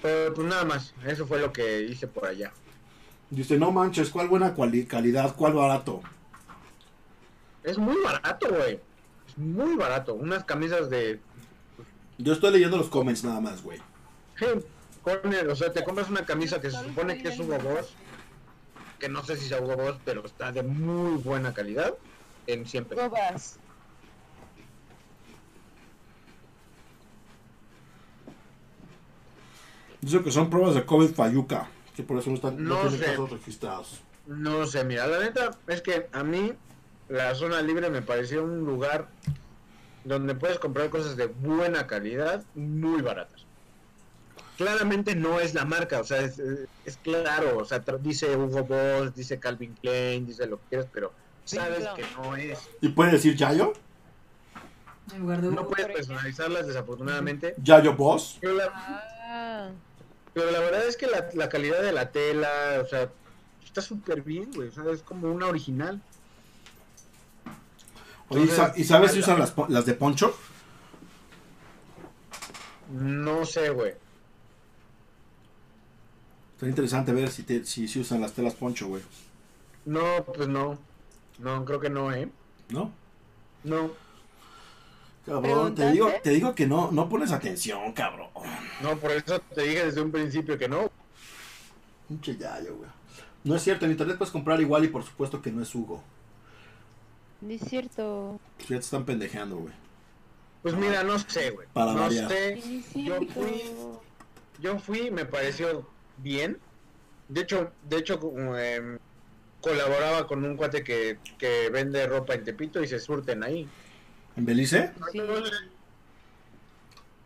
Pero 0.00 0.34
pues 0.34 0.46
nada 0.46 0.64
más, 0.64 0.94
eso 1.06 1.26
fue 1.26 1.38
lo 1.40 1.52
que 1.52 1.82
hice 1.82 2.06
por 2.08 2.26
allá. 2.26 2.52
Dice, 3.30 3.56
no 3.58 3.70
manches, 3.70 4.10
¿cuál 4.10 4.28
buena 4.28 4.54
cuali- 4.54 4.86
calidad? 4.86 5.34
¿Cuál 5.36 5.54
barato? 5.54 6.02
Es 7.62 7.78
muy 7.78 7.96
barato, 8.02 8.48
güey. 8.48 8.80
Es 9.28 9.38
muy 9.38 9.76
barato. 9.76 10.14
Unas 10.14 10.44
camisas 10.44 10.90
de... 10.90 11.20
Yo 12.18 12.32
estoy 12.32 12.50
leyendo 12.52 12.76
los 12.76 12.88
comments 12.88 13.24
nada 13.24 13.40
más, 13.40 13.62
güey. 13.62 13.78
Sí, 14.38 14.46
con 15.02 15.32
el- 15.32 15.48
o 15.48 15.56
sea, 15.56 15.72
te 15.72 15.84
compras 15.84 16.10
una 16.10 16.26
camisa 16.26 16.60
que 16.60 16.70
se 16.70 16.82
supone 16.82 17.22
que 17.22 17.28
es 17.28 17.38
Hugo 17.38 17.58
Boss, 17.58 17.94
que 18.98 19.08
no 19.08 19.24
sé 19.24 19.36
si 19.36 19.48
sea 19.48 19.60
Hugo 19.60 19.76
Boss, 19.76 19.96
pero 20.04 20.24
está 20.26 20.52
de 20.52 20.62
muy 20.62 21.16
buena 21.22 21.54
calidad, 21.54 21.94
en 22.46 22.66
100 22.66 22.84
pesos. 22.84 23.04
Bobas. 23.10 23.58
Dice 30.00 30.20
que 30.22 30.32
son 30.32 30.50
pruebas 30.50 30.74
de 30.74 30.84
COVID 30.84 31.10
Fayuca, 31.14 31.68
que 31.94 32.02
por 32.02 32.18
eso 32.18 32.30
no, 32.30 32.36
están, 32.36 32.62
no, 32.62 32.74
No 32.74 32.80
tienen 32.88 32.98
sé. 32.98 33.04
casos 33.06 33.30
registrados. 33.30 34.00
No 34.26 34.66
sé, 34.66 34.84
mira, 34.84 35.06
la 35.06 35.20
neta 35.20 35.50
es 35.68 35.80
que 35.80 36.08
a 36.12 36.24
mí 36.24 36.52
la 37.08 37.34
zona 37.34 37.62
libre 37.62 37.88
me 37.90 38.02
pareció 38.02 38.42
un 38.42 38.60
lugar 38.64 39.08
donde 40.04 40.34
puedes 40.34 40.58
comprar 40.58 40.90
cosas 40.90 41.16
de 41.16 41.26
buena 41.26 41.86
calidad, 41.86 42.44
muy 42.54 43.02
baratas. 43.02 43.46
Claramente 44.56 45.14
no 45.14 45.40
es 45.40 45.54
la 45.54 45.64
marca, 45.64 46.00
o 46.00 46.04
sea, 46.04 46.20
es, 46.22 46.40
es 46.84 46.96
claro, 46.98 47.58
o 47.58 47.64
sea, 47.64 47.78
dice 48.00 48.36
Hugo 48.36 48.64
Boss, 48.64 49.14
dice 49.14 49.38
Calvin 49.38 49.74
Klein, 49.74 50.26
dice 50.26 50.46
lo 50.46 50.58
que 50.58 50.66
quieras, 50.70 50.88
pero 50.92 51.12
sabes 51.44 51.80
claro. 51.80 51.96
que 51.96 52.04
no 52.16 52.36
es. 52.36 52.58
¿Y 52.80 52.88
puede 52.90 53.12
decir 53.12 53.34
Yayo? 53.36 53.72
No 55.18 55.66
puedes 55.68 55.86
personalizarlas 55.86 56.66
desafortunadamente, 56.66 57.54
Yayo 57.62 57.94
Boss. 57.94 58.38
pero 58.40 58.54
la, 58.54 58.70
Ah, 59.34 59.70
pero 60.34 60.50
la 60.50 60.60
verdad 60.60 60.86
es 60.86 60.96
que 60.96 61.06
la, 61.06 61.28
la 61.34 61.48
calidad 61.48 61.82
de 61.82 61.92
la 61.92 62.10
tela, 62.10 62.48
o 62.82 62.86
sea, 62.86 63.10
está 63.64 63.80
súper 63.82 64.22
bien, 64.22 64.50
güey, 64.54 64.68
o 64.68 64.72
sea, 64.72 64.84
es 64.92 65.02
como 65.02 65.30
una 65.30 65.46
original. 65.46 66.00
Oye, 68.28 68.44
¿y 68.44 68.48
sa- 68.48 68.72
¿y 68.76 68.84
sabes 68.84 69.12
si 69.12 69.18
usan 69.18 69.38
las, 69.38 69.50
po- 69.50 69.66
las 69.68 69.84
de 69.84 69.94
Poncho? 69.94 70.34
No 72.90 73.44
sé, 73.44 73.70
güey. 73.70 73.92
Está 76.54 76.66
interesante 76.68 77.12
ver 77.12 77.30
si, 77.30 77.42
te- 77.42 77.64
si, 77.64 77.88
si 77.88 78.00
usan 78.00 78.20
las 78.20 78.32
telas 78.32 78.54
Poncho, 78.54 78.88
güey. 78.88 79.02
No, 79.84 80.24
pues 80.24 80.48
no. 80.48 80.78
No, 81.42 81.64
creo 81.64 81.80
que 81.80 81.90
no, 81.90 82.12
¿eh? 82.12 82.28
¿No? 82.70 82.90
No, 83.64 83.90
Cabrón, 85.26 85.74
te 85.74 85.90
digo, 85.92 86.10
te 86.22 86.30
digo 86.30 86.54
que 86.54 86.66
no, 86.66 86.90
no 86.90 87.08
pones 87.08 87.30
atención, 87.30 87.92
cabrón. 87.92 88.28
no, 88.82 88.96
por 88.96 89.12
eso 89.12 89.38
te 89.40 89.62
dije 89.62 89.86
desde 89.86 90.00
un 90.00 90.10
principio 90.10 90.58
que 90.58 90.68
no. 90.68 90.90
Pinche 92.08 92.36
Yayo, 92.36 92.76
güey. 92.76 92.90
No 93.44 93.54
es 93.56 93.62
cierto, 93.62 93.84
en 93.84 93.92
internet 93.92 94.18
puedes 94.18 94.32
comprar 94.32 94.60
igual 94.60 94.84
y 94.84 94.88
por 94.88 95.04
supuesto 95.04 95.40
que 95.42 95.50
no 95.52 95.62
es 95.62 95.74
Hugo. 95.74 96.02
no 97.40 97.50
es 97.52 97.60
cierto. 97.62 98.40
Pues 98.56 98.68
ya 98.68 98.76
te 98.76 98.82
están 98.84 99.04
pendejeando, 99.04 99.56
güey. 99.58 99.72
Pues 100.62 100.74
mira, 100.74 101.02
no 101.02 101.18
sé, 101.18 101.50
güey. 101.50 101.66
Para 101.72 101.92
no 101.92 102.00
variar. 102.00 102.28
sé. 102.28 102.60
Yo 102.94 103.20
fui, 103.34 103.62
yo 104.60 104.78
fui, 104.78 105.10
me 105.10 105.24
pareció 105.24 105.88
bien. 106.18 106.58
De 107.28 107.40
hecho, 107.42 107.72
de 107.88 107.96
hecho, 107.98 108.18
como, 108.20 108.56
em, 108.56 108.98
colaboraba 109.62 110.26
con 110.26 110.44
un 110.44 110.56
cuate 110.56 110.84
que, 110.84 111.18
que 111.38 111.70
vende 111.70 112.06
ropa 112.06 112.34
en 112.34 112.44
Tepito 112.44 112.82
y 112.82 112.88
se 112.88 112.98
surten 112.98 113.42
ahí. 113.42 113.66
¿En 114.36 114.44
Belice? 114.44 114.92
Sí. 115.12 115.22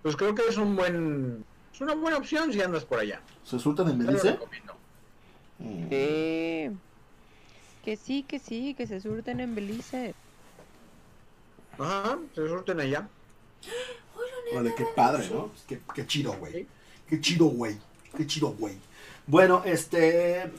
Pues 0.02 0.14
creo 0.14 0.34
que 0.36 0.42
es 0.48 0.56
un 0.56 0.76
buen, 0.76 1.44
es 1.72 1.80
una 1.80 1.94
buena 1.94 2.18
opción 2.18 2.52
si 2.52 2.60
andas 2.60 2.84
por 2.84 3.00
allá. 3.00 3.20
¿Se 3.42 3.58
surtan 3.58 3.88
en 3.90 3.98
Belice? 3.98 4.38
Mm. 5.58 5.88
Sí. 5.88 6.76
Que 7.84 7.96
sí, 7.96 8.22
que 8.22 8.38
sí, 8.38 8.74
que 8.74 8.86
se 8.86 9.00
surten 9.00 9.40
en 9.40 9.54
Belice. 9.54 10.14
Ajá, 11.78 12.18
se 12.34 12.46
surten 12.46 12.80
allá. 12.80 13.08
Órale, 14.52 14.74
qué 14.76 14.84
padre, 14.94 15.28
¿no? 15.30 15.50
Qué, 15.66 15.80
qué 15.94 16.06
chido, 16.06 16.34
güey. 16.34 16.66
Qué 17.08 17.20
chido, 17.20 17.46
güey. 17.46 17.76
Qué 18.16 18.26
chido, 18.26 18.48
güey. 18.48 18.76
Bueno, 19.26 19.62
este. 19.64 20.50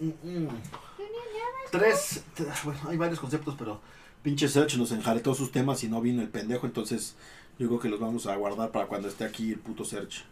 mm, 0.00 0.28
mm. 0.28 0.48
Tres. 1.70 2.22
tre- 2.36 2.46
Bueno, 2.64 2.80
hay 2.88 2.96
varios 2.96 3.20
conceptos, 3.20 3.54
pero 3.58 3.80
pinche 4.22 4.48
Search 4.48 4.76
nos 4.76 4.92
enjaretó 4.92 5.34
sus 5.34 5.52
temas 5.52 5.82
y 5.84 5.88
no 5.88 6.00
vino 6.00 6.22
el 6.22 6.28
pendejo, 6.28 6.66
entonces 6.66 7.14
yo 7.58 7.68
creo 7.68 7.80
que 7.80 7.88
los 7.88 8.00
vamos 8.00 8.26
a 8.26 8.36
guardar 8.36 8.70
para 8.70 8.86
cuando 8.86 9.08
esté 9.08 9.24
aquí 9.24 9.52
el 9.52 9.58
puto 9.58 9.84
Search. 9.84 10.24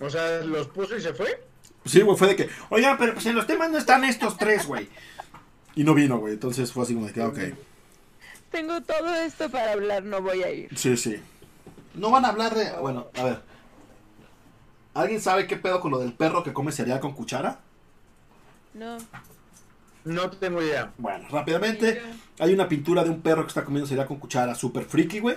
O 0.00 0.10
sea, 0.10 0.40
los 0.42 0.66
puso 0.68 0.96
y 0.96 1.00
se 1.00 1.12
fue. 1.14 1.44
Sí, 1.84 2.00
güey, 2.00 2.16
fue 2.16 2.28
de 2.28 2.36
que, 2.36 2.48
oigan, 2.70 2.96
pero 2.98 3.14
pues 3.14 3.26
en 3.26 3.34
los 3.34 3.46
temas 3.46 3.70
no 3.70 3.78
están 3.78 4.04
estos 4.04 4.36
tres, 4.36 4.66
güey. 4.66 4.88
Y 5.74 5.84
no 5.84 5.94
vino, 5.94 6.18
güey, 6.18 6.34
entonces 6.34 6.72
fue 6.72 6.84
así 6.84 6.94
como 6.94 7.06
de 7.06 7.12
que, 7.12 7.22
ok. 7.22 7.38
Tengo 8.50 8.80
todo 8.82 9.14
esto 9.14 9.48
para 9.50 9.72
hablar, 9.72 10.02
no 10.04 10.20
voy 10.20 10.42
a 10.42 10.50
ir. 10.52 10.76
Sí, 10.78 10.96
sí. 10.96 11.20
No 11.94 12.10
van 12.10 12.24
a 12.24 12.28
hablar 12.28 12.54
de. 12.54 12.70
Bueno, 12.78 13.08
a 13.18 13.24
ver. 13.24 13.40
¿Alguien 14.94 15.20
sabe 15.20 15.46
qué 15.46 15.56
pedo 15.56 15.80
con 15.80 15.90
lo 15.90 15.98
del 15.98 16.12
perro 16.12 16.42
que 16.44 16.52
come 16.52 16.70
cereal 16.72 17.00
con 17.00 17.14
cuchara? 17.14 17.60
No. 18.74 18.98
No 20.04 20.30
tengo 20.30 20.60
idea. 20.62 20.92
Bueno, 20.98 21.28
rápidamente. 21.30 22.02
Hay 22.38 22.52
una 22.52 22.68
pintura 22.68 23.04
de 23.04 23.10
un 23.10 23.22
perro 23.22 23.42
que 23.42 23.48
está 23.48 23.64
comiendo 23.64 23.86
cereal 23.86 24.06
con 24.06 24.18
cuchara 24.18 24.54
super 24.54 24.84
freaky, 24.84 25.20
güey. 25.20 25.36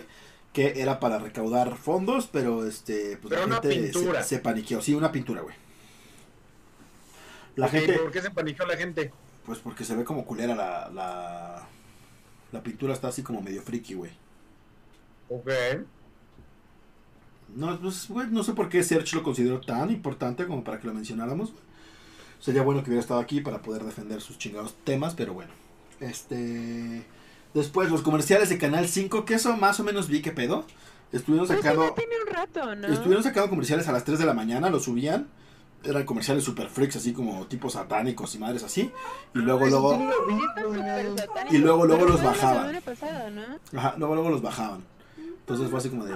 Que 0.53 0.81
era 0.81 0.99
para 0.99 1.19
recaudar 1.19 1.75
fondos, 1.75 2.27
pero 2.31 2.65
este. 2.65 3.17
Pues 3.17 3.33
Pero 3.33 3.47
la 3.47 3.61
gente 3.61 3.69
pintura. 3.69 4.23
Se, 4.23 4.35
se 4.35 4.41
paniqueó. 4.41 4.81
Sí, 4.81 4.93
una 4.93 5.11
pintura, 5.11 5.41
güey. 5.41 5.55
La 7.55 7.67
gente. 7.67 7.93
¿Por 7.99 8.11
qué 8.11 8.21
se 8.21 8.31
paniqueó 8.31 8.65
la 8.65 8.77
gente? 8.77 9.11
Pues 9.45 9.59
porque 9.59 9.83
se 9.83 9.95
ve 9.95 10.03
como 10.03 10.25
culera 10.25 10.55
la. 10.55 10.89
La, 10.93 11.67
la 12.51 12.63
pintura 12.63 12.93
está 12.93 13.09
así 13.09 13.21
como 13.21 13.41
medio 13.41 13.61
freaky, 13.61 13.93
güey. 13.95 14.11
Ok. 15.29 15.49
No, 17.55 17.79
pues, 17.79 18.07
güey, 18.09 18.27
no 18.29 18.43
sé 18.43 18.53
por 18.53 18.69
qué 18.69 18.83
Serge 18.83 19.15
lo 19.15 19.23
consideró 19.23 19.61
tan 19.61 19.89
importante 19.91 20.45
como 20.47 20.63
para 20.63 20.79
que 20.79 20.87
lo 20.87 20.93
mencionáramos. 20.93 21.51
güey. 21.51 21.63
Sería 22.39 22.61
bueno 22.61 22.83
que 22.83 22.89
hubiera 22.89 23.01
estado 23.01 23.19
aquí 23.19 23.41
para 23.41 23.61
poder 23.61 23.83
defender 23.83 24.21
sus 24.21 24.37
chingados 24.37 24.75
temas, 24.83 25.15
pero 25.15 25.33
bueno. 25.33 25.51
Este. 25.99 27.05
Después, 27.53 27.89
los 27.89 28.01
comerciales 28.01 28.49
de 28.49 28.57
Canal 28.57 28.87
5, 28.87 29.25
que 29.25 29.35
eso 29.35 29.55
más 29.57 29.79
o 29.79 29.83
menos 29.83 30.07
vi 30.09 30.21
que 30.21 30.31
pedo. 30.31 30.65
Estuvieron 31.11 31.47
Pues 31.47 31.59
sacando. 31.59 31.93
tiene 31.93 32.15
un 32.27 32.33
rato, 32.33 32.75
¿no? 32.75 32.87
Estuvieron 32.87 33.23
sacando 33.23 33.49
comerciales 33.49 33.87
a 33.87 33.91
las 33.93 34.03
3 34.03 34.19
de 34.19 34.25
la 34.25 34.33
mañana, 34.33 34.69
los 34.69 34.83
subían. 34.83 35.27
Eran 35.83 36.03
comerciales 36.03 36.43
super 36.43 36.67
freaks, 36.67 36.95
así 36.97 37.13
como 37.13 37.45
tipos 37.47 37.73
satánicos 37.73 38.33
y 38.35 38.39
madres 38.39 38.63
así. 38.63 38.91
Y 39.35 39.39
luego, 39.39 39.67
luego. 39.67 39.99
Y 41.51 41.57
luego, 41.59 41.85
luego 41.85 42.05
los 42.05 42.21
bajaban. 42.23 42.75
Ajá, 43.75 43.95
luego, 43.97 44.15
luego 44.15 44.29
los 44.29 44.41
bajaban. 44.41 44.83
Entonces 45.17 45.69
fue 45.69 45.79
así 45.79 45.89
como 45.89 46.05
de. 46.05 46.15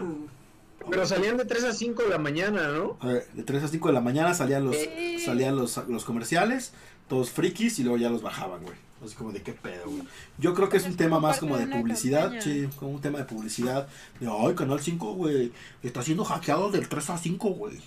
Pero 0.90 1.06
salían 1.06 1.38
de 1.38 1.46
3 1.46 1.64
a 1.66 1.74
5 1.74 2.04
de 2.04 2.10
la 2.10 2.18
mañana, 2.18 2.70
¿no? 2.70 2.98
A 3.00 3.08
ver, 3.08 3.28
de 3.34 3.44
3 3.44 3.64
a 3.64 3.68
5 3.68 3.88
de 3.88 3.94
la 3.94 4.02
mañana 4.02 4.34
salían 4.34 4.66
los, 4.66 4.76
salían 5.24 5.56
los, 5.56 5.78
los 5.88 6.06
comerciales, 6.06 6.74
todos 7.08 7.32
frikis, 7.32 7.80
y 7.80 7.84
luego 7.84 7.98
ya 7.98 8.10
los 8.10 8.22
bajaban, 8.22 8.62
güey. 8.64 8.76
Así 9.04 9.16
como 9.16 9.32
de 9.32 9.42
qué 9.42 9.54
pedo, 9.54 9.86
güey. 9.86 10.04
Yo 10.40 10.54
creo 10.54 10.68
que 10.68 10.78
es 10.78 10.86
un 10.86 10.98
tema 10.98 11.20
más 11.20 11.40
como 11.40 11.58
de 11.58 11.68
publicidad, 11.68 12.34
sí, 12.40 12.68
como 12.78 12.92
un 12.92 13.02
tema 13.02 13.20
de 13.20 13.26
publicidad. 13.26 13.88
De, 14.20 14.28
ay, 14.28 14.56
Canal 14.56 14.80
5, 14.80 15.14
güey, 15.14 15.54
está 15.82 16.02
siendo 16.02 16.26
hackeado 16.26 16.70
del 16.70 16.90
3 16.90 17.10
a 17.12 17.18
5, 17.18 17.50
güey. 17.52 17.80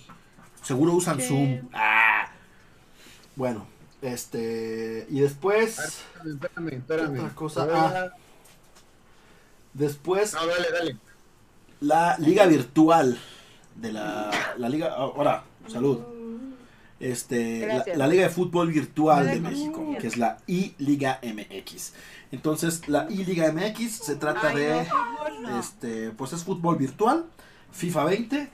Seguro 0.63 0.93
usan. 0.93 1.19
Zoom. 1.19 1.69
Ah. 1.73 2.31
Bueno, 3.35 3.67
este, 4.01 5.05
y 5.09 5.19
después, 5.19 6.03
Espérame, 6.25 6.73
espérame. 6.73 7.19
Otra 7.19 7.35
cosa, 7.35 7.63
Hola. 7.63 8.15
después, 9.73 10.33
No, 10.33 10.45
dale, 10.45 10.71
dale. 10.71 10.97
La 11.83 12.17
liga 12.17 12.45
virtual 12.45 13.17
de 13.75 13.91
la, 13.91 14.31
la 14.57 14.69
liga, 14.69 14.93
ahora, 14.93 15.43
salud. 15.67 15.99
este, 16.99 17.83
la, 17.95 18.07
Liga 18.07 18.23
de 18.23 18.29
Fútbol 18.29 18.71
Virtual 18.71 19.25
de 19.27 19.39
México, 19.41 19.95
que 19.99 20.07
es 20.07 20.17
la 20.17 20.37
I-Liga 20.47 21.19
MX. 21.21 21.93
Entonces, 22.31 22.87
la 22.87 23.07
I-Liga 23.09 23.51
MX 23.51 23.91
se 23.91 24.15
trata 24.15 24.49
Ay, 24.49 24.55
de, 24.55 24.75
no, 24.75 24.85
fútbol 24.85 25.43
no. 25.43 25.59
este, 25.59 26.11
pues 26.11 26.33
es 26.33 26.43
fútbol 26.43 26.77
virtual, 26.77 27.25
FIFA 27.71 28.05
20, 28.05 28.49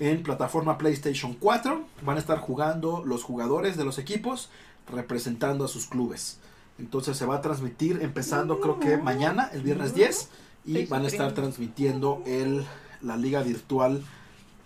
en 0.00 0.22
plataforma 0.22 0.76
PlayStation 0.76 1.34
4. 1.34 1.84
Van 2.02 2.16
a 2.16 2.20
estar 2.20 2.38
jugando 2.38 3.02
los 3.04 3.22
jugadores 3.22 3.76
de 3.76 3.84
los 3.84 3.98
equipos 3.98 4.50
representando 4.92 5.64
a 5.64 5.68
sus 5.68 5.86
clubes. 5.86 6.38
Entonces 6.78 7.16
se 7.16 7.24
va 7.24 7.36
a 7.36 7.40
transmitir 7.40 8.00
empezando 8.02 8.60
creo 8.60 8.80
que 8.80 8.96
mañana, 8.96 9.48
el 9.52 9.62
viernes 9.62 9.94
10, 9.94 10.28
y 10.64 10.86
van 10.86 11.04
a 11.04 11.08
estar 11.08 11.32
transmitiendo 11.32 12.22
el, 12.26 12.64
la 13.02 13.16
liga 13.16 13.42
virtual, 13.42 14.02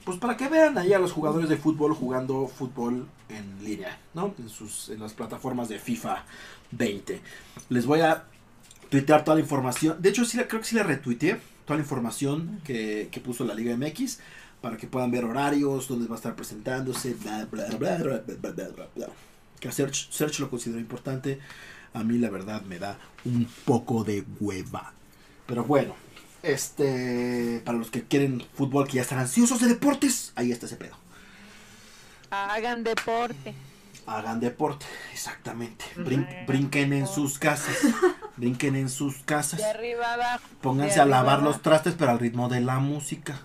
pues 0.04 0.18
para 0.18 0.36
que 0.36 0.48
vean 0.48 0.78
ahí 0.78 0.92
a 0.92 0.98
los 0.98 1.12
jugadores 1.12 1.48
de 1.48 1.56
fútbol 1.56 1.94
jugando 1.94 2.46
fútbol 2.46 3.06
en 3.28 3.64
línea, 3.64 3.98
¿no? 4.14 4.34
En, 4.38 4.48
sus, 4.48 4.88
en 4.88 5.00
las 5.00 5.12
plataformas 5.12 5.68
de 5.68 5.78
FIFA 5.78 6.24
20. 6.70 7.20
Les 7.68 7.86
voy 7.86 8.00
a 8.00 8.24
tuitear 8.88 9.24
toda 9.24 9.34
la 9.34 9.42
información, 9.42 10.00
de 10.00 10.08
hecho 10.08 10.24
sí, 10.24 10.38
creo 10.38 10.60
que 10.60 10.66
sí 10.66 10.76
la 10.76 10.82
retuiteé, 10.82 11.38
toda 11.66 11.76
la 11.76 11.82
información 11.82 12.60
que, 12.64 13.08
que 13.10 13.20
puso 13.20 13.44
la 13.44 13.54
Liga 13.54 13.76
MX, 13.76 14.20
para 14.62 14.76
que 14.76 14.86
puedan 14.86 15.10
ver 15.10 15.24
horarios, 15.24 15.88
dónde 15.88 16.08
va 16.08 16.14
a 16.14 16.16
estar 16.16 16.34
presentándose, 16.34 17.14
bla, 17.14 17.46
bla, 17.50 17.66
bla, 17.76 17.96
bla, 17.98 18.88
bla. 18.94 19.06
Que 19.60 19.68
a 19.68 19.72
Search, 19.72 20.10
Search 20.10 20.38
lo 20.40 20.48
considero 20.48 20.80
importante, 20.80 21.38
a 21.92 22.02
mí 22.02 22.18
la 22.18 22.30
verdad 22.30 22.62
me 22.62 22.78
da 22.78 22.98
un 23.24 23.46
poco 23.64 24.04
de 24.04 24.24
hueva 24.40 24.94
pero 25.48 25.64
bueno, 25.64 25.94
este, 26.44 27.60
para 27.64 27.76
los 27.78 27.90
que 27.90 28.02
quieren 28.04 28.44
fútbol, 28.54 28.86
que 28.86 28.94
ya 28.94 29.02
están 29.02 29.18
ansiosos 29.18 29.60
de 29.60 29.66
deportes, 29.66 30.32
ahí 30.36 30.52
está 30.52 30.66
ese 30.66 30.76
pedo. 30.76 30.94
Hagan 32.30 32.84
deporte. 32.84 33.54
Hagan 34.06 34.40
deporte, 34.40 34.86
exactamente. 35.12 35.84
Brin- 35.96 36.26
brinquen 36.46 36.92
en 36.92 37.06
sus 37.06 37.38
casas. 37.38 37.76
Brinquen 38.36 38.76
en 38.76 38.88
sus 38.88 39.16
casas. 39.24 39.58
De 39.60 39.66
arriba 39.66 40.14
abajo. 40.14 40.44
Pónganse 40.62 40.94
de 40.94 41.00
a 41.00 41.02
arriba 41.04 41.16
lavar 41.18 41.34
abajo. 41.38 41.48
los 41.48 41.62
trastes, 41.62 41.94
pero 41.98 42.10
al 42.12 42.18
ritmo 42.18 42.48
de 42.48 42.60
la 42.60 42.78
música. 42.78 43.40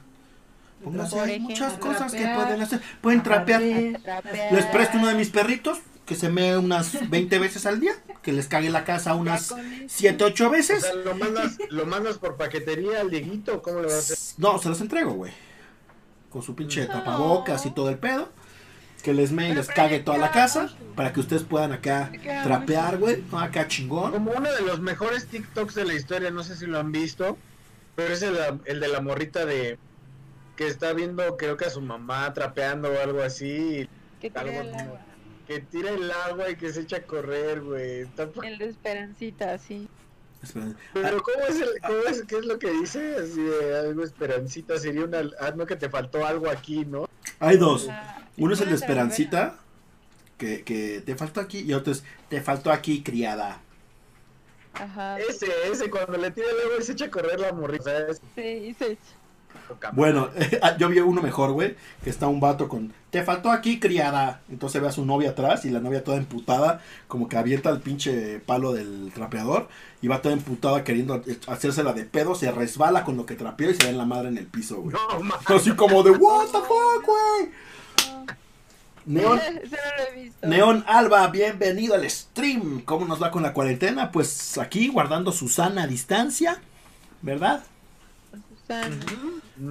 Pónganse, 0.83 1.19
hay 1.19 1.29
ejemplo. 1.31 1.49
muchas 1.49 1.73
cosas 1.79 2.11
que 2.11 2.27
pueden 2.27 2.61
hacer. 2.61 2.81
Pueden 3.01 3.23
trapear. 3.23 3.61
Trapear. 4.03 4.53
Les 4.53 4.65
presto 4.65 4.97
uno 4.97 5.07
de 5.07 5.15
mis 5.15 5.29
perritos, 5.29 5.79
que 6.05 6.15
se 6.15 6.29
mee 6.29 6.57
unas 6.57 7.09
20 7.09 7.39
veces 7.39 7.65
al 7.65 7.79
día. 7.79 7.93
Que 8.21 8.31
les 8.33 8.47
cague 8.47 8.69
la 8.69 8.85
casa 8.85 9.15
unas 9.15 9.49
Ya 9.49 9.55
con 9.55 9.73
eso. 9.73 9.85
7, 9.87 10.23
8 10.23 10.47
O 10.47 10.49
veces. 10.49 10.81
sea, 10.81 10.93
¿lo 10.95 11.15
mandas, 11.15 11.57
¿lo 11.69 11.85
mandas 11.85 12.17
por 12.17 12.37
paquetería 12.37 13.01
al 13.01 13.09
Dieguito? 13.09 13.61
¿Cómo 13.61 13.79
le 13.79 13.85
vas 13.85 13.95
a 13.95 13.99
hacer? 13.99 14.17
No, 14.37 14.57
se 14.59 14.69
los 14.69 14.79
entrego, 14.81 15.11
güey. 15.13 15.31
Con 16.29 16.41
su 16.41 16.55
pinche 16.55 16.87
No. 16.87 16.93
tapabocas 16.93 17.65
y 17.65 17.71
todo 17.71 17.89
el 17.89 17.97
pedo. 17.97 18.29
Que 19.03 19.13
les 19.13 19.33
mee 19.33 19.49
y 19.49 19.53
les 19.53 19.67
cague 19.67 19.99
toda 19.99 20.17
la 20.17 20.31
casa. 20.31 20.69
Para 20.95 21.11
que 21.11 21.19
ustedes 21.19 21.43
puedan 21.43 21.73
acá 21.73 22.09
trapear, 22.43 22.97
güey. 22.97 23.21
¿no? 23.29 23.39
Acá 23.39 23.67
chingón. 23.67 24.11
Como 24.13 24.31
uno 24.31 24.49
de 24.51 24.61
los 24.61 24.79
mejores 24.79 25.27
TikToks 25.27 25.75
de 25.75 25.83
la 25.85 25.93
historia, 25.93 26.31
no 26.31 26.41
sé 26.43 26.55
si 26.55 26.65
lo 26.65 26.79
han 26.79 26.93
visto, 26.93 27.37
pero 27.95 28.13
es 28.13 28.21
el, 28.21 28.37
el 28.63 28.79
de 28.79 28.87
la 28.87 29.01
morrita 29.01 29.45
de 29.45 29.77
que 30.55 30.67
está 30.67 30.93
viendo, 30.93 31.35
creo 31.35 31.57
que 31.57 31.65
a 31.65 31.69
su 31.69 31.81
mamá 31.81 32.33
trapeando 32.33 32.89
o 32.89 32.99
algo 33.01 33.21
así, 33.23 33.89
Que 34.21 34.31
algo 34.35 34.51
el 34.61 34.67
como- 34.69 34.79
agua. 34.79 34.99
Que 35.47 35.59
tira 35.59 35.91
el 35.91 36.09
agua 36.11 36.49
y 36.49 36.55
que 36.55 36.71
se 36.73 36.81
echa 36.81 36.97
a 36.97 37.01
correr, 37.03 37.61
güey. 37.61 38.05
Po- 38.05 38.43
El 38.43 38.57
de 38.57 38.65
Esperancita, 38.69 39.57
sí. 39.57 39.87
Pero 40.93 41.21
¿cómo 41.23 41.45
es, 41.47 41.61
el, 41.61 41.69
cómo 41.81 41.99
es, 42.09 42.23
qué 42.23 42.37
es 42.37 42.45
lo 42.45 42.59
que 42.59 42.71
dice? 42.71 43.15
Así 43.15 43.41
de 43.41 43.77
algo 43.79 44.03
esperancita, 44.03 44.77
sería 44.77 45.05
una, 45.05 45.21
ah, 45.39 45.53
no 45.55 45.65
que 45.65 45.77
te 45.77 45.89
faltó 45.89 46.25
algo 46.25 46.49
aquí, 46.49 46.83
¿no? 46.83 47.07
Hay 47.39 47.55
dos. 47.57 47.87
Ah, 47.89 48.27
Uno 48.37 48.53
es 48.53 48.59
el 48.61 48.69
de. 48.69 48.75
Esperancita. 48.75 49.59
Que, 50.37 50.63
que 50.63 51.01
te 51.05 51.15
faltó 51.15 51.39
aquí. 51.39 51.59
Y 51.59 51.73
otro 51.73 51.93
es 51.93 52.03
te 52.27 52.41
faltó 52.41 52.71
aquí, 52.73 53.01
criada. 53.03 53.61
Ajá. 54.73 55.17
Ese, 55.19 55.47
ese, 55.71 55.89
cuando 55.89 56.17
le 56.17 56.31
tira 56.31 56.47
el 56.49 56.59
agua 56.65 56.77
y 56.79 56.83
se 56.83 56.93
echa 56.93 57.05
a 57.05 57.11
correr 57.11 57.39
la 57.39 57.53
morrita, 57.53 58.07
Sí, 58.35 58.41
y 58.41 58.73
se 58.73 58.97
poca 58.97 58.99
Bueno, 59.93 60.29
yo 60.79 60.89
vi 60.89 60.99
uno 60.99 61.21
mejor, 61.21 61.51
güey. 61.51 61.75
Que 62.03 62.09
está 62.09 62.27
un 62.27 62.39
vato 62.39 62.67
con. 62.67 62.93
Te 63.09 63.23
faltó 63.23 63.51
aquí, 63.51 63.79
criada. 63.79 64.41
Entonces 64.49 64.81
ve 64.81 64.87
a 64.87 64.91
su 64.91 65.05
novia 65.05 65.31
atrás 65.31 65.65
y 65.65 65.69
la 65.69 65.79
novia 65.79 66.03
toda 66.03 66.17
emputada. 66.17 66.81
Como 67.07 67.27
que 67.27 67.37
avienta 67.37 67.69
el 67.69 67.79
pinche 67.79 68.39
palo 68.39 68.73
del 68.73 69.11
trapeador. 69.13 69.67
Y 70.01 70.07
va 70.07 70.21
toda 70.21 70.33
emputada 70.33 70.83
queriendo 70.83 71.21
hacérsela 71.47 71.93
de 71.93 72.05
pedo. 72.05 72.35
Se 72.35 72.51
resbala 72.51 73.03
con 73.03 73.17
lo 73.17 73.25
que 73.25 73.35
trapeó 73.35 73.69
y 73.69 73.75
se 73.75 73.83
da 73.83 73.89
en 73.89 73.97
la 73.97 74.05
madre 74.05 74.29
en 74.29 74.37
el 74.37 74.47
piso, 74.47 74.81
güey. 74.81 74.95
No. 74.95 75.55
Así 75.55 75.71
como 75.71 76.03
de, 76.03 76.11
¿What 76.11 76.47
the 76.47 76.59
fuck, 76.59 77.05
güey? 77.05 77.51
Neon, 79.05 79.39
no. 80.41 80.49
Neón 80.49 80.83
Alba, 80.87 81.27
bienvenido 81.27 81.95
al 81.95 82.09
stream. 82.09 82.81
¿Cómo 82.81 83.05
nos 83.05 83.21
va 83.21 83.31
con 83.31 83.43
la 83.43 83.53
cuarentena? 83.53 84.11
Pues 84.11 84.57
aquí 84.57 84.87
guardando 84.87 85.31
su 85.31 85.49
sana 85.49 85.87
distancia, 85.87 86.59
¿verdad? 87.21 87.63
Susana. 88.49 88.95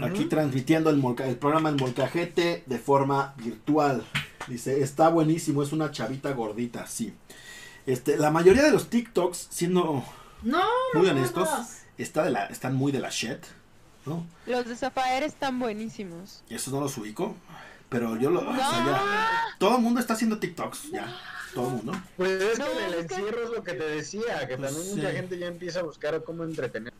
Aquí 0.04 0.26
transmitiendo 0.26 0.90
el, 0.90 0.96
molca- 0.98 1.26
el 1.26 1.36
programa 1.36 1.68
El 1.68 1.76
Molcajete 1.76 2.62
de 2.66 2.78
forma 2.78 3.34
virtual. 3.36 4.04
Dice, 4.48 4.80
está 4.82 5.09
buenísimo, 5.09 5.62
es 5.62 5.72
una 5.72 5.90
chavita 5.90 6.32
gordita, 6.32 6.86
sí. 6.86 7.14
Este, 7.86 8.16
la 8.16 8.30
mayoría 8.30 8.62
de 8.62 8.70
los 8.70 8.88
TikToks, 8.90 9.48
siendo 9.50 10.04
No, 10.42 10.62
muy 10.94 11.06
no 11.06 11.10
honestos, 11.12 11.48
está 11.98 12.22
de 12.24 12.30
la, 12.30 12.46
están 12.46 12.74
muy 12.74 12.92
de 12.92 13.00
la 13.00 13.09
shit, 13.10 13.38
¿no? 14.06 14.24
Los 14.46 14.66
de 14.66 14.76
Zafaer 14.76 15.24
están 15.24 15.59
buenísimos. 15.59 16.42
Esos 16.48 16.72
no 16.72 16.80
los 16.80 16.96
ubico, 16.98 17.34
pero 17.88 18.16
yo 18.16 18.30
lo... 18.30 18.40
o 18.40 18.54
sea, 18.54 18.80
No. 18.84 18.86
ya- 18.86 19.30
todo 19.59 19.76
el 19.76 19.82
mundo 19.82 19.98
está 20.00 20.14
haciendo 20.14 20.38
TikToks, 20.38 20.90
ya. 20.92 21.06
Todo 21.54 21.68
el 21.68 21.74
mundo. 21.74 21.92
Pues 22.16 22.30
es 22.40 22.59
que 22.59 22.64
en 22.72 22.84
el 22.92 22.94
encierro 23.00 23.42
es 23.44 23.50
lo 23.50 23.62
que 23.62 23.72
te 23.74 23.84
decía, 23.84 24.46
que 24.48 24.56
Pues 24.56 24.72
también 24.74 24.96
mucha 24.96 25.10
gente 25.12 25.38
ya 25.38 25.46
empieza 25.48 25.80
a 25.80 25.82
buscar 25.82 26.22
cómo 26.24 26.44
entretener. 26.44 26.92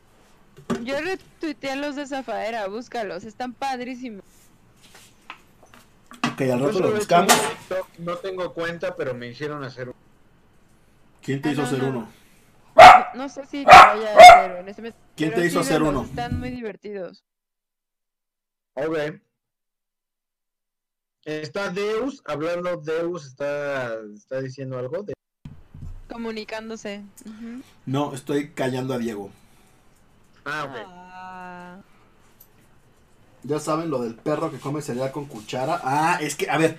Yo 0.85 1.01
retuiteé 1.01 1.77
los 1.77 1.97
de 1.97 2.07
Zafaera, 2.07 2.67
búscalos, 2.69 3.25
están 3.25 3.53
padrísimos. 3.53 4.25
Ok, 6.33 6.41
al 6.43 6.61
rato 6.61 6.61
Yo 6.61 6.67
lo 6.67 6.73
solo 6.73 6.89
he 6.89 6.95
buscamos. 6.95 7.35
No 7.99 8.17
tengo 8.17 8.53
cuenta, 8.55 8.97
pero 8.97 9.15
me 9.15 9.29
hicieron 9.29 9.63
hacer 9.65 9.89
un... 9.89 9.95
¿Quién 11.21 11.41
te 11.43 11.51
Ah, 11.51 11.53
hizo 11.53 11.63
no, 11.63 11.67
hacer 11.69 11.79
no. 11.83 11.89
uno? 11.89 12.09
No 13.15 13.29
sé 13.29 13.47
si 13.47 13.63
lo 13.63 13.69
vaya 13.71 14.15
a 14.15 14.19
hacer 14.19 14.57
en 14.57 14.69
este 14.69 14.83
mes. 14.83 14.95
¿Quién 15.15 15.35
te 15.35 15.45
hizo 15.47 15.63
sí, 15.63 15.69
hacer 15.69 15.83
uno? 15.83 16.05
Están 16.05 16.41
muy 16.41 16.51
divertidos. 16.51 17.23
Ok. 18.75 18.97
Está 21.25 21.69
Deus, 21.69 22.23
hablando 22.25 22.79
Deus, 22.79 23.27
está, 23.27 23.95
está 24.15 24.41
diciendo 24.41 24.79
algo. 24.79 25.03
De... 25.03 25.13
Comunicándose. 26.09 27.03
No, 27.87 28.15
estoy 28.15 28.51
callando 28.51 28.95
a 28.95 28.99
Diego. 28.99 29.31
Ah, 30.45 30.65
ok. 30.65 30.77
Ah. 30.87 31.77
Ya 33.45 33.59
saben 33.59 33.91
lo 33.91 34.03
del 34.03 34.15
perro 34.15 34.51
que 34.51 34.59
come 34.59 34.83
cereal 34.83 35.11
con 35.13 35.27
cuchara. 35.27 35.81
Ah, 35.83 36.19
es 36.21 36.37
que, 36.37 36.49
a 36.49 36.59
ver, 36.59 36.79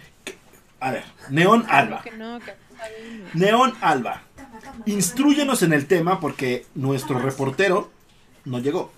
a 0.80 0.91
ver, 0.91 1.03
Neón 1.30 1.65
Alba. 1.69 2.02
Que 2.02 2.11
no, 2.11 2.40
que 2.40 2.52
no 2.52 2.77
sabemos. 2.77 3.35
Neón 3.35 3.73
Alba, 3.81 4.22
instruyenos 4.85 5.61
en 5.64 5.73
el 5.73 5.88
tema 5.88 6.19
porque 6.19 6.65
nuestro 6.76 7.19
reportero 7.19 7.91
no 8.45 8.60
llegó. 8.60 8.91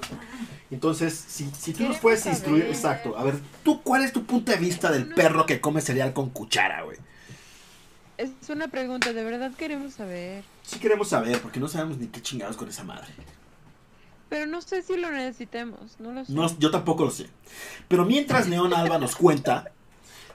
Entonces, 0.71 1.13
si, 1.27 1.49
si 1.57 1.73
tú 1.73 1.87
nos 1.87 1.97
puedes 1.97 2.25
instruir, 2.25 2.65
exacto. 2.65 3.17
A 3.17 3.23
ver, 3.23 3.39
¿tú 3.63 3.81
cuál 3.81 4.03
es 4.03 4.11
tu 4.11 4.25
punto 4.25 4.51
de 4.51 4.57
vista 4.57 4.91
del 4.91 5.07
perro 5.13 5.45
que 5.45 5.61
come 5.61 5.81
cereal 5.81 6.13
con 6.13 6.29
cuchara, 6.29 6.83
güey? 6.83 6.97
Es 8.17 8.31
una 8.49 8.67
pregunta, 8.67 9.11
de 9.11 9.23
verdad 9.23 9.51
queremos 9.57 9.93
saber. 9.93 10.43
Sí 10.63 10.79
queremos 10.79 11.09
saber, 11.09 11.41
porque 11.41 11.59
no 11.59 11.67
sabemos 11.67 11.97
ni 11.97 12.07
qué 12.07 12.21
chingados 12.21 12.55
con 12.57 12.69
esa 12.69 12.83
madre. 12.83 13.07
Pero 14.29 14.47
no 14.47 14.61
sé 14.61 14.81
si 14.81 14.97
lo 14.97 15.11
necesitemos, 15.11 15.99
no 15.99 16.11
lo 16.11 16.25
sé. 16.25 16.33
No, 16.33 16.47
yo 16.59 16.71
tampoco 16.71 17.05
lo 17.05 17.11
sé. 17.11 17.29
Pero 17.87 18.05
mientras 18.05 18.47
Neón 18.47 18.73
Alba 18.73 18.97
nos 18.97 19.15
cuenta, 19.15 19.71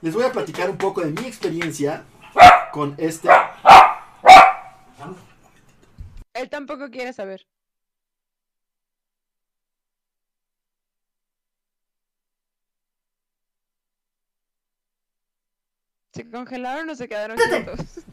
les 0.00 0.14
voy 0.14 0.24
a 0.24 0.32
platicar 0.32 0.70
un 0.70 0.78
poco 0.78 1.00
de 1.00 1.10
mi 1.10 1.26
experiencia 1.26 2.04
con 2.72 2.94
este... 2.98 3.28
Él 6.34 6.48
tampoco 6.48 6.88
quiere 6.88 7.12
saber. 7.12 7.46
¿Se 16.12 16.28
congelaron 16.30 16.88
o 16.90 16.94
se 16.94 17.08
quedaron 17.08 17.36
quietos? 17.36 18.04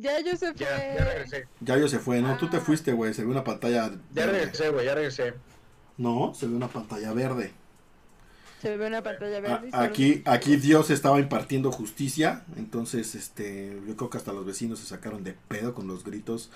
Ya 0.00 0.20
yo 0.20 0.36
se 0.36 0.52
fue. 0.54 0.66
Ya, 0.66 0.94
ya 0.96 1.04
regresé. 1.04 1.46
Ya 1.60 1.76
yo 1.78 1.88
se 1.88 1.98
fue, 1.98 2.20
¿no? 2.20 2.36
Tú 2.38 2.48
te 2.48 2.56
Ah. 2.58 2.60
fuiste, 2.60 2.92
güey. 2.92 3.14
Se 3.14 3.22
ve 3.24 3.30
una 3.30 3.44
pantalla... 3.44 3.90
Ya 4.12 4.26
verde. 4.26 4.32
regresé, 4.40 4.70
güey, 4.70 4.86
ya 4.86 4.94
regresé. 4.94 5.34
No, 5.98 6.32
se 6.34 6.46
ve 6.46 6.54
una 6.54 6.68
pantalla 6.68 7.12
verde. 7.12 7.52
Se 8.62 8.76
ve 8.76 8.86
una 8.88 9.02
pantalla 9.02 9.40
verde. 9.40 9.70
aquí, 9.72 10.22
aquí 10.26 10.56
Dios 10.56 10.90
estaba 10.90 11.18
impartiendo 11.18 11.72
justicia, 11.72 12.44
entonces 12.56 13.14
este, 13.14 13.80
yo 13.86 13.96
creo 13.96 14.10
que 14.10 14.18
hasta 14.18 14.32
los 14.34 14.44
vecinos 14.44 14.78
se 14.80 14.86
sacaron 14.86 15.24
de 15.24 15.32
pedo 15.48 15.74
con 15.74 15.86
los 15.86 16.04
gritos 16.04 16.50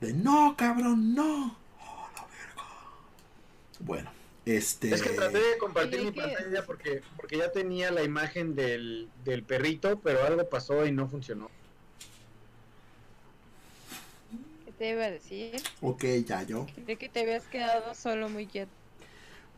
de 0.00 0.12
no, 0.12 0.54
cabrón, 0.58 1.14
no. 1.14 1.56
Oh, 1.80 2.08
la 2.14 2.26
verga. 2.26 2.62
Bueno, 3.80 4.10
este, 4.44 4.94
Es 4.94 5.02
que 5.02 5.08
traté 5.10 5.38
de 5.38 5.56
compartir 5.58 6.00
¿Y 6.00 6.04
mi 6.04 6.12
pantalla 6.12 6.66
porque, 6.66 7.00
porque 7.16 7.38
ya 7.38 7.50
tenía 7.50 7.90
la 7.90 8.02
imagen 8.02 8.54
del, 8.54 9.08
del 9.24 9.42
perrito, 9.42 9.98
pero 10.00 10.24
algo 10.26 10.46
pasó 10.50 10.84
y 10.84 10.92
no 10.92 11.08
funcionó. 11.08 11.50
¿Qué 14.65 14.65
te 14.78 14.90
iba 14.90 15.04
a 15.04 15.10
decir? 15.10 15.60
ok, 15.80 16.04
ya 16.26 16.42
yo. 16.42 16.66
De 16.86 16.96
que 16.96 17.08
te 17.08 17.20
habías 17.20 17.44
quedado 17.44 17.94
solo 17.94 18.28
muy 18.28 18.46
quieto. 18.46 18.70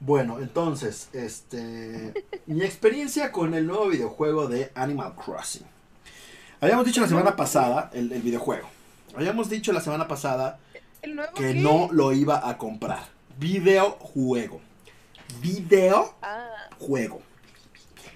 Bueno, 0.01 0.39
entonces, 0.39 1.09
este, 1.13 2.13
mi 2.47 2.63
experiencia 2.65 3.33
con 3.33 3.55
el 3.55 3.67
nuevo 3.67 3.89
videojuego 3.89 4.47
de 4.47 4.71
Animal 4.75 5.15
Crossing. 5.17 5.67
Habíamos 6.61 6.87
dicho 6.87 7.01
la 7.01 7.09
semana 7.09 7.37
pasada 7.37 7.91
el, 7.93 8.13
el 8.13 8.23
videojuego. 8.23 8.69
Habíamos 9.15 9.49
dicho 9.49 9.73
la 9.73 9.81
semana 9.81 10.07
pasada 10.09 10.59
¿El 11.03 11.17
nuevo 11.17 11.33
que 11.35 11.53
qué? 11.53 11.55
no 11.55 11.89
lo 11.93 12.13
iba 12.13 12.49
a 12.49 12.59
comprar. 12.59 13.07
Videojuego. 13.39 14.61
Videojuego. 15.41 16.15
Ah, 16.23 16.49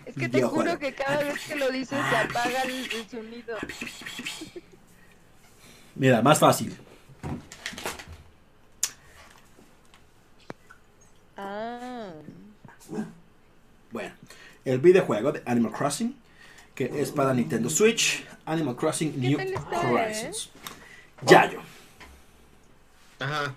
es 0.05 0.15
que 0.17 0.29
te 0.29 0.43
juro 0.43 0.79
que 0.79 0.95
cada 0.95 1.23
vez 1.23 1.39
que 1.47 1.55
lo 1.57 1.71
dices 1.71 1.99
se 2.11 2.17
apaga 2.17 2.63
el, 2.63 2.93
el 2.93 3.09
sonido. 3.09 3.57
Mira, 5.95 6.23
más 6.23 6.39
fácil. 6.39 6.77
Ah. 11.45 12.13
Bueno, 13.91 14.15
el 14.65 14.79
videojuego 14.79 15.33
de 15.33 15.43
Animal 15.45 15.73
Crossing, 15.73 16.17
que 16.75 16.85
es 17.01 17.11
para 17.11 17.35
Nintendo 17.35 17.69
Switch, 17.69 18.25
Animal 18.47 18.77
Crossing 18.77 19.19
New 19.21 19.39
está, 19.41 19.91
Horizons. 19.91 20.51
Yayo, 21.27 21.61
Ajá. 23.19 23.55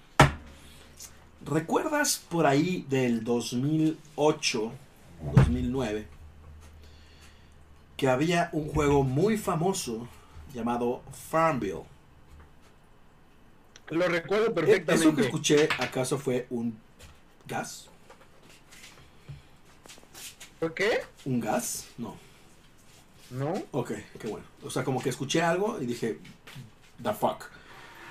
¿recuerdas 1.46 2.22
por 2.30 2.46
ahí 2.46 2.86
del 2.90 3.24
2008, 3.24 4.72
2009, 5.36 6.08
que 7.98 8.08
había 8.10 8.50
un 8.52 8.68
juego 8.70 9.04
muy 9.04 9.38
famoso 9.38 10.08
llamado 10.54 11.02
Farmville? 11.30 11.84
Lo 13.90 14.08
recuerdo 14.08 14.46
¿E- 14.46 14.50
¿Eso 14.50 14.54
que 14.56 14.62
perfectamente. 14.62 15.22
escuché 15.24 15.70
acaso 15.80 16.18
fue 16.18 16.46
un 16.50 16.78
gas? 17.48 17.88
¿Por 20.60 20.74
qué? 20.74 21.02
¿Un 21.26 21.40
gas? 21.40 21.88
No. 21.98 22.16
¿No? 23.32 23.54
Ok, 23.72 23.92
qué 24.20 24.28
bueno. 24.28 24.46
O 24.64 24.70
sea, 24.70 24.84
como 24.84 25.02
que 25.02 25.10
escuché 25.10 25.42
algo 25.42 25.82
y 25.82 25.86
dije, 25.86 26.20
the 27.04 27.14
fuck. 27.14 27.46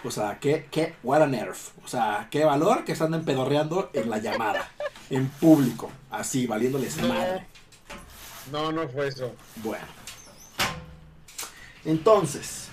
O 0.04 0.10
sea, 0.10 0.38
qué, 0.38 0.66
qué, 0.70 0.94
what 1.02 1.22
a 1.22 1.26
nerve. 1.26 1.56
O 1.82 1.88
sea, 1.88 2.28
qué 2.30 2.44
valor 2.44 2.84
que 2.84 2.92
están 2.92 3.14
empedorreando 3.14 3.90
en 3.94 4.10
la 4.10 4.18
llamada, 4.18 4.68
en 5.10 5.28
público, 5.28 5.90
así, 6.10 6.46
valiéndoles 6.46 6.98
No. 6.98 7.08
madre. 7.08 7.46
No, 8.52 8.70
no 8.70 8.86
fue 8.88 9.08
eso. 9.08 9.34
Bueno. 9.56 9.86
Entonces, 11.86 12.68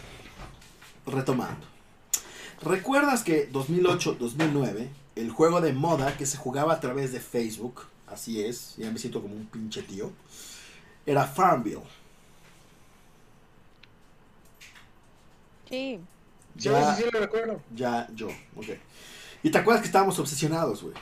retomando. 1.05 1.65
¿Recuerdas 2.61 3.23
que 3.23 3.49
2008-2009, 3.51 4.89
el 5.15 5.29
juego 5.31 5.61
de 5.61 5.73
moda 5.73 6.15
que 6.17 6.25
se 6.25 6.37
jugaba 6.37 6.73
a 6.73 6.79
través 6.79 7.11
de 7.11 7.19
Facebook, 7.19 7.81
así 8.07 8.43
es, 8.43 8.75
ya 8.77 8.89
me 8.91 8.97
siento 8.99 9.21
como 9.21 9.35
un 9.35 9.45
pinche 9.45 9.81
tío, 9.83 10.11
era 11.05 11.25
Farmville? 11.25 11.81
Sí. 15.69 15.99
Sí, 16.57 16.69
Ya- 16.69 16.95
sí, 16.95 17.03
sí, 17.03 17.09
lo 17.11 17.19
recuerdo. 17.19 17.61
Ya 17.73 18.07
yo, 18.13 18.27
ok. 18.55 18.67
¿Y 19.43 19.49
te 19.49 19.57
acuerdas 19.57 19.81
que 19.81 19.87
estábamos 19.87 20.19
obsesionados, 20.19 20.83
güey? 20.83 20.93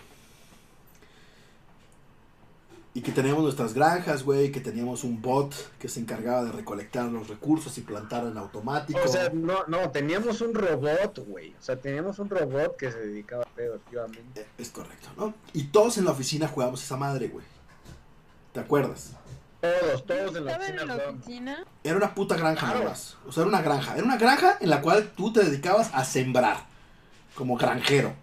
Y 3.00 3.02
que 3.02 3.14
teníamos 3.14 3.44
nuestras 3.44 3.74
granjas, 3.74 4.24
güey, 4.24 4.52
que 4.52 4.60
teníamos 4.60 5.06
un 5.06 5.22
bot 5.22 5.56
que 5.80 5.88
se 5.88 6.02
encargaba 6.02 6.44
de 6.44 6.52
recolectar 6.52 7.06
los 7.06 7.30
recursos 7.30 7.78
y 7.78 7.82
plantar 7.82 8.26
en 8.26 8.38
automático. 8.38 9.00
O 9.02 9.08
sea, 9.08 9.30
no, 9.30 9.66
no, 9.68 9.90
teníamos 9.90 10.42
un 10.42 10.54
robot, 10.54 11.20
güey. 11.26 11.56
O 11.58 11.64
sea, 11.64 11.78
teníamos 11.80 12.20
un 12.20 12.30
robot 12.30 12.76
que 12.76 12.92
se 12.92 13.00
dedicaba 13.00 13.44
a 13.44 13.56
pedo, 13.56 13.76
efectivamente. 13.76 14.42
Eh, 14.42 14.48
Es 14.58 14.70
correcto, 14.72 15.08
¿no? 15.16 15.34
Y 15.54 15.68
todos 15.68 15.98
en 15.98 16.04
la 16.04 16.12
oficina 16.12 16.50
jugábamos 16.50 16.84
esa 16.84 16.98
madre, 16.98 17.30
güey. 17.30 17.46
¿Te 18.52 18.60
acuerdas? 18.60 19.12
Todos, 19.62 20.06
todos 20.06 20.36
en 20.36 20.44
la 20.44 20.52
¿Estaban 20.52 20.74
oficina. 20.74 20.82
en 20.82 20.88
la 20.98 21.10
oficina? 21.10 21.66
Era 21.86 21.96
una 21.96 22.14
puta 22.14 22.36
granja 22.36 22.70
Claro. 22.74 22.94
O 23.26 23.32
sea, 23.32 23.44
era 23.44 23.48
una 23.48 23.62
granja. 23.62 23.94
Era 23.96 24.04
una 24.04 24.18
granja 24.18 24.58
en 24.60 24.70
la 24.70 24.82
cual 24.82 25.14
tú 25.16 25.32
te 25.32 25.42
dedicabas 25.46 25.90
a 25.94 26.04
sembrar. 26.04 26.66
Como 27.34 27.56
granjero. 27.56 28.14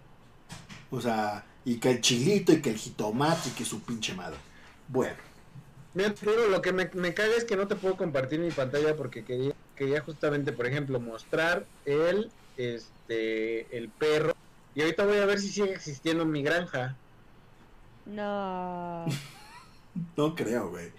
O 0.91 1.01
sea, 1.01 1.47
y 1.65 1.79
que 1.79 1.93
el 1.93 2.03
chilito 2.03 2.53
y 2.53 2.61
que 2.61 2.69
el 2.69 2.77
jitomate 2.77 3.49
y 3.49 3.53
que 3.53 3.65
su 3.65 3.81
pinche 3.81 4.13
madre. 4.13 4.37
Bueno. 4.89 5.17
Mira, 5.95 6.15
pero 6.21 6.49
lo 6.49 6.61
que 6.61 6.73
me, 6.73 6.91
me 6.93 7.15
caga 7.15 7.35
es 7.37 7.45
que 7.45 7.57
no 7.57 7.67
te 7.69 7.77
puedo 7.77 7.97
compartir 7.97 8.39
mi 8.39 8.51
pantalla 8.51 8.95
porque 8.97 9.25
quería, 9.25 9.55
quería 9.75 10.01
justamente, 10.03 10.53
por 10.53 10.67
ejemplo, 10.67 11.01
mostrar 11.01 11.65
el, 11.87 12.31
este, 12.57 13.77
el 13.77 13.89
perro. 13.89 14.35
Y 14.75 14.83
ahorita 14.83 15.07
voy 15.07 15.17
a 15.19 15.27
ver 15.27 15.41
si 15.41 15.49
sigue 15.49 15.73
existiendo 15.73 16.27
mi 16.27 16.43
granja. 16.43 16.97
No. 18.05 19.07
No 20.15 20.35
creo, 20.35 20.69
güey. 20.69 20.93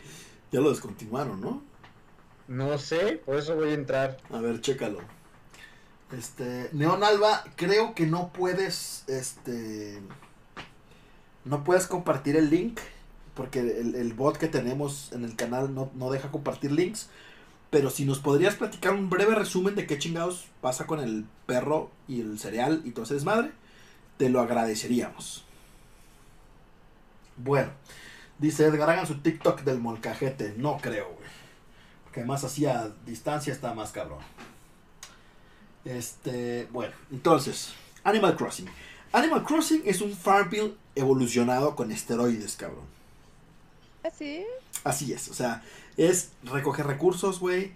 Ya 0.52 0.60
lo 0.60 0.72
descontinuaron, 0.72 1.40
¿no? 1.40 1.62
No 2.48 2.80
sé, 2.80 3.22
por 3.24 3.36
eso 3.36 3.56
voy 3.56 3.70
a 3.70 3.74
entrar. 3.74 4.18
A 4.32 4.40
ver, 4.40 4.60
chécalo. 4.60 5.02
Este, 6.12 6.70
Neon 6.72 7.04
Alba, 7.04 7.44
creo 7.56 7.94
que 7.94 8.06
no 8.06 8.32
puedes, 8.32 9.04
este, 9.08 10.02
no 11.44 11.64
puedes 11.66 11.86
compartir 11.86 12.38
el 12.38 12.50
link, 12.50 12.80
porque 13.38 13.60
el, 13.60 13.96
el 13.96 14.14
bot 14.14 14.38
que 14.38 14.48
tenemos 14.48 15.14
en 15.14 15.24
el 15.24 15.36
canal 15.36 15.74
no, 15.74 15.92
no 15.94 16.12
deja 16.12 16.32
compartir 16.32 16.72
links. 16.72 17.10
Pero 17.70 17.90
si 17.90 18.06
nos 18.06 18.20
podrías 18.20 18.56
platicar 18.56 18.94
un 18.94 19.10
breve 19.10 19.36
resumen 19.36 19.76
de 19.76 19.86
qué 19.86 20.00
chingados 20.00 20.48
pasa 20.62 20.88
con 20.88 21.00
el 21.00 21.26
perro 21.46 21.92
y 22.08 22.22
el 22.22 22.40
cereal 22.40 22.82
y 22.86 22.92
todo 22.92 23.06
ese 23.06 23.16
desmadre, 23.16 23.52
te 24.18 24.30
lo 24.30 24.40
agradeceríamos. 24.40 25.44
Bueno, 27.36 27.70
dice 28.40 28.66
Edgar, 28.66 28.90
hagan 28.90 29.06
su 29.06 29.20
TikTok 29.20 29.62
del 29.62 29.80
molcajete. 29.80 30.56
No 30.58 30.78
creo, 30.78 31.06
güey. 31.14 31.30
Porque 32.04 32.22
además 32.22 32.44
así 32.44 32.66
a 32.66 32.90
distancia 33.06 33.54
está 33.54 33.74
más 33.74 33.92
cabrón. 33.92 34.20
Este, 35.84 36.68
bueno, 36.72 36.94
entonces, 37.12 37.74
Animal 38.04 38.36
Crossing. 38.36 38.68
Animal 39.12 39.44
Crossing 39.44 39.84
es 39.86 40.02
un 40.02 40.16
Farmville 40.16 40.76
evolucionado 40.96 41.76
con 41.76 41.92
esteroides, 41.92 42.56
cabrón. 42.56 42.97
¿Así? 44.08 44.46
Así 44.84 45.12
es, 45.12 45.28
o 45.30 45.34
sea, 45.34 45.64
es 45.98 46.32
recoger 46.44 46.88
recursos, 46.88 47.40
güey, 47.40 47.74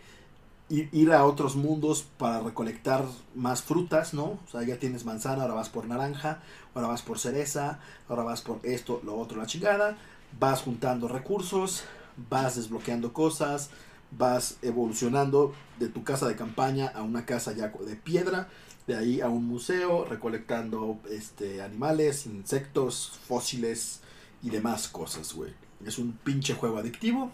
ir, 0.69 0.89
ir 0.93 1.11
a 1.11 1.25
otros 1.25 1.55
mundos 1.55 2.05
para 2.17 2.39
recolectar 2.39 3.05
más 3.35 3.61
frutas, 3.61 4.13
¿no? 4.13 4.23
O 4.23 4.47
sea, 4.49 4.63
ya 4.63 4.77
tienes 4.77 5.03
manzana, 5.03 5.41
ahora 5.41 5.55
vas 5.55 5.69
por 5.69 5.87
naranja, 5.87 6.41
ahora 6.73 6.87
vas 6.87 7.01
por 7.01 7.19
cereza, 7.19 7.79
ahora 8.07 8.23
vas 8.23 8.41
por 8.41 8.59
esto, 8.63 9.01
lo 9.03 9.17
otro, 9.17 9.37
la 9.37 9.45
chingada. 9.45 9.97
Vas 10.39 10.61
juntando 10.61 11.09
recursos, 11.09 11.83
vas 12.29 12.55
desbloqueando 12.55 13.11
cosas, 13.11 13.69
vas 14.11 14.57
evolucionando 14.61 15.53
de 15.79 15.89
tu 15.89 16.03
casa 16.03 16.27
de 16.27 16.37
campaña 16.37 16.87
a 16.87 17.01
una 17.01 17.25
casa 17.25 17.51
ya 17.53 17.67
de 17.67 17.95
piedra, 17.97 18.47
de 18.87 18.95
ahí 18.95 19.19
a 19.19 19.27
un 19.27 19.45
museo, 19.45 20.05
recolectando 20.05 20.99
este, 21.09 21.61
animales, 21.61 22.25
insectos, 22.25 23.19
fósiles 23.27 23.99
y 24.41 24.49
demás 24.49 24.87
cosas, 24.87 25.33
güey. 25.33 25.53
Es 25.85 25.97
un 25.97 26.13
pinche 26.13 26.53
juego 26.53 26.77
adictivo. 26.77 27.31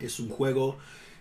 Es 0.00 0.18
un 0.20 0.28
juego 0.28 0.78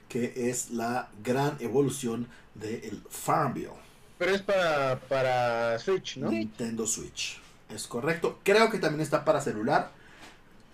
que 0.10 0.49
es 0.49 0.72
la 0.72 1.10
gran 1.24 1.58
evolución 1.60 2.28
del 2.56 3.02
Farmville. 3.10 3.70
Pero 4.18 4.36
es 4.36 4.41
para, 4.41 4.99
para 4.99 5.80
Switch, 5.80 6.18
¿no? 6.18 6.30
Nintendo 6.30 6.86
Switch. 6.86 7.40
Es 7.70 7.88
correcto. 7.88 8.40
Creo 8.44 8.70
que 8.70 8.78
también 8.80 9.02
está 9.02 9.24
para 9.24 9.41
celular. 9.41 9.91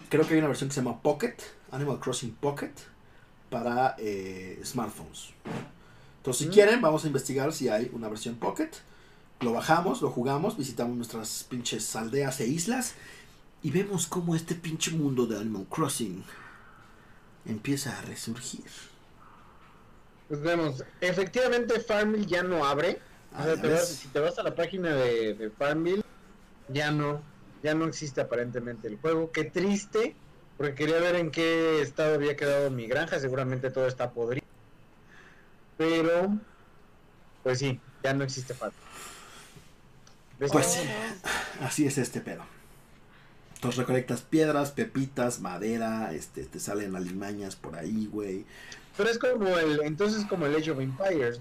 Creo 0.10 0.26
que 0.28 0.34
hay 0.34 0.40
una 0.40 0.48
versión 0.48 0.70
que 0.70 0.76
se 0.76 0.82
llama 0.82 1.02
Pocket, 1.02 1.36
Animal 1.72 2.00
Crossing 2.00 2.34
Pocket, 2.34 2.72
para 3.50 3.96
eh, 4.00 4.60
smartphones. 4.66 5.30
Entonces, 6.18 6.44
si 6.44 6.50
Mm. 6.50 6.54
quieren, 6.54 6.82
vamos 6.82 7.04
a 7.04 7.08
investigar 7.08 7.54
si 7.54 7.70
hay 7.70 7.90
una 7.94 8.10
versión 8.10 8.36
Pocket. 8.36 8.72
Lo 9.42 9.54
bajamos, 9.54 10.02
lo 10.02 10.10
jugamos, 10.10 10.58
visitamos 10.58 10.98
nuestras 10.98 11.46
pinches 11.48 11.96
aldeas 11.96 12.40
e 12.40 12.48
islas 12.48 12.96
y 13.64 13.72
vemos 13.72 14.08
cómo 14.08 14.36
este 14.36 14.56
pinche 14.56 14.92
mundo 14.92 15.26
de 15.26 15.38
Animal 15.38 15.66
Crossing 15.70 16.24
empieza 17.46 17.98
a 17.98 18.02
resurgir. 18.02 18.66
Pues 20.28 20.42
vemos, 20.42 20.84
efectivamente 21.02 21.80
Farmville 21.80 22.26
ya 22.26 22.44
no 22.44 22.66
abre. 22.66 23.00
O 23.34 23.44
sea, 23.44 23.56
ya 23.56 23.62
te 23.62 23.68
vas- 23.70 23.80
ves. 23.80 23.88
si 23.90 24.08
te 24.10 24.20
vas 24.20 24.38
a 24.40 24.44
la 24.44 24.56
página 24.56 24.94
de, 24.94 25.34
de 25.34 25.50
Farmville, 25.50 26.04
ya 26.70 26.92
no, 26.92 27.22
ya 27.64 27.74
no 27.74 27.86
existe 27.86 28.20
aparentemente 28.22 28.88
el 28.88 28.98
juego. 28.98 29.32
Qué 29.32 29.46
triste, 29.46 30.16
porque 30.58 30.76
quería 30.76 31.00
ver 31.00 31.16
en 31.16 31.32
qué 31.32 31.82
estado 31.82 32.16
había 32.16 32.36
quedado 32.36 32.70
mi 32.72 32.88
granja. 32.88 33.20
Seguramente 33.20 33.70
todo 33.70 33.88
está 33.88 34.12
podrido. 34.12 34.46
Pero, 35.78 36.38
pues 37.44 37.60
sí, 37.60 37.80
ya 38.04 38.14
no 38.14 38.24
existe 38.24 38.54
Farmville. 38.54 38.84
Pues 40.52 40.66
sí. 40.68 40.82
Así 41.62 41.86
es 41.88 41.98
este 41.98 42.20
pedo. 42.22 42.44
Entonces 43.58 43.80
recolectas 43.80 44.22
piedras, 44.22 44.70
pepitas, 44.72 45.40
madera, 45.40 46.14
este, 46.14 46.44
te 46.46 46.60
salen 46.60 46.96
alimañas 46.96 47.56
por 47.56 47.76
ahí, 47.76 48.06
güey. 48.06 48.46
Pero 48.96 49.10
es 49.10 49.18
como 49.18 49.48
el, 49.58 49.82
entonces 49.82 50.26
como 50.26 50.46
el 50.46 50.56
Age 50.56 50.70
of 50.72 50.80
Empires. 50.80 51.40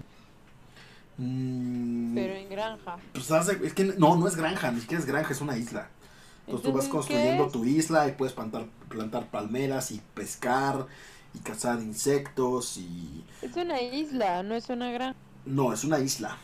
Mm, 1.17 2.15
Pero 2.15 2.33
en 2.33 2.49
granja. 2.49 2.97
pues 3.13 3.29
hace- 3.31 3.59
es 3.63 3.73
que 3.73 3.83
no, 3.85 4.15
no 4.15 4.27
es 4.27 4.35
granja, 4.35 4.71
ni 4.71 4.81
siquiera 4.81 5.01
es 5.01 5.07
granja, 5.07 5.31
es 5.31 5.41
una 5.41 5.57
isla. 5.57 5.89
Entonces 6.47 6.63
tú 6.65 6.73
vas 6.75 6.85
Entonces, 6.85 6.85
¿qué 6.85 6.91
construyendo 6.91 7.49
tu 7.49 7.65
isla 7.65 8.07
y 8.07 8.13
puedes 8.13 8.33
plantar, 8.33 8.65
plantar 8.89 9.27
palmeras 9.29 9.91
y 9.91 10.01
pescar 10.15 10.87
y 11.35 11.39
cazar 11.39 11.79
insectos 11.81 12.77
y... 12.77 13.23
Es 13.43 13.55
una 13.55 13.79
isla, 13.79 14.41
no 14.41 14.55
es 14.55 14.69
una 14.69 14.91
granja. 14.91 15.19
No, 15.45 15.71
es 15.73 15.83
una 15.83 15.99
isla. 15.99 16.37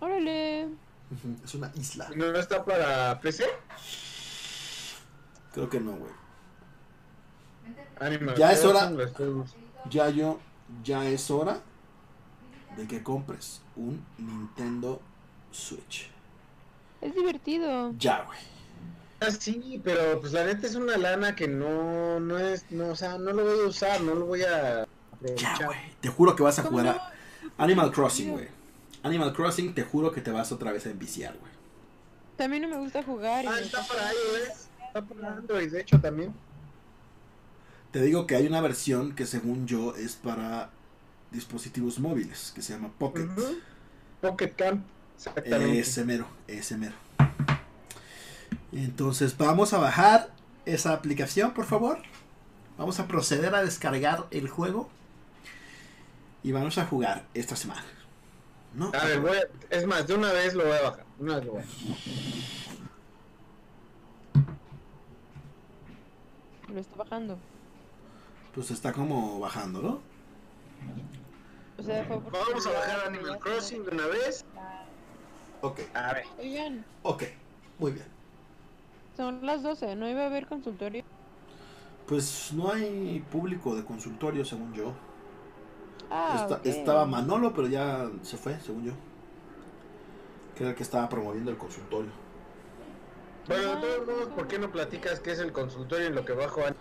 Órale. 0.00 0.68
Es 1.44 1.54
una 1.54 1.70
isla. 1.76 2.10
¿No 2.16 2.26
está 2.34 2.64
para 2.64 3.20
PC? 3.20 3.44
Creo 5.58 5.70
que 5.70 5.80
no, 5.80 5.90
güey. 5.96 6.12
Animal 7.98 8.36
Ya 8.36 8.52
es 8.52 8.64
hora. 8.64 8.92
Ya 9.90 10.08
yo, 10.08 10.38
ya 10.84 11.04
es 11.04 11.32
hora 11.32 11.58
de 12.76 12.86
que 12.86 13.02
compres 13.02 13.60
un 13.74 14.04
Nintendo 14.18 15.00
Switch. 15.50 16.10
Es 17.00 17.12
divertido. 17.12 17.92
Ya, 17.98 18.22
güey. 18.22 18.38
Ah, 19.18 19.32
sí, 19.32 19.80
pero 19.82 20.20
pues 20.20 20.32
la 20.32 20.44
neta 20.44 20.64
es 20.64 20.76
una 20.76 20.96
lana 20.96 21.34
que 21.34 21.48
no, 21.48 22.20
no 22.20 22.38
es, 22.38 22.70
no, 22.70 22.90
o 22.90 22.94
sea, 22.94 23.18
no 23.18 23.32
lo 23.32 23.42
voy 23.42 23.58
a 23.64 23.66
usar, 23.66 24.00
no 24.02 24.14
lo 24.14 24.26
voy 24.26 24.42
a 24.44 24.86
Ya, 25.36 25.56
güey. 25.66 25.78
Te 26.00 26.08
juro 26.08 26.36
que 26.36 26.44
vas 26.44 26.60
a 26.60 26.62
¿Cómo 26.62 26.78
jugar 26.78 26.94
a 26.96 27.12
Animal 27.64 27.90
Crossing, 27.90 28.30
güey. 28.30 28.46
Animal 29.02 29.32
Crossing, 29.32 29.74
te 29.74 29.82
juro 29.82 30.12
que 30.12 30.20
te 30.20 30.30
vas 30.30 30.52
otra 30.52 30.70
vez 30.70 30.86
a 30.86 30.90
enviciar, 30.90 31.36
güey. 31.36 31.50
También 32.36 32.62
no 32.62 32.68
me 32.68 32.76
gusta 32.76 33.02
jugar. 33.02 33.44
y 33.44 33.48
Ah, 33.48 33.58
está 33.58 33.84
para 33.88 34.12
iOS, 34.12 34.67
está 34.88 35.02
para 35.02 35.32
Android, 35.34 35.70
de 35.70 35.80
hecho 35.80 36.00
también. 36.00 36.34
Te 37.92 38.02
digo 38.02 38.26
que 38.26 38.36
hay 38.36 38.46
una 38.46 38.60
versión 38.60 39.14
que 39.14 39.26
según 39.26 39.66
yo 39.66 39.94
es 39.96 40.16
para 40.16 40.70
dispositivos 41.30 41.98
móviles, 41.98 42.52
que 42.54 42.62
se 42.62 42.72
llama 42.74 42.90
Pocket. 42.98 43.28
Pocket 44.20 44.52
Camp, 44.56 44.84
exactamente. 45.16 45.78
Ese 45.80 46.04
mero, 46.04 46.26
ese 46.46 46.76
mero. 46.76 46.94
Entonces 48.72 49.36
vamos 49.36 49.72
a 49.72 49.78
bajar 49.78 50.30
esa 50.66 50.92
aplicación, 50.92 51.52
por 51.54 51.64
favor. 51.64 51.98
Vamos 52.76 53.00
a 53.00 53.08
proceder 53.08 53.54
a 53.54 53.62
descargar 53.64 54.26
el 54.30 54.48
juego. 54.48 54.90
Y 56.42 56.52
vamos 56.52 56.78
a 56.78 56.86
jugar 56.86 57.26
esta 57.34 57.56
semana. 57.56 57.84
¿No? 58.74 58.92
A 58.94 59.04
ver, 59.06 59.20
voy 59.20 59.36
a- 59.38 59.48
es 59.74 59.86
más, 59.86 60.06
de 60.06 60.14
una 60.14 60.32
vez 60.32 60.54
lo 60.54 60.64
voy 60.64 60.76
a 60.76 60.82
bajar. 60.82 61.06
Una 61.18 61.36
vez 61.36 61.44
lo 61.46 61.52
voy 61.52 61.62
a 61.62 61.64
bajar. 61.64 62.87
Lo 66.72 66.80
está 66.80 66.96
bajando. 66.96 67.38
Pues 68.54 68.70
está 68.70 68.92
como 68.92 69.40
bajando, 69.40 69.80
¿no? 69.82 70.00
O 71.78 71.82
sea, 71.82 72.04
fue 72.04 72.20
porque- 72.20 72.38
Vamos 72.38 72.66
a 72.66 72.72
bajar 72.72 73.06
Animal 73.06 73.38
Crossing 73.38 73.84
de 73.84 73.90
una 73.90 74.06
vez. 74.06 74.44
Ok, 75.62 75.80
A 75.94 76.12
ver. 76.14 76.24
Oigan, 76.38 76.84
ok. 77.02 77.24
Muy 77.78 77.92
bien. 77.92 78.06
son 79.16 79.44
las 79.44 79.62
12, 79.64 79.96
¿no 79.96 80.08
iba 80.08 80.22
a 80.22 80.26
haber 80.26 80.46
consultorio? 80.46 81.02
Pues 82.06 82.52
no 82.52 82.70
hay 82.72 83.24
público 83.32 83.74
de 83.74 83.84
consultorio, 83.84 84.44
según 84.44 84.72
yo. 84.74 84.92
Ah, 86.10 86.38
Está- 86.42 86.54
ok. 86.56 86.66
Estaba 86.66 87.04
Manolo, 87.04 87.52
pero 87.52 87.66
ya 87.66 88.08
se 88.22 88.36
fue, 88.36 88.58
según 88.60 88.84
yo. 88.84 88.92
Que 90.54 90.62
era 90.62 90.70
el 90.70 90.76
que 90.76 90.84
estaba 90.84 91.08
promoviendo 91.08 91.50
el 91.50 91.58
consultorio. 91.58 92.10
Bueno, 93.48 93.76
de 93.76 93.80
todos 93.80 94.06
modos, 94.06 94.28
¿por 94.34 94.46
qué 94.48 94.58
no 94.58 94.70
platicas 94.70 95.20
qué 95.20 95.32
es 95.32 95.38
el 95.38 95.52
consultorio 95.52 96.06
en 96.06 96.14
lo 96.14 96.24
que 96.24 96.32
bajo? 96.32 96.64
An- 96.66 96.76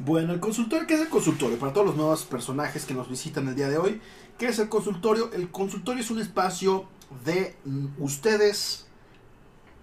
Bueno, 0.00 0.32
el 0.32 0.40
consultorio, 0.40 0.86
¿qué 0.86 0.94
es 0.94 1.00
el 1.00 1.08
consultorio? 1.08 1.58
Para 1.58 1.72
todos 1.72 1.86
los 1.88 1.96
nuevos 1.96 2.24
personajes 2.24 2.84
que 2.84 2.94
nos 2.94 3.08
visitan 3.08 3.48
el 3.48 3.54
día 3.54 3.68
de 3.68 3.78
hoy, 3.78 4.00
¿qué 4.38 4.48
es 4.48 4.58
el 4.58 4.68
consultorio? 4.68 5.30
El 5.32 5.50
consultorio 5.50 6.02
es 6.02 6.10
un 6.10 6.20
espacio 6.20 6.86
de 7.24 7.56
mm, 7.64 7.86
ustedes 7.98 8.86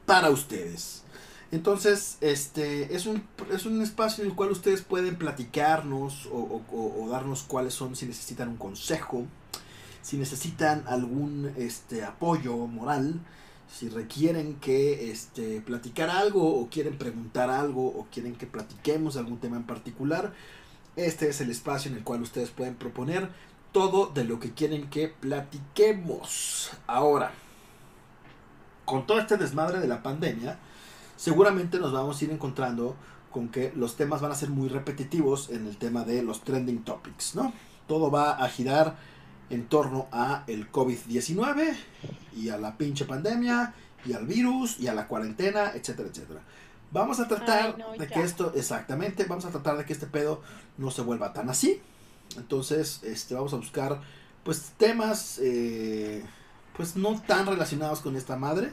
para 0.05 0.29
ustedes. 0.29 1.03
Entonces, 1.51 2.17
este 2.21 2.95
es 2.95 3.05
un, 3.05 3.23
es 3.51 3.65
un 3.65 3.81
espacio 3.81 4.23
en 4.23 4.29
el 4.31 4.35
cual 4.35 4.51
ustedes 4.51 4.81
pueden 4.81 5.15
platicarnos 5.17 6.25
o- 6.27 6.61
o 6.71 7.09
darnos 7.09 7.43
cuáles 7.43 7.73
son, 7.73 7.95
si 7.95 8.05
necesitan 8.05 8.49
un 8.49 8.57
consejo, 8.57 9.25
si 10.01 10.17
necesitan 10.17 10.83
algún 10.87 11.53
este, 11.57 12.03
apoyo 12.03 12.55
moral, 12.55 13.19
si 13.69 13.89
requieren 13.89 14.55
que 14.55 15.11
este, 15.11 15.61
platicar 15.61 16.09
algo 16.09 16.59
o 16.59 16.69
quieren 16.69 16.97
preguntar 16.97 17.49
algo 17.49 17.87
o 17.87 18.07
quieren 18.11 18.35
que 18.35 18.47
platiquemos 18.47 19.17
algún 19.17 19.39
tema 19.39 19.57
en 19.57 19.63
particular, 19.63 20.33
este 20.95 21.29
es 21.29 21.41
el 21.41 21.51
espacio 21.51 21.91
en 21.91 21.97
el 21.97 22.03
cual 22.03 22.21
ustedes 22.21 22.49
pueden 22.49 22.75
proponer 22.75 23.29
todo 23.71 24.07
de 24.07 24.23
lo 24.23 24.39
que 24.39 24.53
quieren 24.53 24.89
que 24.89 25.09
platiquemos. 25.09 26.71
Ahora, 26.87 27.31
con 28.85 29.05
todo 29.05 29.19
este 29.19 29.37
desmadre 29.37 29.79
de 29.79 29.87
la 29.87 30.01
pandemia, 30.01 30.57
seguramente 31.15 31.79
nos 31.79 31.91
vamos 31.91 32.19
a 32.19 32.25
ir 32.25 32.31
encontrando 32.31 32.95
con 33.31 33.49
que 33.49 33.71
los 33.75 33.95
temas 33.95 34.21
van 34.21 34.31
a 34.31 34.35
ser 34.35 34.49
muy 34.49 34.69
repetitivos 34.69 35.49
en 35.49 35.67
el 35.67 35.77
tema 35.77 36.03
de 36.03 36.23
los 36.23 36.41
trending 36.41 36.83
topics, 36.83 37.35
¿no? 37.35 37.53
todo 37.87 38.11
va 38.11 38.33
a 38.33 38.49
girar 38.49 38.95
en 39.49 39.67
torno 39.67 40.07
a 40.11 40.43
el 40.47 40.71
COVID-19 40.71 41.75
y 42.35 42.49
a 42.49 42.57
la 42.57 42.77
pinche 42.77 43.05
pandemia 43.05 43.73
y 44.05 44.13
al 44.13 44.25
virus 44.25 44.79
y 44.79 44.87
a 44.87 44.93
la 44.93 45.07
cuarentena, 45.07 45.71
etcétera, 45.73 46.09
etcétera. 46.09 46.41
Vamos 46.91 47.19
a 47.19 47.27
tratar 47.27 47.75
Ay, 47.75 47.83
no, 47.83 47.91
de 47.93 48.07
que 48.07 48.21
esto, 48.21 48.53
exactamente, 48.55 49.25
vamos 49.25 49.45
a 49.45 49.49
tratar 49.49 49.77
de 49.77 49.85
que 49.85 49.93
este 49.93 50.07
pedo 50.07 50.41
no 50.77 50.91
se 50.91 51.01
vuelva 51.01 51.33
tan 51.33 51.49
así. 51.49 51.81
Entonces, 52.37 53.01
este, 53.03 53.35
vamos 53.35 53.53
a 53.53 53.57
buscar, 53.57 54.01
pues, 54.43 54.71
temas, 54.77 55.39
eh, 55.41 56.23
pues, 56.75 56.95
no 56.95 57.21
tan 57.21 57.45
relacionados 57.45 57.99
con 57.99 58.15
esta 58.15 58.37
madre. 58.37 58.71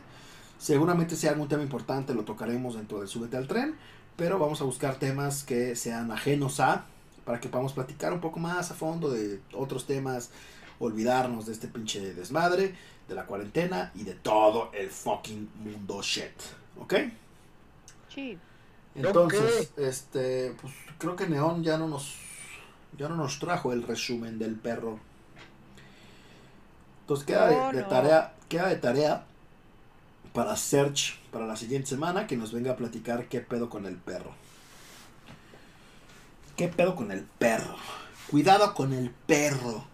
Seguramente 0.58 1.16
si 1.16 1.26
hay 1.26 1.32
algún 1.32 1.48
tema 1.48 1.62
importante 1.62 2.14
lo 2.14 2.24
tocaremos 2.24 2.76
dentro 2.76 3.00
del 3.00 3.08
Súbete 3.08 3.36
al 3.36 3.48
Tren, 3.48 3.74
pero 4.16 4.38
vamos 4.38 4.60
a 4.60 4.64
buscar 4.64 4.96
temas 4.96 5.42
que 5.42 5.76
sean 5.76 6.10
ajenos 6.10 6.60
a, 6.60 6.86
para 7.24 7.40
que 7.40 7.48
podamos 7.48 7.72
platicar 7.72 8.12
un 8.12 8.20
poco 8.20 8.38
más 8.38 8.70
a 8.70 8.74
fondo 8.74 9.10
de 9.10 9.40
otros 9.52 9.86
temas, 9.86 10.30
olvidarnos 10.78 11.46
de 11.46 11.52
este 11.52 11.68
pinche 11.68 12.14
desmadre, 12.14 12.74
de 13.08 13.14
la 13.14 13.26
cuarentena 13.26 13.92
y 13.94 14.04
de 14.04 14.14
todo 14.14 14.70
el 14.72 14.90
fucking 14.90 15.50
mundo 15.56 16.00
shit, 16.02 16.32
¿ok? 16.78 16.94
Sí. 18.08 18.38
Entonces, 18.94 19.72
este, 19.76 20.54
pues 20.60 20.72
creo 20.98 21.16
que 21.16 21.26
Neón 21.26 21.62
ya 21.64 21.76
no 21.78 21.88
nos, 21.88 22.14
ya 22.96 23.08
no 23.08 23.16
nos 23.16 23.38
trajo 23.38 23.72
el 23.72 23.82
resumen 23.82 24.38
del 24.38 24.54
perro. 24.54 24.98
Entonces 27.00 27.26
queda 27.26 27.48
de, 27.48 27.56
No, 27.56 27.72
de 27.72 27.82
no. 27.82 27.88
tarea, 27.88 28.34
queda 28.48 28.68
de 28.68 28.76
tarea 28.76 29.26
para 30.32 30.56
Search 30.56 31.18
para 31.30 31.46
la 31.46 31.56
siguiente 31.56 31.88
semana 31.88 32.26
que 32.26 32.36
nos 32.36 32.52
venga 32.52 32.72
a 32.72 32.76
platicar 32.76 33.28
qué 33.28 33.40
pedo 33.40 33.68
con 33.68 33.84
el 33.86 33.96
perro. 33.96 34.32
¿Qué 36.56 36.68
pedo 36.68 36.94
con 36.94 37.10
el 37.10 37.24
perro? 37.24 37.76
Cuidado 38.30 38.74
con 38.74 38.92
el 38.92 39.10
perro. 39.10 39.84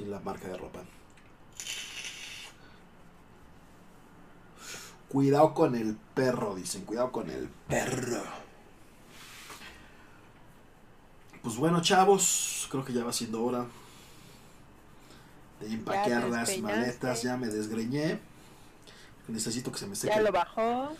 Así 0.00 0.08
la 0.08 0.20
marca 0.20 0.48
de 0.48 0.56
ropa. 0.56 0.80
Cuidado 5.08 5.52
con 5.54 5.74
el 5.74 5.96
perro, 6.14 6.54
dicen. 6.54 6.84
Cuidado 6.84 7.12
con 7.12 7.28
el 7.30 7.48
perro. 7.68 8.22
Pues 11.42 11.56
bueno, 11.56 11.82
chavos, 11.82 12.68
creo 12.70 12.84
que 12.84 12.92
ya 12.92 13.04
va 13.04 13.12
siendo 13.12 13.42
hora 13.42 13.66
de 15.60 15.66
empaquear 15.66 16.28
las 16.28 16.56
maletas. 16.58 17.22
Ya 17.22 17.36
me 17.36 17.48
desgreñé. 17.48 18.20
Necesito 19.28 19.70
que 19.72 19.78
se 19.78 19.86
me 19.86 19.96
seque. 19.96 20.14
Ya 20.14 20.22
lo 20.22 20.32
bajó. 20.32 20.94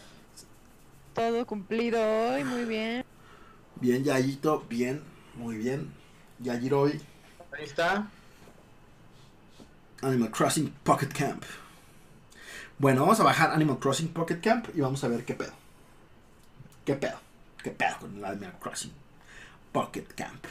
Todo 1.15 1.47
cumplido 1.47 2.01
hoy, 2.01 2.45
muy 2.45 2.65
bien. 2.65 3.05
Bien, 3.77 4.05
Yayito, 4.05 4.65
bien, 4.69 5.03
muy 5.35 5.57
bien. 5.57 5.93
Yayiroy, 6.41 7.01
Ahí 7.53 7.65
está. 7.65 8.09
Animal 10.03 10.31
Crossing 10.31 10.71
Pocket 10.83 11.09
Camp. 11.09 11.43
Bueno, 12.79 13.03
vamos 13.03 13.21
a 13.21 13.25
bajar 13.25 13.51
Animal 13.51 13.79
Crossing 13.79 14.09
Pocket 14.09 14.41
Camp 14.41 14.69
y 14.75 14.81
vamos 14.81 15.03
a 15.05 15.09
ver 15.09 15.25
qué 15.25 15.35
pedo. 15.35 15.53
¿Qué 16.85 16.95
pedo? 16.95 17.19
¿Qué 17.63 17.71
pedo 17.71 17.99
con 18.01 18.17
el 18.17 18.25
Animal 18.25 18.59
Crossing 18.59 18.93
Pocket 19.73 20.07
Camp? 20.17 20.45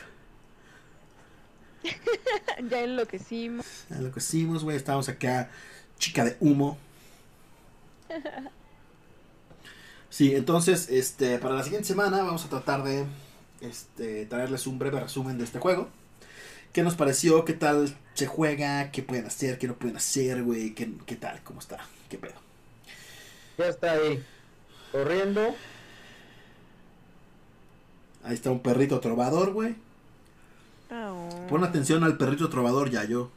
ya 2.70 2.82
enloquecimos. 2.82 3.66
Es 3.90 4.00
lo 4.00 4.12
que 4.12 4.20
hicimos, 4.20 4.64
güey. 4.64 4.78
Estábamos 4.78 5.10
acá, 5.10 5.50
chica 5.98 6.24
de 6.24 6.38
humo. 6.40 6.78
Sí, 10.12 10.34
entonces, 10.36 10.90
este, 10.90 11.38
para 11.38 11.54
la 11.54 11.64
siguiente 11.64 11.88
semana 11.88 12.24
vamos 12.24 12.44
a 12.44 12.50
tratar 12.50 12.84
de 12.84 13.06
este, 13.62 14.26
traerles 14.26 14.66
un 14.66 14.80
breve 14.80 15.00
resumen 15.00 15.38
de 15.38 15.44
este 15.44 15.60
juego. 15.60 15.88
¿Qué 16.74 16.84
nos 16.84 16.96
pareció? 16.96 17.46
¿Qué 17.46 17.54
tal 17.54 17.96
se 18.14 18.28
juega? 18.28 18.92
¿Qué 18.92 19.02
pueden 19.02 19.26
hacer? 19.26 19.58
¿Qué 19.58 19.68
no 19.68 19.76
pueden 19.76 19.98
hacer, 19.98 20.44
güey? 20.44 20.76
¿Qué, 20.76 20.92
qué 21.06 21.16
tal? 21.16 21.42
¿Cómo 21.44 21.60
está? 21.60 21.80
¿Qué 22.10 22.18
pedo? 22.18 22.36
Ya 23.58 23.68
está 23.68 23.92
ahí. 23.92 24.24
Corriendo. 24.92 25.56
Ahí 28.24 28.34
está 28.34 28.52
un 28.52 28.62
perrito 28.62 29.00
trovador, 29.00 29.52
güey. 29.52 29.76
Oh. 30.92 31.48
Pon 31.48 31.64
atención 31.64 32.04
al 32.04 32.18
perrito 32.18 32.50
trovador, 32.50 32.90
ya 32.90 33.04
yo. 33.04 33.32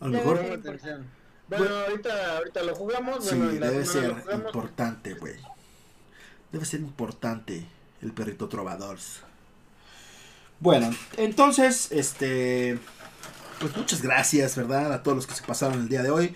A 0.00 0.06
lo 0.06 0.12
mejor 0.12 0.38
ser. 0.38 0.48
Pon 0.48 0.58
atención. 0.58 1.06
Bueno, 1.48 1.74
ahorita, 1.74 2.36
ahorita 2.36 2.62
lo 2.62 2.74
jugamos. 2.76 3.24
Sí, 3.24 3.34
bueno, 3.34 3.50
en 3.50 3.60
la 3.60 3.70
debe 3.70 3.84
ser 3.84 4.14
importante, 4.32 5.14
güey. 5.14 5.34
Debe 6.52 6.64
ser 6.64 6.80
importante 6.80 7.66
el 8.02 8.12
perrito 8.12 8.48
trovador. 8.48 8.98
Bueno, 10.60 10.90
entonces, 11.16 11.90
este, 11.90 12.78
pues 13.58 13.74
muchas 13.76 14.02
gracias, 14.02 14.56
¿verdad? 14.56 14.92
A 14.92 15.02
todos 15.02 15.16
los 15.16 15.26
que 15.26 15.34
se 15.34 15.42
pasaron 15.42 15.80
el 15.80 15.88
día 15.88 16.02
de 16.02 16.10
hoy. 16.10 16.34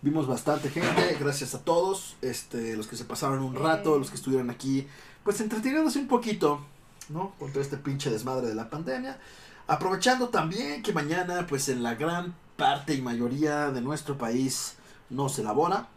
Vimos 0.00 0.26
bastante 0.26 0.70
gente, 0.70 1.16
gracias 1.18 1.54
a 1.54 1.60
todos, 1.64 2.16
este, 2.22 2.76
los 2.76 2.86
que 2.86 2.96
se 2.96 3.04
pasaron 3.04 3.40
un 3.42 3.54
rato, 3.56 3.98
los 3.98 4.10
que 4.10 4.16
estuvieron 4.16 4.50
aquí, 4.50 4.86
pues 5.24 5.40
entreteniéndose 5.40 5.98
un 5.98 6.08
poquito, 6.08 6.64
¿no? 7.08 7.34
Con 7.38 7.50
todo 7.52 7.62
este 7.62 7.78
pinche 7.78 8.10
desmadre 8.10 8.46
de 8.48 8.54
la 8.54 8.68
pandemia. 8.70 9.18
Aprovechando 9.66 10.28
también 10.28 10.82
que 10.82 10.92
mañana, 10.92 11.46
pues 11.46 11.68
en 11.70 11.82
la 11.82 11.94
gran 11.94 12.34
parte 12.56 12.94
y 12.94 13.00
mayoría 13.02 13.70
de 13.70 13.80
nuestro 13.80 14.16
país 14.18 14.74
no 15.10 15.28
se 15.28 15.40
elabora, 15.40 15.88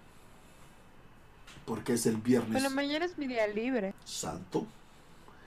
porque 1.65 1.93
es 1.93 2.05
el 2.05 2.15
viernes 2.17 2.53
Bueno, 2.53 2.69
mañana 2.71 3.05
es 3.05 3.17
mi 3.17 3.27
día 3.27 3.45
libre. 3.47 3.93
santo. 4.05 4.65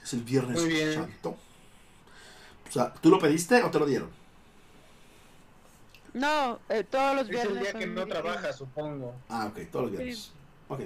Es 0.04 0.12
el 0.12 0.20
viernes 0.20 0.60
Muy 0.60 0.68
bien. 0.68 0.94
santo. 0.94 1.36
O 2.70 2.72
sea, 2.72 2.92
¿tú 2.94 3.10
lo 3.10 3.18
pediste 3.18 3.60
o 3.62 3.70
te 3.70 3.78
lo 3.80 3.86
dieron? 3.86 4.08
No, 6.14 6.58
eh, 6.68 6.84
todos 6.84 7.14
los 7.16 7.24
Es 7.24 7.30
viernes. 7.30 7.56
el 7.56 7.62
día 7.62 7.72
que 7.74 7.86
no 7.86 8.04
día 8.04 8.14
trabajas, 8.14 8.56
supongo. 8.56 9.12
Ah, 9.28 9.46
ok, 9.50 9.58
todos 9.70 9.86
los 9.86 9.92
viernes. 9.92 10.30
Ok. 10.68 10.80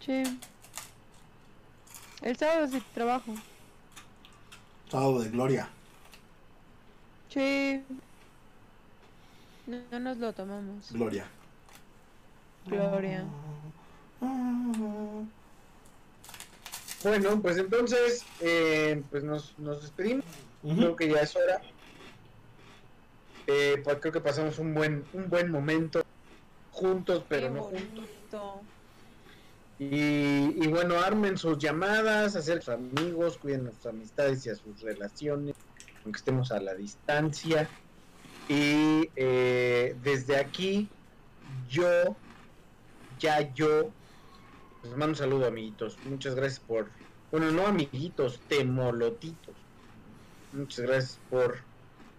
Sí. 0.00 0.40
El 2.22 2.36
sábado 2.36 2.66
sí 2.68 2.82
trabajo. 2.94 3.34
Sábado 4.90 5.20
de 5.20 5.30
gloria. 5.30 5.68
Sí. 7.28 7.82
No, 9.66 9.78
no 9.90 10.00
nos 10.00 10.16
lo 10.18 10.32
tomamos. 10.32 10.92
Gloria. 10.92 11.26
Gloria. 12.66 13.24
Bueno, 17.02 17.40
pues 17.42 17.58
entonces, 17.58 18.24
eh, 18.40 19.02
pues 19.10 19.22
nos, 19.24 19.58
nos 19.58 19.82
despedimos. 19.82 20.24
Creo 20.64 20.96
que 20.96 21.08
ya 21.08 21.20
es 21.20 21.36
hora. 21.36 21.60
Eh, 23.46 23.80
pues 23.84 23.98
creo 24.00 24.12
que 24.12 24.20
pasamos 24.20 24.58
un 24.58 24.72
buen, 24.72 25.04
un 25.12 25.28
buen 25.28 25.50
momento 25.50 26.02
juntos, 26.70 27.24
pero 27.28 27.48
Qué 27.48 27.54
no 27.54 27.62
juntos. 27.64 28.08
y 29.78 30.66
bueno, 30.68 30.98
armen 30.98 31.36
sus 31.36 31.58
llamadas, 31.58 32.36
hacer 32.36 32.62
sus 32.62 32.74
amigos, 32.74 33.36
cuiden 33.36 33.66
a 33.66 33.72
sus 33.72 33.86
amistades 33.86 34.46
y 34.46 34.50
a 34.50 34.54
sus 34.54 34.80
relaciones, 34.80 35.54
aunque 36.02 36.18
estemos 36.18 36.50
a 36.50 36.60
la 36.60 36.74
distancia. 36.74 37.68
Y 38.48 39.10
eh, 39.16 39.96
desde 40.02 40.36
aquí, 40.36 40.88
yo, 41.68 42.16
ya 43.18 43.52
yo, 43.54 43.90
les 44.82 44.92
mando 44.92 45.08
un 45.08 45.16
saludo, 45.16 45.46
amiguitos. 45.46 45.98
Muchas 46.04 46.34
gracias 46.34 46.60
por, 46.60 46.90
bueno, 47.30 47.50
no 47.50 47.66
amiguitos, 47.66 48.40
temolotitos. 48.46 49.63
Muchas 50.54 50.84
gracias 50.86 51.18
por, 51.30 51.58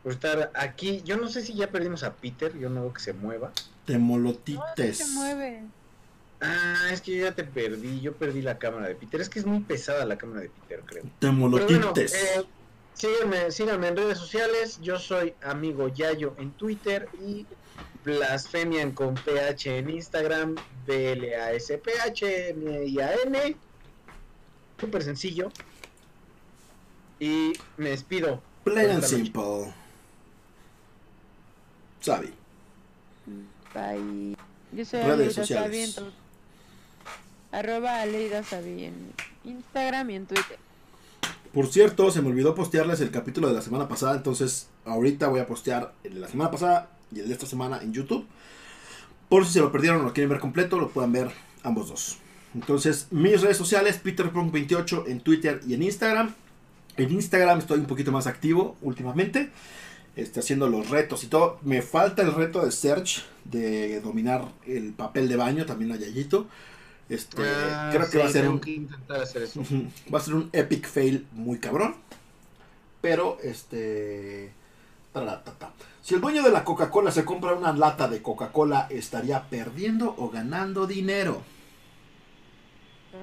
por 0.04 0.12
estar 0.12 0.52
aquí. 0.54 1.02
Yo 1.04 1.18
no 1.18 1.28
sé 1.30 1.42
si 1.42 1.54
ya 1.56 1.72
perdimos 1.72 2.04
a 2.04 2.14
Peter, 2.14 2.58
yo 2.58 2.70
no 2.70 2.82
veo 2.82 2.94
que 2.94 3.02
se 3.02 3.14
mueva. 3.14 3.48
No, 3.50 3.54
sí 3.56 3.70
Temolotites. 3.86 4.98
se 4.98 5.08
mueve. 5.08 5.64
Ah, 6.42 6.90
es 6.92 7.02
que 7.02 7.16
yo 7.18 7.26
ya 7.26 7.32
te 7.34 7.44
perdí, 7.46 8.02
yo 8.02 8.14
perdí 8.14 8.42
la 8.42 8.58
cámara 8.60 8.88
de 8.88 8.96
Peter. 8.96 9.22
Es 9.22 9.30
que 9.30 9.40
es 9.40 9.46
muy 9.46 9.62
pesada 9.62 10.06
la 10.06 10.18
cámara 10.18 10.42
de 10.42 10.50
Peter, 10.50 10.82
creo. 10.86 11.04
Pero 11.20 11.34
bueno, 11.34 11.58
Temolotites. 11.66 12.14
eh, 12.14 12.44
síganme, 12.94 13.52
síganme 13.52 13.88
en 13.88 13.96
redes 13.98 14.18
sociales. 14.18 14.80
Yo 14.82 15.00
soy 15.00 15.34
amigo 15.42 15.88
Yayo 15.88 16.36
en 16.38 16.52
Twitter 16.52 17.08
y 17.26 17.46
Blasfemian 18.04 18.92
con 18.92 19.16
PH 19.16 19.78
en 19.80 19.90
Instagram, 19.90 20.56
B-L-A-S-P-H 20.86 22.50
M-I-A-N. 22.50 23.56
Súper 24.80 25.04
sencillo. 25.04 25.52
Y 27.20 27.54
me 27.78 27.90
despido. 27.90 28.42
Plain 28.64 28.92
and 28.92 29.04
simple. 29.04 29.74
Sabi. 32.02 32.34
Bye. 33.74 34.36
Yo 34.72 34.86
soy 34.86 35.00
Redes 35.02 35.14
Aleida 35.14 35.34
sociales. 35.34 35.94
Sabi 35.94 36.08
Arroba 37.52 38.02
Aleida 38.02 38.44
Sabi 38.44 38.86
en 38.86 39.14
Instagram 39.44 40.10
y 40.10 40.16
en 40.16 40.26
Twitter. 40.26 40.58
Por 41.54 41.68
cierto, 41.68 42.12
se 42.12 42.22
me 42.22 42.28
olvidó 42.28 42.54
postearles 42.54 43.00
el 43.00 43.12
capítulo 43.12 43.48
de 43.48 43.54
la 43.54 43.62
semana 43.62 43.88
pasada, 43.88 44.16
entonces 44.18 44.68
ahorita 44.84 45.30
voy 45.30 45.40
a 45.40 45.48
postear 45.48 45.94
el 46.04 46.16
de 46.16 46.20
la 46.20 46.28
semana 46.28 46.52
pasada 46.52 46.90
y 47.14 47.22
el 47.22 47.28
de 47.30 47.34
esta 47.34 47.46
semana 47.46 47.80
en 47.82 47.94
YouTube. 47.94 48.26
Por 49.30 49.46
si 49.46 49.54
se 49.54 49.60
lo 49.62 49.72
perdieron 49.72 50.02
o 50.02 50.04
lo 50.04 50.14
quieren 50.14 50.30
ver 50.30 50.40
completo, 50.40 50.78
lo 50.78 50.90
puedan 50.90 51.14
ver 51.14 51.32
ambos 51.64 51.88
dos. 51.88 52.18
Entonces, 52.54 53.08
mis 53.12 53.42
redes 53.42 53.58
sociales, 53.58 54.02
PeterPunk28 54.04 55.08
en 55.08 55.22
Twitter 55.22 55.62
y 55.66 55.74
en 55.74 55.84
Instagram. 55.84 56.36
En 56.98 57.12
Instagram 57.12 57.60
estoy 57.60 57.80
un 57.80 57.86
poquito 57.86 58.12
más 58.12 58.28
activo 58.28 58.78
últimamente. 58.82 59.50
Este, 60.16 60.40
haciendo 60.40 60.70
los 60.70 60.90
retos 60.90 61.24
y 61.24 61.28
todo. 61.28 61.60
Me 61.64 61.82
falta 61.82 62.22
el 62.22 62.34
reto 62.34 62.64
de 62.64 62.72
Search 62.72 63.26
de 63.44 64.00
dominar 64.00 64.46
el 64.66 64.94
papel 64.94 65.28
de 65.28 65.36
baño, 65.36 65.66
también 65.66 65.92
a 65.92 65.98
Yayito. 65.98 66.48
Este, 67.10 67.44
Ah, 67.44 67.90
creo 67.92 68.06
que 68.06 68.12
sí, 68.12 68.18
va 68.18 68.26
a 68.26 68.30
ser 68.30 68.48
un 68.48 68.60
que 68.60 68.72
intentar 68.72 69.22
hacer 69.22 69.44
eso. 69.44 69.60
Ujú. 69.60 69.88
Va 70.14 70.20
a 70.20 70.22
ser 70.22 70.36
un 70.36 70.50
epic 70.54 70.88
fail 70.88 71.28
muy 71.34 71.60
cabrón. 71.60 71.96
Pero, 73.02 73.38
este. 73.44 74.52
Si 76.02 76.14
el 76.14 76.22
dueño 76.22 76.44
de 76.44 76.52
la 76.52 76.64
Coca-Cola 76.64 77.10
se 77.12 77.24
compra 77.24 77.54
una 77.54 77.72
lata 77.72 78.08
de 78.08 78.22
Coca-Cola, 78.22 78.88
¿estaría 78.90 79.44
perdiendo 79.50 80.14
o 80.18 80.30
ganando 80.30 80.88
dinero? 80.88 81.42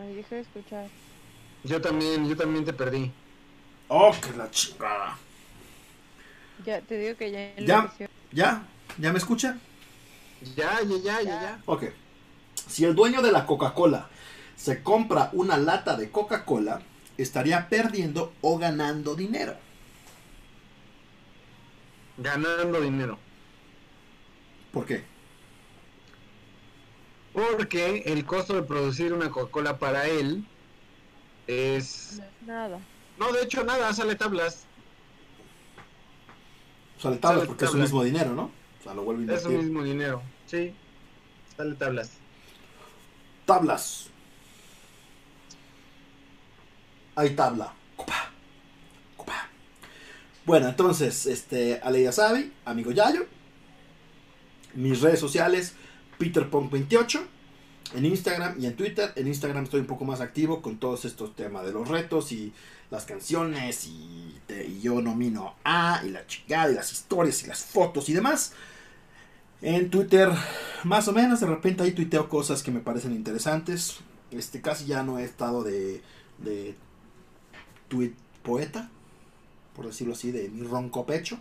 Ay, 0.00 0.14
deja 0.14 0.36
de 0.36 0.40
escuchar. 0.40 0.86
Yo 1.64 1.80
también, 1.80 2.26
yo 2.26 2.36
también 2.36 2.64
te 2.64 2.72
perdí. 2.72 3.12
¡Oh, 3.88 4.12
que 4.20 4.36
la 4.36 4.50
chingada! 4.50 5.18
Ya, 6.64 6.80
te 6.80 6.98
digo 6.98 7.16
que 7.16 7.30
ya 7.30 7.54
Ya. 7.56 7.92
¿Ya? 8.30 8.66
¿Ya 8.98 9.12
me 9.12 9.18
escucha? 9.18 9.58
Ya, 10.56 10.80
ya, 10.82 10.96
ya, 11.02 11.22
ya, 11.22 11.42
ya. 11.42 11.62
Ok. 11.66 11.84
Si 12.68 12.84
el 12.84 12.94
dueño 12.94 13.22
de 13.22 13.32
la 13.32 13.46
Coca-Cola 13.46 14.08
se 14.56 14.82
compra 14.82 15.30
una 15.32 15.56
lata 15.56 15.96
de 15.96 16.10
Coca-Cola, 16.10 16.82
¿estaría 17.16 17.68
perdiendo 17.68 18.32
o 18.40 18.58
ganando 18.58 19.14
dinero? 19.14 19.56
Ganando 22.18 22.80
dinero. 22.80 23.18
¿Por 24.72 24.86
qué? 24.86 25.04
Porque 27.32 28.02
el 28.06 28.24
costo 28.24 28.54
de 28.54 28.62
producir 28.62 29.12
una 29.12 29.30
Coca-Cola 29.30 29.78
para 29.78 30.06
él 30.06 30.44
es... 31.46 32.18
No 32.18 32.24
es 32.24 32.46
nada. 32.46 32.80
No, 33.22 33.30
de 33.32 33.42
hecho 33.44 33.62
nada, 33.62 33.92
sale 33.92 34.16
tablas. 34.16 34.64
Sale 37.00 37.18
tablas 37.18 37.38
Sale 37.42 37.46
porque 37.46 37.64
es 37.66 37.70
tablas. 37.70 37.88
mismo 37.88 38.02
dinero, 38.02 38.34
¿no? 38.34 38.50
O 38.80 38.82
sea, 38.82 38.94
lo 38.94 39.02
vuelve 39.04 39.32
a 39.32 39.36
Es 39.36 39.42
su 39.42 39.48
invertir. 39.48 39.70
mismo 39.70 39.84
dinero. 39.84 40.22
Sí, 40.46 40.74
sale 41.56 41.74
tablas. 41.76 42.10
Tablas. 43.46 44.06
Hay 47.14 47.30
tabla. 47.36 47.72
Copa. 47.96 48.30
Copa. 49.16 49.48
Bueno, 50.44 50.68
entonces, 50.68 51.26
este, 51.26 51.78
Ale 51.80 52.02
ya 52.02 52.10
sabe, 52.10 52.50
amigo 52.64 52.90
Yayo. 52.90 53.26
Mis 54.74 55.00
redes 55.00 55.20
sociales, 55.20 55.74
PeterPunk28. 56.18 57.20
En 57.94 58.06
Instagram 58.06 58.58
y 58.58 58.66
en 58.66 58.76
Twitter. 58.76 59.12
En 59.16 59.26
Instagram 59.26 59.64
estoy 59.64 59.80
un 59.80 59.86
poco 59.86 60.04
más 60.04 60.20
activo 60.20 60.62
con 60.62 60.78
todos 60.78 61.04
estos 61.04 61.36
temas 61.36 61.64
de 61.64 61.72
los 61.72 61.88
retos 61.88 62.32
y 62.32 62.52
las 62.90 63.04
canciones 63.04 63.86
y, 63.86 64.38
yo 64.82 65.00
nomino 65.00 65.54
a 65.64 66.02
y 66.04 66.10
la 66.10 66.26
chingada 66.26 66.70
y 66.70 66.74
las 66.74 66.92
historias 66.92 67.42
y 67.42 67.46
las 67.46 67.64
fotos 67.64 68.08
y 68.08 68.12
demás. 68.12 68.52
En 69.60 69.90
Twitter, 69.90 70.28
más 70.84 71.06
o 71.08 71.12
menos, 71.12 71.40
de 71.40 71.46
repente 71.46 71.82
ahí 71.82 71.92
tuiteo 71.92 72.28
cosas 72.28 72.62
que 72.62 72.70
me 72.70 72.80
parecen 72.80 73.12
interesantes. 73.12 73.98
Este, 74.30 74.60
casi 74.60 74.86
ya 74.86 75.02
no 75.02 75.18
he 75.18 75.24
estado 75.24 75.62
de, 75.62 76.02
de 76.38 76.74
tweet 77.88 78.14
poeta, 78.42 78.90
por 79.76 79.86
decirlo 79.86 80.14
así, 80.14 80.32
de 80.32 80.48
mi 80.48 80.66
ronco 80.66 81.06
pecho. 81.06 81.38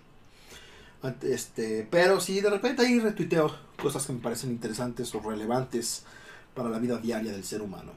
Este, 1.23 1.87
pero 1.89 2.19
sí, 2.19 2.41
de 2.41 2.49
repente 2.49 2.83
ahí 2.83 2.99
retuiteo 2.99 3.55
cosas 3.81 4.05
que 4.05 4.13
me 4.13 4.19
parecen 4.19 4.51
interesantes 4.51 5.13
o 5.15 5.19
relevantes 5.19 6.05
para 6.53 6.69
la 6.69 6.79
vida 6.79 6.97
diaria 6.97 7.31
del 7.31 7.43
ser 7.43 7.61
humano. 7.61 7.93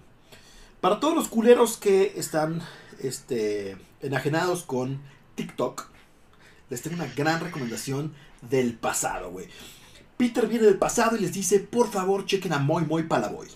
Para 0.80 1.00
todos 1.00 1.14
los 1.14 1.28
culeros 1.28 1.76
que 1.76 2.12
están 2.16 2.62
este, 3.00 3.76
enajenados 4.02 4.62
con 4.64 5.00
TikTok, 5.34 5.86
les 6.70 6.82
tengo 6.82 6.96
una 6.96 7.12
gran 7.14 7.40
recomendación 7.40 8.14
del 8.42 8.74
pasado, 8.74 9.30
güey. 9.30 9.48
Peter 10.16 10.46
viene 10.46 10.66
del 10.66 10.78
pasado 10.78 11.16
y 11.16 11.20
les 11.20 11.32
dice, 11.32 11.58
por 11.60 11.90
favor, 11.90 12.26
chequen 12.26 12.52
a 12.52 12.58
Moy 12.58 12.84
Moy 12.84 13.04
Palaboy. 13.04 13.48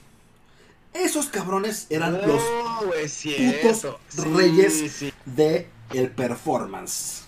Esos 0.95 1.27
cabrones 1.27 1.87
eran 1.91 2.15
los 2.27 2.43
es 3.01 3.13
cierto. 3.13 3.99
putos 4.15 4.27
reyes. 4.35 4.91
sí. 4.91 5.13
de 5.27 5.69
el 5.93 6.11
performance. 6.11 7.23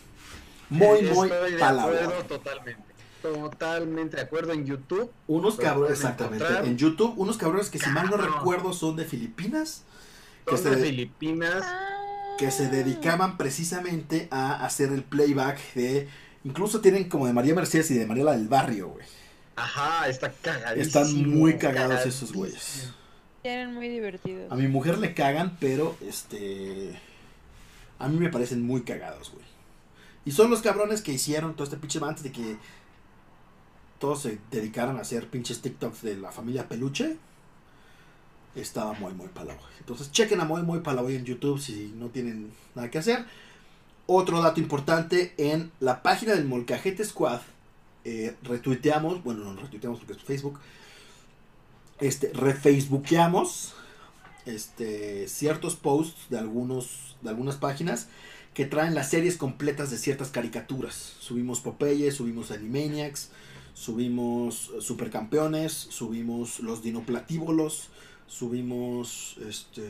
Moy 0.70 1.02
Moy 1.02 1.28
Estoy 1.30 1.52
de 1.52 1.58
Palaboy. 1.58 1.96
acuerdo 1.98 2.24
totalmente. 2.24 2.89
Totalmente 3.22 4.16
de 4.16 4.22
acuerdo 4.22 4.52
en 4.52 4.64
YouTube. 4.66 5.10
Unos 5.26 5.56
cabrones, 5.56 5.92
exactamente. 5.98 6.44
encontrar. 6.44 6.66
En 6.66 6.76
YouTube, 6.76 7.14
unos 7.16 7.36
cabrones 7.36 7.70
que 7.70 7.78
si 7.78 7.88
mal 7.90 8.08
no 8.10 8.16
recuerdo 8.16 8.72
son 8.72 8.96
de 8.96 9.04
Filipinas, 9.04 9.82
que 10.46 10.56
Son 10.56 10.72
de 10.72 10.78
se, 10.78 10.84
Filipinas. 10.86 11.64
que 12.38 12.50
se 12.50 12.68
dedicaban 12.68 13.36
precisamente 13.36 14.28
a 14.30 14.64
hacer 14.64 14.92
el 14.92 15.02
playback 15.04 15.74
de... 15.74 16.08
Incluso 16.44 16.80
tienen 16.80 17.08
como 17.08 17.26
de 17.26 17.32
María 17.34 17.54
Mercedes 17.54 17.90
y 17.90 17.94
de 17.94 18.06
Mariela 18.06 18.32
del 18.32 18.48
Barrio, 18.48 18.88
güey. 18.88 19.06
Ajá, 19.56 20.08
está 20.08 20.32
cagadísimo. 20.32 21.04
Están 21.04 21.28
muy 21.28 21.58
cagados 21.58 22.06
esos 22.06 22.32
güeyes. 22.32 22.90
Eran 23.42 23.74
muy 23.74 23.88
divertidos. 23.88 24.50
A 24.50 24.54
mi 24.54 24.68
mujer 24.68 24.98
le 24.98 25.12
cagan, 25.14 25.56
pero 25.60 25.96
este. 26.00 26.98
A 27.98 28.08
mí 28.08 28.18
me 28.18 28.30
parecen 28.30 28.62
muy 28.62 28.82
cagados, 28.82 29.30
güey. 29.32 29.44
Y 30.24 30.32
son 30.32 30.50
los 30.50 30.62
cabrones 30.62 31.02
que 31.02 31.12
hicieron 31.12 31.54
todo 31.54 31.64
este 31.64 31.76
pinche 31.76 31.98
antes 32.02 32.22
de 32.22 32.32
que 32.32 32.56
todos 34.00 34.22
se 34.22 34.38
dedicaran 34.50 34.96
a 34.96 35.02
hacer 35.02 35.28
pinches 35.28 35.60
TikToks 35.60 36.02
de 36.02 36.16
la 36.16 36.32
familia 36.32 36.68
Peluche. 36.68 37.18
Estaba 38.56 38.94
muy, 38.94 39.12
muy 39.12 39.28
palaboy. 39.28 39.62
Entonces, 39.78 40.10
chequen 40.10 40.40
a 40.40 40.44
muy, 40.44 40.62
muy 40.62 40.80
palaboy 40.80 41.14
en 41.14 41.24
YouTube 41.24 41.60
si 41.60 41.92
no 41.96 42.08
tienen 42.08 42.50
nada 42.74 42.90
que 42.90 42.98
hacer. 42.98 43.24
Otro 44.06 44.42
dato 44.42 44.58
importante: 44.58 45.34
en 45.36 45.70
la 45.78 46.02
página 46.02 46.34
del 46.34 46.46
Molcajete 46.46 47.04
Squad, 47.04 47.42
eh, 48.04 48.34
retuiteamos, 48.42 49.22
bueno, 49.22 49.44
no 49.44 49.60
retuiteamos 49.60 50.00
porque 50.00 50.14
es 50.14 50.22
Facebook, 50.22 50.58
este, 52.00 52.32
refacebookeamos 52.32 53.74
este, 54.46 55.28
ciertos 55.28 55.76
posts 55.76 56.30
de, 56.30 56.38
algunos, 56.38 57.16
de 57.20 57.28
algunas 57.28 57.56
páginas 57.56 58.08
que 58.54 58.64
traen 58.64 58.94
las 58.94 59.10
series 59.10 59.36
completas 59.36 59.90
de 59.90 59.98
ciertas 59.98 60.30
caricaturas. 60.30 60.94
Subimos 61.20 61.60
Popeye, 61.60 62.10
subimos 62.10 62.50
Animaniacs, 62.50 63.28
subimos 63.80 64.70
eh, 64.76 64.82
Supercampeones, 64.82 65.72
subimos 65.72 66.60
los 66.60 66.82
Dinoplatívolos, 66.82 67.88
subimos 68.26 69.36
este... 69.48 69.88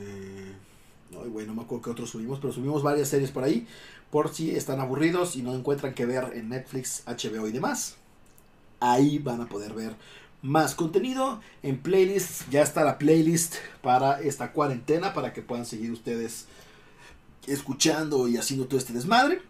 Ay, 1.20 1.28
güey, 1.28 1.44
no 1.44 1.54
me 1.54 1.62
acuerdo 1.62 1.82
qué 1.82 1.90
otros 1.90 2.10
subimos, 2.10 2.38
pero 2.38 2.52
subimos 2.52 2.84
varias 2.84 3.08
series 3.08 3.32
por 3.32 3.42
ahí, 3.42 3.66
por 4.12 4.32
si 4.32 4.52
están 4.52 4.78
aburridos 4.78 5.34
y 5.34 5.42
no 5.42 5.56
encuentran 5.56 5.92
que 5.92 6.06
ver 6.06 6.30
en 6.34 6.50
Netflix, 6.50 7.02
HBO 7.04 7.48
y 7.48 7.52
demás. 7.52 7.96
Ahí 8.78 9.18
van 9.18 9.40
a 9.40 9.48
poder 9.48 9.74
ver 9.74 9.96
más 10.40 10.76
contenido 10.76 11.40
en 11.64 11.78
playlist. 11.78 12.48
Ya 12.48 12.62
está 12.62 12.84
la 12.84 12.96
playlist 12.96 13.56
para 13.82 14.20
esta 14.20 14.52
cuarentena 14.52 15.12
para 15.14 15.32
que 15.32 15.42
puedan 15.42 15.66
seguir 15.66 15.90
ustedes 15.90 16.46
escuchando 17.48 18.28
y 18.28 18.36
haciendo 18.36 18.66
todo 18.66 18.78
este 18.78 18.92
desmadre. 18.92 19.42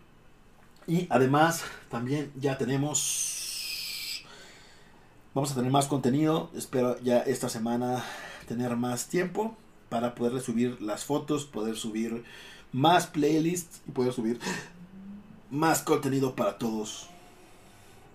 Y 0.87 1.07
además 1.11 1.63
también 1.91 2.33
ya 2.41 2.57
tenemos... 2.57 3.40
Vamos 5.33 5.53
a 5.53 5.55
tener 5.55 5.71
más 5.71 5.87
contenido. 5.87 6.51
Espero 6.57 7.01
ya 7.03 7.21
esta 7.21 7.49
semana 7.49 8.05
tener 8.49 8.75
más 8.75 9.07
tiempo 9.07 9.57
para 9.89 10.17
poderle 10.17 10.41
subir 10.41 10.83
las 10.83 11.05
fotos, 11.05 11.45
poder 11.45 11.77
subir 11.77 12.25
más 12.73 13.07
playlists 13.07 13.81
y 13.87 13.93
poder 13.93 14.13
subir 14.13 14.41
más 15.49 15.83
contenido 15.83 16.35
para 16.35 16.59
todos 16.59 17.09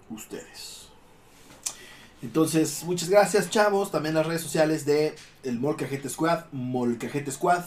ustedes. 0.10 0.90
Entonces, 2.22 2.84
muchas 2.84 3.10
gracias, 3.10 3.50
chavos. 3.50 3.92
También 3.92 4.16
las 4.16 4.26
redes 4.26 4.42
sociales 4.42 4.86
de 4.86 5.16
el 5.44 5.58
Molcajete 5.58 6.10
Squad, 6.10 6.46
Molcajete 6.52 7.32
Squad, 7.32 7.64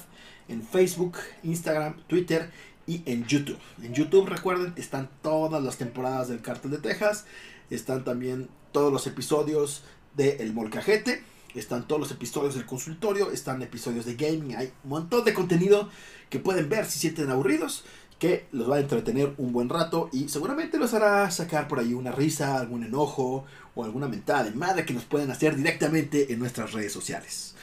en 0.49 0.62
Facebook, 0.62 1.17
Instagram, 1.43 2.02
Twitter 2.07 2.51
y 2.86 3.02
en 3.07 3.25
YouTube. 3.27 3.59
En 3.83 3.94
YouTube, 3.94 4.27
recuerden, 4.27 4.75
están 4.77 5.09
todas 5.23 5.62
las 5.62 5.78
temporadas 5.78 6.28
del 6.28 6.43
Cártel 6.43 6.73
de 6.73 6.78
Texas. 6.78 7.25
Están 7.70 8.05
también 8.05 8.48
todos 8.72 8.92
los 8.92 9.06
episodios 9.06 9.82
de 10.16 10.36
El 10.36 10.52
Molcajete. 10.52 11.22
Están 11.55 11.86
todos 11.86 12.00
los 12.00 12.10
episodios 12.10 12.55
del 12.55 12.66
consultorio. 12.66 13.30
Están 13.30 13.62
episodios 13.62 14.05
de 14.05 14.14
gaming. 14.14 14.56
Hay 14.56 14.72
un 14.84 14.90
montón 14.90 15.24
de 15.24 15.34
contenido 15.34 15.88
que 16.30 16.38
pueden 16.38 16.68
ver 16.68 16.86
si 16.86 16.98
sienten 16.98 17.30
aburridos. 17.30 17.84
Que 18.18 18.47
los 18.52 18.68
va 18.68 18.76
a 18.76 18.80
entretener 18.80 19.34
un 19.38 19.52
buen 19.52 19.68
rato. 19.68 20.10
Y 20.12 20.28
seguramente 20.28 20.78
los 20.78 20.94
hará 20.94 21.30
sacar 21.30 21.68
por 21.68 21.78
ahí 21.78 21.94
una 21.94 22.12
risa, 22.12 22.58
algún 22.58 22.84
enojo 22.84 23.44
o 23.74 23.84
alguna 23.84 24.08
mentada 24.08 24.44
de 24.44 24.50
madre 24.52 24.84
que 24.84 24.94
nos 24.94 25.05
pueden 25.05 25.30
hacer 25.30 25.56
directamente 25.56 26.32
en 26.32 26.38
nuestras 26.38 26.72
redes 26.72 26.92
sociales. 26.92 27.55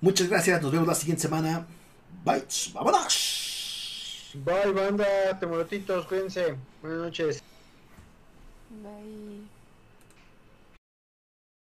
Muchas 0.00 0.28
gracias. 0.28 0.62
Nos 0.62 0.72
vemos 0.72 0.88
la 0.88 0.94
siguiente 0.94 1.22
semana. 1.22 1.66
Bye. 2.24 2.44
Vámonos. 2.72 3.50
Bye, 4.34 4.72
banda, 4.72 5.38
temorotitos, 5.40 6.06
cuídense. 6.06 6.54
Buenas 6.82 7.00
noches. 7.00 7.42
Bye. 8.70 9.49